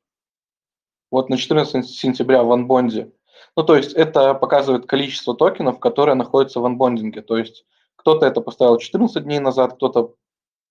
Вот 1.10 1.28
на 1.28 1.36
14 1.36 1.86
сентября 1.86 2.42
в 2.44 2.50
анбонде 2.50 3.12
ну, 3.56 3.62
то 3.62 3.76
есть 3.76 3.92
это 3.92 4.34
показывает 4.34 4.86
количество 4.86 5.34
токенов, 5.36 5.78
которые 5.78 6.16
находятся 6.16 6.60
в 6.60 6.66
анбондинге. 6.66 7.22
То 7.22 7.38
есть 7.38 7.64
кто-то 7.96 8.26
это 8.26 8.40
поставил 8.40 8.78
14 8.78 9.22
дней 9.22 9.38
назад, 9.38 9.74
кто-то 9.74 10.14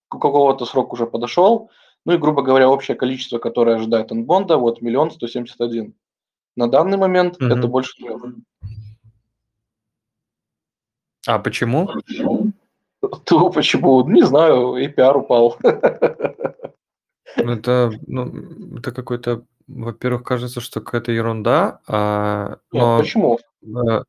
к 0.10 0.20
какого-то 0.20 0.66
срок 0.66 0.94
уже 0.94 1.08
подошел. 1.08 1.70
Ну 2.06 2.14
и, 2.14 2.18
грубо 2.18 2.42
говоря, 2.42 2.70
общее 2.70 2.96
количество, 2.96 3.38
которое 3.38 3.78
ожидает 3.78 4.12
анбонда, 4.12 4.58
вот 4.58 4.82
миллион 4.82 5.12
сто 5.12 5.28
семьдесят 5.28 5.62
один. 5.62 5.96
На 6.56 6.70
данный 6.70 6.98
момент 6.98 7.42
mm-hmm. 7.42 7.58
это 7.58 7.68
больше 7.68 7.96
трех. 7.96 8.22
А 11.26 11.40
почему? 11.40 11.90
То 13.26 13.50
почему? 13.50 14.08
Не 14.08 14.24
знаю, 14.24 14.76
APR 14.76 15.18
упал. 15.20 15.58
Это, 17.36 17.92
ну, 18.06 18.78
это 18.78 18.92
какой-то 18.92 19.44
во-первых, 19.68 20.24
кажется, 20.24 20.62
что 20.62 20.82
какая-то 20.82 21.12
ерунда, 21.12 21.82
а, 21.88 22.50
Нет, 22.72 22.82
но 22.82 23.00
почему? 23.00 23.40
э, 23.62 24.04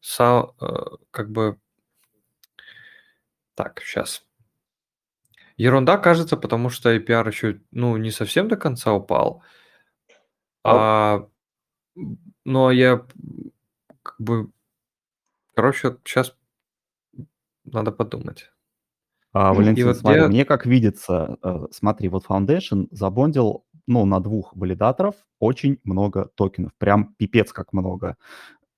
са- 0.00 0.54
э, 0.60 0.96
как 1.10 1.30
бы 1.30 1.58
так, 3.54 3.80
сейчас. 3.80 4.24
Ерунда 5.56 5.98
кажется, 5.98 6.36
потому 6.36 6.68
что 6.70 6.94
APR 6.94 7.28
еще, 7.28 7.60
ну, 7.70 7.96
не 7.96 8.10
совсем 8.10 8.48
до 8.48 8.56
конца 8.56 8.92
упал, 8.92 9.42
А 10.64 11.16
а, 11.16 11.28
но 12.44 12.70
я 12.72 13.06
как 14.02 14.16
бы, 14.18 14.50
короче, 15.54 15.96
сейчас 16.04 16.36
надо 17.64 17.92
подумать. 17.92 18.50
А, 19.32 19.52
И 19.52 19.56
Валентин, 19.56 19.86
вот 19.88 19.96
смотри, 19.98 20.20
я, 20.22 20.28
мне 20.28 20.44
как 20.44 20.66
видится, 20.66 21.38
э, 21.42 21.66
смотри, 21.70 22.08
вот 22.08 22.24
Foundation 22.26 22.88
забондил, 22.90 23.63
ну, 23.86 24.04
на 24.06 24.20
двух 24.20 24.54
валидаторов 24.56 25.14
очень 25.38 25.78
много 25.84 26.30
токенов, 26.34 26.72
прям 26.78 27.14
пипец 27.18 27.52
как 27.52 27.72
много. 27.72 28.16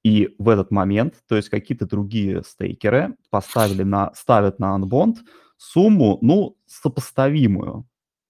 И 0.04 0.34
в 0.38 0.48
этот 0.48 0.70
момент, 0.70 1.14
то 1.28 1.36
есть 1.36 1.48
какие-то 1.48 1.86
другие 1.86 2.42
стейкеры 2.44 3.16
поставили 3.30 3.82
на, 3.82 4.12
ставят 4.14 4.58
на 4.60 4.74
анбонд 4.74 5.18
сумму, 5.56 6.18
ну, 6.22 6.56
сопоставимую. 6.66 7.86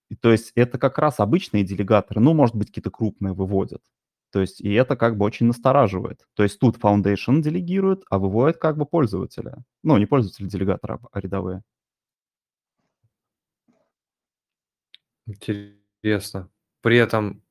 И, 0.09 0.17
то 0.17 0.31
есть 0.33 0.53
это 0.55 0.79
как 0.79 0.99
раз 0.99 1.21
обычные 1.21 1.65
делегаторы, 1.65 2.21
ну, 2.21 2.33
может 2.35 2.55
быть, 2.55 2.69
какие-то 2.69 2.91
крупные 2.91 3.35
выводят. 3.35 3.83
То 4.33 4.41
есть 4.41 4.61
и 4.61 4.73
это 4.73 4.97
как 4.97 5.17
бы 5.17 5.25
очень 5.25 5.47
настораживает. 5.47 6.27
То 6.35 6.43
есть 6.43 6.59
тут 6.59 6.77
Foundation 6.77 7.41
делегирует, 7.41 8.05
а 8.11 8.19
выводит 8.19 8.59
как 8.59 8.77
бы 8.77 8.87
пользователя. 8.87 9.65
Ну, 9.83 9.97
не 9.99 10.07
пользователи 10.07 10.47
делегатора, 10.47 11.01
а 11.13 11.21
рядовые. 11.21 11.63
Интересно. 15.27 16.49
При 16.87 16.99
этом 16.99 17.43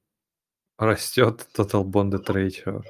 растет 0.77 1.45
Total 1.53 1.83
Bonded 1.83 2.25
Ratio. 2.27 2.83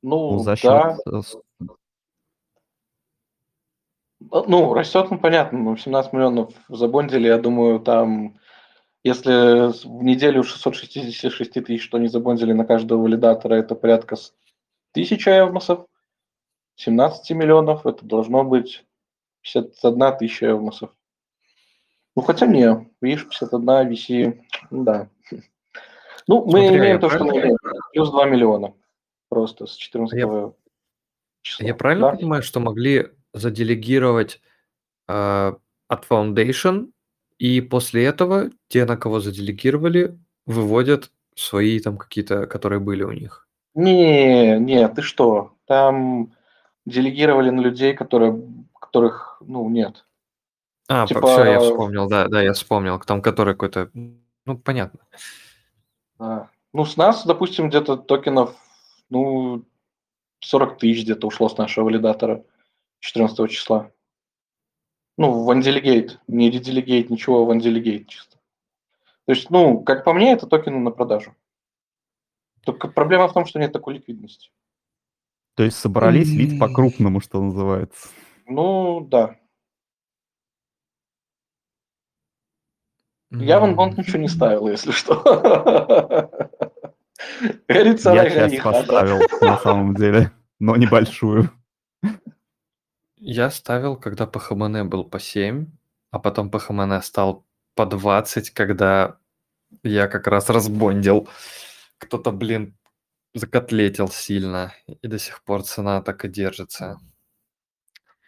Ну, 0.00 0.34
Ну, 0.34 0.38
за 0.38 0.54
счет... 0.54 0.70
да. 0.70 0.96
э, 1.06 1.22
Э, 4.32 4.42
Ну, 4.46 4.72
растет, 4.72 5.10
ну, 5.10 5.18
понятно, 5.18 5.58
ну, 5.58 5.76
17 5.76 6.12
миллионов 6.12 6.54
забондили, 6.68 7.26
я 7.26 7.38
думаю, 7.38 7.80
там, 7.80 8.38
если 9.02 9.72
в 9.88 10.04
неделю 10.04 10.44
666 10.44 11.50
тысяч, 11.64 11.82
что 11.82 11.96
они 11.96 12.06
забондили 12.06 12.52
на 12.52 12.64
каждого 12.64 13.02
валидатора, 13.02 13.54
это 13.54 13.74
порядка 13.74 14.14
с- 14.14 14.32
тысячи 14.92 15.28
эвмосов, 15.28 15.84
17 16.76 17.34
миллионов, 17.34 17.86
это 17.86 18.04
должно 18.04 18.44
быть 18.44 18.86
51 19.40 20.16
тысяча 20.16 20.46
эвмосов. 20.46 20.94
Ну, 22.16 22.22
хотя 22.22 22.46
не, 22.46 22.88
видишь, 23.00 23.28
51 23.28 23.88
VC, 23.90 24.40
ну 24.70 24.84
да. 24.84 25.08
Ну, 26.26 26.44
мы 26.44 26.60
Смотри, 26.60 26.66
а 26.66 26.78
имеем 26.78 27.00
то, 27.00 27.10
что 27.10 27.24
мы 27.24 27.32
имеем, 27.38 27.56
плюс 27.92 28.10
2 28.10 28.26
миллиона 28.26 28.74
просто 29.28 29.66
с 29.66 29.74
14 29.74 30.18
Я- 30.18 30.52
числа. 31.42 31.66
Я 31.66 31.74
правильно 31.74 32.10
да? 32.10 32.16
понимаю, 32.16 32.42
что 32.42 32.60
могли 32.60 33.08
заделегировать 33.32 34.40
э, 35.08 35.52
от 35.88 36.04
Foundation, 36.08 36.92
и 37.38 37.60
после 37.60 38.04
этого 38.04 38.50
те, 38.68 38.84
на 38.84 38.96
кого 38.96 39.20
заделегировали, 39.20 40.18
выводят 40.46 41.10
свои 41.34 41.80
там 41.80 41.96
какие-то, 41.96 42.46
которые 42.46 42.80
были 42.80 43.02
у 43.02 43.12
них? 43.12 43.48
Не, 43.74 44.58
не, 44.58 44.86
ты 44.88 45.02
что? 45.02 45.52
Там 45.66 46.32
делегировали 46.84 47.50
на 47.50 47.60
людей, 47.60 47.94
которые, 47.94 48.42
которых, 48.78 49.40
ну, 49.46 49.68
нет. 49.70 50.04
А, 50.92 51.06
Типа- 51.06 51.24
все, 51.24 51.44
я 51.44 51.60
вспомнил, 51.60 52.08
да, 52.08 52.26
да, 52.26 52.42
я 52.42 52.52
вспомнил, 52.52 52.98
там, 52.98 53.22
который 53.22 53.54
какой-то, 53.54 53.90
ну, 53.94 54.58
понятно. 54.58 54.98
Да. 56.18 56.50
Ну, 56.72 56.84
с 56.84 56.96
нас, 56.96 57.24
допустим, 57.24 57.68
где-то 57.68 57.96
токенов, 57.96 58.56
ну, 59.08 59.64
40 60.40 60.78
тысяч 60.78 61.04
где-то 61.04 61.28
ушло 61.28 61.48
с 61.48 61.56
нашего 61.56 61.84
валидатора 61.84 62.44
14 62.98 63.48
числа. 63.48 63.92
Ну, 65.16 65.44
в 65.44 65.50
Undelegate, 65.50 66.18
не 66.26 66.50
Redelegate, 66.50 67.06
ничего, 67.08 67.44
в 67.44 67.50
Undelegate 67.52 68.06
чисто. 68.06 68.38
То 69.26 69.32
есть, 69.32 69.48
ну, 69.48 69.84
как 69.84 70.02
по 70.02 70.12
мне, 70.12 70.32
это 70.32 70.48
токены 70.48 70.80
на 70.80 70.90
продажу. 70.90 71.36
Только 72.64 72.88
проблема 72.88 73.28
в 73.28 73.32
том, 73.32 73.46
что 73.46 73.60
нет 73.60 73.72
такой 73.72 73.94
ликвидности. 73.94 74.50
То 75.54 75.62
есть 75.62 75.76
собрались 75.76 76.32
лить 76.32 76.58
по-крупному, 76.58 77.20
что 77.20 77.40
называется. 77.40 78.08
Ну, 78.46 79.00
да. 79.02 79.36
Я 83.30 83.60
в 83.60 83.62
М, 83.64 83.70
Анбонд 83.70 83.96
ничего 83.98 84.18
не 84.18 84.28
ставил, 84.28 84.68
если 84.68 84.90
что. 84.90 85.22
Я 87.68 88.30
часть 88.30 88.62
поставил, 88.62 89.20
на 89.40 89.58
самом 89.58 89.94
деле, 89.94 90.32
но 90.58 90.76
небольшую. 90.76 91.50
Я 93.16 93.50
ставил, 93.50 93.96
когда 93.96 94.26
ПХМН 94.26 94.88
был 94.88 95.04
по 95.04 95.20
7, 95.20 95.66
а 96.10 96.18
потом 96.18 96.50
ПХМН 96.50 97.00
стал 97.02 97.46
по 97.76 97.86
20, 97.86 98.50
когда 98.50 99.18
я 99.82 100.08
как 100.08 100.26
раз 100.26 100.48
разбондил. 100.50 101.28
Кто-то, 101.98 102.32
блин, 102.32 102.76
закотлетил 103.34 104.08
сильно, 104.08 104.72
и 104.86 105.06
до 105.06 105.18
сих 105.18 105.44
пор 105.44 105.62
цена 105.62 106.02
так 106.02 106.24
и 106.24 106.28
держится. 106.28 106.98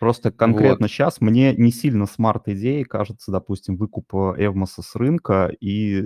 Просто 0.03 0.33
конкретно 0.33 0.89
сейчас 0.89 1.21
мне 1.21 1.55
не 1.55 1.71
сильно 1.71 2.07
смарт 2.07 2.49
идеей 2.49 2.83
кажется, 2.83 3.31
допустим, 3.31 3.77
выкуп 3.77 4.13
э, 4.17 4.47
Эвмоса 4.47 4.83
с 4.83 4.97
рынка 4.97 5.53
и 5.61 6.03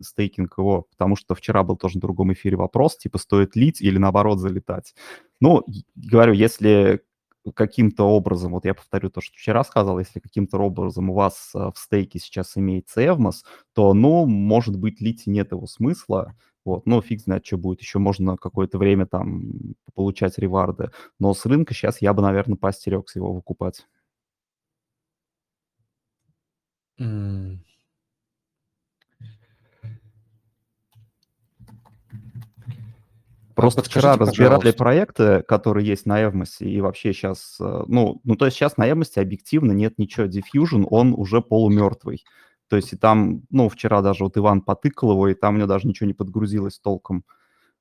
стейкинг 0.00 0.58
его, 0.58 0.88
потому 0.90 1.14
что 1.14 1.36
вчера 1.36 1.62
был 1.62 1.76
тоже 1.76 1.98
на 1.98 2.00
другом 2.00 2.32
эфире 2.32 2.56
вопрос, 2.56 2.96
типа, 2.96 3.18
стоит 3.18 3.54
лить 3.54 3.80
или 3.80 3.96
наоборот 3.96 4.40
залетать. 4.40 4.96
Ну, 5.38 5.64
говорю, 5.94 6.32
если 6.32 7.02
каким-то 7.54 8.08
образом, 8.08 8.54
вот 8.54 8.64
я 8.64 8.74
повторю 8.74 9.08
то, 9.08 9.20
что 9.20 9.36
вчера 9.36 9.62
сказал, 9.62 10.00
если 10.00 10.18
каким-то 10.18 10.58
образом 10.58 11.08
у 11.08 11.14
вас 11.14 11.52
э, 11.54 11.70
в 11.72 11.78
стейке 11.78 12.18
сейчас 12.18 12.56
имеется 12.56 13.06
Эвмос, 13.06 13.44
то, 13.72 13.94
ну, 13.94 14.26
может 14.26 14.76
быть, 14.76 15.00
лить 15.00 15.28
нет 15.28 15.52
его 15.52 15.68
смысла, 15.68 16.34
вот, 16.64 16.86
ну, 16.86 17.00
фиг 17.02 17.20
знает, 17.20 17.44
что 17.44 17.58
будет. 17.58 17.80
Еще 17.80 17.98
можно 17.98 18.36
какое-то 18.36 18.78
время 18.78 19.06
там 19.06 19.74
получать 19.94 20.38
реварды. 20.38 20.90
Но 21.18 21.34
с 21.34 21.44
рынка 21.46 21.74
сейчас 21.74 22.00
я 22.00 22.12
бы, 22.14 22.22
наверное, 22.22 22.56
поостерегся 22.56 23.18
его 23.18 23.32
выкупать. 23.32 23.86
Просто 33.54 33.82
вчера 33.82 34.16
подскажите, 34.16 34.44
разбирали 34.44 34.72
пожалуйста. 34.72 34.78
проекты, 34.78 35.42
которые 35.42 35.86
есть 35.86 36.06
на 36.06 36.22
Эвмосе, 36.22 36.64
и 36.64 36.80
вообще 36.80 37.12
сейчас, 37.12 37.56
ну, 37.60 38.20
ну, 38.24 38.36
то 38.36 38.46
есть 38.46 38.56
сейчас 38.56 38.78
на 38.78 38.90
Эвмосе 38.90 39.20
объективно 39.20 39.72
нет 39.72 39.98
ничего. 39.98 40.26
Diffusion, 40.26 40.86
он 40.88 41.12
уже 41.12 41.42
полумертвый. 41.42 42.24
То 42.72 42.76
есть 42.76 42.94
и 42.94 42.96
там, 42.96 43.42
ну, 43.50 43.68
вчера 43.68 44.00
даже 44.00 44.24
вот 44.24 44.38
Иван 44.38 44.62
потыкал 44.62 45.10
его, 45.12 45.28
и 45.28 45.34
там 45.34 45.56
у 45.56 45.58
него 45.58 45.66
даже 45.66 45.86
ничего 45.86 46.06
не 46.06 46.14
подгрузилось 46.14 46.78
толком. 46.78 47.22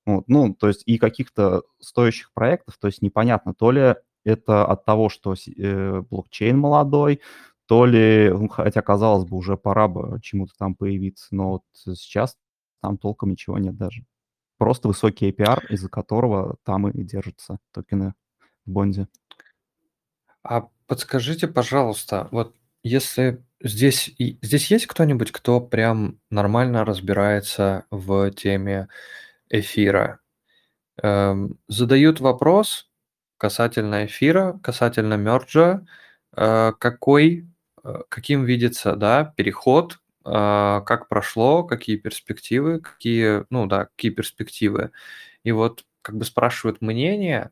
Вот, 0.06 0.26
ну, 0.28 0.54
то 0.54 0.68
есть 0.68 0.84
и 0.86 0.98
каких-то 0.98 1.64
стоящих 1.80 2.34
проектов, 2.34 2.78
то 2.78 2.88
есть 2.88 3.02
непонятно, 3.02 3.54
то 3.54 3.72
ли 3.72 3.96
это 4.26 4.66
от 4.66 4.84
того, 4.84 5.08
что 5.08 5.34
э, 5.34 6.02
блокчейн 6.02 6.58
молодой, 6.58 7.22
то 7.68 7.86
ли, 7.86 8.32
ну, 8.34 8.50
хотя, 8.50 8.82
казалось 8.82 9.24
бы, 9.24 9.38
уже 9.38 9.56
пора 9.56 9.88
бы 9.88 10.20
чему-то 10.22 10.52
там 10.58 10.76
появиться, 10.76 11.28
но 11.32 11.52
вот 11.52 11.64
сейчас 11.74 12.36
там 12.82 12.98
толком 12.98 13.30
ничего 13.30 13.58
нет 13.60 13.78
даже. 13.78 14.06
Просто 14.58 14.90
высокий 14.90 15.32
APR, 15.32 15.68
из-за 15.70 15.88
которого 15.88 16.58
там 16.66 16.90
и 16.90 17.02
держатся 17.02 17.60
токены 17.72 18.14
в 18.66 18.72
бонде. 18.72 19.08
А 20.44 20.68
подскажите, 20.86 21.48
пожалуйста, 21.48 22.28
вот 22.32 22.58
если 22.84 23.42
здесь, 23.64 24.12
здесь 24.42 24.72
есть 24.72 24.88
кто-нибудь, 24.88 25.32
кто 25.32 25.60
прям 25.62 26.20
нормально 26.30 26.86
разбирается 26.86 27.86
в 27.92 28.32
теме 28.32 28.88
эфира? 29.50 30.20
Эм, 31.02 31.58
задают 31.68 32.20
вопрос 32.22 32.90
касательно 33.38 34.06
эфира, 34.06 34.60
касательно 34.64 35.16
мерджа, 35.16 35.86
э, 36.38 36.74
какой, 36.80 37.48
э, 37.84 37.96
каким 38.10 38.46
видится, 38.46 38.96
да, 38.96 39.34
переход, 39.38 40.00
э, 40.26 40.30
как 40.86 41.08
прошло, 41.10 41.64
какие 41.64 41.98
перспективы, 41.98 42.80
какие, 42.82 43.46
ну 43.50 43.66
да, 43.68 43.86
какие 43.86 44.12
перспективы. 44.12 44.92
И 45.44 45.52
вот 45.52 45.86
как 46.04 46.18
бы 46.18 46.26
спрашивают 46.26 46.82
мнение, 46.82 47.52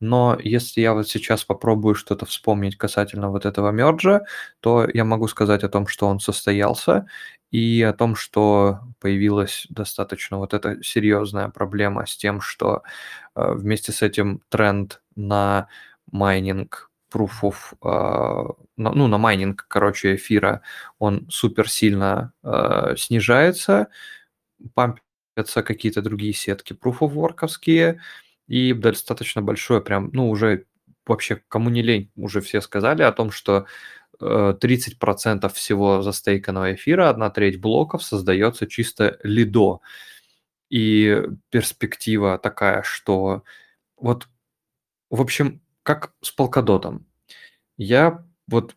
но 0.00 0.38
если 0.42 0.80
я 0.80 0.94
вот 0.94 1.08
сейчас 1.08 1.44
попробую 1.44 1.94
что-то 1.94 2.26
вспомнить 2.26 2.76
касательно 2.76 3.30
вот 3.30 3.46
этого 3.46 3.70
мерджа, 3.70 4.22
то 4.60 4.88
я 4.92 5.04
могу 5.04 5.28
сказать 5.28 5.64
о 5.64 5.68
том, 5.68 5.86
что 5.86 6.06
он 6.08 6.20
состоялся, 6.20 7.06
и 7.50 7.82
о 7.82 7.92
том, 7.92 8.14
что 8.16 8.80
появилась 9.00 9.66
достаточно 9.70 10.38
вот 10.38 10.54
эта 10.54 10.82
серьезная 10.84 11.48
проблема 11.48 12.06
с 12.06 12.16
тем, 12.16 12.40
что 12.40 12.82
э, 13.36 13.52
вместе 13.54 13.92
с 13.92 14.02
этим 14.02 14.42
тренд 14.50 15.02
на 15.16 15.68
майнинг 16.12 16.90
proof 17.12 17.30
of, 17.42 17.56
э, 17.84 18.52
на- 18.76 18.92
ну, 18.92 19.06
на 19.08 19.18
майнинг, 19.18 19.66
короче, 19.68 20.14
эфира, 20.16 20.62
он 20.98 21.26
супер 21.30 21.68
сильно 21.70 22.32
э, 22.44 22.94
снижается, 22.98 23.88
пампятся 24.74 25.62
какие-то 25.62 26.02
другие 26.02 26.32
сетки 26.34 26.72
proof 26.74 26.98
of 27.00 27.14
work 27.14 27.45
овские, 27.45 28.00
и 28.50 28.72
достаточно 28.72 29.42
большое 29.42 29.80
прям, 29.80 30.10
ну, 30.12 30.28
уже 30.28 30.66
вообще 31.06 31.40
кому 31.46 31.70
не 31.70 31.82
лень, 31.82 32.10
уже 32.16 32.40
все 32.40 32.60
сказали 32.60 33.02
о 33.02 33.12
том, 33.12 33.30
что 33.30 33.66
э, 34.20 34.56
30% 34.60 35.48
всего 35.54 36.02
застейканного 36.02 36.74
эфира, 36.74 37.08
одна 37.08 37.30
треть 37.30 37.60
блоков 37.60 38.02
создается 38.02 38.66
чисто 38.66 39.20
Lido. 39.22 39.78
И 40.68 41.22
перспектива 41.50 42.38
такая, 42.38 42.82
что 42.82 43.44
вот, 43.96 44.28
в 45.10 45.20
общем, 45.20 45.62
как 45.84 46.12
с 46.20 46.32
полкадотом. 46.32 47.06
Я 47.76 48.26
вот 48.48 48.74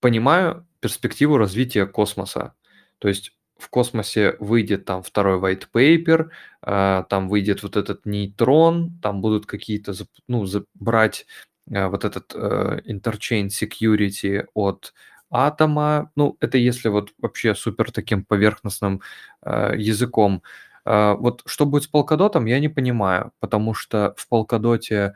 понимаю 0.00 0.68
перспективу 0.78 1.36
развития 1.36 1.86
космоса. 1.86 2.54
То 2.98 3.08
есть 3.08 3.35
в 3.58 3.68
космосе 3.70 4.36
выйдет 4.40 4.84
там 4.84 5.02
второй 5.02 5.38
white 5.40 5.66
paper, 5.74 6.28
а, 6.62 7.04
там 7.04 7.28
выйдет 7.28 7.62
вот 7.62 7.76
этот 7.76 8.06
нейтрон, 8.06 8.98
там 9.02 9.20
будут 9.20 9.46
какие-то, 9.46 9.94
ну, 10.28 10.46
за- 10.46 10.64
брать 10.74 11.26
а, 11.74 11.88
вот 11.88 12.04
этот 12.04 12.32
э, 12.34 12.80
interchain 12.86 13.48
security 13.48 14.46
от 14.54 14.92
атома. 15.30 16.10
Ну, 16.16 16.36
это 16.40 16.58
если 16.58 16.88
вот 16.88 17.12
вообще 17.18 17.54
супер 17.54 17.90
таким 17.92 18.24
поверхностным 18.24 19.00
э, 19.42 19.74
языком. 19.76 20.42
А, 20.84 21.14
Вот 21.14 21.42
что 21.46 21.66
будет 21.66 21.84
с 21.84 21.86
полкадотом, 21.88 22.46
я 22.46 22.60
не 22.60 22.68
понимаю, 22.68 23.32
потому 23.40 23.74
что 23.74 24.14
в 24.16 24.28
полкадоте 24.28 25.14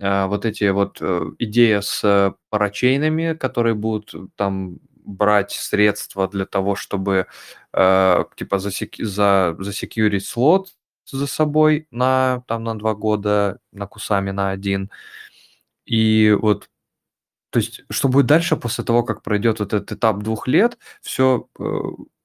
а, 0.00 0.26
вот 0.26 0.44
эти 0.46 0.68
вот 0.70 0.98
э, 1.00 1.22
идея 1.38 1.80
с 1.80 2.02
э, 2.04 2.32
парачейнами, 2.50 3.34
которые 3.34 3.74
будут 3.74 4.14
э, 4.14 4.26
там 4.36 4.78
брать 5.02 5.52
средства 5.52 6.28
для 6.28 6.46
того, 6.46 6.74
чтобы 6.74 7.26
э, 7.72 8.24
типа 8.36 8.56
засеки- 8.56 9.04
за, 9.04 9.56
засекьюрить 9.58 10.26
слот 10.26 10.74
за 11.06 11.26
собой 11.26 11.86
на, 11.90 12.42
там, 12.46 12.64
на 12.64 12.78
два 12.78 12.94
года, 12.94 13.58
на 13.72 13.86
Кусами 13.86 14.30
на 14.30 14.50
один. 14.50 14.90
И 15.84 16.36
вот 16.40 16.68
то 17.50 17.58
есть, 17.58 17.82
что 17.90 18.08
будет 18.08 18.26
дальше 18.26 18.56
после 18.56 18.82
того, 18.82 19.02
как 19.02 19.22
пройдет 19.22 19.60
вот 19.60 19.74
этот 19.74 19.92
этап 19.92 20.22
двух 20.22 20.48
лет, 20.48 20.78
все 21.02 21.48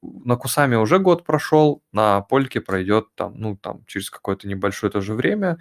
на 0.01 0.35
Кусами 0.37 0.75
уже 0.75 0.99
год 0.99 1.25
прошел, 1.25 1.83
на 1.91 2.21
Польке 2.21 2.61
пройдет 2.61 3.07
там, 3.15 3.33
ну, 3.35 3.57
там, 3.57 3.83
через 3.87 4.09
какое-то 4.09 4.47
небольшое 4.47 4.91
тоже 4.91 5.13
время, 5.13 5.57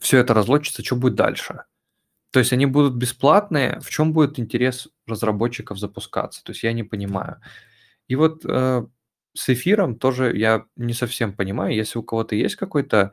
все 0.00 0.18
это 0.18 0.34
разлочится, 0.34 0.84
что 0.84 0.96
будет 0.96 1.14
дальше? 1.14 1.64
То 2.34 2.40
есть 2.40 2.52
они 2.52 2.66
будут 2.66 2.94
бесплатные, 2.94 3.78
в 3.80 3.90
чем 3.90 4.12
будет 4.12 4.40
интерес 4.40 4.88
разработчиков 5.06 5.78
запускаться? 5.78 6.42
То 6.42 6.50
есть 6.50 6.64
я 6.64 6.72
не 6.72 6.82
понимаю. 6.82 7.40
И 8.08 8.16
вот 8.16 8.44
э, 8.44 8.84
с 9.34 9.48
эфиром 9.50 9.96
тоже 9.96 10.36
я 10.36 10.64
не 10.74 10.94
совсем 10.94 11.32
понимаю. 11.32 11.76
Если 11.76 11.96
у 11.96 12.02
кого-то 12.02 12.34
есть 12.34 12.56
какой-то 12.56 13.12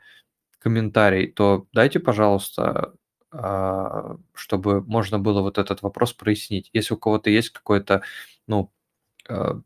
комментарий, 0.57 1.27
то 1.27 1.67
дайте, 1.71 1.99
пожалуйста, 1.99 2.95
а, 3.31 4.17
чтобы 4.33 4.81
можно 4.81 5.19
было 5.19 5.41
вот 5.43 5.59
этот 5.59 5.83
вопрос 5.83 6.13
прояснить. 6.13 6.71
Если 6.73 6.95
у 6.95 6.97
кого-то 6.97 7.29
есть 7.29 7.51
какое-то, 7.51 8.01
ну, 8.47 8.71
а, 9.29 9.61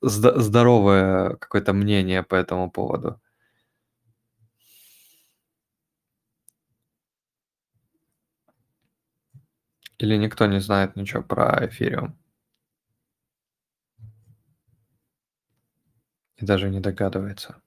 здоровое 0.00 1.36
какое-то 1.36 1.74
мнение 1.74 2.22
по 2.22 2.36
этому 2.36 2.70
поводу. 2.70 3.20
Или 10.00 10.16
никто 10.16 10.46
не 10.46 10.60
знает 10.60 10.96
ничего 10.96 11.22
про 11.22 11.66
эфириум? 11.66 12.16
И 16.36 16.46
даже 16.46 16.70
не 16.70 16.80
догадывается. 16.80 17.60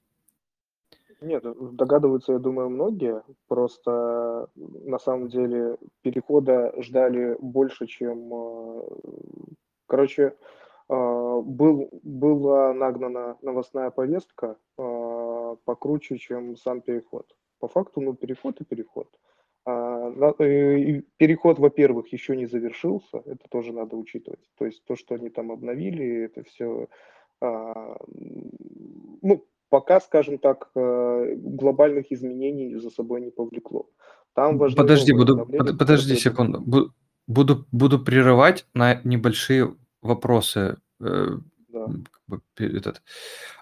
Нет, 1.21 1.43
догадываются, 1.75 2.33
я 2.33 2.39
думаю, 2.39 2.69
многие. 2.69 3.21
Просто 3.47 4.49
на 4.55 4.97
самом 4.97 5.29
деле 5.29 5.77
перехода 6.01 6.73
ждали 6.81 7.37
больше, 7.39 7.85
чем... 7.85 8.33
Э, 8.33 8.81
короче, 9.85 10.23
э, 10.23 10.31
был, 10.89 11.89
была 12.01 12.73
нагнана 12.73 13.37
новостная 13.43 13.91
повестка 13.91 14.57
э, 14.77 15.55
покруче, 15.65 16.17
чем 16.17 16.57
сам 16.57 16.81
переход. 16.81 17.37
По 17.59 17.67
факту, 17.67 18.01
ну, 18.01 18.15
переход 18.15 18.59
и 18.59 18.65
переход. 18.65 19.07
А, 19.11 19.32
переход, 19.65 21.59
во-первых, 21.59 22.11
еще 22.11 22.35
не 22.35 22.45
завершился, 22.47 23.21
это 23.25 23.47
тоже 23.49 23.71
надо 23.71 23.95
учитывать. 23.95 24.41
То 24.57 24.65
есть 24.65 24.83
то, 24.85 24.95
что 24.95 25.15
они 25.15 25.29
там 25.29 25.51
обновили, 25.51 26.25
это 26.25 26.43
все 26.43 26.87
а, 27.43 27.97
ну, 29.21 29.45
пока, 29.69 29.99
скажем 29.99 30.37
так, 30.37 30.69
э, 30.75 31.35
глобальных 31.35 32.11
изменений 32.11 32.75
за 32.75 32.89
собой 32.89 33.21
не 33.21 33.31
повлекло. 33.31 33.89
Там 34.33 34.57
важны 34.57 34.77
подожди, 34.77 35.13
буду, 35.13 35.45
под, 35.45 35.77
подожди 35.77 36.15
секунду. 36.15 36.93
Буду, 37.27 37.65
буду 37.71 37.99
прерывать 37.99 38.65
на 38.73 39.01
небольшие 39.03 39.75
вопросы. 40.01 40.77
Э, 41.01 41.37
да. 41.67 41.87
Этот. 42.57 43.01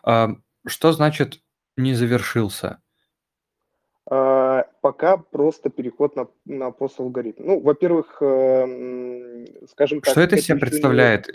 А, 0.03 0.35
что 0.67 0.91
значит 0.91 1.41
не 1.75 1.95
завершился? 1.95 2.81
А, 4.61 4.69
пока 4.81 5.17
просто 5.17 5.69
переход 5.69 6.15
на, 6.15 6.27
на 6.45 6.71
пост-алгоритм. 6.71 7.43
Ну, 7.45 7.59
во-первых, 7.59 8.17
э, 8.21 9.45
скажем 9.69 10.01
так... 10.01 10.11
Что 10.11 10.21
это 10.21 10.37
себе 10.37 10.59
представляет? 10.59 11.27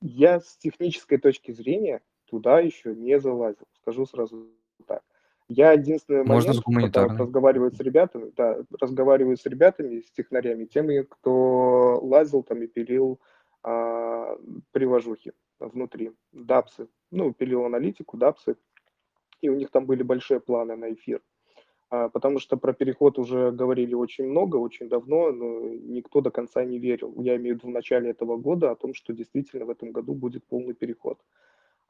Я 0.00 0.40
с 0.40 0.56
технической 0.56 1.18
точки 1.18 1.52
зрения 1.52 2.00
туда 2.24 2.60
еще 2.60 2.94
не 2.94 3.18
залазил, 3.20 3.66
скажу 3.82 4.06
сразу 4.06 4.46
так. 4.86 5.02
Я 5.48 5.72
единственный 5.72 6.24
Можно 6.24 6.54
момент, 6.64 6.94
когда 6.94 7.24
разговариваю 7.24 7.72
с 7.72 7.80
ребятами, 7.80 8.32
да, 8.36 8.58
разговариваю 8.80 9.36
с 9.36 9.44
ребятами, 9.44 10.00
с 10.00 10.10
технарями, 10.12 10.64
теми, 10.64 11.02
кто 11.02 11.98
лазил 12.02 12.42
там 12.42 12.62
и 12.62 12.66
пилил 12.68 13.20
а, 13.62 14.38
приложухи 14.70 15.32
внутри, 15.58 16.12
дапсы, 16.32 16.88
ну, 17.10 17.34
пилил 17.34 17.64
аналитику, 17.66 18.16
дапсы, 18.16 18.56
и 19.42 19.48
у 19.48 19.56
них 19.56 19.70
там 19.70 19.86
были 19.86 20.02
большие 20.02 20.40
планы 20.40 20.76
на 20.76 20.92
эфир. 20.92 21.20
А, 21.90 22.08
потому 22.08 22.38
что 22.38 22.56
про 22.56 22.72
переход 22.72 23.18
уже 23.18 23.50
говорили 23.50 23.94
очень 23.94 24.26
много, 24.26 24.56
очень 24.56 24.88
давно, 24.88 25.32
но 25.32 25.60
никто 25.70 26.20
до 26.20 26.30
конца 26.30 26.64
не 26.64 26.78
верил. 26.78 27.12
Я 27.18 27.36
имею 27.36 27.56
в 27.56 27.58
виду 27.58 27.68
в 27.68 27.74
начале 27.74 28.10
этого 28.10 28.36
года 28.36 28.70
о 28.70 28.76
том, 28.76 28.94
что 28.94 29.12
действительно 29.12 29.64
в 29.64 29.70
этом 29.70 29.90
году 29.90 30.14
будет 30.14 30.44
полный 30.44 30.74
переход. 30.74 31.18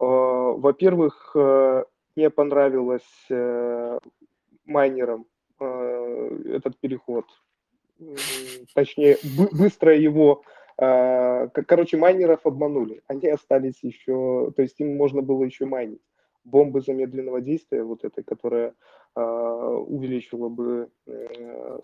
Э, 0.00 0.04
во-первых, 0.04 1.32
э, 1.34 1.84
мне 2.16 2.30
понравилось 2.30 3.26
э, 3.30 3.98
майнерам 4.64 5.26
этот 5.58 6.78
переход. 6.78 7.26
Точнее, 8.74 9.18
быстро 9.52 9.94
его... 9.94 10.42
Короче, 10.78 11.98
майнеров 11.98 12.46
обманули. 12.46 13.02
Они 13.06 13.28
остались 13.28 13.82
еще... 13.82 14.52
То 14.56 14.62
есть 14.62 14.80
им 14.80 14.96
можно 14.96 15.20
было 15.20 15.44
еще 15.44 15.66
майнить. 15.66 16.00
Бомбы 16.44 16.80
замедленного 16.80 17.40
действия, 17.40 17.82
вот 17.82 18.04
этой, 18.04 18.24
которая 18.24 18.74
увеличила 19.14 20.48
бы 20.48 20.88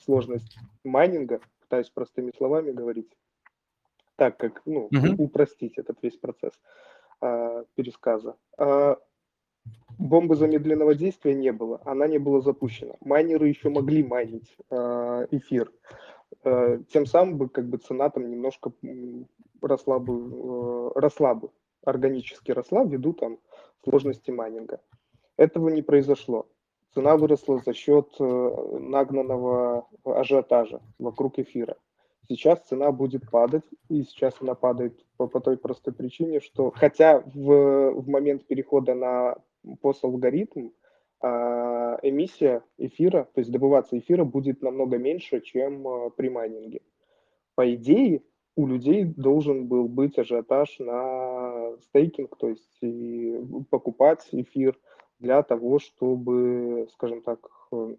сложность 0.01 0.57
майнинга, 0.85 1.41
пытаюсь 1.61 1.91
простыми 1.91 2.33
словами 2.37 2.71
говорить, 2.71 3.11
так 4.15 4.39
как, 4.39 4.63
ну, 4.65 4.87
угу. 4.87 5.25
упростить 5.25 5.77
этот 5.77 5.99
весь 6.03 6.17
процесс. 6.17 6.55
Э, 7.23 7.65
пересказа. 7.75 8.37
Э, 8.59 8.97
бомбы 9.99 10.37
замедленного 10.37 10.95
действия 10.95 11.35
не 11.35 11.51
было, 11.51 11.81
она 11.87 12.07
не 12.07 12.19
была 12.19 12.41
запущена. 12.41 12.95
Майнеры 13.01 13.49
еще 13.49 13.71
могли 13.71 14.05
майнить 14.05 14.55
э, 14.71 15.27
эфир. 15.31 15.73
Э, 16.45 16.79
тем 16.93 17.07
самым 17.07 17.39
бы 17.39 17.49
как 17.49 17.69
бы 17.69 17.79
цена 17.79 18.11
там 18.11 18.31
немножко 18.31 18.71
росла 19.63 19.99
бы, 19.99 20.13
э, 20.15 20.91
росла 20.99 21.35
бы, 21.35 21.49
органически 21.85 22.51
росла 22.53 22.85
ввиду 22.85 23.15
там 23.15 23.39
сложности 23.87 24.31
майнинга. 24.31 24.81
Этого 25.37 25.69
не 25.69 25.83
произошло. 25.83 26.47
Цена 26.95 27.17
выросла 27.17 27.59
за 27.59 27.75
счет 27.75 28.09
э, 28.19 28.79
нагнанного 28.81 29.87
ажиотажа 30.05 30.81
вокруг 30.99 31.39
эфира. 31.39 31.77
Сейчас 32.29 32.61
цена 32.67 32.91
будет 32.91 33.31
падать, 33.31 33.65
и 33.89 34.03
сейчас 34.03 34.35
она 34.41 34.55
падает 34.55 35.05
по, 35.17 35.29
по 35.29 35.41
той 35.41 35.57
простой 35.57 35.95
причине, 35.95 36.41
что 36.41 36.73
хотя 36.75 37.21
в, 37.21 37.91
в 37.93 38.09
момент 38.09 38.47
перехода 38.47 38.95
на 38.95 39.37
пост-алгоритм 39.81 40.71
э, 41.23 41.27
эмиссия 42.03 42.65
эфира, 42.79 43.29
то 43.35 43.41
есть 43.41 43.53
добываться 43.53 43.99
эфира 43.99 44.25
будет 44.25 44.63
намного 44.63 44.99
меньше, 44.99 45.41
чем 45.41 45.87
э, 45.87 46.11
при 46.17 46.31
майнинге. 46.31 46.81
По 47.55 47.73
идее, 47.75 48.23
у 48.57 48.67
людей 48.67 49.05
должен 49.05 49.67
был 49.69 49.87
быть 49.87 50.19
ажиотаж 50.19 50.79
на 50.79 51.77
стейкинг, 51.83 52.37
то 52.39 52.49
есть 52.49 52.79
и 52.81 53.39
покупать 53.71 54.27
эфир 54.33 54.79
для 55.19 55.43
того, 55.43 55.79
чтобы, 55.79 56.89
скажем 56.93 57.23
так, 57.23 57.39
э, 57.73 57.97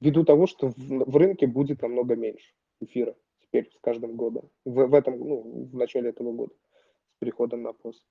ввиду 0.00 0.24
того, 0.24 0.46
что 0.46 0.68
в, 0.68 0.74
в 0.76 1.16
рынке 1.16 1.48
будет 1.48 1.82
намного 1.82 2.14
меньше 2.14 2.54
эфира 2.80 3.16
теперь 3.40 3.70
с 3.74 3.80
каждым 3.80 4.14
годом, 4.14 4.48
в, 4.64 4.86
в 4.86 4.94
этом, 4.94 5.18
ну, 5.18 5.68
в 5.72 5.74
начале 5.74 6.10
этого 6.10 6.32
года, 6.32 6.54
с 7.16 7.18
переходом 7.18 7.62
на 7.62 7.72
пост. 7.72 8.04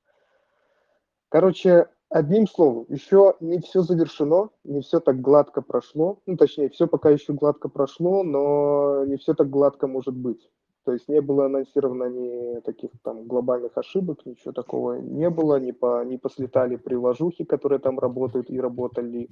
Короче, 1.30 1.88
одним 2.10 2.48
словом, 2.48 2.86
еще 2.90 3.36
не 3.40 3.60
все 3.60 3.82
завершено, 3.82 4.50
не 4.66 4.82
все 4.82 5.00
так 5.00 5.22
гладко 5.22 5.62
прошло, 5.62 6.20
ну, 6.26 6.36
точнее, 6.36 6.70
все 6.70 6.88
пока 6.88 7.12
еще 7.12 7.32
гладко 7.32 7.70
прошло, 7.70 8.24
но 8.24 9.06
не 9.06 9.16
все 9.16 9.34
так 9.34 9.50
гладко 9.50 9.88
может 9.88 10.16
быть. 10.16 10.50
То 10.88 10.94
есть 10.94 11.10
не 11.10 11.20
было 11.20 11.48
анонсировано 11.48 12.06
ни 12.06 12.62
таких 12.62 12.92
там 13.04 13.28
глобальных 13.28 13.78
ошибок, 13.78 14.26
ничего 14.26 14.54
такого 14.54 14.94
не 14.94 15.30
было, 15.30 15.60
не, 15.60 15.74
по, 15.74 16.02
не 16.06 16.18
послетали 16.18 16.78
приложухи, 16.78 17.44
которые 17.44 17.80
там 17.80 18.00
работают 18.00 18.50
и 18.50 18.58
работали. 18.58 19.28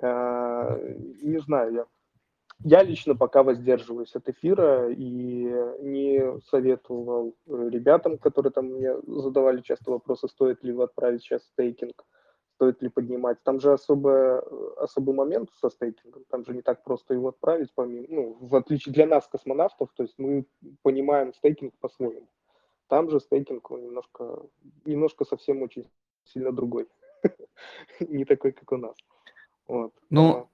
Э, 0.00 0.94
не 1.20 1.40
знаю, 1.40 1.72
я 1.72 1.86
я 2.60 2.84
лично 2.84 3.16
пока 3.16 3.42
воздерживаюсь 3.42 4.14
от 4.14 4.28
эфира 4.28 4.88
и 4.88 5.52
не 5.80 6.40
советовал 6.48 7.34
э, 7.48 7.68
ребятам, 7.70 8.16
которые 8.16 8.52
там 8.52 8.66
мне 8.66 8.94
задавали 9.04 9.62
часто 9.62 9.90
вопросы, 9.90 10.28
стоит 10.28 10.62
ли 10.62 10.80
отправить 10.80 11.22
сейчас 11.22 11.42
стейкинг, 11.42 12.04
стоит 12.54 12.82
ли 12.82 12.88
поднимать. 12.88 13.42
Там 13.42 13.60
же 13.60 13.72
особо, 13.72 14.40
особый 14.76 15.14
момент 15.14 15.50
со 15.60 15.70
стейкингом, 15.70 16.24
там 16.30 16.44
же 16.44 16.54
не 16.54 16.62
так 16.62 16.82
просто 16.84 17.14
его 17.14 17.28
отправить, 17.28 17.72
помимо, 17.74 18.06
ну, 18.08 18.36
в 18.40 18.54
отличие 18.54 18.92
для 18.92 19.06
нас, 19.06 19.26
космонавтов, 19.26 19.90
то 19.94 20.02
есть 20.02 20.14
мы 20.18 20.46
понимаем 20.82 21.34
стейкинг 21.34 21.74
по-своему. 21.80 22.28
Там 22.88 23.10
же 23.10 23.20
стейкинг 23.20 23.70
он 23.70 23.82
немножко, 23.82 24.42
немножко 24.84 25.24
совсем 25.24 25.62
очень 25.62 25.88
сильно 26.24 26.52
другой. 26.52 26.88
Не 28.00 28.24
такой, 28.24 28.52
как 28.52 28.70
у 28.72 28.76
нас. 28.76 28.96
Вот. 29.66 29.92
Ну, 30.10 30.48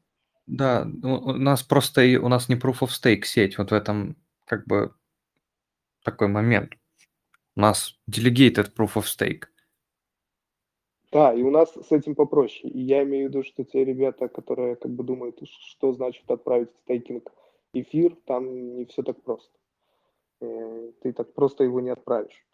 да, 0.47 0.87
у 1.03 1.33
нас 1.33 1.63
просто 1.63 2.03
и 2.03 2.17
у 2.17 2.29
нас 2.29 2.49
не 2.49 2.57
Proof 2.57 2.81
of 2.81 2.89
Stake 2.89 3.25
сеть, 3.25 3.59
вот 3.59 3.71
в 3.71 3.75
этом 3.75 4.17
как 4.47 4.67
бы 4.67 4.95
такой 6.03 6.29
момент. 6.29 6.73
У 7.57 7.61
нас 7.61 7.99
delegated 8.09 8.75
proof 8.75 8.95
of 8.95 9.05
stake. 9.05 9.45
Да, 11.13 11.35
и 11.35 11.43
у 11.43 11.51
нас 11.51 11.73
с 11.75 11.91
этим 11.91 12.15
попроще. 12.15 12.71
И 12.73 12.81
я 12.81 13.03
имею 13.03 13.27
в 13.27 13.31
виду, 13.31 13.43
что 13.43 13.65
те 13.65 13.85
ребята, 13.85 14.29
которые 14.29 14.77
как 14.77 14.93
бы 14.93 15.03
думают, 15.03 15.41
что 15.43 15.93
значит 15.93 16.31
отправить 16.31 16.71
стейкинг 16.85 17.33
эфир, 17.73 18.17
там 18.27 18.77
не 18.77 18.85
все 18.85 19.03
так 19.03 19.21
просто. 19.23 19.53
Э, 20.41 20.93
ты 21.03 21.13
так 21.13 21.35
просто 21.35 21.65
его 21.65 21.81
не 21.81 21.91
отправишь. 21.91 22.47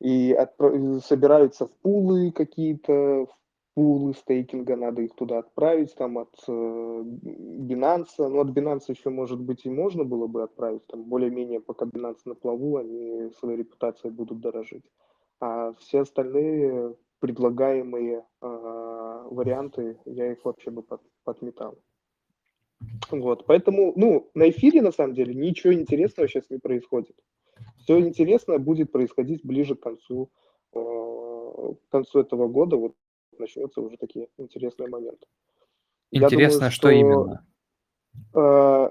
И 0.00 0.32
отправ... 0.32 1.04
собираются 1.04 1.66
в 1.66 1.70
пулы 1.82 2.32
какие-то, 2.32 3.26
в 3.26 3.38
пулы 3.74 4.14
стейкинга, 4.14 4.74
надо 4.74 5.02
их 5.02 5.14
туда 5.14 5.38
отправить, 5.38 5.94
там 5.94 6.18
от 6.18 6.34
э, 6.48 6.50
Binance, 6.52 8.16
ну 8.18 8.40
от 8.40 8.48
Binance 8.48 8.84
еще, 8.88 9.10
может 9.10 9.40
быть, 9.40 9.66
и 9.66 9.70
можно 9.70 10.04
было 10.04 10.26
бы 10.26 10.42
отправить, 10.42 10.86
там 10.86 11.04
более-менее, 11.04 11.60
пока 11.60 11.84
Binance 11.86 12.22
на 12.24 12.34
плаву, 12.34 12.76
они 12.78 13.30
своей 13.38 13.58
репутацией 13.58 14.12
будут 14.12 14.40
дорожить. 14.40 14.84
А 15.40 15.74
все 15.74 16.00
остальные 16.00 16.96
предлагаемые 17.20 18.24
э, 18.40 18.46
варианты, 19.30 19.98
я 20.06 20.32
их 20.32 20.44
вообще 20.44 20.70
бы 20.70 20.82
под, 20.82 21.00
подметал. 21.24 21.78
Вот, 23.10 23.44
поэтому, 23.46 23.92
ну, 23.96 24.30
на 24.34 24.48
эфире, 24.50 24.80
на 24.82 24.90
самом 24.90 25.14
деле, 25.14 25.34
ничего 25.34 25.72
интересного 25.72 26.28
сейчас 26.28 26.48
не 26.50 26.58
происходит. 26.58 27.14
Все 27.78 27.98
интересное 28.00 28.58
будет 28.58 28.90
происходить 28.90 29.44
ближе 29.44 29.74
к 29.74 29.80
концу, 29.80 30.30
э, 30.72 30.78
к 30.78 31.92
концу 31.92 32.20
этого 32.20 32.48
года, 32.48 32.76
вот 32.76 32.94
начнется 33.38 33.80
уже 33.80 33.96
такие 33.96 34.28
интересные 34.38 34.88
моменты. 34.88 35.26
Интересно, 36.10 36.58
думаю, 36.58 36.70
что, 36.70 36.80
что 36.80 36.90
именно? 36.90 37.46
Э, 38.34 38.88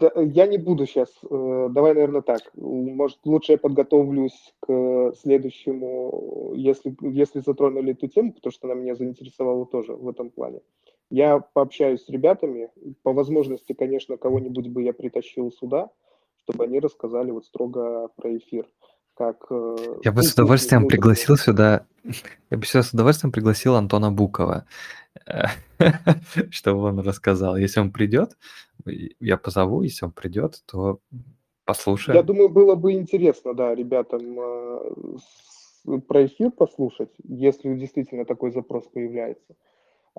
я 0.00 0.46
не 0.46 0.58
буду 0.58 0.86
сейчас. 0.86 1.10
Э, 1.28 1.68
давай, 1.70 1.94
наверное, 1.94 2.22
так. 2.22 2.50
Может, 2.54 3.18
лучше 3.24 3.52
я 3.52 3.58
подготовлюсь 3.58 4.54
к 4.60 5.12
следующему, 5.20 6.52
если, 6.54 6.96
если 7.00 7.40
затронули 7.40 7.92
эту 7.92 8.08
тему, 8.08 8.32
потому 8.32 8.52
что 8.52 8.68
она 8.68 8.80
меня 8.80 8.94
заинтересовала 8.94 9.66
тоже 9.66 9.94
в 9.94 10.08
этом 10.08 10.30
плане. 10.30 10.60
Я 11.10 11.40
пообщаюсь 11.40 12.04
с 12.04 12.08
ребятами. 12.08 12.70
По 13.02 13.12
возможности, 13.12 13.72
конечно, 13.72 14.16
кого-нибудь 14.16 14.68
бы 14.68 14.82
я 14.82 14.92
притащил 14.92 15.50
сюда, 15.50 15.90
чтобы 16.36 16.64
они 16.64 16.80
рассказали 16.80 17.30
вот 17.30 17.46
строго 17.46 18.08
про 18.16 18.36
эфир. 18.36 18.66
Как, 19.18 19.46
э, 19.50 19.76
я 20.04 20.12
бы 20.12 20.22
с 20.22 20.32
удовольствием 20.32 20.86
пригласил 20.86 21.36
сюда, 21.36 21.84
я 22.50 22.56
бы 22.56 22.64
сюда 22.64 22.84
с 22.84 22.94
удовольствием 22.94 23.32
пригласил 23.32 23.74
Антона 23.74 24.12
Букова, 24.12 24.64
чтобы 26.50 26.82
он 26.84 27.00
рассказал. 27.00 27.56
Если 27.56 27.80
он 27.80 27.90
придет, 27.90 28.38
я 29.18 29.36
позову, 29.36 29.82
если 29.82 30.04
он 30.04 30.12
придет, 30.12 30.62
то 30.66 31.00
послушаем. 31.64 32.16
Я 32.16 32.22
думаю, 32.22 32.48
было 32.48 32.76
бы 32.76 32.92
интересно, 32.92 33.54
да, 33.54 33.74
ребятам 33.74 34.38
э, 34.38 35.98
про 36.06 36.26
эфир 36.26 36.52
послушать, 36.52 37.10
если 37.24 37.74
действительно 37.74 38.24
такой 38.24 38.52
запрос 38.52 38.86
появляется. 38.86 39.56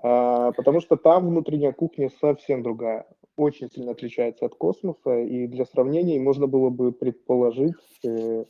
А, 0.01 0.51
потому 0.51 0.81
что 0.81 0.97
там 0.97 1.27
внутренняя 1.27 1.71
кухня 1.71 2.11
совсем 2.21 2.63
другая, 2.63 3.07
очень 3.37 3.69
сильно 3.71 3.91
отличается 3.91 4.45
от 4.45 4.55
космоса, 4.55 5.19
и 5.19 5.47
для 5.47 5.65
сравнения 5.65 6.19
можно 6.19 6.47
было 6.47 6.69
бы 6.69 6.91
предположить, 6.91 7.75
э, 8.05 8.43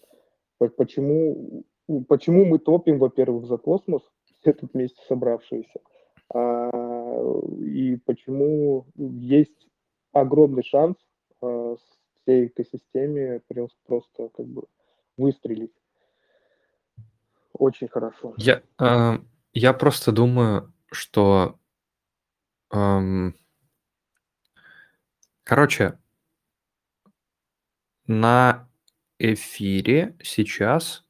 почему, 0.67 1.63
почему 2.07 2.45
мы 2.45 2.59
топим, 2.59 2.99
во-первых, 2.99 3.45
за 3.45 3.57
космос, 3.57 4.01
все 4.41 4.53
тут 4.53 4.73
вместе 4.73 5.01
собравшиеся, 5.07 5.79
а, 6.33 6.69
и 7.59 7.97
почему 8.05 8.85
есть 8.95 9.67
огромный 10.11 10.63
шанс 10.63 10.97
а, 11.41 11.75
всей 12.21 12.47
экосистеме 12.47 13.41
просто 13.85 14.29
как 14.29 14.45
бы 14.45 14.63
выстрелить. 15.17 15.73
Очень 17.53 17.89
хорошо. 17.89 18.33
Я, 18.37 18.61
э, 18.79 19.17
я 19.53 19.73
просто 19.73 20.11
думаю, 20.11 20.71
что... 20.91 21.59
Эм, 22.71 23.35
короче, 25.43 25.99
на 28.07 28.68
эфире 29.19 30.15
сейчас 30.23 31.03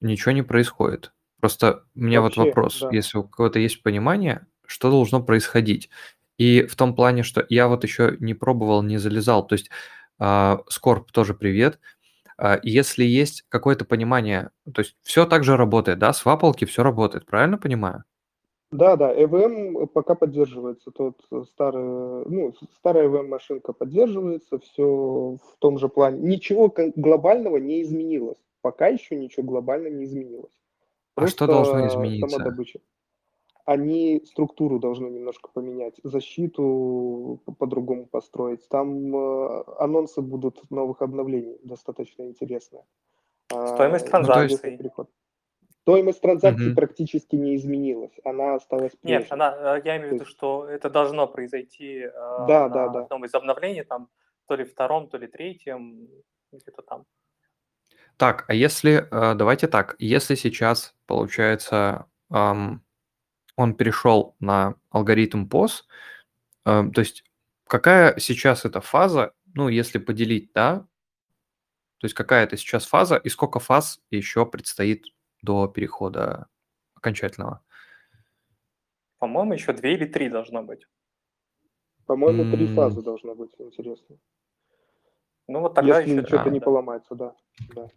ничего 0.00 0.32
не 0.32 0.42
происходит. 0.42 1.12
Просто 1.40 1.84
у 1.94 2.00
меня 2.00 2.20
Вообще, 2.20 2.40
вот 2.40 2.46
вопрос, 2.46 2.80
да. 2.80 2.88
если 2.90 3.18
у 3.18 3.24
кого-то 3.24 3.58
есть 3.58 3.82
понимание, 3.82 4.46
что 4.66 4.90
должно 4.90 5.22
происходить. 5.22 5.90
И 6.38 6.62
в 6.62 6.74
том 6.76 6.94
плане, 6.94 7.22
что 7.22 7.44
я 7.48 7.68
вот 7.68 7.84
еще 7.84 8.16
не 8.20 8.34
пробовал, 8.34 8.82
не 8.82 8.98
залезал. 8.98 9.46
То 9.46 9.54
есть 9.54 9.70
э, 10.18 10.56
Скорб 10.68 11.12
тоже 11.12 11.34
привет. 11.34 11.78
Э, 12.38 12.58
если 12.62 13.04
есть 13.04 13.44
какое-то 13.48 13.84
понимание, 13.84 14.50
то 14.72 14.80
есть 14.80 14.96
все 15.02 15.26
так 15.26 15.44
же 15.44 15.56
работает, 15.56 15.98
да, 15.98 16.12
с 16.12 16.24
вапалки 16.24 16.64
все 16.64 16.82
работает, 16.82 17.26
правильно 17.26 17.58
понимаю? 17.58 18.04
Да, 18.74 18.96
да, 18.96 19.14
EVM 19.14 19.86
пока 19.86 20.16
поддерживается, 20.16 20.90
тот 20.90 21.20
старый, 21.50 21.84
ну, 22.26 22.52
старая 22.74 23.08
EVM-машинка 23.08 23.72
поддерживается, 23.72 24.58
все 24.58 25.36
в 25.40 25.56
том 25.60 25.78
же 25.78 25.88
плане. 25.88 26.20
Ничего 26.20 26.74
глобального 26.96 27.58
не 27.58 27.82
изменилось, 27.82 28.38
пока 28.62 28.88
еще 28.88 29.14
ничего 29.14 29.44
глобально 29.44 29.86
не 29.88 30.06
изменилось. 30.06 30.60
а 31.14 31.28
что 31.28 31.46
должно 31.46 31.86
измениться? 31.86 32.28
Сама 32.28 32.50
добыча. 32.50 32.80
Они 33.64 34.20
структуру 34.26 34.80
должны 34.80 35.06
немножко 35.06 35.50
поменять, 35.54 36.00
защиту 36.02 37.40
по-другому 37.58 38.06
построить. 38.06 38.68
Там 38.68 39.14
э, 39.16 39.64
анонсы 39.78 40.20
будут 40.20 40.68
новых 40.70 41.00
обновлений 41.00 41.58
достаточно 41.62 42.24
интересные. 42.24 42.82
Стоимость 43.46 44.08
а, 44.08 44.10
транзакций. 44.10 44.80
Ну, 44.82 45.06
Стоимость 45.84 46.22
транзакции 46.22 46.68
угу. 46.68 46.76
практически 46.76 47.36
не 47.36 47.56
изменилась, 47.56 48.12
она 48.24 48.54
осталась 48.54 48.92
прежней. 49.02 49.18
Нет, 49.18 49.26
она, 49.30 49.76
э, 49.76 49.82
я 49.84 49.98
имею 49.98 50.12
в 50.12 50.14
виду, 50.14 50.24
что 50.24 50.66
это 50.66 50.88
должно 50.88 51.26
произойти 51.26 52.04
э, 52.04 52.10
да, 52.48 52.68
на 52.68 52.74
да, 52.74 52.88
да. 52.88 53.00
одном 53.00 53.26
из 53.26 53.34
обновлений, 53.34 53.84
там, 53.84 54.08
то 54.46 54.54
ли 54.54 54.64
втором, 54.64 55.10
то 55.10 55.18
ли 55.18 55.26
третьем, 55.26 56.08
где-то 56.52 56.80
там. 56.80 57.04
Так, 58.16 58.46
а 58.48 58.54
если, 58.54 59.06
э, 59.10 59.34
давайте 59.34 59.68
так, 59.68 59.94
если 59.98 60.36
сейчас, 60.36 60.94
получается, 61.04 62.06
он 62.30 62.80
перешел 63.76 64.36
на 64.40 64.76
алгоритм 64.88 65.46
POS, 65.46 65.82
то 66.64 66.92
есть 66.96 67.24
какая 67.68 68.18
сейчас 68.18 68.64
эта 68.64 68.80
фаза, 68.80 69.34
ну, 69.52 69.68
если 69.68 69.98
поделить, 69.98 70.50
да, 70.54 70.86
то 71.98 72.06
есть 72.06 72.14
какая 72.14 72.44
это 72.44 72.56
сейчас 72.56 72.86
фаза 72.86 73.16
и 73.16 73.28
сколько 73.28 73.60
фаз 73.60 74.00
еще 74.10 74.46
предстоит 74.46 75.04
до 75.44 75.68
перехода 75.68 76.48
окончательного? 76.94 77.62
По-моему, 79.18 79.52
еще 79.52 79.72
две 79.72 79.94
или 79.94 80.06
три 80.06 80.28
должно 80.28 80.62
быть. 80.62 80.86
По-моему, 82.06 82.50
три 82.50 82.74
фазы 82.74 83.02
должно 83.02 83.34
быть, 83.34 83.54
интересно. 83.58 84.16
Ну 85.46 85.60
вот 85.60 85.74
тогда 85.74 86.00
Если 86.00 86.16
еще... 86.16 86.26
что-то 86.26 86.44
да, 86.44 86.50
не 86.50 86.58
да. 86.58 86.64
поломается, 86.64 87.14
да. 87.14 87.34
да. 87.74 87.88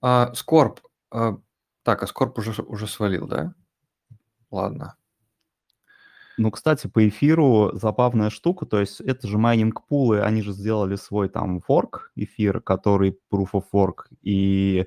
А, 0.00 0.34
Скорб. 0.34 0.80
А, 1.10 1.38
так, 1.82 2.02
а 2.02 2.06
Скорб 2.06 2.38
уже, 2.38 2.62
уже 2.62 2.86
свалил, 2.86 3.26
да? 3.26 3.54
Ладно. 4.50 4.96
Ну, 6.38 6.50
кстати, 6.50 6.88
по 6.88 7.06
эфиру 7.08 7.70
забавная 7.74 8.28
штука, 8.28 8.66
то 8.66 8.80
есть 8.80 9.00
это 9.00 9.28
же 9.28 9.38
майнинг-пулы, 9.38 10.20
они 10.20 10.42
же 10.42 10.52
сделали 10.52 10.96
свой 10.96 11.28
там 11.28 11.60
форк 11.60 12.10
эфир, 12.16 12.60
который 12.60 13.16
proof 13.32 13.50
of 13.52 13.64
work, 13.72 14.06
и, 14.22 14.86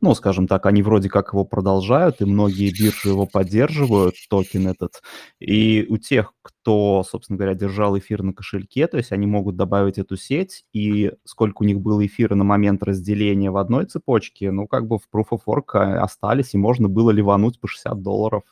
ну, 0.00 0.14
скажем 0.14 0.46
так, 0.48 0.66
они 0.66 0.82
вроде 0.82 1.10
как 1.10 1.32
его 1.34 1.44
продолжают, 1.44 2.20
и 2.22 2.24
многие 2.26 2.70
биржи 2.70 3.10
его 3.10 3.26
поддерживают, 3.26 4.14
токен 4.30 4.68
этот, 4.68 5.02
и 5.40 5.86
у 5.90 5.98
тех, 5.98 6.32
кто, 6.42 7.04
собственно 7.08 7.38
говоря, 7.38 7.54
держал 7.54 7.98
эфир 7.98 8.22
на 8.22 8.32
кошельке, 8.32 8.86
то 8.86 8.96
есть 8.98 9.12
они 9.12 9.26
могут 9.26 9.56
добавить 9.56 9.98
эту 9.98 10.16
сеть, 10.16 10.64
и 10.72 11.12
сколько 11.24 11.62
у 11.62 11.66
них 11.66 11.80
было 11.80 12.06
эфира 12.06 12.34
на 12.34 12.44
момент 12.44 12.82
разделения 12.82 13.50
в 13.50 13.58
одной 13.58 13.86
цепочке, 13.86 14.50
ну, 14.52 14.66
как 14.66 14.86
бы 14.86 14.98
в 14.98 15.02
proof 15.14 15.28
of 15.32 15.40
work 15.46 15.78
остались, 15.98 16.54
и 16.54 16.58
можно 16.58 16.88
было 16.88 17.10
ливануть 17.10 17.60
по 17.60 17.68
60 17.68 18.02
долларов 18.02 18.42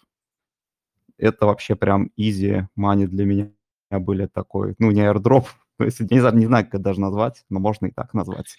это 1.19 1.47
вообще 1.47 1.77
прям 1.77 2.11
easy 2.19 2.67
money 2.79 3.07
для 3.07 3.25
меня 3.25 3.51
были 3.91 4.27
такой, 4.27 4.75
ну, 4.79 4.91
не 4.91 5.01
airdrop, 5.01 5.47
не 5.79 6.21
знаю, 6.21 6.37
не 6.37 6.47
знаю, 6.47 6.65
как 6.65 6.75
это 6.75 6.85
даже 6.85 7.01
назвать, 7.01 7.45
но 7.49 7.61
можно 7.61 7.87
и 7.87 7.91
так 7.91 8.15
назвать. 8.15 8.57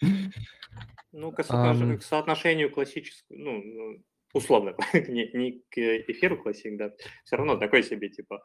Ну, 1.12 1.32
к, 1.32 1.40
um... 1.40 1.98
к 1.98 2.04
соотношению 2.04 2.72
классическому, 2.72 3.40
ну, 3.40 3.64
ну 3.64 4.04
условно, 4.34 4.76
не, 4.94 5.30
не 5.34 5.64
к 5.70 5.78
эфиру 5.78 6.38
классик, 6.38 6.78
да, 6.78 6.94
все 7.24 7.36
равно 7.36 7.58
такой 7.58 7.84
себе, 7.84 8.10
типа, 8.10 8.42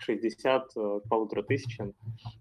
60 0.00 0.62
э, 0.62 0.66
к 0.74 1.08
полутора 1.08 1.42
тысячам, 1.42 1.94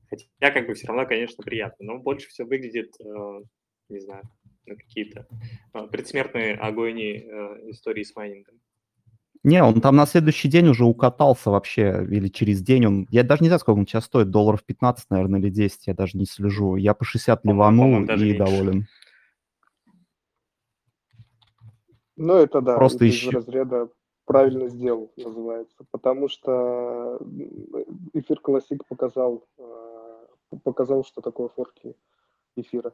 хотя 0.10 0.52
как 0.52 0.68
бы 0.68 0.74
все 0.74 0.88
равно, 0.88 1.06
конечно, 1.06 1.44
приятно, 1.44 1.86
но 1.86 2.00
больше 2.00 2.30
все 2.30 2.44
выглядит, 2.44 2.94
э, 3.00 3.42
не 3.90 4.00
знаю, 4.00 4.24
на 4.66 4.76
какие-то 4.76 5.28
э, 5.74 5.88
предсмертные 5.88 6.56
агонии 6.56 7.72
истории 7.72 8.04
с 8.04 8.16
майнингом. 8.16 8.60
Не, 9.44 9.64
он 9.64 9.82
там 9.82 9.96
на 9.96 10.06
следующий 10.06 10.50
день 10.50 10.68
уже 10.68 10.86
укатался 10.86 11.50
вообще, 11.50 12.06
или 12.10 12.28
через 12.28 12.62
день 12.62 12.86
он... 12.86 13.08
Я 13.10 13.24
даже 13.24 13.42
не 13.42 13.50
знаю, 13.50 13.60
сколько 13.60 13.80
он 13.80 13.88
сейчас 13.88 14.06
стоит, 14.06 14.30
долларов 14.30 14.64
15, 14.64 15.10
наверное, 15.10 15.40
или 15.40 15.50
10, 15.50 15.88
я 15.88 15.96
даже 15.96 16.18
не 16.18 16.26
слежу. 16.26 16.76
Я 16.76 16.94
по 16.94 17.06
60 17.06 17.44
ливанул 17.46 18.04
и 18.04 18.38
доволен. 18.38 18.88
Ну, 22.18 22.36
это 22.36 22.62
да, 22.62 22.76
Просто 22.76 23.06
это 23.06 23.16
из 23.16 23.28
разряда 23.30 23.90
правильно 24.26 24.68
сделал, 24.68 25.12
называется. 25.18 25.84
Потому 25.90 26.30
что 26.30 27.20
эфир 28.14 28.40
классик 28.40 28.86
показал, 28.88 29.44
э, 29.58 30.58
показал, 30.64 31.04
что 31.04 31.22
такое 31.22 31.50
форки 31.50 31.96
эфира. 32.56 32.94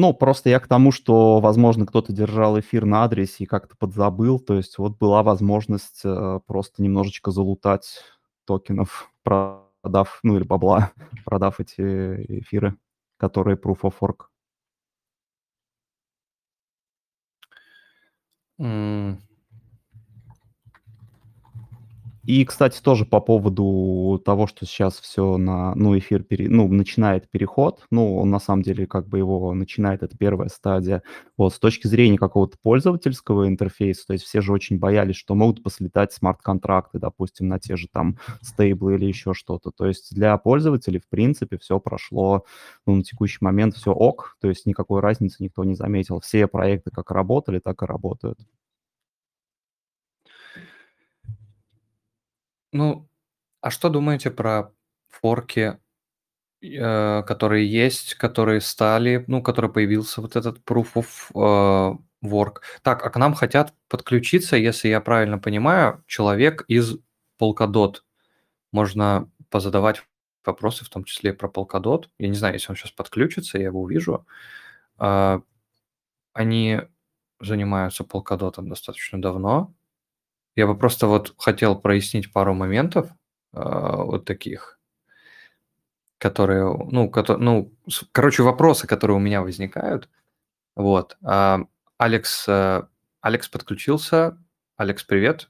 Ну, 0.00 0.14
просто 0.14 0.48
я 0.48 0.60
к 0.60 0.66
тому, 0.66 0.92
что, 0.92 1.40
возможно, 1.40 1.84
кто-то 1.84 2.10
держал 2.14 2.58
эфир 2.58 2.86
на 2.86 3.04
адресе 3.04 3.44
и 3.44 3.46
как-то 3.46 3.76
подзабыл. 3.76 4.38
То 4.40 4.54
есть 4.56 4.78
вот 4.78 4.96
была 4.96 5.22
возможность 5.22 6.00
э, 6.04 6.40
просто 6.46 6.82
немножечко 6.82 7.30
залутать 7.30 8.02
токенов, 8.46 9.12
продав, 9.22 10.20
ну 10.22 10.38
или 10.38 10.44
бабла, 10.44 10.92
продав 11.26 11.60
эти 11.60 11.82
эфиры, 12.40 12.78
которые 13.18 13.58
Proof 13.58 13.80
of 13.82 13.94
Work. 14.00 14.28
И, 22.30 22.44
кстати, 22.44 22.80
тоже 22.80 23.04
по 23.04 23.20
поводу 23.20 24.22
того, 24.24 24.46
что 24.46 24.64
сейчас 24.64 25.00
все 25.00 25.36
на, 25.36 25.74
ну, 25.74 25.98
эфир, 25.98 26.22
пере, 26.22 26.48
ну, 26.48 26.68
начинает 26.68 27.28
переход, 27.28 27.84
ну, 27.90 28.18
он 28.18 28.30
на 28.30 28.38
самом 28.38 28.62
деле 28.62 28.86
как 28.86 29.08
бы 29.08 29.18
его 29.18 29.52
начинает, 29.52 30.04
это 30.04 30.16
первая 30.16 30.48
стадия. 30.48 31.02
Вот, 31.36 31.52
с 31.54 31.58
точки 31.58 31.88
зрения 31.88 32.18
какого-то 32.18 32.56
пользовательского 32.62 33.48
интерфейса, 33.48 34.06
то 34.06 34.12
есть 34.12 34.26
все 34.26 34.42
же 34.42 34.52
очень 34.52 34.78
боялись, 34.78 35.16
что 35.16 35.34
могут 35.34 35.64
послетать 35.64 36.12
смарт-контракты, 36.12 37.00
допустим, 37.00 37.48
на 37.48 37.58
те 37.58 37.74
же 37.74 37.88
там 37.92 38.16
стейблы 38.42 38.94
или 38.94 39.06
еще 39.06 39.34
что-то. 39.34 39.72
То 39.72 39.86
есть 39.86 40.14
для 40.14 40.38
пользователей, 40.38 41.00
в 41.00 41.08
принципе, 41.08 41.58
все 41.58 41.80
прошло, 41.80 42.44
ну, 42.86 42.94
на 42.94 43.02
текущий 43.02 43.38
момент 43.40 43.74
все 43.74 43.90
ок, 43.90 44.36
то 44.40 44.48
есть 44.48 44.66
никакой 44.66 45.00
разницы 45.00 45.42
никто 45.42 45.64
не 45.64 45.74
заметил. 45.74 46.20
Все 46.20 46.46
проекты 46.46 46.92
как 46.92 47.10
работали, 47.10 47.58
так 47.58 47.82
и 47.82 47.86
работают. 47.86 48.38
Ну, 52.72 53.08
а 53.60 53.70
что 53.70 53.88
думаете 53.90 54.30
про 54.30 54.72
форки, 55.10 55.78
э, 56.62 57.22
которые 57.24 57.70
есть, 57.70 58.14
которые 58.14 58.60
стали, 58.60 59.24
ну, 59.28 59.42
который 59.42 59.72
появился 59.72 60.20
вот 60.22 60.36
этот 60.36 60.58
Proof 60.64 60.94
of 60.96 61.94
э, 61.94 61.98
Work? 62.26 62.62
Так, 62.82 63.04
а 63.06 63.10
к 63.10 63.16
нам 63.18 63.34
хотят 63.34 63.74
подключиться, 63.88 64.56
если 64.56 64.88
я 64.88 65.00
правильно 65.00 65.38
понимаю, 65.38 66.04
человек 66.06 66.64
из 66.68 66.96
Polkadot. 67.40 67.98
Можно 68.72 69.30
позадавать 69.50 70.04
вопросы, 70.44 70.84
в 70.84 70.90
том 70.90 71.04
числе 71.04 71.32
про 71.34 71.48
Polkadot. 71.48 72.06
Я 72.18 72.28
не 72.28 72.36
знаю, 72.36 72.54
если 72.54 72.72
он 72.72 72.76
сейчас 72.76 72.92
подключится, 72.92 73.58
я 73.58 73.66
его 73.66 73.82
увижу. 73.82 74.26
А, 74.98 75.42
Они 76.34 76.80
занимаются 77.40 78.04
Polkadot 78.04 78.54
достаточно 78.62 79.20
давно. 79.22 79.74
Я 80.60 80.66
бы 80.66 80.76
просто 80.76 81.06
вот 81.06 81.34
хотел 81.38 81.74
прояснить 81.80 82.30
пару 82.34 82.52
моментов 82.52 83.08
а, 83.54 84.02
вот 84.04 84.26
таких, 84.26 84.78
которые, 86.18 86.64
ну, 86.90 87.08
кото- 87.08 87.38
ну, 87.38 87.72
короче, 88.12 88.42
вопросы, 88.42 88.86
которые 88.86 89.16
у 89.16 89.20
меня 89.20 89.40
возникают. 89.40 90.10
Вот. 90.76 91.16
А, 91.24 91.60
Алекс, 91.96 92.46
э, 92.46 92.82
Алекс 93.22 93.48
подключился. 93.48 94.36
Алекс, 94.76 95.02
привет. 95.02 95.48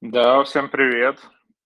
Да, 0.00 0.44
всем 0.44 0.68
привет. 0.68 1.18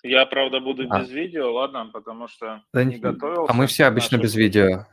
Я, 0.03 0.25
правда, 0.25 0.61
буду 0.61 0.87
А. 0.89 1.01
без 1.01 1.11
видео, 1.11 1.53
ладно, 1.53 1.91
потому 1.93 2.29
что 2.29 2.63
Да 2.73 2.83
не 2.83 2.95
н- 2.95 3.01
готовился. 3.03 3.53
А 3.53 3.55
мы 3.55 3.67
все 3.67 3.85
обычно 3.85 4.17
нашей 4.17 4.25
без 4.25 4.35
видео. 4.37 4.87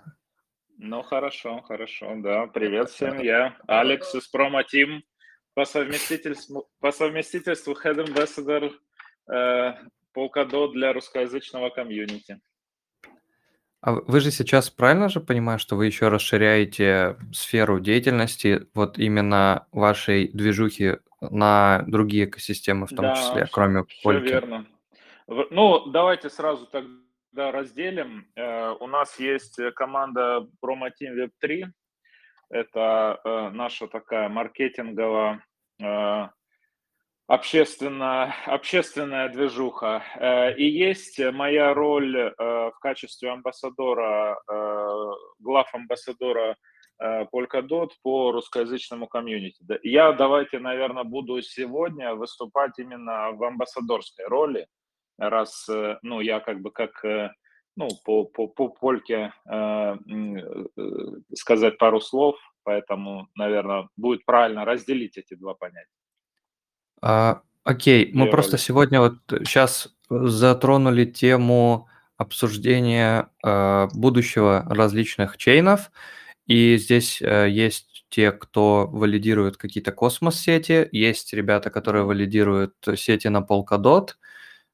Ну, 0.78 1.04
хорошо, 1.04 1.62
хорошо, 1.62 2.16
да. 2.18 2.48
Привет 2.48 2.90
всем, 2.90 3.22
я 3.22 3.56
Алекс 3.66 4.14
из 4.14 4.30
Promo 4.34 4.62
Team, 4.62 5.04
по 5.54 5.66
совместительству, 5.66 6.70
по 6.80 6.92
совместительству 6.92 7.74
Head 7.74 8.06
Ambassador 8.08 8.72
э, 9.30 9.74
Polkadot 10.16 10.72
для 10.72 10.94
русскоязычного 10.94 11.70
комьюнити. 11.70 12.40
А 13.82 13.94
вы 13.94 14.20
же 14.20 14.30
сейчас 14.32 14.70
правильно 14.70 15.10
же 15.10 15.20
понимаю, 15.20 15.58
что 15.58 15.76
вы 15.76 15.88
еще 15.88 16.10
расширяете 16.10 17.18
сферу 17.34 17.80
деятельности 17.80 18.68
вот 18.76 19.00
именно 19.00 19.68
вашей 19.72 20.28
движухи 20.28 20.98
на 21.20 21.84
другие 21.88 22.26
экосистемы 22.26 22.86
в 22.86 22.90
том 22.90 23.06
Да, 23.06 23.16
числе, 23.16 23.48
кроме 23.52 23.84
все 23.86 24.02
Польки? 24.04 24.30
верно. 24.30 24.68
Ну, 25.28 25.86
давайте 25.88 26.30
сразу 26.30 26.68
тогда 26.68 27.52
разделим. 27.52 28.28
Э, 28.36 28.72
У 28.80 28.88
нас 28.88 29.20
есть 29.20 29.60
команда 29.76 30.48
Promo 30.64 30.90
Team 31.02 31.16
Web 31.16 31.32
3. 31.40 31.66
Это 32.52 33.20
э, 33.24 33.50
наша 33.52 33.88
такая 33.88 34.28
маркетинговая 34.28 35.44
э, 35.82 36.28
общественная, 37.28 38.36
общественная 38.46 39.30
движуха. 39.30 40.04
Э, 40.16 40.54
И 40.58 40.66
есть 40.66 41.18
моя 41.32 41.74
роль 41.74 42.18
э, 42.18 42.34
в 42.38 42.78
качестве 42.82 43.32
амбассадора, 43.32 44.38
э, 44.52 45.12
глав 45.40 45.74
амбассадора 45.74 46.56
Polkadot 47.34 47.90
по 48.04 48.32
русскоязычному 48.32 49.08
комьюнити. 49.08 49.58
Я 49.82 50.12
давайте, 50.14 50.60
наверное, 50.60 51.04
буду 51.04 51.42
сегодня 51.42 52.14
выступать 52.14 52.78
именно 52.78 53.32
в 53.32 53.44
амбассадорской 53.44 54.26
роли, 54.28 54.68
раз, 55.18 55.68
ну, 56.04 56.22
я 56.22 56.40
как 56.42 56.62
бы 56.62 56.70
как, 56.70 57.04
ну, 57.76 57.90
по, 58.06 58.26
по, 58.26 58.48
по 58.48 58.70
польке 58.70 59.34
э, 59.46 59.54
э, 59.54 59.96
сказать 61.34 61.78
пару 61.78 62.02
слов, 62.02 62.36
поэтому, 62.64 63.28
наверное, 63.36 63.90
будет 63.98 64.26
правильно 64.26 64.66
разделить 64.66 65.18
эти 65.18 65.36
два 65.36 65.54
понятия. 65.54 65.88
А, 67.02 67.42
окей, 67.64 68.12
мы 68.14 68.24
Две 68.24 68.32
просто 68.32 68.54
роли. 68.54 68.62
сегодня 68.62 69.00
вот 69.00 69.16
сейчас 69.30 69.96
затронули 70.10 71.06
тему 71.06 71.88
обсуждения 72.18 73.30
э, 73.44 73.88
будущего 73.94 74.66
различных 74.70 75.38
чейнов, 75.38 75.92
и 76.46 76.78
здесь 76.78 77.22
э, 77.22 77.50
есть 77.50 78.06
те, 78.10 78.32
кто 78.32 78.88
валидирует 78.92 79.58
какие-то 79.58 79.92
космос-сети, 79.92 80.88
есть 80.92 81.34
ребята, 81.34 81.70
которые 81.70 82.04
валидируют 82.04 82.76
сети 82.96 83.30
на 83.30 83.40
Polkadot, 83.40 84.10
э, 84.10 84.14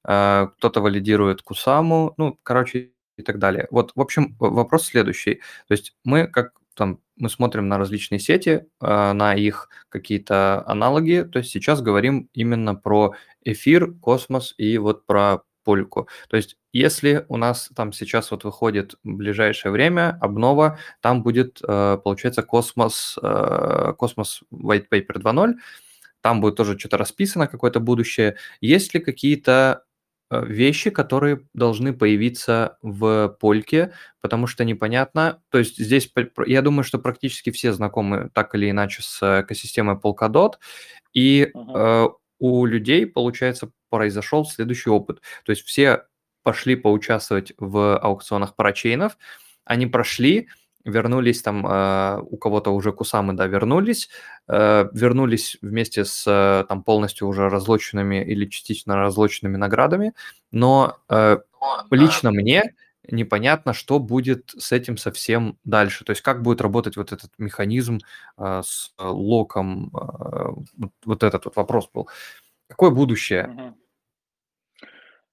кто-то 0.07 0.79
валидирует 0.79 1.41
Кусаму, 1.41 2.13
ну, 2.17 2.39
короче, 2.43 2.91
и 3.17 3.23
так 3.23 3.39
далее. 3.39 3.67
Вот, 3.71 3.91
в 3.95 4.01
общем, 4.01 4.35
вопрос 4.39 4.85
следующий. 4.85 5.41
То 5.67 5.73
есть 5.73 5.95
мы 6.03 6.27
как 6.27 6.53
там 6.75 6.99
мы 7.17 7.29
смотрим 7.29 7.67
на 7.67 7.77
различные 7.77 8.19
сети, 8.19 8.67
э, 8.81 9.11
на 9.13 9.33
их 9.33 9.69
какие-то 9.89 10.63
аналоги. 10.67 11.27
То 11.29 11.39
есть 11.39 11.51
сейчас 11.51 11.81
говорим 11.81 12.29
именно 12.33 12.75
про 12.75 13.15
эфир, 13.43 13.93
космос 13.95 14.53
и 14.57 14.77
вот 14.77 15.05
про 15.05 15.41
польку. 15.63 16.07
То 16.29 16.37
есть 16.37 16.57
если 16.71 17.25
у 17.27 17.37
нас 17.37 17.69
там 17.75 17.91
сейчас 17.91 18.31
вот 18.31 18.43
выходит 18.43 18.95
в 19.03 19.11
ближайшее 19.13 19.71
время 19.71 20.17
обнова, 20.21 20.77
там 21.01 21.23
будет, 21.23 21.59
э, 21.67 21.97
получается, 22.03 22.43
космос, 22.43 23.17
э, 23.21 23.93
космос 23.97 24.43
White 24.53 24.85
Paper 24.91 25.19
2.0, 25.19 25.55
там 26.21 26.41
будет 26.41 26.55
тоже 26.55 26.77
что-то 26.77 26.97
расписано, 26.97 27.47
какое-то 27.47 27.79
будущее. 27.79 28.37
Есть 28.61 28.93
ли 28.93 28.99
какие-то 28.99 29.83
э, 29.83 29.96
вещи, 30.31 30.89
которые 30.89 31.41
должны 31.53 31.93
появиться 31.93 32.77
в 32.81 33.29
польке, 33.39 33.93
потому 34.21 34.47
что 34.47 34.65
непонятно. 34.65 35.41
То 35.49 35.59
есть 35.59 35.77
здесь, 35.77 36.11
я 36.45 36.61
думаю, 36.61 36.83
что 36.83 36.99
практически 36.99 37.49
все 37.51 37.71
знакомы 37.73 38.29
так 38.33 38.53
или 38.55 38.69
иначе 38.69 39.01
с 39.03 39.41
экосистемой 39.41 39.95
Polkadot, 39.95 40.53
и 41.13 41.49
Мгм. 41.53 41.75
э, 41.75 42.07
у 42.39 42.65
людей, 42.65 43.07
получается, 43.07 43.71
произошел 43.89 44.45
следующий 44.45 44.89
опыт. 44.89 45.21
То 45.45 45.51
есть 45.51 45.63
все 45.65 46.03
пошли 46.43 46.75
поучаствовать 46.75 47.53
в 47.57 47.97
аукционах 47.97 48.55
парачейнов, 48.55 49.17
они 49.65 49.87
прошли, 49.87 50.49
вернулись 50.85 51.41
там, 51.41 51.65
э, 51.67 52.19
у 52.21 52.37
кого-то 52.37 52.71
уже 52.71 52.91
кусамы, 52.91 53.33
да, 53.33 53.47
вернулись, 53.47 54.09
э, 54.47 54.87
вернулись 54.93 55.57
вместе 55.61 56.05
с 56.05 56.25
э, 56.27 56.65
там 56.67 56.83
полностью 56.83 57.27
уже 57.27 57.49
разлоченными 57.49 58.23
или 58.23 58.45
частично 58.45 58.95
разлоченными 58.95 59.57
наградами, 59.57 60.13
но 60.51 60.97
э, 61.09 61.37
лично 61.91 62.31
мне 62.31 62.73
непонятно, 63.09 63.73
что 63.73 63.99
будет 63.99 64.51
с 64.57 64.71
этим 64.71 64.97
совсем 64.97 65.57
дальше. 65.63 66.05
То 66.05 66.11
есть 66.11 66.21
как 66.21 66.41
будет 66.41 66.61
работать 66.61 66.97
вот 66.97 67.11
этот 67.11 67.31
механизм 67.37 67.99
э, 68.37 68.61
с 68.65 68.93
локом, 68.99 69.91
э, 69.95 70.49
вот, 71.05 71.23
этот 71.23 71.45
вот 71.45 71.55
вопрос 71.55 71.89
был. 71.93 72.09
Какое 72.69 72.91
будущее? 72.91 73.47
Мгм. 73.47 73.75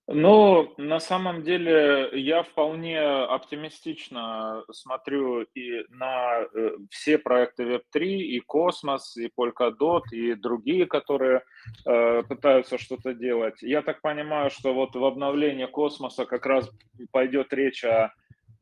Ну, 0.07 0.75
на 0.77 1.01
самом 1.01 1.43
деле, 1.43 2.11
я 2.13 2.43
вполне 2.43 3.01
оптимистично 3.01 4.63
смотрю 4.71 5.45
и 5.55 5.83
на 5.89 6.41
э, 6.43 6.77
все 6.91 7.17
проекты 7.17 7.63
Web3, 7.63 8.05
и 8.05 8.41
Космос, 8.41 9.17
и 9.17 9.31
Polkadot, 9.35 10.03
и 10.13 10.35
другие, 10.35 10.85
которые 10.85 11.43
э, 11.87 12.23
пытаются 12.29 12.77
что-то 12.77 13.15
делать. 13.15 13.63
Я 13.63 13.81
так 13.81 14.03
понимаю, 14.03 14.51
что 14.51 14.75
вот 14.75 14.95
в 14.95 15.03
обновлении 15.03 15.65
Космоса 15.65 16.27
как 16.27 16.45
раз 16.45 16.71
пойдет 17.11 17.55
речь 17.55 17.83
о, 17.83 18.13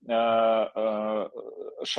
э, 0.09 0.13
э, 0.13 1.29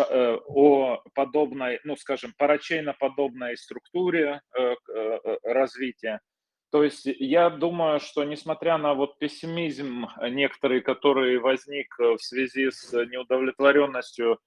э, 0.10 0.38
о 0.46 1.02
подобной, 1.14 1.82
ну, 1.84 1.98
скажем, 1.98 2.34
парачейно-подобной 2.38 3.58
структуре 3.58 4.40
э, 4.58 4.76
развития. 5.44 6.22
То 6.74 6.84
есть 6.84 7.06
я 7.06 7.52
думаю, 7.52 8.00
что 8.00 8.24
несмотря 8.24 8.80
на 8.80 8.96
вот 8.96 9.20
пессимизм 9.20 10.08
некоторый, 10.32 10.82
который 10.82 11.38
возник 11.38 11.96
э, 12.00 12.16
в 12.16 12.18
связи 12.20 12.72
с 12.72 12.92
неудовлетворенностью 12.94 14.40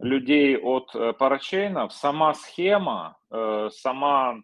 людей 0.00 0.58
от 0.58 0.92
э, 0.96 1.12
парачейнов, 1.12 1.92
сама 1.92 2.34
схема, 2.34 3.16
э, 3.30 3.70
сама, 3.72 4.42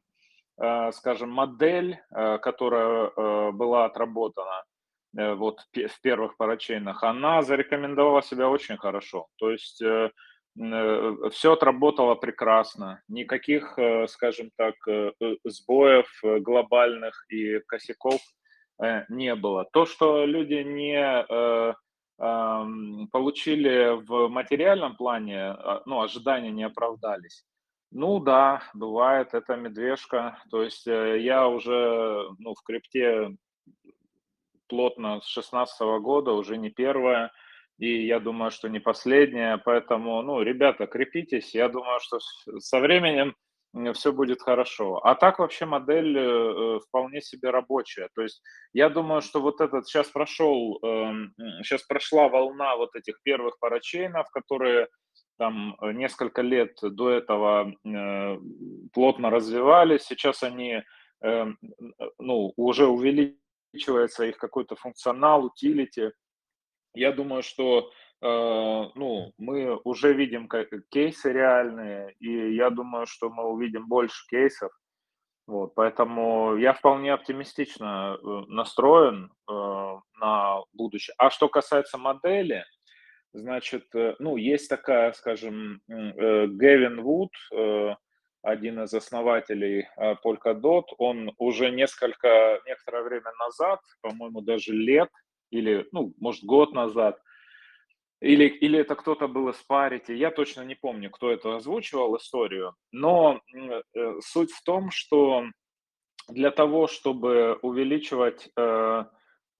скажем, 0.93 1.31
модель, 1.31 1.99
которая 2.11 3.51
была 3.53 3.85
отработана 3.85 4.65
вот 5.13 5.61
в 5.75 6.01
первых 6.01 6.39
парачейнах, 6.39 7.03
она 7.03 7.43
зарекомендовала 7.43 8.23
себя 8.23 8.49
очень 8.49 8.79
хорошо. 8.79 9.27
То 9.37 9.51
есть 9.51 9.83
Э, 9.83 10.11
все 10.57 11.53
отработало 11.53 12.15
прекрасно, 12.15 13.03
никаких, 13.09 13.79
э, 13.79 14.07
скажем 14.09 14.51
так, 14.57 14.75
э, 14.89 15.13
сбоев 15.45 16.09
глобальных 16.23 17.27
и 17.29 17.61
косяков 17.61 18.21
не 19.09 19.35
было. 19.35 19.65
То, 19.73 19.87
что 19.87 20.27
люди 20.27 20.63
не 20.63 21.25
получили 22.19 24.05
в 24.07 24.29
материальном 24.29 24.97
плане, 24.97 25.45
а, 25.45 25.83
ну, 25.87 26.03
ожидания 26.03 26.51
не 26.51 26.65
оправдались. 26.65 27.47
Ну 27.91 28.21
да, 28.21 28.63
бывает, 28.75 29.33
это 29.33 29.57
медвежка. 29.57 30.39
То 30.51 30.63
есть 30.63 30.87
я 30.87 31.49
уже 31.49 32.29
ну, 32.39 32.55
в 32.55 32.63
крипте 32.63 33.35
плотно 34.69 35.21
с 35.23 35.27
16 35.27 35.81
года, 36.03 36.33
уже 36.33 36.59
не 36.59 36.69
первая 36.69 37.33
и 37.79 38.07
я 38.07 38.21
думаю, 38.21 38.51
что 38.51 38.69
не 38.69 38.81
последняя, 38.81 39.59
поэтому, 39.59 40.23
ну, 40.23 40.43
ребята, 40.43 40.87
крепитесь, 40.87 41.55
я 41.55 41.69
думаю, 41.69 42.01
что 42.01 42.19
со 42.59 42.81
временем 42.81 43.35
все 43.93 44.13
будет 44.13 44.41
хорошо. 44.41 44.99
А 45.05 45.15
так 45.15 45.39
вообще 45.39 45.67
модель 45.67 46.17
э, 46.17 46.81
вполне 46.89 47.21
себе 47.21 47.51
рабочая. 47.51 48.09
То 48.15 48.23
есть 48.23 48.43
я 48.73 48.89
думаю, 48.89 49.21
что 49.21 49.41
вот 49.41 49.61
этот 49.61 49.87
сейчас 49.87 50.09
прошел, 50.09 50.79
сейчас 51.63 51.83
эм, 51.83 51.87
прошла 51.89 52.29
волна 52.29 52.77
вот 52.77 52.95
этих 52.95 53.21
первых 53.23 53.59
парачейнов, 53.59 54.31
которые 54.31 54.89
там 55.39 55.77
несколько 55.83 56.41
лет 56.41 56.79
до 56.81 57.11
этого 57.11 57.75
э, 57.85 58.39
плотно 58.95 59.31
развивались. 59.31 60.05
Сейчас 60.05 60.43
они, 60.43 60.83
эм, 61.23 61.59
ну, 62.19 62.53
уже 62.57 62.87
увеличивается 62.87 64.25
их 64.25 64.39
какой-то 64.39 64.77
функционал, 64.77 65.45
утилити. 65.45 66.13
Я 66.97 67.13
думаю, 67.13 67.43
что 67.43 67.91
э, 68.23 68.27
ну, 68.95 69.33
мы 69.37 69.77
уже 69.85 70.15
видим 70.15 70.49
кейсы 70.91 71.33
реальные, 71.33 72.15
и 72.21 72.55
я 72.55 72.71
думаю, 72.71 73.07
что 73.07 73.29
мы 73.29 73.45
увидим 73.45 73.87
больше 73.87 74.27
кейсов. 74.29 74.73
Вот, 75.47 75.75
поэтому 75.75 76.57
я 76.57 76.73
вполне 76.73 77.13
оптимистично 77.13 78.17
э, 78.17 78.27
настроен 78.49 79.31
э, 79.49 79.53
на 80.21 80.63
будущее. 80.73 81.15
А 81.19 81.31
что 81.31 81.49
касается 81.49 81.99
модели, 81.99 82.65
значит, 83.33 83.85
э, 83.95 84.17
ну, 84.19 84.37
есть 84.37 84.69
такая, 84.69 85.13
скажем, 85.13 85.83
э, 85.89 86.47
Гевин 86.47 87.03
Вуд, 87.03 87.31
э, 87.53 87.95
один 88.43 88.83
из 88.83 88.95
основателей 88.95 89.87
э, 89.97 90.15
Polkadot, 90.25 90.87
он 90.99 91.33
уже 91.39 91.71
несколько, 91.71 92.61
некоторое 92.67 93.03
время 93.03 93.33
назад, 93.39 93.81
по-моему, 94.01 94.41
даже 94.41 94.73
лет, 94.73 95.11
или, 95.51 95.87
ну, 95.93 96.15
может, 96.19 96.45
год 96.45 96.73
назад, 96.73 97.21
или, 98.21 98.47
или 98.47 98.79
это 98.79 98.95
кто-то 98.95 99.29
был 99.29 99.49
из 99.51 99.57
Парити, 99.57 100.13
я 100.13 100.31
точно 100.31 100.63
не 100.63 100.75
помню, 100.75 101.11
кто 101.11 101.31
это 101.31 101.57
озвучивал 101.57 102.17
историю, 102.17 102.75
но 102.91 103.41
э, 103.55 104.21
суть 104.21 104.53
в 104.53 104.63
том, 104.65 104.91
что 104.91 105.45
для 106.29 106.51
того, 106.51 106.87
чтобы 106.87 107.59
увеличивать 107.63 108.49
э, 108.57 109.05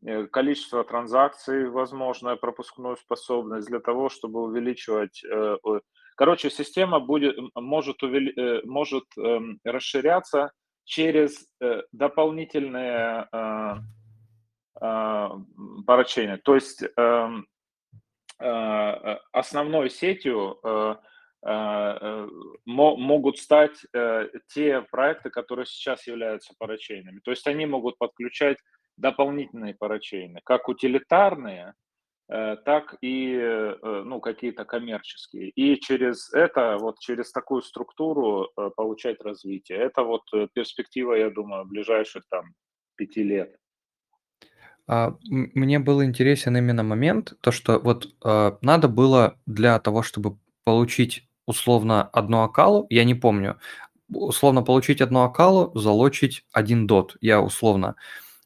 э 0.05 0.27
количество 0.29 0.85
транзакций, 0.85 1.69
возможно, 1.69 2.37
пропускную 2.37 2.97
способность, 2.97 3.69
для 3.69 3.81
того, 3.81 4.09
чтобы 4.09 4.43
увеличивать... 4.43 5.23
Э, 5.25 5.59
короче, 6.17 6.51
система 6.51 6.99
будет, 6.99 7.37
может, 7.55 8.03
увели, 8.03 8.33
э, 8.37 8.63
может 8.65 9.05
э, 9.19 9.39
расширяться 9.65 10.51
через 10.85 11.47
э, 11.61 11.83
дополнительные 11.93 13.29
э, 13.33 13.75
парачейны. 14.79 16.39
То 16.39 16.55
есть 16.55 16.85
эм, 16.97 17.47
э, 18.41 19.17
основной 19.33 19.91
сетью 19.91 20.59
э, 20.63 20.97
э, 21.47 22.29
могут 22.65 23.39
стать 23.39 23.79
те 24.49 24.83
проекты, 24.91 25.31
которые 25.31 25.67
сейчас 25.67 26.07
являются 26.07 26.55
парачейнами. 26.59 27.21
То 27.21 27.31
есть 27.31 27.47
они 27.47 27.67
могут 27.67 27.99
подключать 27.99 28.59
дополнительные 28.97 29.75
парачейны, 29.75 30.41
как 30.45 30.69
утилитарные, 30.69 31.75
так 32.29 32.97
и 33.01 33.39
ну, 33.83 34.21
какие-то 34.21 34.65
коммерческие. 34.65 35.51
И 35.51 35.79
через 35.79 36.33
это, 36.33 36.79
вот 36.79 36.99
через 36.99 37.31
такую 37.31 37.63
структуру 37.63 38.51
получать 38.77 39.21
развитие. 39.21 39.79
Это 39.79 40.03
вот 40.03 40.23
перспектива, 40.53 41.15
я 41.15 41.31
думаю, 41.31 41.67
ближайших 41.67 42.25
там 42.29 42.47
пяти 42.97 43.23
лет. 43.23 43.55
А, 44.89 45.15
мне 45.31 45.79
был 45.79 46.03
интересен 46.05 46.57
именно 46.57 46.83
момент, 46.83 47.35
то, 47.41 47.51
что 47.51 47.79
вот, 47.81 48.09
а, 48.25 48.59
надо 48.63 48.89
было 48.89 49.37
для 49.47 49.79
того, 49.81 50.03
чтобы 50.03 50.39
получить 50.65 51.27
условно 51.47 52.03
одну 52.05 52.43
акалу, 52.43 52.87
я 52.91 53.05
не 53.05 53.15
помню, 53.15 53.59
условно 54.13 54.63
получить 54.63 55.01
одну 55.01 55.23
акалу, 55.25 55.73
залочить 55.79 56.45
один 56.53 56.87
дот, 56.87 57.17
я 57.21 57.41
условно. 57.43 57.97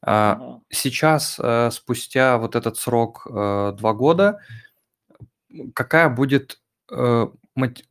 А, 0.02 0.58
сейчас, 0.70 1.38
э, 1.42 1.70
спустя 1.72 2.38
вот 2.38 2.56
этот 2.56 2.76
срок, 2.78 3.26
э, 3.30 3.74
2 3.78 3.92
года, 3.94 4.40
какая 5.74 6.08
будет, 6.08 6.60
э, 6.92 7.26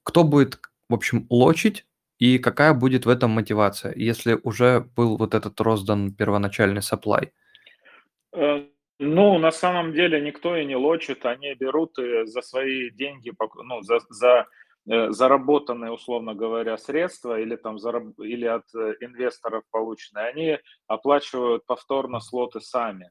кто 0.04 0.24
будет, 0.24 0.60
в 0.90 0.94
общем, 0.94 1.28
лочить 1.30 1.86
и 2.20 2.38
какая 2.40 2.74
будет 2.74 3.06
в 3.06 3.10
этом 3.10 3.32
мотивация, 3.32 3.94
если 3.96 4.40
уже 4.44 4.82
был 4.96 5.18
вот 5.18 5.34
этот 5.36 5.60
роздан 5.62 6.14
первоначальный 6.14 6.82
supply? 6.82 7.30
Э, 8.34 8.66
ну, 9.00 9.38
на 9.38 9.52
самом 9.52 9.94
деле 9.94 10.20
никто 10.22 10.56
и 10.56 10.66
не 10.66 10.76
лочит, 10.76 11.26
они 11.26 11.54
берут 11.56 11.96
за 11.96 12.42
свои 12.42 12.90
деньги, 12.92 13.32
ну, 13.64 13.82
за, 13.82 14.00
за 14.10 14.46
э, 14.90 15.12
заработанные, 15.12 15.92
условно 15.92 16.36
говоря, 16.36 16.78
средства 16.78 17.40
или 17.40 17.56
там 17.56 17.80
зараб... 17.80 18.20
или 18.20 18.46
от 18.46 18.66
э, 18.76 18.96
инвесторов 19.00 19.64
полученные, 19.72 20.28
они 20.28 20.58
оплачивают 20.88 21.66
повторно 21.66 22.20
слоты 22.20 22.60
сами. 22.60 23.10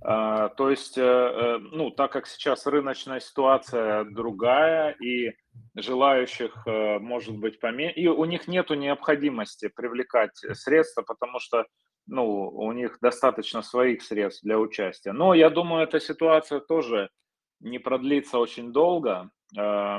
А, 0.00 0.50
то 0.50 0.70
есть, 0.70 0.96
ну, 0.96 1.90
так 1.90 2.12
как 2.12 2.28
сейчас 2.28 2.66
рыночная 2.66 3.18
ситуация 3.18 4.04
другая 4.04 4.92
и 4.92 5.34
желающих 5.74 6.54
может 7.00 7.36
быть 7.36 7.58
поменьше, 7.58 7.98
и 7.98 8.06
у 8.06 8.24
них 8.24 8.46
нету 8.46 8.74
необходимости 8.74 9.66
привлекать 9.66 10.36
средства, 10.36 11.02
потому 11.02 11.40
что 11.40 11.66
ну, 12.08 12.48
у 12.48 12.72
них 12.72 12.98
достаточно 13.00 13.62
своих 13.62 14.02
средств 14.02 14.42
для 14.42 14.58
участия. 14.58 15.12
Но 15.12 15.34
я 15.34 15.50
думаю, 15.50 15.84
эта 15.84 16.00
ситуация 16.00 16.60
тоже 16.60 17.10
не 17.60 17.78
продлится 17.78 18.38
очень 18.38 18.72
долго, 18.72 19.30
э, 19.56 19.98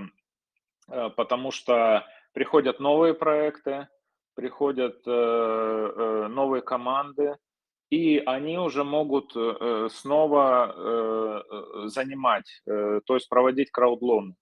э, 0.91 1.10
потому 1.15 1.52
что 1.52 2.06
приходят 2.34 2.80
новые 2.80 3.14
проекты, 3.14 3.88
приходят 4.36 5.02
э, 5.06 6.27
новые 6.30 6.61
команды, 6.61 7.38
и 7.90 8.22
они 8.26 8.57
уже 8.60 8.84
могут 8.84 9.31
снова 9.91 11.44
занимать, 11.86 12.61
то 12.68 13.15
есть 13.15 13.27
проводить 13.27 13.72
краудлон 13.72 14.36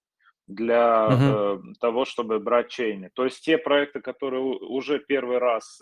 для 0.48 1.08
угу. 1.08 1.74
того, 1.80 2.04
чтобы 2.04 2.40
брать 2.40 2.68
чейны. 2.68 3.10
То 3.14 3.24
есть 3.24 3.46
те 3.46 3.58
проекты, 3.58 4.02
которые 4.02 4.42
уже 4.42 5.00
первый 5.00 5.38
раз 5.38 5.80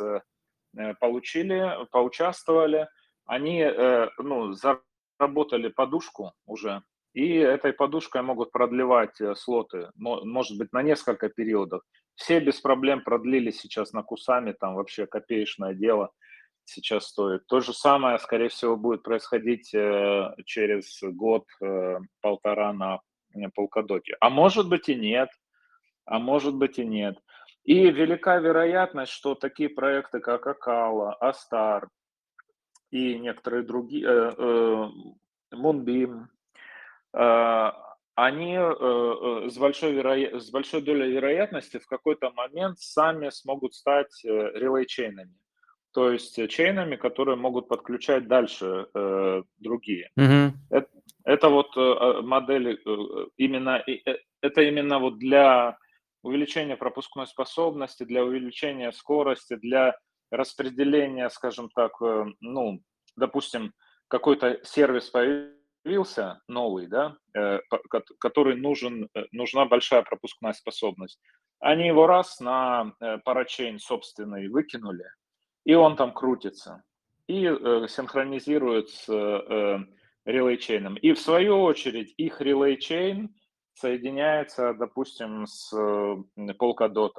получили, 1.00 1.86
поучаствовали, 1.92 2.88
они 3.26 3.60
э, 3.62 4.10
ну, 4.18 4.54
заработали 4.54 5.70
подушку 5.70 6.34
уже, 6.46 6.84
и 7.14 7.36
этой 7.36 7.74
подушкой 7.74 8.22
могут 8.22 8.52
продлевать 8.52 9.20
э, 9.22 9.36
слоты, 9.36 9.90
может 9.96 10.58
быть, 10.58 10.74
на 10.74 10.82
несколько 10.82 11.30
периодов. 11.30 11.82
Все 12.16 12.40
без 12.40 12.62
проблем 12.62 13.04
продлили 13.04 13.52
сейчас 13.52 13.94
на 13.94 14.04
Кусами, 14.04 14.54
там 14.54 14.76
вообще 14.76 15.06
копеечное 15.06 15.74
дело. 15.74 16.12
сейчас 16.64 17.08
стоит. 17.08 17.46
То 17.48 17.60
же 17.60 17.74
самое, 17.74 18.20
скорее 18.20 18.50
всего, 18.50 18.78
будет 18.78 19.04
происходить 19.04 19.70
через 20.46 21.02
год-полтора 21.04 22.74
на 22.74 23.02
Polkadot. 23.58 24.02
А 24.20 24.30
может 24.30 24.70
быть 24.70 24.88
и 24.90 24.96
нет, 24.96 25.30
а 26.06 26.20
может 26.20 26.56
быть 26.56 26.80
и 26.80 26.86
нет. 26.86 27.18
И 27.66 27.90
велика 27.90 28.38
вероятность, 28.38 29.12
что 29.12 29.34
такие 29.36 29.70
проекты, 29.70 30.20
как 30.20 30.46
Акала, 30.46 31.14
Астар 31.16 31.90
и 32.92 33.18
некоторые 33.18 33.64
другие, 33.64 34.06
э, 34.08 34.34
э, 34.38 35.56
Moonbeam, 35.56 36.28
э, 37.14 37.72
они 38.18 38.58
с 39.50 39.58
большой, 39.58 39.92
веро... 39.92 40.40
с 40.40 40.50
большой 40.50 40.82
долей 40.82 41.12
вероятности 41.12 41.80
в 41.80 41.88
какой-то 41.88 42.32
момент 42.32 42.80
сами 42.80 43.30
смогут 43.30 43.74
стать 43.74 44.24
релей-чейнами. 44.24 45.36
То 45.92 46.12
есть 46.12 46.36
чейнами, 46.50 46.98
которые 46.98 47.36
могут 47.36 47.68
подключать 47.68 48.28
дальше 48.28 48.88
э, 48.94 49.44
другие. 49.58 50.12
Мгм. 50.16 50.54
Это, 50.70 50.90
это 51.24 51.50
вот 51.50 51.76
э, 51.76 52.22
модели 52.22 52.80
э, 52.86 53.28
именно 53.38 53.84
э, 53.88 54.18
это 54.42 54.62
именно 54.62 55.00
вот 55.00 55.18
для 55.18 55.78
увеличения 56.26 56.76
пропускной 56.76 57.28
способности, 57.28 58.04
для 58.04 58.24
увеличения 58.24 58.92
скорости, 58.92 59.56
для 59.56 59.96
распределения, 60.32 61.30
скажем 61.30 61.70
так, 61.70 61.92
э, 62.02 62.26
ну, 62.42 62.82
допустим, 63.16 63.74
какой-то 64.08 64.60
сервис 64.64 65.12
появился 65.12 66.42
новый, 66.48 66.88
да, 66.88 67.16
э, 67.36 67.60
который 68.20 68.56
нужен, 68.56 69.08
э, 69.14 69.26
нужна 69.32 69.66
большая 69.66 70.02
пропускная 70.02 70.54
способность. 70.54 71.20
Они 71.60 71.88
его 71.88 72.08
раз 72.08 72.40
на 72.40 72.94
парачейн 73.24 73.80
собственный 73.80 74.48
выкинули, 74.50 75.06
и 75.64 75.76
он 75.76 75.96
там 75.96 76.12
крутится, 76.12 76.84
и 77.28 77.44
синхронизирует 77.88 78.90
с 78.90 79.08
релейчейном. 80.26 80.96
И 80.98 81.14
в 81.14 81.20
свою 81.20 81.62
очередь 81.62 82.14
их 82.18 82.42
релейчейн 82.42 83.34
соединяется, 83.76 84.74
допустим, 84.74 85.46
с 85.46 85.74
Polkadot. 85.74 87.14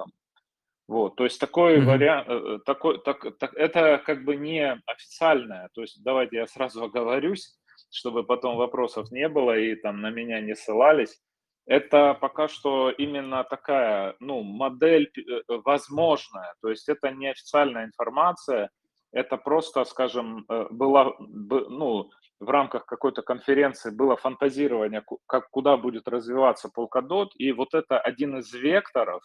Вот, 0.87 1.17
то 1.17 1.25
есть 1.25 1.39
такой 1.39 1.77
mm-hmm. 1.77 1.85
вариант, 1.85 2.27
э, 2.29 2.59
такой, 2.65 2.99
так, 2.99 3.37
так, 3.37 3.53
это 3.55 4.01
как 4.05 4.23
бы 4.23 4.37
не 4.37 4.81
официальное, 4.85 5.69
то 5.73 5.81
есть 5.81 6.01
давайте 6.01 6.37
я 6.37 6.47
сразу 6.47 6.83
оговорюсь, 6.85 7.57
чтобы 7.91 8.23
потом 8.23 8.55
вопросов 8.55 9.11
не 9.11 9.27
было 9.27 9.57
и 9.57 9.75
там 9.75 10.01
на 10.01 10.09
меня 10.11 10.39
не 10.39 10.55
ссылались. 10.55 11.19
Это 11.65 12.13
пока 12.13 12.47
что 12.47 12.89
именно 12.89 13.43
такая, 13.43 14.15
ну, 14.21 14.41
модель 14.43 15.11
э, 15.17 15.41
возможная, 15.65 16.53
то 16.61 16.69
есть 16.69 16.87
это 16.87 17.11
не 17.11 17.31
официальная 17.31 17.83
информация, 17.83 18.69
это 19.11 19.35
просто, 19.35 19.83
скажем, 19.83 20.45
э, 20.47 20.67
была, 20.69 21.13
ну, 21.19 22.09
в 22.39 22.49
рамках 22.49 22.85
какой-то 22.85 23.21
конференции 23.21 23.89
было 23.89 24.15
фантазирование, 24.15 25.03
как, 25.25 25.49
куда 25.49 25.77
будет 25.77 26.07
развиваться 26.07 26.69
Polkadot, 26.75 27.29
и 27.35 27.51
вот 27.51 27.73
это 27.73 27.99
один 27.99 28.37
из 28.37 28.53
векторов, 28.53 29.23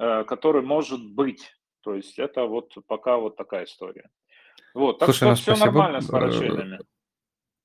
э, 0.00 0.24
который 0.24 0.62
может 0.62 1.00
быть. 1.14 1.52
То 1.82 1.94
есть 1.94 2.18
это 2.18 2.44
вот 2.46 2.72
пока 2.86 3.16
вот 3.16 3.36
такая 3.36 3.64
история. 3.64 4.10
Вот, 4.74 4.98
так 4.98 5.06
Слушай, 5.06 5.36
что 5.36 5.50
ну, 5.50 5.54
все 5.54 5.64
нормально 5.64 6.00
с. 6.00 6.10
Э, 6.12 6.78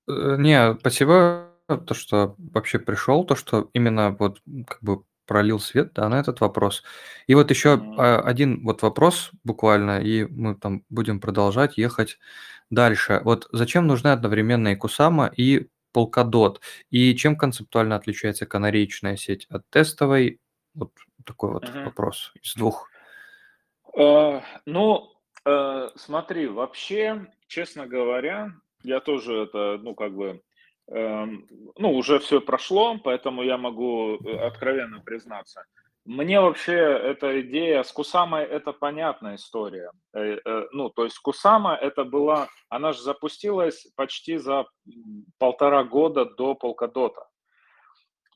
э, 0.08 0.36
не, 0.38 0.76
спасибо, 0.80 1.54
то, 1.68 1.94
что 1.94 2.36
вообще 2.38 2.80
пришел, 2.80 3.26
то, 3.26 3.36
что 3.36 3.70
именно 3.74 4.16
вот 4.18 4.41
как 4.68 4.82
бы 4.82 5.04
пролил 5.28 5.60
свет 5.60 5.94
да, 5.94 6.10
на 6.10 6.20
этот 6.20 6.41
вопрос. 6.41 6.84
И 7.28 7.36
вот 7.36 7.52
еще 7.52 7.76
mm-hmm. 7.76 8.22
один 8.22 8.64
вот 8.64 8.82
вопрос 8.82 9.32
буквально, 9.44 9.99
и 10.02 10.26
мы 10.26 10.56
там 10.56 10.84
будем 10.90 11.20
продолжать 11.20 11.78
ехать 11.78 12.18
дальше. 12.70 13.22
Вот 13.24 13.48
зачем 13.52 13.86
нужны 13.86 14.08
одновременно 14.08 14.70
и 14.70 14.76
Кусама, 14.76 15.32
и 15.36 15.68
Polkadot? 15.94 16.60
И 16.90 17.16
чем 17.16 17.36
концептуально 17.36 17.95
отличается 17.95 18.45
канареечная 18.45 19.18
сеть 19.18 19.45
от 19.49 19.70
тестовой? 19.70 20.40
Вот 20.74 20.91
такой 21.26 21.52
вот 21.52 21.66
mm-hmm. 21.66 21.86
вопрос 21.86 22.34
из 22.41 22.56
двух. 22.56 22.90
Uh, 23.95 24.41
ну, 24.66 25.12
uh, 25.45 25.90
смотри, 25.95 26.48
вообще, 26.48 27.26
честно 27.48 27.88
говоря, 27.88 28.54
я 28.84 28.99
тоже 28.99 29.34
это, 29.44 29.80
ну, 29.82 29.95
как 29.95 30.14
бы 30.14 30.41
ну, 30.89 31.93
уже 31.93 32.19
все 32.19 32.39
прошло, 32.39 32.97
поэтому 33.03 33.43
я 33.43 33.57
могу 33.57 34.15
э, 34.15 34.38
откровенно 34.38 35.01
признаться. 35.01 35.65
Мне 36.05 36.39
вообще 36.39 36.76
эта 36.76 37.41
идея 37.41 37.84
с 37.84 37.91
Кусамой 37.91 38.45
это 38.45 38.72
понятная 38.72 39.35
история. 39.35 39.91
Э, 40.14 40.38
э, 40.43 40.68
ну, 40.72 40.89
то 40.89 41.03
есть 41.03 41.19
Кусама 41.19 41.76
это 41.76 42.05
была, 42.05 42.47
она 42.69 42.93
же 42.93 43.01
запустилась 43.01 43.85
почти 43.95 44.38
за 44.38 44.65
полтора 45.38 45.84
года 45.84 46.23
до 46.23 46.55
Полкадота. 46.55 47.27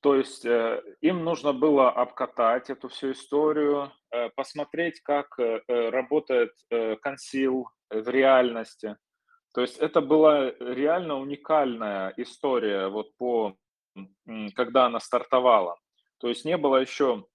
То 0.02 0.16
есть 0.16 0.46
им 0.46 1.24
нужно 1.24 1.54
было 1.54 1.92
обкатать 1.92 2.72
эту 2.72 2.90
всю 2.90 3.12
историю, 3.12 3.92
посмотреть, 4.36 5.00
как 5.02 5.38
работает 5.68 6.54
консил 7.04 7.68
в 7.92 8.10
реальности, 8.10 8.98
то 9.54 9.62
есть 9.62 9.78
это 9.78 10.02
была 10.02 10.52
реально 10.60 11.18
уникальная 11.18 12.14
история, 12.18 12.88
вот 12.88 13.16
по, 13.18 13.56
когда 14.56 14.86
она 14.86 15.00
стартовала. 15.00 15.78
То 16.20 16.30
есть 16.30 16.46
не 16.46 16.58
было 16.58 16.78
еще 16.78 17.26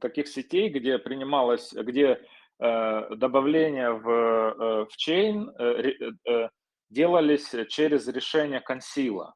таких 0.00 0.28
сетей, 0.28 0.68
где 0.68 0.98
принималось, 0.98 1.72
где 1.72 2.20
э, 2.60 3.14
добавления 3.16 3.90
в, 3.90 4.08
э, 4.08 4.84
в 4.84 4.96
чейн 4.96 5.50
э, 5.58 5.92
э, 6.28 6.48
делались 6.90 7.54
через 7.68 8.06
решение 8.06 8.60
консила. 8.60 9.34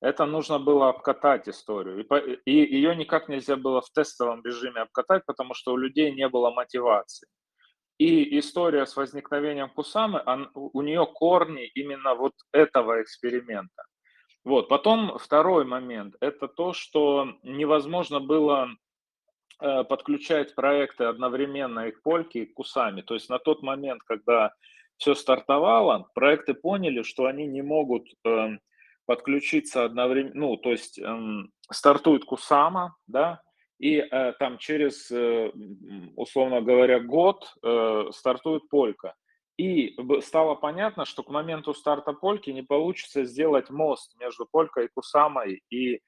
Это 0.00 0.26
нужно 0.26 0.58
было 0.58 0.88
обкатать 0.88 1.48
историю. 1.48 2.06
И, 2.06 2.40
и 2.46 2.76
ее 2.76 2.94
никак 2.94 3.28
нельзя 3.28 3.56
было 3.56 3.80
в 3.80 3.90
тестовом 3.90 4.44
режиме 4.44 4.82
обкатать, 4.82 5.24
потому 5.26 5.54
что 5.54 5.72
у 5.72 5.76
людей 5.76 6.12
не 6.12 6.28
было 6.28 6.50
мотивации. 6.50 7.28
И 7.98 8.38
история 8.38 8.86
с 8.86 8.96
возникновением 8.96 9.70
Кусамы, 9.70 10.22
он, 10.24 10.50
у 10.54 10.82
нее 10.82 11.04
корни 11.06 11.66
именно 11.66 12.14
вот 12.14 12.32
этого 12.52 13.02
эксперимента. 13.02 13.82
Вот. 14.44 14.68
Потом 14.68 15.18
второй 15.18 15.64
момент– 15.64 16.14
это 16.20 16.46
то, 16.46 16.72
что 16.72 17.34
невозможно 17.42 18.20
было 18.20 18.68
э, 19.60 19.84
подключать 19.84 20.54
проекты 20.54 21.04
одновременно 21.04 21.88
и 21.88 21.90
к 21.90 22.02
Польке, 22.02 22.44
и 22.44 22.46
к 22.46 22.54
Кусами. 22.54 23.02
То 23.02 23.14
есть 23.14 23.28
на 23.28 23.40
тот 23.40 23.62
момент, 23.62 24.02
когда 24.04 24.52
все 24.96 25.14
стартовало, 25.14 26.08
проекты 26.14 26.54
поняли, 26.54 27.02
что 27.02 27.26
они 27.26 27.46
не 27.46 27.62
могут 27.62 28.06
э, 28.24 28.58
подключиться 29.06 29.84
одновременно, 29.84 30.34
ну, 30.34 30.56
то 30.56 30.70
есть 30.70 31.00
э, 31.00 31.18
стартует 31.70 32.24
Кусама, 32.24 32.96
да, 33.08 33.42
и 33.78 33.98
э, 33.98 34.32
там 34.38 34.58
через, 34.58 35.10
э, 35.10 35.52
условно 36.16 36.60
говоря, 36.60 37.00
год 37.00 37.54
э, 37.62 38.10
стартует 38.12 38.68
полька. 38.68 39.14
И 39.56 39.96
стало 40.20 40.54
понятно, 40.54 41.04
что 41.04 41.22
к 41.22 41.30
моменту 41.30 41.74
старта 41.74 42.12
польки 42.12 42.50
не 42.50 42.62
получится 42.62 43.24
сделать 43.24 43.70
мост 43.70 44.14
между 44.20 44.46
полькой 44.46 44.84
и 44.84 44.88
Кусамой, 44.88 45.62
и 45.70 46.00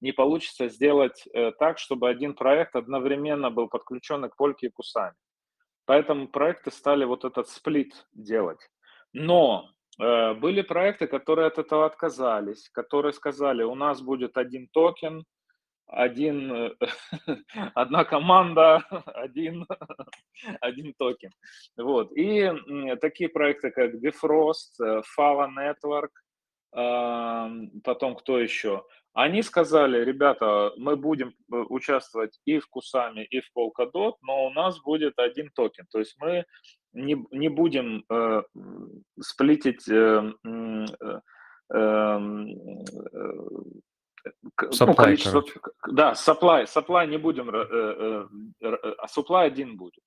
не 0.00 0.12
получится 0.12 0.68
сделать 0.68 1.26
э, 1.32 1.52
так, 1.52 1.78
чтобы 1.78 2.08
один 2.08 2.34
проект 2.34 2.76
одновременно 2.76 3.50
был 3.50 3.68
подключен 3.68 4.28
к 4.28 4.36
польке 4.36 4.66
и 4.66 4.70
Кусаме. 4.70 5.16
Поэтому 5.86 6.28
проекты 6.28 6.70
стали 6.70 7.04
вот 7.04 7.24
этот 7.24 7.48
сплит 7.48 8.06
делать. 8.12 8.60
Но 9.12 9.70
э, 9.98 10.34
были 10.34 10.62
проекты, 10.62 11.06
которые 11.06 11.46
от 11.46 11.58
этого 11.58 11.86
отказались, 11.86 12.68
которые 12.70 13.12
сказали, 13.12 13.62
у 13.62 13.74
нас 13.74 14.02
будет 14.02 14.36
один 14.36 14.68
токен, 14.68 15.24
один, 15.86 16.52
э, 16.52 16.70
одна 17.74 18.04
команда, 18.04 18.82
один, 19.06 19.66
один 20.60 20.94
токен. 20.98 21.30
Вот. 21.76 22.12
И 22.16 22.50
такие 23.00 23.28
проекты, 23.28 23.70
как 23.70 23.94
Bifrost, 23.94 24.80
э, 24.82 25.02
Phala 25.18 25.48
Network, 25.48 26.10
потом 27.84 28.16
кто 28.16 28.38
еще? 28.38 28.84
Они 29.16 29.42
сказали, 29.42 30.04
ребята, 30.04 30.72
мы 30.76 30.94
будем 30.94 31.28
э, 31.28 31.56
участвовать 31.70 32.38
и 32.44 32.58
в 32.58 32.68
Кусами, 32.68 33.24
и 33.24 33.40
в 33.40 33.50
Polkadot, 33.56 34.12
но 34.20 34.44
у 34.44 34.50
нас 34.50 34.78
будет 34.82 35.18
один 35.18 35.48
токен. 35.54 35.86
То 35.90 36.00
есть 36.00 36.16
мы 36.18 36.44
не, 36.92 37.24
не 37.30 37.48
будем 37.48 38.04
э, 38.10 38.42
сплитить 39.18 39.88
э, 39.88 40.32
э, 40.44 40.86
э, 41.74 42.20
Supply, 44.60 44.86
ну, 44.86 44.94
количество, 44.94 45.40
короче. 45.40 45.60
да, 45.88 46.12
supply, 46.12 46.64
supply 46.64 47.06
не 47.06 47.18
будем, 47.18 47.50
э, 47.50 47.66
э, 47.70 48.26
э, 48.60 48.94
а 48.98 49.06
supply 49.06 49.46
один 49.46 49.76
будет. 49.76 50.02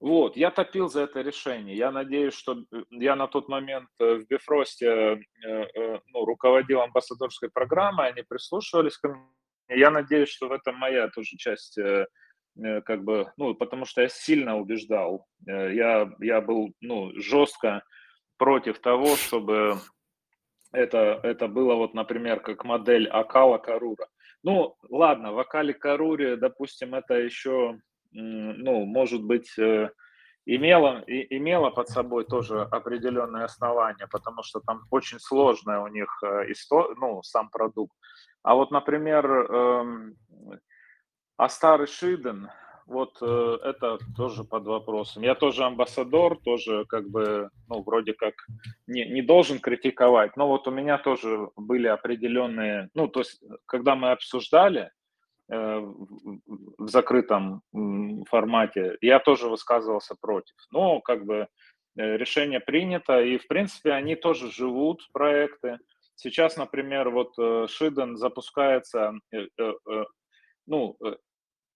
Вот, 0.00 0.36
я 0.36 0.50
топил 0.50 0.88
за 0.88 1.02
это 1.02 1.20
решение. 1.20 1.76
Я 1.76 1.90
надеюсь, 1.90 2.34
что 2.34 2.56
я 2.90 3.16
на 3.16 3.26
тот 3.26 3.48
момент 3.48 3.88
в 3.98 4.24
Бифросте 4.28 5.20
ну, 5.42 6.24
руководил 6.24 6.80
амбассадорской 6.80 7.50
программой, 7.50 8.08
они 8.08 8.22
прислушивались 8.22 8.96
ко 8.96 9.08
мне. 9.08 9.78
Я 9.78 9.90
надеюсь, 9.90 10.30
что 10.30 10.48
в 10.48 10.52
этом 10.52 10.76
моя 10.76 11.08
тоже 11.08 11.36
часть 11.36 11.78
как 12.86 13.04
бы, 13.04 13.30
ну, 13.36 13.54
потому 13.54 13.84
что 13.84 14.00
я 14.00 14.08
сильно 14.08 14.58
убеждал, 14.58 15.26
я, 15.46 16.10
я 16.18 16.40
был, 16.40 16.72
ну, 16.80 17.12
жестко 17.20 17.82
против 18.38 18.78
того, 18.78 19.16
чтобы 19.16 19.78
это, 20.72 21.20
это 21.22 21.48
было 21.48 21.74
вот, 21.74 21.94
например, 21.94 22.40
как 22.40 22.64
модель 22.64 23.08
Акала 23.08 23.58
Карура. 23.58 24.08
Ну, 24.42 24.76
ладно, 24.88 25.32
в 25.32 25.38
Акале 25.38 25.74
Каруре, 25.74 26.36
допустим, 26.36 26.94
это 26.94 27.14
еще, 27.14 27.78
ну, 28.12 28.84
может 28.86 29.22
быть, 29.22 29.58
э, 29.58 29.90
имело, 30.46 31.02
и, 31.02 31.36
имело 31.36 31.70
под 31.70 31.88
собой 31.88 32.24
тоже 32.24 32.62
определенное 32.62 33.44
основание, 33.44 34.06
потому 34.10 34.42
что 34.42 34.60
там 34.60 34.82
очень 34.90 35.18
сложная 35.20 35.80
у 35.80 35.88
них 35.88 36.08
история, 36.48 36.94
ну, 36.98 37.22
сам 37.22 37.50
продукт. 37.50 37.94
А 38.42 38.54
вот, 38.54 38.70
например, 38.70 39.26
эм, 39.26 40.16
Астар 41.36 41.86
Шиден, 41.86 42.50
вот 42.90 43.18
э, 43.22 43.58
это 43.62 43.98
тоже 44.16 44.44
под 44.44 44.66
вопросом. 44.66 45.22
Я 45.22 45.34
тоже 45.34 45.64
амбассадор, 45.64 46.38
тоже 46.38 46.84
как 46.86 47.08
бы, 47.08 47.50
ну, 47.68 47.82
вроде 47.82 48.14
как 48.14 48.34
не, 48.86 49.06
не 49.06 49.22
должен 49.22 49.60
критиковать, 49.60 50.36
но 50.36 50.48
вот 50.48 50.66
у 50.66 50.72
меня 50.72 50.98
тоже 50.98 51.50
были 51.56 51.86
определенные, 51.86 52.90
ну, 52.94 53.06
то 53.06 53.20
есть, 53.20 53.42
когда 53.66 53.94
мы 53.94 54.10
обсуждали 54.10 54.90
э, 55.48 55.78
в, 55.78 56.88
закрытом 56.88 57.62
формате, 58.28 58.96
я 59.00 59.20
тоже 59.20 59.48
высказывался 59.48 60.16
против. 60.20 60.56
Но 60.72 61.00
как 61.00 61.24
бы 61.24 61.46
э, 61.96 62.16
решение 62.16 62.58
принято, 62.58 63.20
и 63.20 63.38
в 63.38 63.46
принципе 63.46 63.92
они 63.92 64.16
тоже 64.16 64.50
живут, 64.50 65.08
проекты. 65.12 65.78
Сейчас, 66.16 66.56
например, 66.56 67.10
вот 67.10 67.34
э, 67.38 67.66
Шиден 67.68 68.16
запускается, 68.16 69.12
э, 69.32 69.46
ну, 70.66 70.96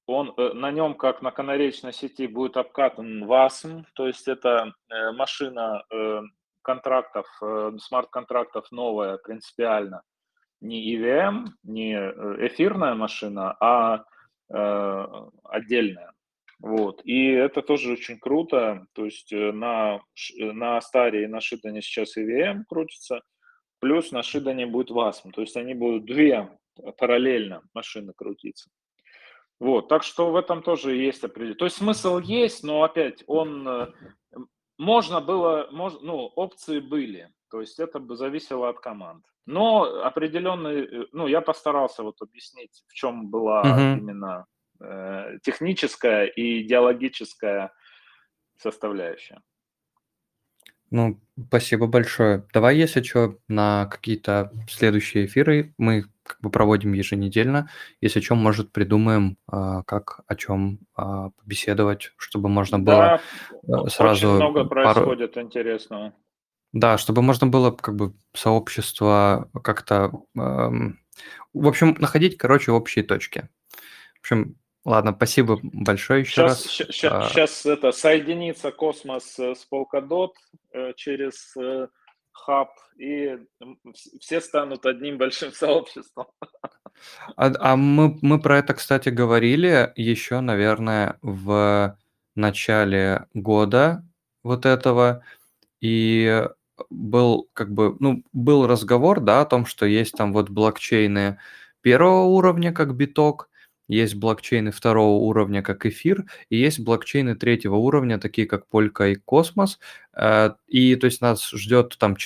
он 0.06 0.34
на 0.36 0.70
нем, 0.70 0.94
как 0.94 1.22
на 1.22 1.30
канаречной 1.30 1.92
сети, 1.92 2.26
будет 2.26 2.56
обкатан 2.56 3.24
WASM, 3.24 3.84
то 3.94 4.06
есть 4.06 4.28
это 4.28 4.74
машина 5.14 5.84
контрактов, 6.62 7.26
смарт-контрактов 7.78 8.70
новая 8.70 9.16
принципиально. 9.18 10.02
Не 10.60 10.96
EVM, 10.96 11.46
не 11.62 11.94
эфирная 12.46 12.94
машина, 12.94 13.56
а 13.60 14.04
отдельная. 14.48 16.12
Вот. 16.58 17.00
И 17.04 17.30
это 17.30 17.60
тоже 17.60 17.92
очень 17.92 18.18
круто. 18.18 18.86
То 18.94 19.04
есть 19.04 19.32
на, 19.32 20.00
на 20.38 20.76
Астаре 20.78 21.24
и 21.24 21.26
на 21.26 21.40
Шитане 21.40 21.82
сейчас 21.82 22.16
EVM 22.16 22.64
крутится– 22.68 23.20
плюс 23.84 24.12
на 24.12 24.22
Шидане 24.22 24.64
будет 24.64 24.90
ВАСМ. 24.90 25.30
То 25.30 25.42
есть 25.42 25.58
они 25.58 25.74
будут 25.74 26.06
две 26.06 26.48
параллельно 26.96 27.60
машины 27.74 28.14
крутиться. 28.16 28.70
Вот, 29.60 29.88
так 29.88 30.02
что 30.02 30.30
в 30.30 30.36
этом 30.36 30.62
тоже 30.62 30.94
есть 30.96 31.24
определенный. 31.24 31.56
То 31.56 31.64
есть 31.64 31.76
смысл 31.76 32.18
есть, 32.18 32.64
но 32.64 32.82
опять 32.82 33.22
он 33.26 33.66
э, 33.66 33.86
можно 34.78 35.20
было, 35.20 35.68
мож, 35.70 35.94
ну, 36.02 36.26
опции 36.36 36.80
были. 36.80 37.30
То 37.50 37.60
есть 37.60 37.78
это 37.78 38.00
бы 38.00 38.16
зависело 38.16 38.68
от 38.68 38.80
команд. 38.80 39.24
Но 39.46 39.84
определенный, 40.02 40.84
э, 40.84 41.06
ну, 41.12 41.26
я 41.28 41.40
постарался 41.40 42.02
вот 42.02 42.20
объяснить, 42.20 42.82
в 42.88 42.94
чем 42.94 43.28
была 43.28 43.62
uh-huh. 43.62 43.98
именно 43.98 44.46
э, 44.80 45.38
техническая 45.42 46.26
и 46.26 46.62
идеологическая 46.62 47.72
составляющая. 48.56 49.40
Ну, 50.94 51.20
спасибо 51.48 51.88
большое. 51.88 52.46
Давай, 52.52 52.76
если 52.76 53.02
что, 53.02 53.36
на 53.48 53.86
какие-то 53.86 54.52
следующие 54.68 55.26
эфиры 55.26 55.74
мы 55.76 56.04
как 56.22 56.40
бы 56.40 56.50
проводим 56.50 56.92
еженедельно. 56.92 57.68
Если 58.00 58.20
что, 58.20 58.36
может, 58.36 58.70
придумаем, 58.70 59.36
а, 59.48 59.82
как 59.82 60.20
о 60.28 60.36
чем 60.36 60.78
а, 60.94 61.30
побеседовать, 61.30 62.12
чтобы 62.16 62.48
можно 62.48 62.78
было 62.78 63.20
да, 63.64 63.88
сразу 63.88 64.28
очень 64.28 64.36
много 64.36 64.64
пару... 64.66 64.84
происходит 64.84 65.36
интересного. 65.36 66.12
Да, 66.72 66.96
чтобы 66.96 67.22
можно 67.22 67.48
было 67.48 67.72
как 67.72 67.96
бы 67.96 68.14
сообщество 68.32 69.50
как-то, 69.64 70.12
эм, 70.36 71.00
в 71.54 71.66
общем, 71.66 71.96
находить, 71.98 72.38
короче, 72.38 72.70
общие 72.70 73.02
точки. 73.02 73.48
В 74.14 74.20
общем, 74.20 74.54
Ладно, 74.84 75.14
спасибо 75.16 75.58
большое 75.62 76.20
еще 76.20 76.32
сейчас, 76.32 76.50
раз. 76.50 76.62
Сейчас, 76.64 77.12
а... 77.12 77.28
сейчас 77.28 77.66
это 77.66 77.90
соединится 77.92 78.70
космос 78.70 79.38
э, 79.38 79.54
с 79.54 79.66
Polkadot 79.70 80.32
э, 80.72 80.92
через 80.94 81.56
э, 81.56 81.88
хаб, 82.32 82.70
и 82.98 83.38
все 84.20 84.40
станут 84.42 84.84
одним 84.84 85.16
большим 85.16 85.52
сообществом. 85.54 86.26
А, 87.36 87.52
а 87.58 87.76
мы, 87.76 88.18
мы 88.20 88.38
про 88.38 88.58
это, 88.58 88.74
кстати, 88.74 89.08
говорили 89.08 89.92
еще, 89.96 90.40
наверное, 90.40 91.18
в 91.22 91.96
начале 92.34 93.26
года 93.32 94.04
вот 94.42 94.66
этого, 94.66 95.24
и 95.80 96.46
был 96.90 97.48
как 97.54 97.72
бы, 97.72 97.96
ну, 98.00 98.22
был 98.32 98.66
разговор, 98.66 99.20
да, 99.20 99.40
о 99.40 99.46
том, 99.46 99.64
что 99.64 99.86
есть 99.86 100.12
там 100.12 100.32
вот 100.32 100.50
блокчейны 100.50 101.38
первого 101.80 102.24
уровня, 102.24 102.72
как 102.72 102.94
биток, 102.94 103.48
есть 103.88 104.14
блокчейны 104.14 104.70
второго 104.70 105.18
уровня, 105.18 105.62
как 105.62 105.86
эфир, 105.86 106.24
и 106.48 106.56
есть 106.56 106.80
блокчейны 106.80 107.36
третьего 107.36 107.76
уровня, 107.76 108.18
такие 108.18 108.46
как 108.46 108.66
Полька 108.68 109.08
и 109.08 109.14
Космос. 109.14 109.78
Э, 110.16 110.50
и 110.66 110.96
то 110.96 111.06
есть 111.06 111.20
нас 111.20 111.50
ждет 111.50 111.96
там 111.98 112.16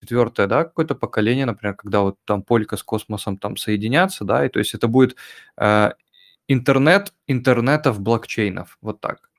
четвертое, 0.00 0.46
да, 0.46 0.64
какое-то 0.64 0.94
поколение, 0.94 1.46
например, 1.46 1.74
когда 1.74 2.00
вот 2.00 2.18
там 2.24 2.42
Полька 2.42 2.76
с 2.76 2.82
Космосом 2.82 3.38
там 3.38 3.56
соединятся, 3.56 4.24
да, 4.24 4.44
и 4.46 4.48
то 4.48 4.58
есть 4.58 4.74
это 4.74 4.88
будет 4.88 5.16
э, 5.56 5.92
интернет 6.48 7.12
интернетов 7.26 8.00
блокчейнов, 8.00 8.78
вот 8.80 9.00
так. 9.00 9.30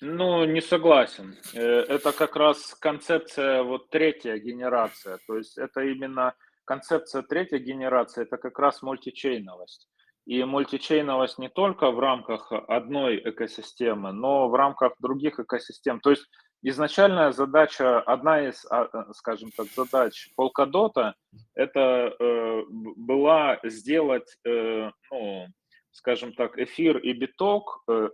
Ну, 0.00 0.44
не 0.44 0.60
согласен. 0.60 1.36
Э, 1.54 1.60
это 1.88 2.12
как 2.12 2.36
раз 2.36 2.74
концепция 2.78 3.62
вот 3.62 3.88
третья 3.88 4.36
генерация. 4.38 5.18
То 5.26 5.38
есть 5.38 5.56
это 5.56 5.80
именно 5.80 6.34
концепция 6.64 7.22
третьей 7.22 7.58
генерации, 7.58 8.22
это 8.22 8.36
как 8.36 8.58
раз 8.58 8.82
мультичейновость. 8.82 9.88
И 10.26 10.42
мультичейновость 10.42 11.38
не 11.38 11.48
только 11.48 11.90
в 11.90 11.98
рамках 11.98 12.50
одной 12.50 13.20
экосистемы, 13.24 14.12
но 14.12 14.48
в 14.48 14.54
рамках 14.54 14.94
других 14.98 15.38
экосистем. 15.38 16.00
То 16.00 16.10
есть 16.10 16.26
изначальная 16.62 17.30
задача, 17.32 18.00
одна 18.00 18.48
из, 18.48 18.64
а, 18.70 18.88
э, 18.90 19.12
скажем 19.12 19.50
так, 19.50 19.66
задач 19.66 20.30
Polkadot, 20.38 21.12
это 21.54 22.14
э, 22.18 22.62
была 22.70 23.60
сделать, 23.64 24.36
э, 24.46 24.90
ну, 25.10 25.46
скажем 25.90 26.32
так, 26.32 26.58
эфир 26.58 26.96
и 26.98 27.12
биток, 27.12 27.82
э, 27.88 28.08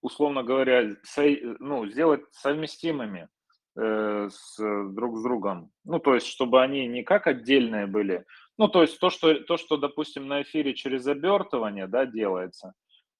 условно 0.00 0.42
говоря, 0.42 0.96
со, 1.02 1.22
ну, 1.58 1.86
сделать 1.86 2.22
совместимыми 2.32 3.28
э, 3.76 4.28
с, 4.30 4.56
друг 4.58 5.18
с 5.18 5.22
другом. 5.22 5.70
Ну, 5.84 5.98
то 5.98 6.14
есть, 6.14 6.26
чтобы 6.26 6.62
они 6.62 6.86
не 6.86 7.02
как 7.02 7.26
отдельные 7.26 7.86
были, 7.86 8.24
ну, 8.60 8.68
то 8.68 8.82
есть 8.82 9.00
то, 9.00 9.08
что, 9.08 9.36
то, 9.36 9.56
что 9.56 9.78
допустим, 9.78 10.28
на 10.28 10.42
эфире 10.42 10.74
через 10.74 11.06
обертывание 11.06 11.86
да, 11.86 12.04
делается, 12.04 12.74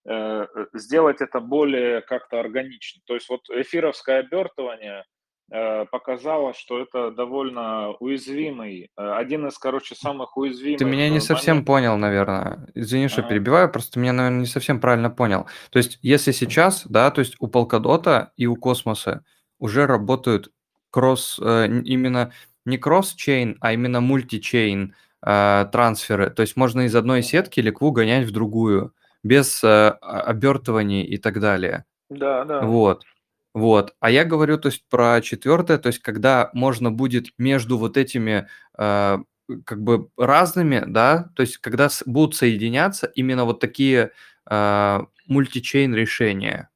э, 0.05 0.13
э, 0.13 0.67
сделать 0.75 1.23
это 1.23 1.41
более 1.41 2.03
как-то 2.03 2.41
органично. 2.41 3.01
То 3.07 3.15
есть 3.15 3.27
вот 3.31 3.49
эфировское 3.49 4.19
обертывание 4.21 5.03
э, 5.51 5.87
показало, 5.87 6.53
что 6.53 6.79
это 6.79 7.11
довольно 7.11 7.93
уязвимый, 8.01 8.91
э, 8.95 9.13
один 9.13 9.47
из, 9.47 9.57
короче, 9.57 9.95
самых 9.95 10.37
уязвимых. 10.37 10.79
Ты 10.79 10.85
меня 10.85 11.09
не 11.09 11.21
совсем 11.21 11.65
понял, 11.65 11.97
наверное. 11.97 12.69
Извини, 12.75 13.09
что 13.09 13.23
ага. 13.23 13.31
перебиваю, 13.31 13.73
просто 13.73 13.99
меня, 13.99 14.13
наверное, 14.13 14.41
не 14.41 14.47
совсем 14.47 14.79
правильно 14.79 15.09
понял. 15.09 15.47
То 15.71 15.79
есть 15.79 15.99
если 16.03 16.33
сейчас, 16.33 16.87
да, 16.87 17.11
то 17.11 17.21
есть 17.21 17.37
у 17.39 17.49
Полкадота 17.49 18.33
и 18.37 18.45
у 18.45 18.57
Космоса 18.57 19.25
уже 19.59 19.87
работают 19.87 20.53
кросс, 20.91 21.41
э, 21.43 21.65
именно 21.67 22.31
не 22.67 22.77
кросс-чейн, 22.77 23.57
а 23.63 23.73
именно 23.73 24.03
мультичейн 24.03 24.95
э, 25.25 25.67
трансферы. 25.73 26.31
То 26.31 26.43
есть 26.43 26.57
можно 26.57 26.83
из 26.83 26.95
одной 26.95 27.23
сетки 27.23 27.61
ликву 27.61 27.93
гонять 27.93 28.27
в 28.27 28.33
другую 28.33 28.95
без 29.23 29.63
э, 29.63 29.89
обертываний 30.01 31.03
и 31.03 31.19
так 31.19 31.41
далее. 31.41 31.85
Да, 32.09 32.45
да. 32.45 32.63
Вот. 32.63 33.05
Вот. 33.53 33.95
А 34.01 34.11
я 34.11 34.25
говорю, 34.25 34.59
то 34.59 34.69
есть 34.69 34.85
про 34.89 35.21
четвертое, 35.21 35.79
то 35.79 35.89
есть 35.89 35.99
когда 36.01 36.51
можно 36.53 36.91
будет 36.91 37.33
между 37.37 37.79
вот 37.79 37.97
этими 37.97 38.49
э, 38.79 39.19
как 39.65 39.83
бы 39.83 40.09
разными, 40.17 40.85
да, 40.87 41.31
то 41.35 41.43
есть 41.43 41.59
когда 41.59 41.89
будут 42.07 42.37
соединяться 42.37 43.07
именно 43.07 43.45
вот 43.45 43.61
такие 43.61 44.13
э, 44.49 45.01
мультичейн 45.27 45.95
решения. 45.95 46.69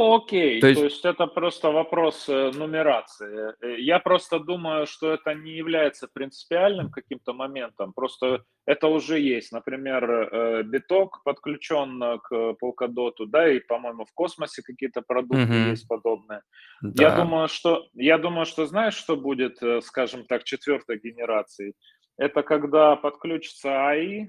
Ну, 0.00 0.14
окей, 0.14 0.60
то 0.62 0.68
есть... 0.68 0.80
то 0.80 0.86
есть 0.86 1.04
это 1.04 1.26
просто 1.26 1.70
вопрос 1.70 2.26
э, 2.26 2.52
нумерации. 2.54 3.52
Э, 3.60 3.78
я 3.78 3.98
просто 3.98 4.38
думаю, 4.38 4.86
что 4.86 5.12
это 5.12 5.34
не 5.34 5.50
является 5.50 6.08
принципиальным 6.08 6.90
каким-то 6.90 7.34
моментом, 7.34 7.92
просто 7.92 8.42
это 8.64 8.86
уже 8.86 9.18
есть. 9.20 9.52
Например, 9.52 10.10
э, 10.10 10.62
биток 10.62 11.22
подключен 11.22 12.18
к 12.22 12.32
Polkadot, 12.32 13.26
да, 13.26 13.52
и, 13.52 13.60
по-моему, 13.60 14.06
в 14.06 14.14
космосе 14.14 14.62
какие-то 14.62 15.02
продукты 15.02 15.44
угу. 15.44 15.70
есть 15.70 15.86
подобные. 15.86 16.40
Да. 16.80 17.02
Я 17.02 17.16
думаю, 17.16 17.48
что 17.48 17.86
я 17.92 18.16
думаю, 18.16 18.46
что 18.46 18.64
знаешь, 18.64 18.94
что 18.94 19.18
будет, 19.18 19.58
скажем 19.84 20.24
так, 20.24 20.44
четвертой 20.44 20.98
генерации? 20.98 21.74
Это 22.16 22.42
когда 22.42 22.96
подключится 22.96 23.68
AI, 23.68 24.28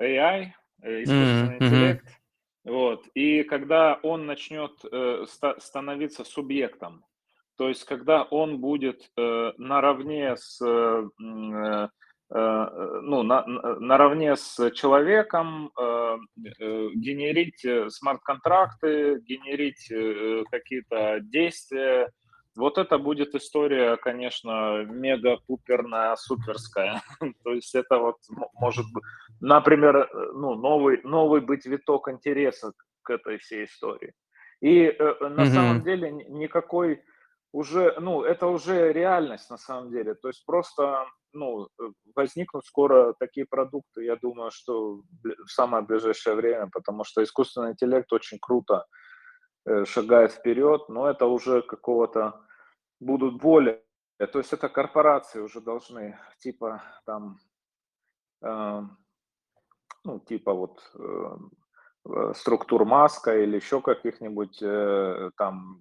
AI, 0.00 0.46
искусственный 0.82 1.58
mm-hmm. 1.58 1.64
интеллект, 1.64 2.21
Вот. 2.64 3.06
И 3.14 3.42
когда 3.42 3.98
он 4.02 4.26
начнет 4.26 4.72
э, 4.90 5.24
ста- 5.28 5.58
становиться 5.58 6.24
субъектом, 6.24 7.04
то 7.56 7.68
есть 7.68 7.84
когда 7.84 8.22
он 8.22 8.58
будет 8.60 9.10
э, 9.16 9.52
наравне 9.58 10.36
с 10.36 10.60
э, 10.64 11.08
м, 11.20 11.54
э, 11.54 11.88
э, 12.34 13.00
ну, 13.02 13.22
на, 13.22 13.44
на- 13.46 13.80
наравне 13.80 14.36
с 14.36 14.70
человеком 14.70 15.70
э, 15.78 16.16
э, 16.60 16.88
генерить 16.94 17.64
э, 17.64 17.90
смарт-контракты, 17.90 19.20
генерить 19.20 19.90
э, 19.90 20.44
какие-то 20.50 21.18
действия. 21.20 22.10
Вот 22.56 22.76
это 22.78 22.98
будет 22.98 23.34
история, 23.34 23.96
конечно, 23.96 24.84
мега-пуперная, 24.84 26.16
суперская. 26.16 27.02
То 27.44 27.52
есть 27.52 27.74
это 27.74 27.98
вот 27.98 28.16
может 28.54 28.84
быть, 28.92 29.04
например, 29.40 29.96
э, 29.96 30.08
ну, 30.34 30.54
новый, 30.54 31.00
новый 31.02 31.40
быть 31.40 31.64
виток 31.66 32.08
интереса 32.08 32.72
к 33.02 33.10
этой 33.10 33.38
всей 33.38 33.64
истории. 33.64 34.12
И 34.60 34.84
э, 34.84 35.28
на 35.28 35.46
самом 35.46 35.76
Мгм. 35.76 35.84
деле 35.84 36.10
ни- 36.10 36.24
никакой 36.24 37.02
уже, 37.52 37.94
ну, 38.00 38.22
это 38.22 38.46
уже 38.46 38.92
реальность 38.92 39.50
на 39.50 39.58
самом 39.58 39.90
деле. 39.90 40.14
То 40.14 40.28
есть 40.28 40.44
просто, 40.46 41.06
ну, 41.32 41.68
э, 41.80 41.84
возникнут 42.14 42.66
скоро 42.66 43.14
такие 43.18 43.46
продукты, 43.46 44.04
я 44.04 44.16
думаю, 44.16 44.50
что 44.50 45.02
в 45.22 45.48
самое 45.48 45.82
ближайшее 45.84 46.36
время, 46.36 46.68
потому 46.72 47.04
что 47.04 47.22
искусственный 47.22 47.72
интеллект 47.72 48.12
очень 48.12 48.38
круто 48.38 48.84
э, 49.64 49.84
шагает 49.84 50.32
вперед, 50.32 50.88
но 50.88 51.08
это 51.08 51.26
уже 51.26 51.62
какого-то 51.62 52.40
будут 53.00 53.40
более, 53.40 53.82
то 54.18 54.38
есть 54.38 54.52
это 54.52 54.68
корпорации 54.68 55.40
уже 55.40 55.60
должны, 55.60 56.18
типа 56.38 56.82
там, 57.04 57.38
э, 58.42 58.82
ну, 60.04 60.20
типа 60.20 60.52
вот 60.52 60.80
э, 60.94 61.36
э, 62.08 62.32
структур 62.34 62.84
Маска 62.84 63.38
или 63.38 63.56
еще 63.56 63.80
каких-нибудь 63.80 64.58
э, 64.62 65.30
там 65.36 65.80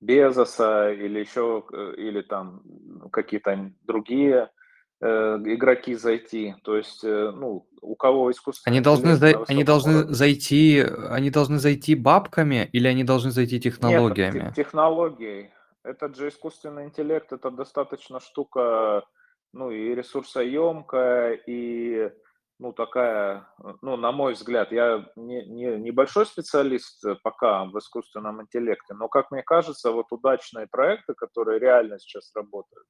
Безоса 0.00 0.92
или 0.92 1.18
еще, 1.20 1.64
э, 1.72 1.94
или 1.96 2.22
там 2.22 2.62
какие-то 3.10 3.72
другие 3.82 4.50
игроки 5.00 5.94
зайти. 5.94 6.54
То 6.64 6.76
есть, 6.76 7.04
э, 7.04 7.30
ну, 7.30 7.66
у 7.80 7.94
кого 7.94 8.30
искусственный 8.30 8.72
Они 8.76 8.80
должны, 8.80 9.16
на 9.16 9.44
они 9.46 9.64
должны 9.64 9.98
уровне. 9.98 10.14
зайти, 10.14 10.80
они 11.10 11.30
должны 11.30 11.58
зайти 11.58 11.94
бабками 11.94 12.68
или 12.72 12.88
они 12.88 13.04
должны 13.04 13.30
зайти 13.30 13.54
Нет, 13.56 13.62
те- 13.62 13.70
технологиями? 13.70 14.52
технологией. 14.56 15.50
Этот 15.84 16.16
же 16.16 16.28
искусственный 16.28 16.84
интеллект, 16.84 17.32
это 17.32 17.50
достаточно 17.50 18.18
штука, 18.20 19.04
ну, 19.52 19.70
и 19.70 19.94
ресурсоемкая, 19.94 21.34
и, 21.46 22.10
ну, 22.58 22.72
такая, 22.72 23.46
э, 23.64 23.74
ну, 23.82 23.96
на 23.96 24.10
мой 24.10 24.32
взгляд, 24.34 24.72
я 24.72 25.06
не, 25.16 25.46
не, 25.46 25.76
небольшой 25.78 26.26
специалист 26.26 27.04
э, 27.06 27.14
пока 27.22 27.64
в 27.66 27.78
искусственном 27.78 28.42
интеллекте, 28.42 28.94
но, 28.94 29.08
как 29.08 29.30
мне 29.30 29.42
кажется, 29.44 29.92
вот 29.92 30.06
удачные 30.10 30.66
проекты, 30.66 31.14
которые 31.14 31.60
реально 31.60 31.98
сейчас 32.00 32.32
работают, 32.34 32.86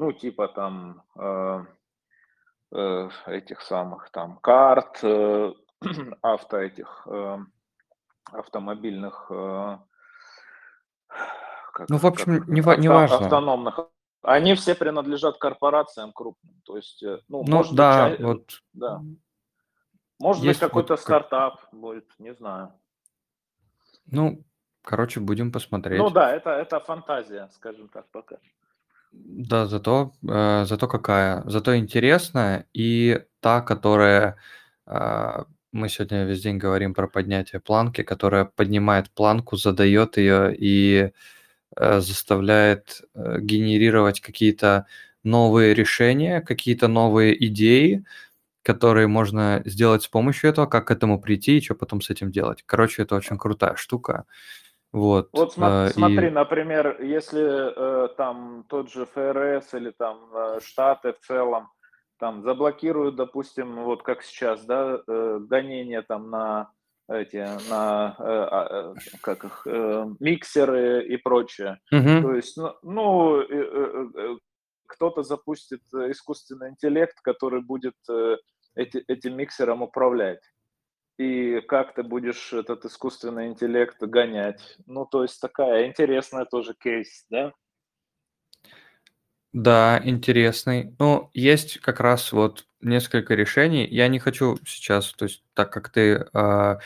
ну, 0.00 0.12
типа 0.12 0.48
там 0.48 1.02
э, 1.14 1.64
э, 2.72 3.08
этих 3.26 3.60
самых 3.60 4.10
там 4.10 4.38
карт, 4.38 4.98
э, 5.02 5.52
авто 6.22 6.56
этих 6.56 7.06
э, 7.06 7.38
автомобильных, 8.32 9.26
э, 9.30 9.78
как, 11.74 11.90
Ну, 11.90 11.98
в 11.98 12.00
как 12.00 12.12
общем, 12.12 12.44
не, 12.48 12.62
ва- 12.62 12.76
не 12.76 12.88
авто, 12.88 12.94
важно. 12.94 13.26
автономных, 13.26 13.80
они 14.22 14.54
все 14.54 14.74
принадлежат 14.74 15.36
корпорациям 15.36 16.12
крупным. 16.12 16.54
То 16.64 16.76
есть, 16.78 17.02
э, 17.02 17.20
ну, 17.28 17.44
Ну, 17.44 17.56
может 17.56 17.72
быть, 17.72 17.76
да, 17.76 18.16
ча- 18.16 18.24
вот 18.24 18.62
да. 18.72 19.02
Может 20.18 20.40
быть, 20.40 20.48
есть 20.48 20.62
вот 20.62 20.68
какой-то 20.68 20.94
как... 20.96 21.02
стартап 21.02 21.60
будет, 21.72 22.18
не 22.18 22.32
знаю. 22.34 22.72
Ну, 24.06 24.44
короче, 24.82 25.20
будем 25.20 25.48
Ну 25.48 25.52
посмотреть. 25.52 26.12
да, 26.14 26.32
это, 26.32 26.50
это 26.52 26.80
фантазия, 26.80 27.50
скажем 27.52 27.88
так, 27.88 28.08
пока. 28.10 28.38
Да, 29.12 29.66
зато, 29.66 30.12
э, 30.28 30.64
зато 30.66 30.88
какая? 30.88 31.42
Зато 31.46 31.76
интересная 31.76 32.66
и 32.72 33.20
та, 33.40 33.60
которая... 33.60 34.36
э, 34.86 35.44
мы 35.72 35.88
сегодня 35.88 36.24
весь 36.24 36.42
день 36.42 36.58
говорим 36.58 36.94
про 36.94 37.06
поднятие 37.08 37.60
планки, 37.60 38.02
которая 38.02 38.44
поднимает 38.44 39.10
планку, 39.10 39.56
задает 39.56 40.16
ее 40.16 40.54
и 40.56 41.12
э, 41.76 42.00
заставляет 42.00 43.02
э, 43.14 43.38
генерировать 43.40 44.20
какие-то 44.20 44.86
новые 45.24 45.74
решения, 45.74 46.40
какие-то 46.42 46.88
новые 46.88 47.46
идеи, 47.48 48.04
которые 48.62 49.08
можно 49.08 49.62
сделать 49.66 50.02
с 50.04 50.08
помощью 50.08 50.50
этого, 50.50 50.66
как 50.66 50.88
к 50.88 50.90
этому 50.92 51.20
прийти 51.20 51.58
и 51.58 51.62
что 51.62 51.74
потом 51.76 52.00
с 52.02 52.10
этим 52.10 52.30
делать. 52.32 52.62
Короче, 52.66 53.02
это 53.02 53.16
очень 53.16 53.38
крутая 53.38 53.76
штука. 53.76 54.26
Вот. 54.92 55.28
Вот 55.32 55.56
смо- 55.56 55.86
э, 55.86 55.88
смотри, 55.90 56.26
И 56.26 56.30
например, 56.30 57.00
если 57.02 58.04
э, 58.04 58.08
там 58.16 58.64
тот 58.68 58.90
же 58.90 59.06
ФРС 59.06 59.74
или 59.74 59.90
там 59.90 60.28
э, 60.34 60.60
Штаты 60.60 61.12
в 61.12 61.20
целом 61.20 61.68
там 62.18 62.42
заблокируют, 62.42 63.16
допустим, 63.16 63.84
вот 63.84 64.02
как 64.02 64.22
сейчас, 64.22 64.64
да, 64.66 65.00
э, 65.06 65.38
гонения 65.40 66.02
там 66.02 66.30
на 66.30 66.72
эти, 67.08 67.36
на 67.70 68.14
э, 68.18 68.22
а, 68.22 68.92
э, 68.92 68.94
как 69.22 69.44
их, 69.44 69.66
э, 69.66 70.06
миксеры 70.20 71.04
и 71.06 71.16
прочее. 71.16 71.78
Мгм. 71.90 72.22
То 72.22 72.34
есть, 72.34 72.56
ну, 72.56 72.74
ну, 72.82 73.40
э, 73.40 73.46
э, 73.50 74.06
э, 74.16 74.36
кто-то 74.86 75.22
запустит 75.22 75.82
искусственный 75.92 76.70
интеллект, 76.70 77.16
который 77.22 77.62
будет 77.62 77.94
э, 78.10 78.36
эти- 78.74 79.04
этим 79.08 79.36
миксером 79.36 79.82
управлять. 79.82 80.40
И 81.20 81.60
как 81.68 81.92
ты 81.92 82.02
будешь 82.02 82.50
этот 82.54 82.86
искусственный 82.86 83.48
интеллект 83.48 84.00
гонять? 84.00 84.78
Ну, 84.86 85.04
то 85.04 85.20
есть 85.22 85.38
такая 85.38 85.86
интересная 85.86 86.46
тоже 86.46 86.72
кейс, 86.72 87.26
да? 87.28 87.52
Да, 89.52 90.00
интересный. 90.02 90.96
Ну, 90.98 91.28
есть 91.34 91.78
как 91.80 92.00
раз 92.00 92.32
вот 92.32 92.64
несколько 92.80 93.34
решений. 93.34 93.86
Я 93.86 94.08
не 94.08 94.18
хочу 94.18 94.56
сейчас, 94.64 95.12
то 95.12 95.26
есть 95.26 95.44
так 95.52 95.70
как 95.70 95.90
ты 95.90 96.24
э, 96.32 96.78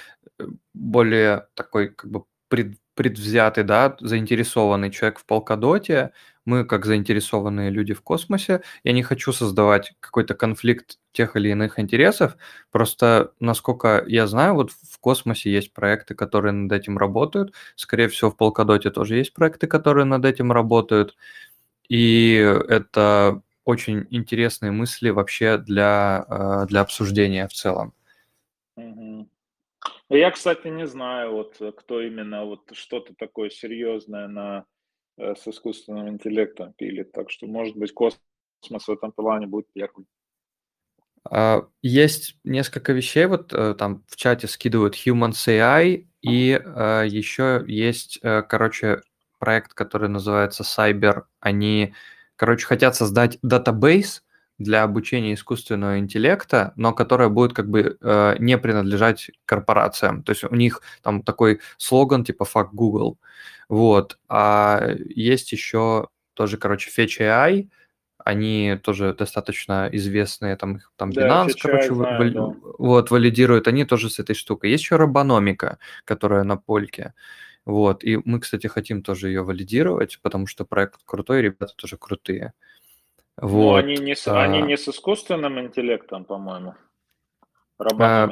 более 0.73 1.47
такой 1.55 1.91
как 1.91 2.11
бы 2.11 2.25
пред- 2.49 2.81
предвзятый, 2.95 3.65
да, 3.65 3.97
заинтересованный 4.01 4.91
человек 4.91 5.19
в 5.21 5.27
полкадоте, 5.27 6.13
мы 6.45 6.65
как 6.65 6.85
заинтересованные 6.85 7.71
люди 7.71 7.95
в 7.95 8.03
космосе, 8.03 8.63
я 8.85 8.93
не 8.93 9.03
хочу 9.03 9.33
создавать 9.33 9.95
какой-то 10.01 10.35
конфликт 10.35 10.99
тех 11.13 11.37
или 11.37 11.49
иных 11.51 11.79
интересов. 11.79 12.37
Просто, 12.71 13.33
насколько 13.41 14.05
я 14.07 14.27
знаю, 14.27 14.55
вот 14.55 14.71
в 14.73 14.99
космосе 15.01 15.51
есть 15.53 15.73
проекты, 15.73 16.15
которые 16.15 16.53
над 16.53 16.73
этим 16.73 16.99
работают. 16.99 17.55
Скорее 17.77 18.09
всего, 18.09 18.31
в 18.31 18.37
полкадоте 18.37 18.91
тоже 18.91 19.17
есть 19.17 19.33
проекты, 19.35 19.67
которые 19.67 20.05
над 20.05 20.25
этим 20.27 20.53
работают. 20.53 21.17
И 21.89 22.35
это 22.69 23.43
очень 23.65 24.07
интересные 24.11 24.73
мысли 24.73 25.11
вообще 25.11 25.59
для, 25.59 26.27
э, 26.29 26.67
для 26.69 26.81
обсуждения 26.83 27.49
в 27.49 27.53
целом. 27.53 27.95
Мгм. 28.77 29.29
Я, 30.09 30.31
кстати, 30.31 30.69
не 30.69 30.87
знаю, 30.87 31.33
вот 31.33 31.61
э, 31.61 31.73
кто 31.73 32.01
именно 32.01 32.45
вот 32.45 32.71
что-то 32.73 33.15
такое 33.15 33.51
серьезное 33.51 34.29
на, 34.29 34.65
э, 35.17 35.35
с 35.35 35.49
искусственным 35.49 36.09
интеллектом 36.09 36.73
пилит. 36.75 37.13
Так 37.13 37.31
что, 37.31 37.47
может 37.47 37.77
быть, 37.77 37.93
космос 37.93 38.21
в 38.71 38.91
этом 38.91 39.13
плане 39.13 39.47
будет 39.47 39.67
первым. 39.73 40.07
А, 41.31 41.67
Есть 41.81 42.37
несколько 42.45 42.93
вещей, 42.93 43.25
вот 43.27 43.53
э, 43.55 43.75
там 43.75 44.05
в 44.09 44.17
чате 44.17 44.47
скидывают 44.47 44.95
Humans 44.95 45.49
AI, 45.49 46.07
и 46.21 46.59
еще 47.07 47.63
есть, 47.67 48.19
короче, 48.23 49.03
проект, 49.39 49.75
который 49.75 50.09
называется 50.09 50.63
Cyber. 50.63 51.25
Они, 51.39 51.93
короче, 52.37 52.65
хотят 52.65 52.97
создать 52.97 53.39
датабейс 53.43 54.25
для 54.65 54.83
обучения 54.83 55.35
искусственного 55.35 55.99
интеллекта, 55.99 56.73
но 56.77 56.93
которая 56.93 57.29
будет 57.29 57.53
как 57.53 57.69
бы 57.71 57.97
э, 58.01 58.35
не 58.41 58.59
принадлежать 58.59 59.31
корпорациям. 59.47 60.23
То 60.25 60.33
есть 60.33 60.45
у 60.45 60.55
них 60.55 60.83
там 61.03 61.23
такой 61.23 61.61
слоган 61.79 62.25
типа 62.25 62.45
«fuck 62.53 62.71
Google». 62.73 63.19
Вот. 63.69 64.19
А 64.29 64.89
есть 65.09 65.53
еще 65.53 66.09
тоже, 66.35 66.57
короче, 66.59 66.91
Fetch 66.91 67.21
AI, 67.21 67.69
они 68.19 68.79
тоже 68.83 69.15
достаточно 69.15 69.89
известные, 69.93 70.57
там, 70.57 70.77
их- 70.77 70.93
там 70.97 71.11
Да, 71.11 71.45
Binance, 71.45 71.49
Fetch 71.49 71.59
короче, 71.63 71.95
знаю, 71.95 72.19
вали- 72.19 72.35
да. 72.35 72.53
вот, 72.79 73.11
валидируют, 73.11 73.69
они 73.69 73.85
тоже 73.85 74.09
с 74.09 74.19
этой 74.19 74.35
штукой. 74.35 74.71
Есть 74.71 74.85
еще 74.85 74.97
Робономика, 74.97 75.79
которая 76.05 76.43
на 76.45 76.57
польке, 76.57 77.13
вот, 77.67 78.05
и 78.05 78.19
мы, 78.25 78.41
кстати, 78.41 78.67
хотим 78.67 79.03
тоже 79.03 79.29
ее 79.29 79.43
валидировать, 79.43 80.19
потому 80.23 80.47
что 80.47 80.65
проект 80.65 81.01
крутой, 81.05 81.43
ребята 81.43 81.75
тоже 81.77 81.97
крутые. 81.97 82.53
Ну, 83.41 83.75
они 83.75 83.95
Вот. 83.97 84.03
не, 84.05 84.15
с, 84.15 84.29
они 84.29 84.59
а, 84.59 84.63
не 84.63 84.77
с 84.77 84.89
искусственным 84.89 85.59
интеллектом, 85.59 86.25
по-моему. 86.25 86.75
а, 87.79 88.29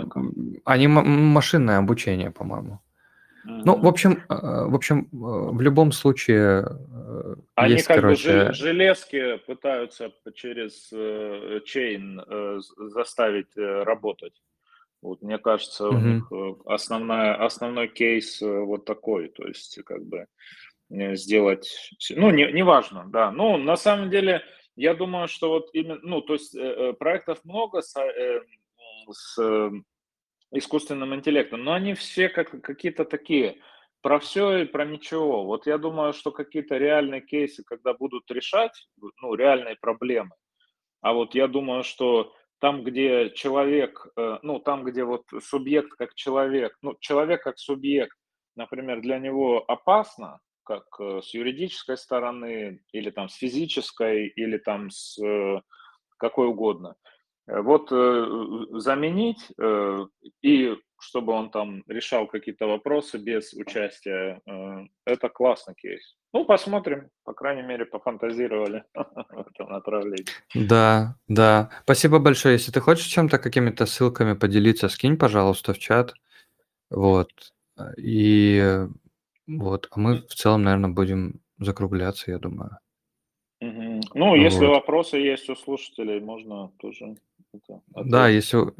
Они 0.64 0.86
машинное 0.88 1.78
обучение, 1.78 2.30
по-моему. 2.30 2.80
Ну, 3.44 3.76
в 3.76 3.86
общем, 3.88 4.22
э, 4.28 4.34
в 4.68 4.74
общем, 4.74 5.08
э, 5.12 5.16
в 5.16 5.60
любом 5.60 5.90
случае 5.90 6.64
э, 6.64 7.34
Они 7.56 7.72
есть, 7.72 7.86
как 7.86 7.96
бы 7.96 8.02
короче, 8.02 8.52
железки 8.52 9.38
пытаются 9.38 10.12
через 10.34 10.88
чейн 11.64 12.22
заставить 12.76 13.56
работать. 13.56 14.40
Вот 15.00 15.22
мне 15.22 15.38
кажется, 15.38 15.88
у 15.88 15.92
Мгм. 15.94 16.14
них 16.14 16.28
э, 16.30 16.54
основная, 16.66 17.34
основной 17.44 17.88
кейс 17.88 18.40
вот 18.40 18.84
такой, 18.84 19.28
то 19.30 19.44
есть 19.48 19.82
как 19.84 20.04
бы 20.04 20.26
сделать, 20.88 21.90
ну, 22.10 22.30
не, 22.30 22.52
неважно, 22.52 23.06
да. 23.08 23.32
Ну, 23.32 23.56
на 23.56 23.76
самом 23.76 24.10
деле, 24.10 24.42
я 24.76 24.94
думаю, 24.94 25.28
что 25.28 25.50
вот 25.50 25.70
именно, 25.72 26.00
ну, 26.02 26.20
то 26.22 26.34
есть 26.34 26.54
э, 26.54 26.60
э, 26.60 26.92
проектов 26.94 27.44
много 27.44 27.82
с, 27.82 27.96
э, 27.96 28.40
с 29.10 29.38
э, 29.38 29.70
искусственным 30.52 31.14
интеллектом, 31.14 31.64
но 31.64 31.72
они 31.72 31.94
все 31.94 32.28
как, 32.28 32.60
какие-то 32.62 33.04
такие, 33.04 33.58
про 34.00 34.18
все 34.18 34.58
и 34.58 34.64
про 34.64 34.84
ничего. 34.84 35.44
Вот 35.44 35.66
я 35.66 35.78
думаю, 35.78 36.12
что 36.12 36.32
какие-то 36.32 36.76
реальные 36.76 37.20
кейсы, 37.20 37.62
когда 37.64 37.94
будут 37.94 38.30
решать, 38.30 38.88
ну, 39.20 39.34
реальные 39.34 39.76
проблемы, 39.76 40.32
а 41.00 41.12
вот 41.12 41.34
я 41.34 41.46
думаю, 41.46 41.84
что 41.84 42.34
там, 42.58 42.82
где 42.84 43.30
человек, 43.30 44.06
ну, 44.42 44.58
там, 44.60 44.84
где 44.84 45.04
вот 45.04 45.24
субъект 45.42 45.92
как 45.92 46.14
человек, 46.14 46.76
ну, 46.82 46.96
человек 47.00 47.42
как 47.42 47.58
субъект, 47.58 48.16
например, 48.56 49.00
для 49.00 49.18
него 49.18 49.64
опасно, 49.66 50.40
как 50.64 50.84
э, 51.00 51.20
с 51.22 51.34
юридической 51.34 51.96
стороны, 51.96 52.80
или 52.92 53.10
там 53.10 53.28
с 53.28 53.34
физической, 53.34 54.28
или 54.28 54.58
там 54.58 54.90
с 54.90 55.18
э, 55.22 55.60
какой 56.18 56.48
угодно. 56.48 56.94
Э, 57.46 57.60
Вот 57.60 57.90
заменить, 57.90 59.50
и 60.42 60.76
чтобы 61.00 61.32
он 61.32 61.50
там 61.50 61.82
решал 61.88 62.28
какие-то 62.28 62.66
вопросы 62.66 63.18
без 63.18 63.52
участия, 63.54 64.40
это 65.04 65.28
классный 65.28 65.74
кейс. 65.74 66.16
Ну, 66.32 66.44
посмотрим, 66.44 67.10
по 67.24 67.34
крайней 67.34 67.62
мере, 67.62 67.84
пофантазировали 67.84 68.84
в 68.94 69.38
этом 69.40 69.68
направлении. 69.70 70.24
Да, 70.54 71.16
да. 71.26 71.70
Спасибо 71.82 72.20
большое. 72.20 72.54
Если 72.54 72.70
ты 72.70 72.80
хочешь 72.80 73.06
чем-то, 73.06 73.38
какими-то 73.38 73.86
ссылками 73.86 74.34
поделиться, 74.34 74.88
скинь, 74.88 75.18
пожалуйста, 75.18 75.72
в 75.72 75.78
чат. 75.78 76.14
Вот. 76.88 77.32
И 77.96 78.86
вот, 79.46 79.88
а 79.90 79.98
мы 80.00 80.16
в 80.22 80.34
целом, 80.34 80.62
наверное, 80.62 80.90
будем 80.90 81.40
закругляться, 81.58 82.30
я 82.30 82.38
думаю. 82.38 82.78
Мгм. 83.60 84.00
Ну, 84.14 84.34
если 84.34 84.64
Вот. 84.66 84.70
вопросы 84.72 85.16
есть 85.18 85.48
у 85.48 85.54
слушателей, 85.56 86.20
можно 86.20 86.72
тоже 86.78 87.16
это 87.54 87.80
Да, 87.94 88.26
ответить. 88.26 88.34
если, 88.34 88.56
у- 88.56 88.74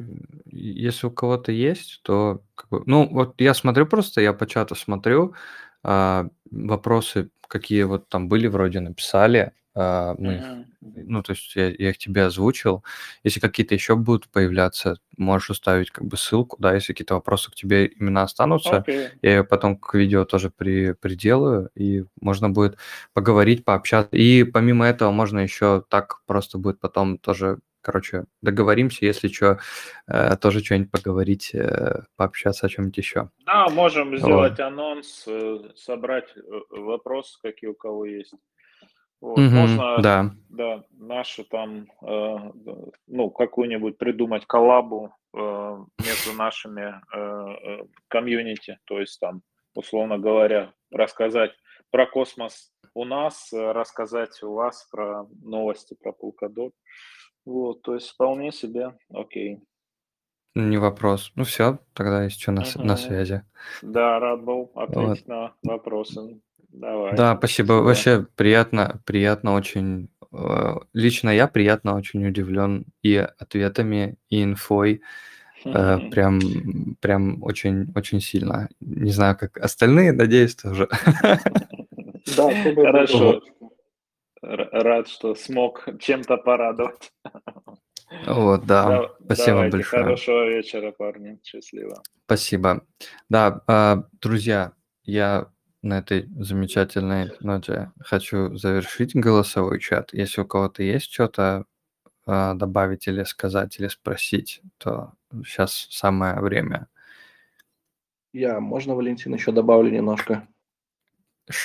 если 0.45 1.07
у 1.07 1.11
кого-то 1.11 1.51
есть, 1.51 2.01
то 2.03 2.41
как 2.55 2.69
бы, 2.69 2.83
ну 2.85 3.07
вот 3.07 3.39
я 3.39 3.53
смотрю 3.53 3.85
просто, 3.85 4.19
я 4.21 4.33
по 4.33 4.45
чату 4.45 4.75
смотрю, 4.75 5.35
а, 5.83 6.27
вопросы, 6.51 7.29
какие 7.47 7.83
вот 7.83 8.09
там 8.09 8.27
были, 8.27 8.47
вроде 8.47 8.79
написали, 8.81 9.53
а, 9.75 10.15
мы 10.17 10.43
Мгм, 10.43 10.65
мгм. 10.81 11.03
ну 11.09 11.23
то 11.23 11.31
есть 11.33 11.55
я, 11.55 11.69
я 11.69 11.89
их 11.91 11.97
тебе 11.97 12.25
озвучил. 12.25 12.83
Если 13.23 13.39
какие-то 13.39 13.73
еще 13.75 13.95
будут 13.95 14.29
появляться, 14.29 14.97
можешь 15.17 15.49
оставить 15.51 15.91
как 15.91 16.05
бы 16.05 16.17
ссылку, 16.17 16.57
да, 16.59 16.73
если 16.75 16.93
какие-то 16.93 17.15
вопросы 17.15 17.51
к 17.51 17.55
тебе 17.55 17.85
именно 17.87 18.23
останутся, 18.23 18.77
Окей. 18.79 19.09
я 19.21 19.31
ее 19.37 19.43
потом 19.43 19.77
к 19.77 19.93
видео 19.95 20.25
тоже 20.25 20.49
при, 20.51 20.93
приделаю, 20.93 21.69
и 21.75 22.05
можно 22.21 22.49
будет 22.49 22.77
поговорить, 23.13 23.65
пообщаться. 23.65 24.15
И 24.15 24.43
помимо 24.43 24.85
этого 24.85 25.11
можно 25.11 25.39
еще 25.39 25.83
так 25.89 26.21
просто 26.25 26.57
будет 26.59 26.79
потом 26.79 27.17
тоже, 27.17 27.59
короче, 27.81 28.25
договоримся, 28.41 29.05
если 29.05 29.27
что, 29.29 29.59
тоже 30.41 30.63
что-нибудь 30.63 30.91
поговорить, 30.91 31.51
э, 31.53 32.03
пообщаться 32.15 32.65
о 32.67 32.69
чем-нибудь 32.69 32.97
еще. 32.97 33.29
Да, 33.45 33.67
можем 33.69 34.11
Вот. 34.11 34.19
сделать 34.19 34.59
анонс, 34.59 35.25
э, 35.27 35.71
собрать 35.75 36.29
э, 36.35 36.41
вопросы, 36.69 37.37
какие 37.41 37.69
у 37.69 37.73
кого 37.75 38.05
есть. 38.05 38.33
Вот, 39.23 39.37
Мгм, 39.39 39.55
можно, 39.55 40.01
да. 40.01 40.31
да, 40.49 40.83
наши 40.91 41.45
там, 41.45 41.87
э, 42.01 42.51
ну, 43.07 43.29
какую-нибудь 43.29 43.97
придумать 43.97 44.45
коллабу 44.45 45.15
э, 45.33 45.77
между 46.05 46.33
нашими 46.33 47.01
э, 47.15 47.79
э, 47.79 47.83
комьюнити, 48.09 48.79
то 48.83 48.99
есть 48.99 49.21
там, 49.21 49.41
условно 49.75 50.17
говоря, 50.17 50.73
рассказать 50.91 51.51
про 51.89 52.05
космос 52.05 52.73
у 52.93 53.05
нас, 53.05 53.53
э, 53.53 53.71
рассказать 53.71 54.43
у 54.43 54.51
вас 54.55 54.89
про 54.91 55.25
новости 55.41 55.95
про 56.03 56.11
Polkadot. 56.11 56.73
Вот, 57.45 57.81
то 57.81 57.93
есть 57.93 58.09
вполне 58.09 58.51
себе 58.51 58.97
окей. 59.13 59.61
Не 60.53 60.77
вопрос. 60.79 61.31
Ну 61.35 61.45
все, 61.45 61.79
тогда 61.93 62.25
есть 62.25 62.41
что 62.41 62.51
на, 62.51 62.65
с- 62.65 62.75
на 62.75 62.97
связи. 62.97 63.43
Да, 63.81 64.19
рад 64.19 64.43
был 64.43 64.69
Вот. 64.75 64.83
ответить 64.89 65.29
на 65.29 65.53
вопросы. 65.63 66.41
Давай, 66.73 67.15
Да, 67.15 67.37
спасибо. 67.37 67.67
спасибо. 67.67 67.83
Вообще 67.85 68.27
приятно, 68.35 69.01
приятно 69.05 69.53
очень. 69.53 70.09
э, 70.31 70.75
Лично 70.93 71.29
я 71.29 71.47
приятно 71.47 71.95
очень 71.95 72.25
удивлен 72.27 72.85
и 73.03 73.15
ответами, 73.15 74.17
и 74.29 74.43
инфой. 74.43 75.01
Э, 75.65 75.99
Прям, 76.09 76.39
прям 76.99 77.43
очень, 77.43 77.91
очень 77.95 78.19
сильно. 78.19 78.67
Не 78.81 79.11
знаю, 79.11 79.37
как 79.37 79.57
остальные, 79.57 80.11
надеюсь, 80.13 80.55
тоже. 80.55 80.87
Да, 82.25 82.49
Хорошо. 82.73 83.41
Рад, 84.41 85.07
что 85.07 85.35
смог 85.35 85.87
чем-то 85.99 86.37
порадовать. 86.37 87.11
Вот, 88.27 88.65
да. 88.65 88.87
Да- 88.87 89.09
Спасибо 89.25 89.47
Давайте, 89.57 89.77
большое. 89.77 90.03
хорошего 90.03 90.49
вечера, 90.49 90.91
парни. 90.91 91.39
Счастливо. 91.43 92.01
Спасибо. 92.25 92.85
Да, 93.29 93.61
а, 93.67 94.03
друзья, 94.21 94.73
я 95.03 95.47
на 95.83 95.99
этой 95.99 96.27
замечательной 96.39 97.31
ноте 97.41 97.91
хочу 97.99 98.55
завершить 98.55 99.15
голосовой 99.15 99.79
чат. 99.79 100.13
Если 100.13 100.41
у 100.41 100.45
кого-то 100.45 100.81
есть 100.81 101.11
что-то 101.11 101.65
а, 102.25 102.53
добавить 102.55 103.07
или 103.07 103.23
сказать, 103.23 103.77
или 103.79 103.89
спросить, 103.89 104.61
то 104.77 105.13
сейчас 105.45 105.87
самое 105.91 106.39
время. 106.39 106.87
Я, 108.31 108.59
можно, 108.59 108.95
Валентин, 108.95 109.33
еще 109.33 109.51
добавлю 109.51 109.91
немножко? 109.91 110.47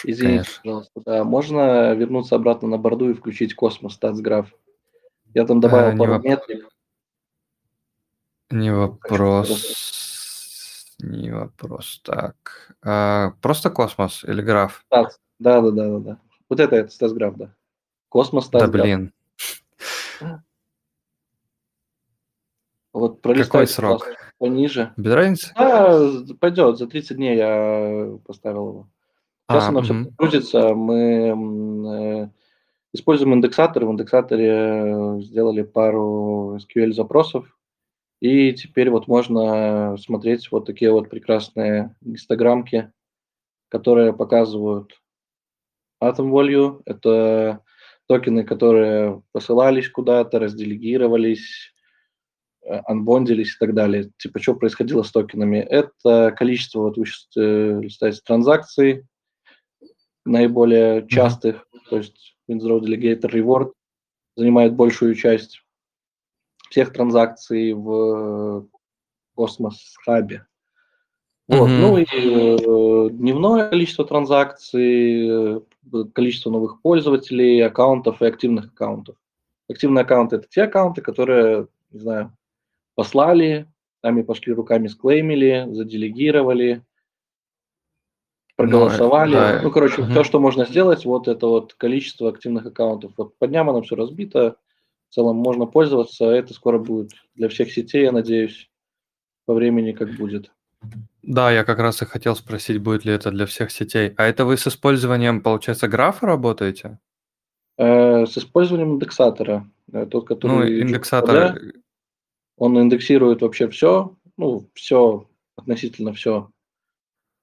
Извините, 0.05 0.44
Конечно. 0.44 0.60
пожалуйста. 0.64 1.00
Да, 1.06 1.24
можно 1.24 1.94
вернуться 1.94 2.34
обратно 2.34 2.68
на 2.68 2.76
борду 2.78 3.10
и 3.10 3.14
включить 3.14 3.55
космос 3.55 3.94
статсграф? 3.94 4.52
Я 5.32 5.47
там 5.47 5.60
добавил 5.60 5.90
Э, 5.90 5.92
не 5.92 5.98
пару 5.98 6.14
воп- 6.14 6.22
метрик. 6.24 6.68
Не 8.50 8.74
вопрос. 8.74 10.07
Не 11.01 11.31
вопрос. 11.31 12.01
Так. 12.05 12.75
А, 12.83 13.33
просто 13.41 13.70
космос 13.70 14.25
или 14.25 14.43
граф? 14.43 14.85
Да, 14.91 15.09
да, 15.39 15.60
да, 15.60 15.70
да, 15.70 15.99
да. 15.99 16.18
Вот 16.49 16.60
это, 16.60 16.77
это 16.77 16.91
статсграф, 16.91 17.36
да. 17.36 17.55
Космос 18.09 18.49
Да 18.49 18.60
статсграф. 18.60 18.85
блин. 18.85 19.12
Вот 22.93 23.20
Какой 23.23 23.67
срок? 23.68 24.09
пониже. 24.39 24.93
Без 24.97 25.12
разницы? 25.12 25.52
Да, 25.55 26.01
пойдет, 26.41 26.78
за 26.78 26.86
30 26.89 27.17
дней 27.17 27.36
я 27.36 28.18
поставил 28.27 28.68
его. 28.68 28.89
Сейчас 29.49 29.65
А, 29.65 29.68
оно 29.68 29.83
все 29.83 29.94
мгм. 29.94 30.15
грузится. 30.18 30.75
Мы 30.75 32.25
э, 32.25 32.28
используем 32.93 33.35
индексатор. 33.35 33.85
В 33.85 33.93
индексаторе 33.93 34.49
э, 34.49 35.20
сделали 35.20 35.62
пару 35.62 36.57
SQL 36.57 36.93
запросов. 36.93 37.57
И 38.20 38.52
теперь 38.52 38.90
вот 38.90 39.06
можно 39.06 39.97
смотреть 39.97 40.50
вот 40.50 40.66
такие 40.66 40.90
вот 40.90 41.08
прекрасные 41.08 41.94
гистограммки, 42.00 42.92
которые 43.68 44.12
показывают 44.12 44.92
Atom 46.02 46.30
Value. 46.30 46.82
Это 46.84 47.62
токены, 48.06 48.44
которые 48.44 49.22
посылались 49.32 49.88
куда-то, 49.88 50.40
разделегировались, 50.40 51.74
э, 52.64 52.80
анбондились 52.86 53.55
и 53.55 53.58
так 53.58 53.74
далее. 53.74 54.10
Типа, 54.16 54.40
что 54.40 54.55
происходило 54.55 55.02
с 55.02 55.12
токенами? 55.12 55.58
Это 55.58 56.34
количество, 56.36 56.80
вот 56.80 56.97
вы 56.97 57.06
сейчас 57.06 57.28
э, 57.36 57.80
листаете 57.82 58.20
транзакций, 58.24 59.06
наиболее 60.24 61.06
частых, 61.06 61.68
то 61.88 61.98
есть 61.98 62.36
Winsrow 62.50 62.80
Delegator 62.80 63.30
Reward 63.30 63.72
занимает 64.36 64.74
большую 64.74 65.14
часть 65.14 65.62
всех 66.70 66.92
транзакций 66.92 67.72
в 67.72 68.66
Космос 69.34 69.97
Хабе. 70.05 70.47
Вот. 71.48 71.68
Мгм. 71.70 71.80
Ну 71.80 71.97
и 71.97 72.05
э, 72.05 73.10
дневное 73.10 73.70
количество 73.70 74.05
транзакций, 74.05 75.56
э, 75.56 75.60
количество 76.12 76.50
новых 76.50 76.82
пользователей, 76.82 77.60
аккаунтов 77.60 78.20
и 78.20 78.26
активных 78.26 78.66
аккаунтов. 78.66 79.16
Активные 79.70 80.02
аккаунты 80.02 80.36
это 80.36 80.48
те 80.48 80.64
аккаунты, 80.64 81.00
которые, 81.00 81.68
не 81.90 82.00
знаю, 82.00 82.36
послали, 82.94 83.66
сами 84.02 84.22
пошли 84.22 84.52
руками 84.52 84.88
склеймили, 84.88 85.66
заделегировали, 85.70 86.82
Ну, 88.58 88.64
э, 88.64 88.66
проголосовали. 88.68 89.32
да. 89.32 89.60
Ну, 89.62 89.70
короче, 89.70 90.02
Мгм. 90.02 90.10
все, 90.10 90.24
что 90.24 90.40
можно 90.40 90.66
сделать, 90.66 91.06
вот 91.06 91.28
это 91.28 91.47
вот 91.47 91.72
количество 91.74 92.28
активных 92.28 92.66
аккаунтов. 92.66 93.12
Вот 93.16 93.38
по 93.38 93.47
дням 93.47 93.70
оно 93.70 93.80
все 93.80 93.94
разбито. 93.97 94.56
В 95.10 95.14
целом 95.14 95.36
можно 95.36 95.66
пользоваться. 95.66 96.26
Это 96.26 96.52
скоро 96.54 96.78
будет 96.78 97.12
для 97.34 97.48
всех 97.48 97.72
сетей, 97.72 98.02
я 98.02 98.12
надеюсь, 98.12 98.70
по 99.46 99.54
времени 99.54 99.92
как 99.92 100.10
будет. 100.16 100.52
Да, 101.22 101.50
я 101.50 101.64
как 101.64 101.78
раз 101.78 102.02
и 102.02 102.06
хотел 102.06 102.36
спросить, 102.36 102.78
будет 102.78 103.04
ли 103.04 103.12
это 103.12 103.30
для 103.30 103.46
всех 103.46 103.70
сетей. 103.70 104.14
А 104.16 104.24
это 104.24 104.44
вы 104.44 104.56
с 104.56 104.66
использованием, 104.66 105.42
получается, 105.42 105.88
графа 105.88 106.26
работаете? 106.26 106.98
Э, 107.76 108.26
с 108.26 108.36
использованием 108.38 108.94
индексатора. 108.94 109.68
Э, 109.92 110.06
Тот, 110.06 110.26
который 110.26 110.52
Ну, 110.56 110.66
чуть 110.66 110.88
индексатор. 110.88 111.48
попадает, 111.52 111.76
он 112.56 112.80
индексирует 112.80 113.40
вообще 113.42 113.68
все, 113.68 114.16
ну, 114.36 114.68
все, 114.74 115.28
относительно 115.56 116.12
все. 116.12 116.50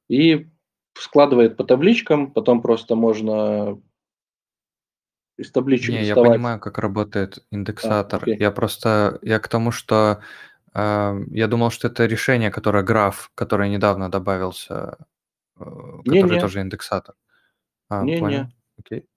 И 0.09 0.47
складывает 0.97 1.57
по 1.57 1.63
табличкам, 1.63 2.31
потом 2.31 2.61
просто 2.61 2.95
можно 2.95 3.81
из 5.37 5.51
табличек 5.51 5.89
Не, 5.91 6.03
я 6.03 6.15
доставать. 6.15 6.31
понимаю, 6.31 6.59
как 6.59 6.77
работает 6.77 7.39
А, 7.39 7.55
индексатор. 7.55 8.21
окей. 8.23 8.37
Я 8.39 8.51
просто, 8.51 9.19
я 9.21 9.39
к 9.39 9.47
тому, 9.47 9.71
что 9.71 10.21
э, 10.73 11.19
я 11.31 11.47
думал, 11.47 11.71
что 11.71 11.87
это 11.87 12.05
решение, 12.05 12.51
которое 12.51 12.83
граф, 12.83 13.31
который 13.35 13.69
недавно 13.69 14.09
добавился, 14.09 14.97
э, 15.59 15.63
который 16.05 16.23
Не-не, 16.23 16.39
тоже 16.41 16.61
индексатор. 16.61 17.15
А, 17.89 18.01
понял. 18.01 18.27
не-не. 18.27 18.51
Окей. 18.79 19.07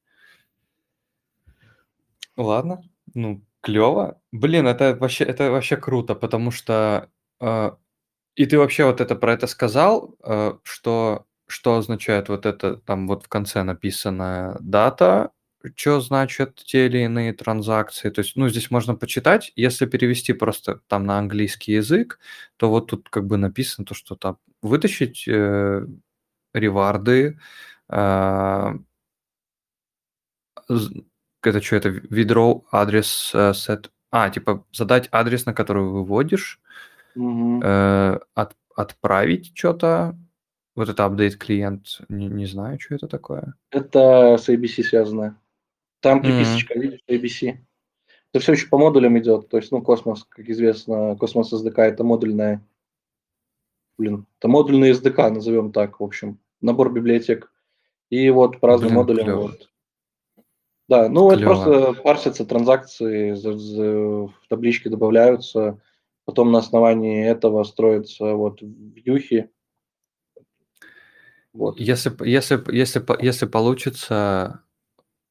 Ладно. 2.37 2.83
Ну, 3.15 3.43
клево. 3.61 4.21
Блин, 4.33 4.67
это 4.67 4.97
вообще, 5.01 5.25
это 5.25 5.51
вообще 5.51 5.77
круто, 5.77 6.15
потому 6.15 6.51
что 6.51 7.11
э, 7.41 7.73
и 8.37 8.47
ты 8.47 8.59
вообще 8.59 8.85
вот 8.85 9.01
это 9.01 9.17
про 9.17 9.33
это 9.35 9.47
сказал, 9.47 10.17
э, 10.25 10.55
что 10.65 11.27
что 11.49 11.77
означает 11.79 12.29
вот 12.29 12.47
это 12.47 12.77
там 12.77 13.09
вот 13.09 13.25
в 13.25 13.29
конце 13.29 13.63
написанная 13.63 14.57
дата, 14.61 15.31
что 15.75 16.01
значат 16.01 16.57
те 16.65 16.87
или 16.87 16.99
иные 16.99 17.33
транзакции. 17.33 18.11
То 18.11 18.21
есть, 18.21 18.37
ну, 18.37 18.49
здесь 18.49 18.71
можно 18.71 18.95
почитать. 18.95 19.53
Если 19.57 19.87
перевести 19.87 20.33
просто 20.33 20.81
там 20.87 21.05
на 21.07 21.19
английский 21.19 21.73
язык, 21.73 22.19
то 22.57 22.69
вот 22.71 22.89
тут 22.89 23.09
как 23.09 23.27
бы 23.27 23.37
написано 23.37 23.85
то, 23.85 23.95
что 23.95 24.15
там 24.17 24.39
вытащить 24.63 25.27
э, 25.29 25.87
реварды, 26.53 27.39
э, 27.89 28.75
это 31.43 31.63
что, 31.63 31.77
это 31.77 31.89
withdraw 31.89 32.65
адрес 32.71 33.31
э, 33.35 33.51
set, 33.53 33.91
а, 34.11 34.31
типа 34.31 34.67
задать 34.73 35.09
адрес, 35.13 35.47
на 35.47 35.55
который 35.55 35.85
выводишь, 35.85 36.61
Мгм. 37.15 37.63
э, 37.63 38.19
от- 38.35 38.57
отправить 38.75 39.53
что-то, 39.55 40.17
вот 40.75 40.89
это 40.89 41.05
update 41.05 41.37
client, 41.37 42.01
не, 42.09 42.29
не 42.29 42.47
знаю, 42.47 42.79
что 42.81 42.95
это 42.95 43.09
такое. 43.09 43.55
Это 43.71 44.37
с 44.39 44.49
IBC 44.49 44.83
связано. 44.85 45.37
Там 46.01 46.23
приписочка, 46.23 46.79
видишь, 46.79 47.01
IBC. 47.09 47.59
Это 48.33 48.41
все 48.43 48.53
еще 48.53 48.69
по 48.69 48.79
модулям 48.79 49.19
идет. 49.19 49.49
То 49.49 49.57
есть, 49.57 49.73
ну, 49.73 49.83
Космос, 49.83 50.25
как 50.25 50.49
известно, 50.49 51.17
Cosmos 51.17 51.53
SDK 51.53 51.83
это 51.83 52.05
модульная, 52.05 52.65
блин, 53.97 54.27
это 54.39 54.49
модульный 54.49 54.91
SDK, 54.93 55.31
назовем 55.31 55.73
так, 55.73 56.01
в 56.01 56.05
общем, 56.05 56.39
набор 56.61 56.93
библиотек. 56.93 57.51
И 58.11 58.31
вот 58.31 58.61
по 58.61 58.69
разным 58.69 58.91
Блин, 58.91 58.99
модулям 59.01 59.27
клево, 59.27 59.41
вот. 59.41 59.71
Да, 60.89 61.09
ну 61.09 61.31
это 61.31 61.39
клево. 61.39 61.55
просто 61.55 62.03
парсятся 62.03 62.47
транзакции, 62.47 63.33
за- 63.35 63.59
за- 63.59 64.27
в 64.27 64.35
табличке 64.49 64.89
добавляются, 64.89 65.81
потом 66.25 66.53
на 66.53 66.59
основании 66.59 67.27
этого 67.27 67.65
строятся 67.65 68.35
вот 68.35 68.61
вьюхи. 68.63 69.51
Вот. 71.53 71.79
Если, 71.81 72.13
если, 72.27 72.63
если, 72.75 73.05
если 73.23 73.47
получится, 73.47 74.63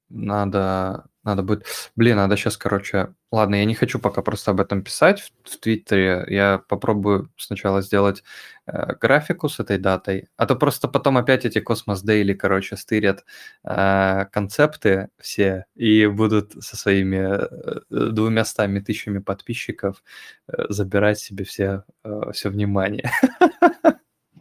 надо, 0.10 1.06
надо 1.24 1.44
будет... 1.44 1.66
Блин, 1.95 2.18
надо 2.18 2.38
сейчас, 2.38 2.58
короче... 2.58 3.14
Ладно, 3.32 3.56
я 3.56 3.66
не 3.66 3.76
хочу 3.76 4.00
пока 4.00 4.22
просто 4.22 4.52
об 4.52 4.61
этом 4.61 4.82
писать 4.82 5.22
в, 5.22 5.32
в 5.44 5.60
Твиттере. 5.60 6.26
Я 6.27 6.60
попробую 6.68 7.30
сначала 7.36 7.82
сделать 7.82 8.24
э, 8.66 8.95
графику 9.02 9.50
с 9.50 9.60
этой 9.60 9.77
датой, 9.77 10.30
а 10.38 10.45
то 10.45 10.56
просто 10.56 10.88
потом 10.88 11.18
опять 11.18 11.45
эти 11.45 11.60
Космос 11.60 12.02
Дейли, 12.02 12.34
короче, 12.34 12.77
стырят 12.77 13.26
э, 13.66 14.26
концепты 14.32 15.10
все 15.19 15.66
и 15.76 16.08
будут 16.08 16.53
со 16.64 16.77
своими 16.77 17.18
э, 17.18 17.82
двумястами 17.90 18.80
тысячами 18.80 19.19
подписчиков 19.19 20.03
э, 20.48 20.64
забирать 20.69 21.19
себе 21.19 21.44
все, 21.44 21.84
э, 22.06 22.32
все 22.34 22.50
внимание. 22.50 23.11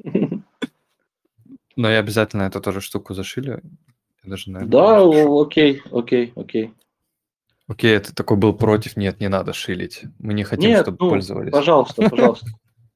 Но 1.76 1.90
я 1.90 1.98
обязательно 1.98 2.42
эту 2.42 2.60
тоже 2.60 2.80
штуку 2.80 3.14
зашилю. 3.14 3.60
Я 4.26 4.30
даже, 4.30 4.50
наверное, 4.50 4.70
Да, 4.72 5.04
напишу. 5.06 5.40
окей, 5.40 5.82
окей, 5.92 6.32
окей. 6.34 6.74
Окей, 7.68 7.96
это 7.96 8.14
такой 8.14 8.36
был 8.36 8.54
против. 8.54 8.96
Нет, 8.96 9.20
не 9.20 9.28
надо 9.28 9.52
шилить. 9.52 10.02
Мы 10.18 10.34
не 10.34 10.44
хотим, 10.44 10.70
Нет, 10.70 10.82
чтобы 10.82 10.98
ну, 11.00 11.10
пользовались. 11.10 11.52
пожалуйста, 11.52 12.02
пожалуйста. 12.10 12.46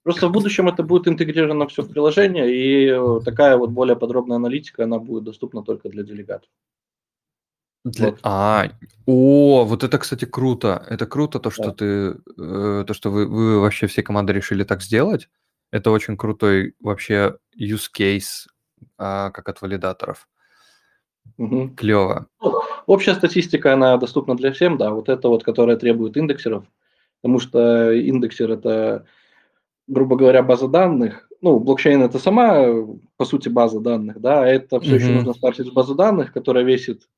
Просто 0.02 0.28
в 0.28 0.32
будущем 0.32 0.68
это 0.68 0.82
будет 0.82 1.06
интегрировано 1.08 1.68
все 1.68 1.82
в 1.82 1.88
приложение, 1.90 2.50
и 2.52 2.86
э, 2.88 3.20
такая 3.24 3.56
вот 3.56 3.70
более 3.70 3.96
подробная 3.96 4.36
аналитика, 4.36 4.84
она 4.84 4.98
будет 4.98 5.24
доступна 5.24 5.62
только 5.62 5.88
для 5.88 6.02
делегатов. 6.02 6.48
Для- 7.84 8.06
Вот. 8.10 8.18
А, 8.22 8.70
о, 9.06 9.64
вот 9.64 9.84
это, 9.84 9.98
кстати, 9.98 10.24
круто. 10.24 10.84
Это 10.88 11.06
круто, 11.06 11.38
то, 11.38 11.50
что 11.50 11.64
Да. 11.66 11.72
ты, 11.72 11.84
э, 12.38 12.84
то, 12.86 12.92
что 12.94 13.10
вы, 13.10 13.26
вы 13.26 13.60
вообще 13.60 13.86
все 13.86 14.02
команды 14.02 14.32
решили 14.32 14.64
так 14.64 14.82
сделать. 14.82 15.28
Это 15.70 15.90
очень 15.90 16.16
крутой 16.16 16.74
вообще 16.80 17.36
use 17.58 17.88
case, 17.96 18.46
а, 18.98 19.30
как 19.30 19.48
от 19.48 19.60
валидаторов. 19.62 20.28
Мгм. 21.38 21.74
Клево. 21.74 22.26
Ну, 22.42 22.60
общая 22.86 23.14
статистика, 23.14 23.74
она 23.74 23.96
доступна 23.96 24.36
для 24.36 24.52
всем, 24.52 24.76
да, 24.76 24.90
вот 24.90 25.08
это 25.08 25.28
вот, 25.28 25.44
которая 25.44 25.76
требует 25.76 26.16
индексеров, 26.16 26.64
потому 27.20 27.38
что 27.38 27.92
индексер 27.92 28.50
это, 28.50 29.06
грубо 29.86 30.16
говоря, 30.16 30.42
база 30.42 30.68
данных. 30.68 31.28
Ну, 31.40 31.58
блокчейн 31.58 32.02
это 32.02 32.18
сама, 32.18 32.66
по 33.16 33.24
сути, 33.24 33.48
база 33.48 33.80
данных, 33.80 34.20
да, 34.20 34.42
а 34.42 34.46
это 34.46 34.80
все 34.80 34.96
еще 34.96 35.06
Мгм. 35.06 35.14
нужно 35.14 35.32
спарсить 35.34 35.68
в 35.68 35.72
базу 35.72 35.94
данных, 35.94 36.32
которая 36.32 36.64
весит 36.64 37.08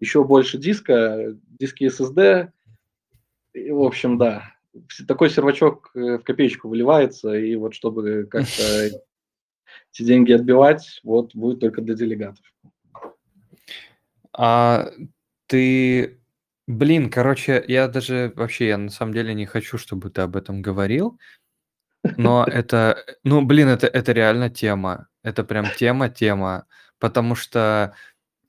еще 0.00 0.24
больше 0.24 0.58
диска, 0.58 1.36
диски 1.58 1.84
SSD. 1.84 2.50
И, 3.52 3.70
в 3.70 3.82
общем, 3.82 4.18
да, 4.18 4.54
такой 5.06 5.30
сервачок 5.30 5.90
э, 5.94 6.18
в 6.18 6.22
копеечку 6.24 6.68
выливается, 6.68 7.34
и 7.34 7.54
вот 7.56 7.74
чтобы 7.74 8.26
как-то 8.30 8.62
эти 9.92 10.02
деньги 10.02 10.32
отбивать, 10.32 11.00
вот 11.04 11.34
будет 11.34 11.60
только 11.60 11.82
для 11.82 11.94
делегатов. 11.94 12.44
А 14.32 14.90
ты, 15.46 16.20
блин, 16.66 17.10
короче, 17.10 17.64
я 17.68 17.88
даже 17.88 18.32
вообще, 18.36 18.68
я 18.68 18.78
на 18.78 18.90
самом 18.90 19.14
деле 19.14 19.34
не 19.34 19.46
хочу, 19.46 19.78
чтобы 19.78 20.10
ты 20.10 20.22
об 20.22 20.36
этом 20.36 20.62
говорил, 20.62 21.18
но 22.16 22.44
это, 22.50 23.04
ну, 23.24 23.42
блин, 23.44 23.68
это, 23.68 23.86
это 23.86 24.12
реально 24.12 24.50
тема. 24.50 25.08
Это 25.22 25.44
прям 25.44 25.66
тема-тема, 25.76 26.66
потому 26.98 27.34
что 27.34 27.94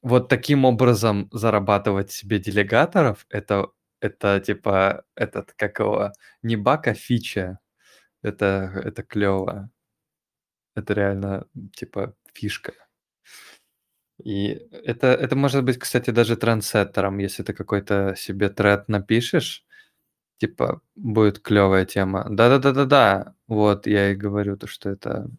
вот 0.02 0.30
таким 0.30 0.66
образом 0.66 1.30
зарабатывать 1.32 2.12
себе 2.12 2.40
делегаторов, 2.40 3.26
это, 3.30 3.70
это 4.02 4.40
типа, 4.40 5.04
этот, 5.16 5.54
как 5.54 5.80
его, 5.80 6.14
не 6.44 6.56
баг, 6.56 6.88
а 6.88 6.94
фича. 6.94 7.60
Это, 8.24 8.72
это 8.86 9.04
клево. 9.04 9.70
Это 10.76 10.94
реально, 10.94 11.48
типа, 11.76 12.16
фишка. 12.34 12.74
И 14.24 14.68
это, 14.72 15.08
это 15.08 15.36
может 15.36 15.64
быть, 15.64 15.80
кстати, 15.80 16.12
даже 16.12 16.36
трендсеттером, 16.38 17.18
если 17.20 17.44
ты 17.44 17.54
какой-то 17.54 18.16
себе 18.16 18.50
тред 18.50 18.90
напишешь, 18.90 19.66
типа, 20.38 20.82
будет 20.96 21.40
клевая 21.40 21.86
тема. 21.86 22.28
Да-да-да-да-да. 22.30 23.36
Вот, 23.48 23.88
я 23.88 24.12
и 24.12 24.16
говорю, 24.16 24.58
то, 24.58 24.68
что 24.68 24.90
это, 24.90 25.30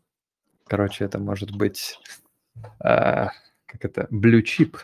короче, 0.67 1.05
это 1.05 1.19
может 1.19 1.57
быть, 1.57 1.99
а, 2.81 3.31
как 3.67 3.85
это, 3.85 4.09
blue 4.11 4.43
chip 4.43 4.77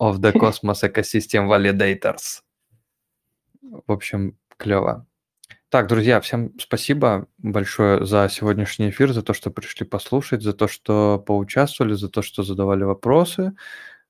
of 0.00 0.18
the 0.20 0.32
Cosmos 0.34 0.82
Ecosystem 0.84 1.48
Validators. 1.48 2.42
В 3.62 3.92
общем, 3.92 4.38
клево. 4.56 5.07
Так, 5.70 5.86
друзья, 5.86 6.20
всем 6.22 6.52
спасибо 6.58 7.26
большое 7.36 8.06
за 8.06 8.28
сегодняшний 8.30 8.88
эфир, 8.88 9.12
за 9.12 9.22
то, 9.22 9.34
что 9.34 9.50
пришли 9.50 9.84
послушать, 9.84 10.42
за 10.42 10.54
то, 10.54 10.66
что 10.66 11.22
поучаствовали, 11.26 11.92
за 11.92 12.08
то, 12.08 12.22
что 12.22 12.42
задавали 12.42 12.84
вопросы. 12.84 13.52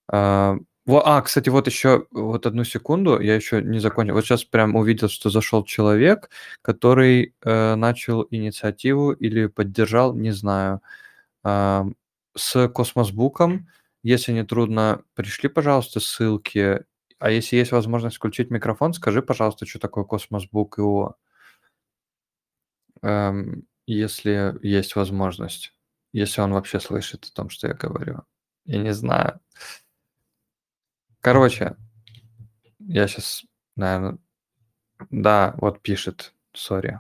А, 0.09 0.57
а, 0.87 1.23
кстати, 1.23 1.49
вот 1.51 1.67
еще 1.69 2.07
вот 2.13 2.47
одну 2.47 2.65
секунду, 2.65 3.21
я 3.21 3.35
еще 3.37 3.63
не 3.63 3.81
закончил. 3.81 4.15
Вот 4.15 4.25
сейчас 4.25 4.45
прям 4.45 4.77
увидел, 4.77 5.09
что 5.09 5.31
зашел 5.31 5.65
человек, 5.65 6.31
который 6.63 7.35
э, 7.45 7.75
начал 7.77 8.27
инициативу 8.31 9.13
или 9.13 9.47
поддержал, 9.47 10.15
не 10.15 10.33
знаю, 10.33 10.83
а, 11.45 11.87
с 12.37 12.69
Космосбуком. 12.69 13.69
Если 14.05 14.33
не 14.33 14.45
трудно, 14.45 15.03
пришли, 15.15 15.49
пожалуйста, 15.49 16.01
ссылки. 16.01 16.85
А 17.21 17.31
если 17.31 17.57
есть 17.57 17.73
возможность 17.73 18.17
включить 18.17 18.51
микрофон, 18.51 18.95
скажи, 18.95 19.23
пожалуйста, 19.23 19.67
что 19.67 19.79
такое 19.81 20.05
Космосбук 20.05 20.79
ИО. 20.79 21.17
Эм, 23.03 23.67
если 23.87 24.59
есть 24.63 24.97
возможность. 24.97 25.73
Если 26.13 26.41
он 26.41 26.53
вообще 26.53 26.81
слышит 26.81 27.27
о 27.27 27.33
том, 27.33 27.51
что 27.51 27.69
я 27.69 27.75
говорю. 27.75 28.23
Я 28.65 28.79
не 28.79 28.93
знаю. 28.93 29.41
Короче, 31.21 31.77
я 32.79 33.07
сейчас, 33.07 33.45
наверное... 33.77 34.19
Да, 35.11 35.55
вот 35.59 35.81
пишет, 35.81 36.35
сори. 36.53 36.99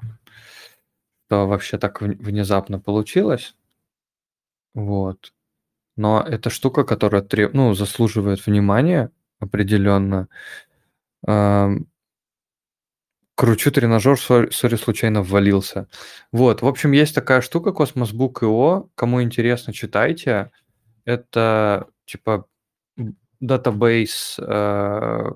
Что 1.26 1.46
вообще 1.46 1.78
так 1.78 2.00
вн- 2.00 2.16
внезапно 2.22 2.80
получилось. 2.80 3.54
Вот. 4.74 5.32
Но 5.96 6.22
это 6.22 6.50
штука, 6.50 6.84
которая 6.84 7.22
треб... 7.22 7.54
ну, 7.54 7.74
заслуживает 7.74 8.46
внимания 8.46 9.10
определенно. 9.40 10.28
Эм, 11.26 11.88
Кручу 13.39 13.70
тренажер, 13.70 14.18
сори, 14.18 14.76
случайно 14.76 15.23
ввалился. 15.23 15.86
Вот, 16.33 16.60
в 16.62 16.67
общем, 16.67 16.91
есть 16.91 17.15
такая 17.15 17.41
штука 17.41 17.70
Cosmos 17.70 18.12
Book.io. 18.12 18.91
Кому 18.97 19.23
интересно, 19.23 19.73
читайте. 19.73 20.50
Это 21.05 21.86
типа 22.05 22.49
database, 23.38 24.40
э, 24.41 25.31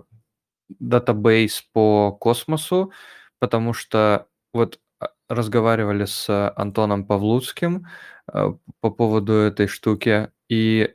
database 0.81 1.63
по 1.73 2.11
космосу, 2.11 2.91
потому 3.39 3.73
что 3.73 4.27
вот 4.53 4.81
а, 4.99 5.11
разговаривали 5.29 6.07
с 6.07 6.51
Антоном 6.57 7.07
Павлуцким 7.07 7.87
э, 8.33 8.53
по 8.81 8.91
поводу 8.91 9.35
этой 9.35 9.69
штуки, 9.69 10.29
и 10.49 10.93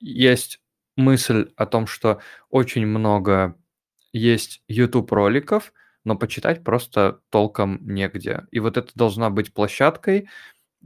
есть 0.00 0.60
мысль 0.98 1.50
о 1.56 1.64
том, 1.64 1.86
что 1.86 2.20
очень 2.50 2.84
много 2.84 3.56
есть 4.12 4.62
YouTube-роликов, 4.68 5.72
но 6.06 6.16
почитать 6.16 6.62
просто 6.62 7.20
толком 7.30 7.80
негде. 7.82 8.46
И 8.52 8.60
вот 8.60 8.76
это 8.76 8.92
должна 8.94 9.28
быть 9.28 9.52
площадкой, 9.52 10.28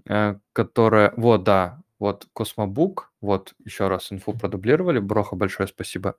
э, 0.08 0.36
которая... 0.54 1.12
Вот, 1.16 1.44
да, 1.44 1.82
вот 1.98 2.26
Космобук, 2.32 3.12
вот 3.20 3.52
еще 3.64 3.88
раз 3.88 4.10
инфу 4.10 4.32
продублировали, 4.32 4.98
Броха, 4.98 5.36
большое 5.36 5.68
спасибо. 5.68 6.16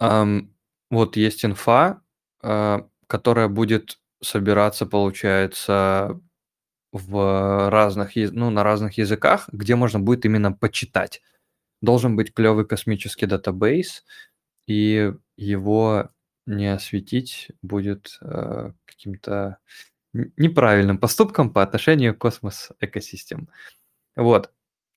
Um, 0.00 0.48
вот 0.90 1.16
есть 1.16 1.44
инфа, 1.44 2.00
uh, 2.42 2.88
которая 3.06 3.48
будет 3.48 3.98
собираться, 4.22 4.86
получается, 4.86 6.18
в 6.90 7.68
разных, 7.68 8.12
ну, 8.16 8.48
на 8.48 8.64
разных 8.64 8.96
языках, 8.96 9.50
где 9.52 9.76
можно 9.76 10.00
будет 10.00 10.24
именно 10.24 10.52
почитать. 10.52 11.20
Должен 11.82 12.16
быть 12.16 12.32
клевый 12.32 12.66
космический 12.66 13.26
database, 13.26 14.04
и 14.66 15.12
его 15.36 16.08
не 16.46 16.66
осветить 16.66 17.48
будет 17.62 18.18
э, 18.22 18.72
каким-то 18.84 19.58
неправильным 20.12 20.98
поступком 20.98 21.50
по 21.50 21.62
отношению 21.62 22.14
к 22.14 22.18
космос-экосистем. 22.18 23.48
Вот. 24.16 24.50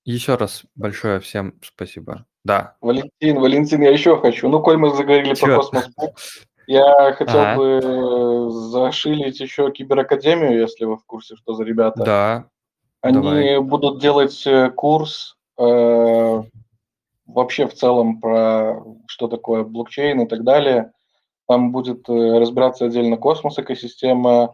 Еще 0.06 0.36
раз 0.36 0.64
большое 0.76 1.20
всем 1.20 1.60
спасибо. 1.62 2.26
Да. 2.44 2.76
Валентин, 2.82 3.40
Валентин, 3.40 3.82
я 3.82 3.92
еще 3.92 4.20
хочу. 4.20 4.50
Ну, 4.50 4.62
коль 4.62 4.78
мы 4.78 4.94
заговорили 4.94 5.34
Чё? 5.34 5.46
про 5.46 5.56
космос, 5.58 5.90
я 6.68 7.14
хотел 7.14 7.40
ага. 7.40 7.58
бы 7.58 8.52
зашилить 8.52 9.40
еще 9.40 9.72
Киберакадемию, 9.72 10.60
если 10.60 10.86
вы 10.86 10.98
в 10.98 11.06
курсе, 11.06 11.36
что 11.36 11.54
за 11.54 11.64
ребята. 11.64 12.04
Да. 12.04 12.50
Они 13.02 13.16
давай. 13.16 13.60
будут 13.60 14.02
делать 14.02 14.46
э, 14.46 14.72
курс 14.72 15.38
э, 15.58 16.44
вообще 17.26 17.68
в 17.68 17.74
целом 17.74 18.20
про 18.20 18.82
что 19.08 19.28
такое 19.28 19.64
блокчейн 19.64 20.22
и 20.22 20.28
так 20.28 20.44
далее. 20.44 20.92
Там 21.48 21.72
будет 21.72 22.08
э, 22.10 22.40
разбираться 22.40 22.86
отдельно 22.86 23.18
космос, 23.18 23.60
экосистема, 23.60 24.54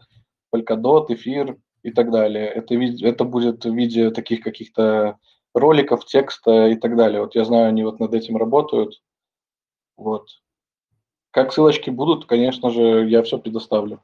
Polkadot, 0.54 1.06
эфир, 1.10 1.58
и 1.84 1.92
так 1.92 2.12
далее. 2.12 2.48
Это, 2.48 2.76
это 2.76 3.24
будет 3.24 3.66
в 3.66 3.74
виде 3.74 4.12
таких 4.12 4.42
каких-то 4.42 5.18
роликов, 5.54 6.06
текста 6.06 6.68
и 6.68 6.76
так 6.76 6.96
далее. 6.96 7.22
Вот 7.22 7.36
я 7.36 7.46
знаю, 7.46 7.70
они 7.70 7.84
вот 7.84 8.00
над 8.00 8.14
этим 8.14 8.38
работают. 8.38 9.02
Вот. 9.98 10.28
Как 11.32 11.54
ссылочки 11.54 11.90
будут, 11.90 12.26
конечно 12.26 12.70
же, 12.70 13.08
я 13.08 13.24
все 13.24 13.38
предоставлю. 13.38 14.02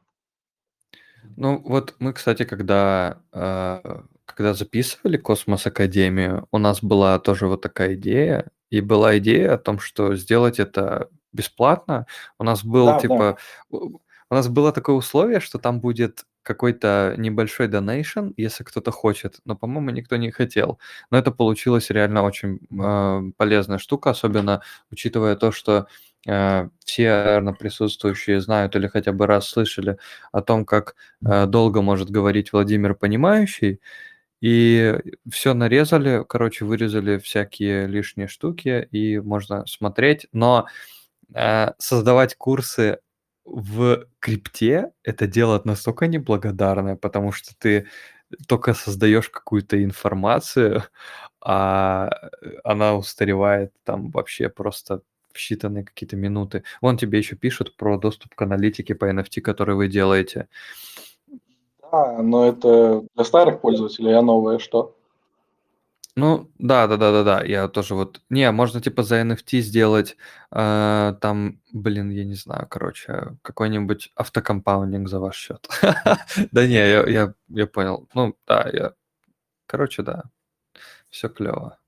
Ну, 1.37 1.61
вот 1.65 1.95
мы, 1.99 2.13
кстати, 2.13 2.43
когда, 2.43 3.21
э, 3.33 3.81
когда 4.25 4.53
записывали 4.53 5.17
Космос 5.17 5.65
Академию, 5.65 6.47
у 6.51 6.59
нас 6.59 6.83
была 6.83 7.19
тоже 7.19 7.47
вот 7.47 7.61
такая 7.61 7.95
идея, 7.95 8.51
и 8.69 8.79
была 8.79 9.17
идея 9.17 9.53
о 9.53 9.57
том, 9.57 9.79
что 9.79 10.15
сделать 10.15 10.59
это 10.59 11.09
бесплатно. 11.35 12.07
У 12.39 12.43
нас 12.43 12.63
был 12.63 12.87
да, 12.87 12.99
типа, 12.99 13.37
да. 13.69 13.77
у 13.79 14.35
нас 14.35 14.47
было 14.47 14.71
такое 14.71 14.95
условие, 14.95 15.39
что 15.39 15.59
там 15.59 15.79
будет 15.79 16.25
какой-то 16.45 17.15
небольшой 17.17 17.67
донейшн, 17.67 18.29
если 18.37 18.63
кто-то 18.63 18.91
хочет, 18.91 19.39
но, 19.45 19.55
по-моему, 19.55 19.89
никто 19.89 20.15
не 20.15 20.29
хотел. 20.31 20.79
Но 21.09 21.17
это 21.17 21.31
получилось 21.31 21.89
реально 21.89 22.21
очень 22.23 22.59
э, 22.71 23.31
полезная 23.35 23.79
штука, 23.79 24.11
особенно 24.11 24.61
учитывая 24.91 25.35
то, 25.35 25.51
что 25.51 25.87
э, 26.27 26.69
все, 26.85 27.09
наверное, 27.09 27.53
присутствующие 27.53 28.41
знают 28.41 28.75
или 28.75 28.87
хотя 28.87 29.11
бы 29.11 29.25
раз 29.25 29.49
слышали 29.49 29.97
о 30.31 30.41
том, 30.41 30.65
как 30.65 30.95
э, 31.25 31.47
долго 31.47 31.81
может 31.81 32.11
говорить 32.11 32.53
Владимир 32.53 32.93
Понимающий, 32.93 33.81
и 34.39 34.99
все 35.31 35.55
нарезали, 35.55 36.23
короче, 36.29 36.65
вырезали 36.65 37.17
всякие 37.17 37.87
лишние 37.87 38.27
штуки, 38.27 38.87
и 38.91 39.17
можно 39.19 39.65
смотреть, 39.65 40.27
но 40.31 40.67
э, 40.67 41.04
создавать 41.77 42.35
курсы 42.35 42.99
в 43.45 44.07
крипте 44.19 44.91
это 45.03 45.27
дело 45.27 45.61
настолько 45.63 46.07
неблагодарное, 46.07 46.95
потому 46.95 47.31
что 47.31 47.53
ты 47.57 47.87
только 48.47 48.73
создаешь 48.73 49.29
какую-то 49.29 49.83
информацию, 49.83 50.83
а 51.41 52.09
она 52.63 52.95
устаревает 52.95 53.71
там 53.83 54.09
вообще 54.09 54.49
просто 54.49 55.01
в 55.31 55.37
считанные 55.37 55.83
какие-то 55.83 56.15
минуты. 56.15 56.63
Вон 56.81 56.97
тебе 56.97 57.19
еще 57.19 57.35
пишут 57.35 57.75
про 57.75 57.97
доступ 57.97 58.33
к 58.35 58.41
аналитике 58.41 58.95
по 58.95 59.05
NFT, 59.05 59.41
который 59.41 59.75
вы 59.75 59.89
делаете. 59.89 60.47
Да, 61.91 62.21
но 62.21 62.47
это 62.47 63.03
для 63.15 63.23
старых 63.25 63.61
пользователей, 63.61 64.13
а 64.13 64.21
новое 64.21 64.59
что? 64.59 64.94
Ну, 66.17 66.49
да, 66.59 66.87
да, 66.87 66.95
да, 66.97 67.11
да, 67.11 67.23
да. 67.23 67.43
Я 67.43 67.67
тоже 67.67 67.93
вот. 67.93 68.21
Не, 68.29 68.49
можно 68.51 68.79
типа 68.81 69.03
за 69.03 69.21
NFT 69.21 69.59
сделать 69.59 70.15
э, 70.51 71.13
там, 71.19 71.61
блин, 71.73 72.09
я 72.09 72.23
не 72.23 72.35
знаю, 72.35 72.67
короче, 72.69 73.35
какой-нибудь 73.41 74.11
автокомпаундинг 74.15 75.09
за 75.09 75.19
ваш 75.19 75.35
счет. 75.35 75.67
Да 76.51 76.67
не, 76.67 76.75
я, 76.75 77.05
я, 77.07 77.33
я 77.49 77.67
понял. 77.67 78.07
Ну, 78.13 78.37
да, 78.47 78.69
я. 78.71 78.93
Короче, 79.67 80.03
да. 80.03 80.23
Все 81.09 81.29
клево. 81.29 81.79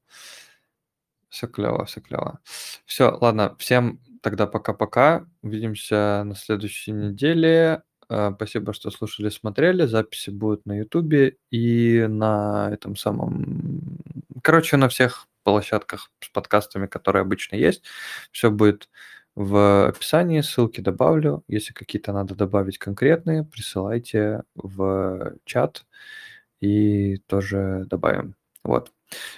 Все 1.30 1.47
клево, 1.47 1.85
все 1.85 2.01
клево. 2.01 2.39
Все, 2.85 3.11
ладно, 3.22 3.56
всем 3.59 3.99
тогда 4.22 4.47
пока-пока. 4.47 5.25
Увидимся 5.41 6.23
на 6.25 6.35
следующей 6.35 6.91
неделе. 6.91 7.83
Э, 8.10 8.32
спасибо, 8.36 8.74
что 8.74 8.92
слушали, 8.92 9.30
смотрели. 9.30 9.86
Записи 9.86 10.30
будут 10.30 10.66
на 10.66 10.77
Ютубе 10.77 11.38
и 11.52 12.06
на 12.08 12.69
этом 12.72 12.95
самом... 12.95 14.00
Короче, 14.42 14.77
на 14.77 14.90
всех 14.90 15.27
площадках 15.44 16.11
с 16.19 16.30
подкастами, 16.30 16.88
которые 16.88 17.22
обычно 17.22 17.56
есть. 17.56 17.84
Все 18.32 18.52
будет 18.52 18.90
в 19.36 19.88
описании, 19.90 20.42
ссылки 20.42 20.82
добавлю. 20.82 21.44
Если 21.48 21.74
какие-то 21.74 22.14
надо 22.14 22.36
добавить 22.36 22.77
конкретные, 22.80 23.44
присылайте 23.44 24.44
в 24.56 25.36
чат 25.45 25.86
и 26.60 27.18
тоже 27.27 27.86
добавим. 27.90 28.36
Вот. 28.64 28.92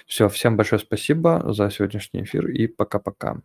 Все, 0.06 0.28
всем 0.28 0.56
большое 0.56 0.80
спасибо 0.80 1.52
за 1.52 1.70
сегодняшний 1.70 2.22
эфир 2.22 2.48
и 2.48 2.66
пока-пока. 2.66 3.40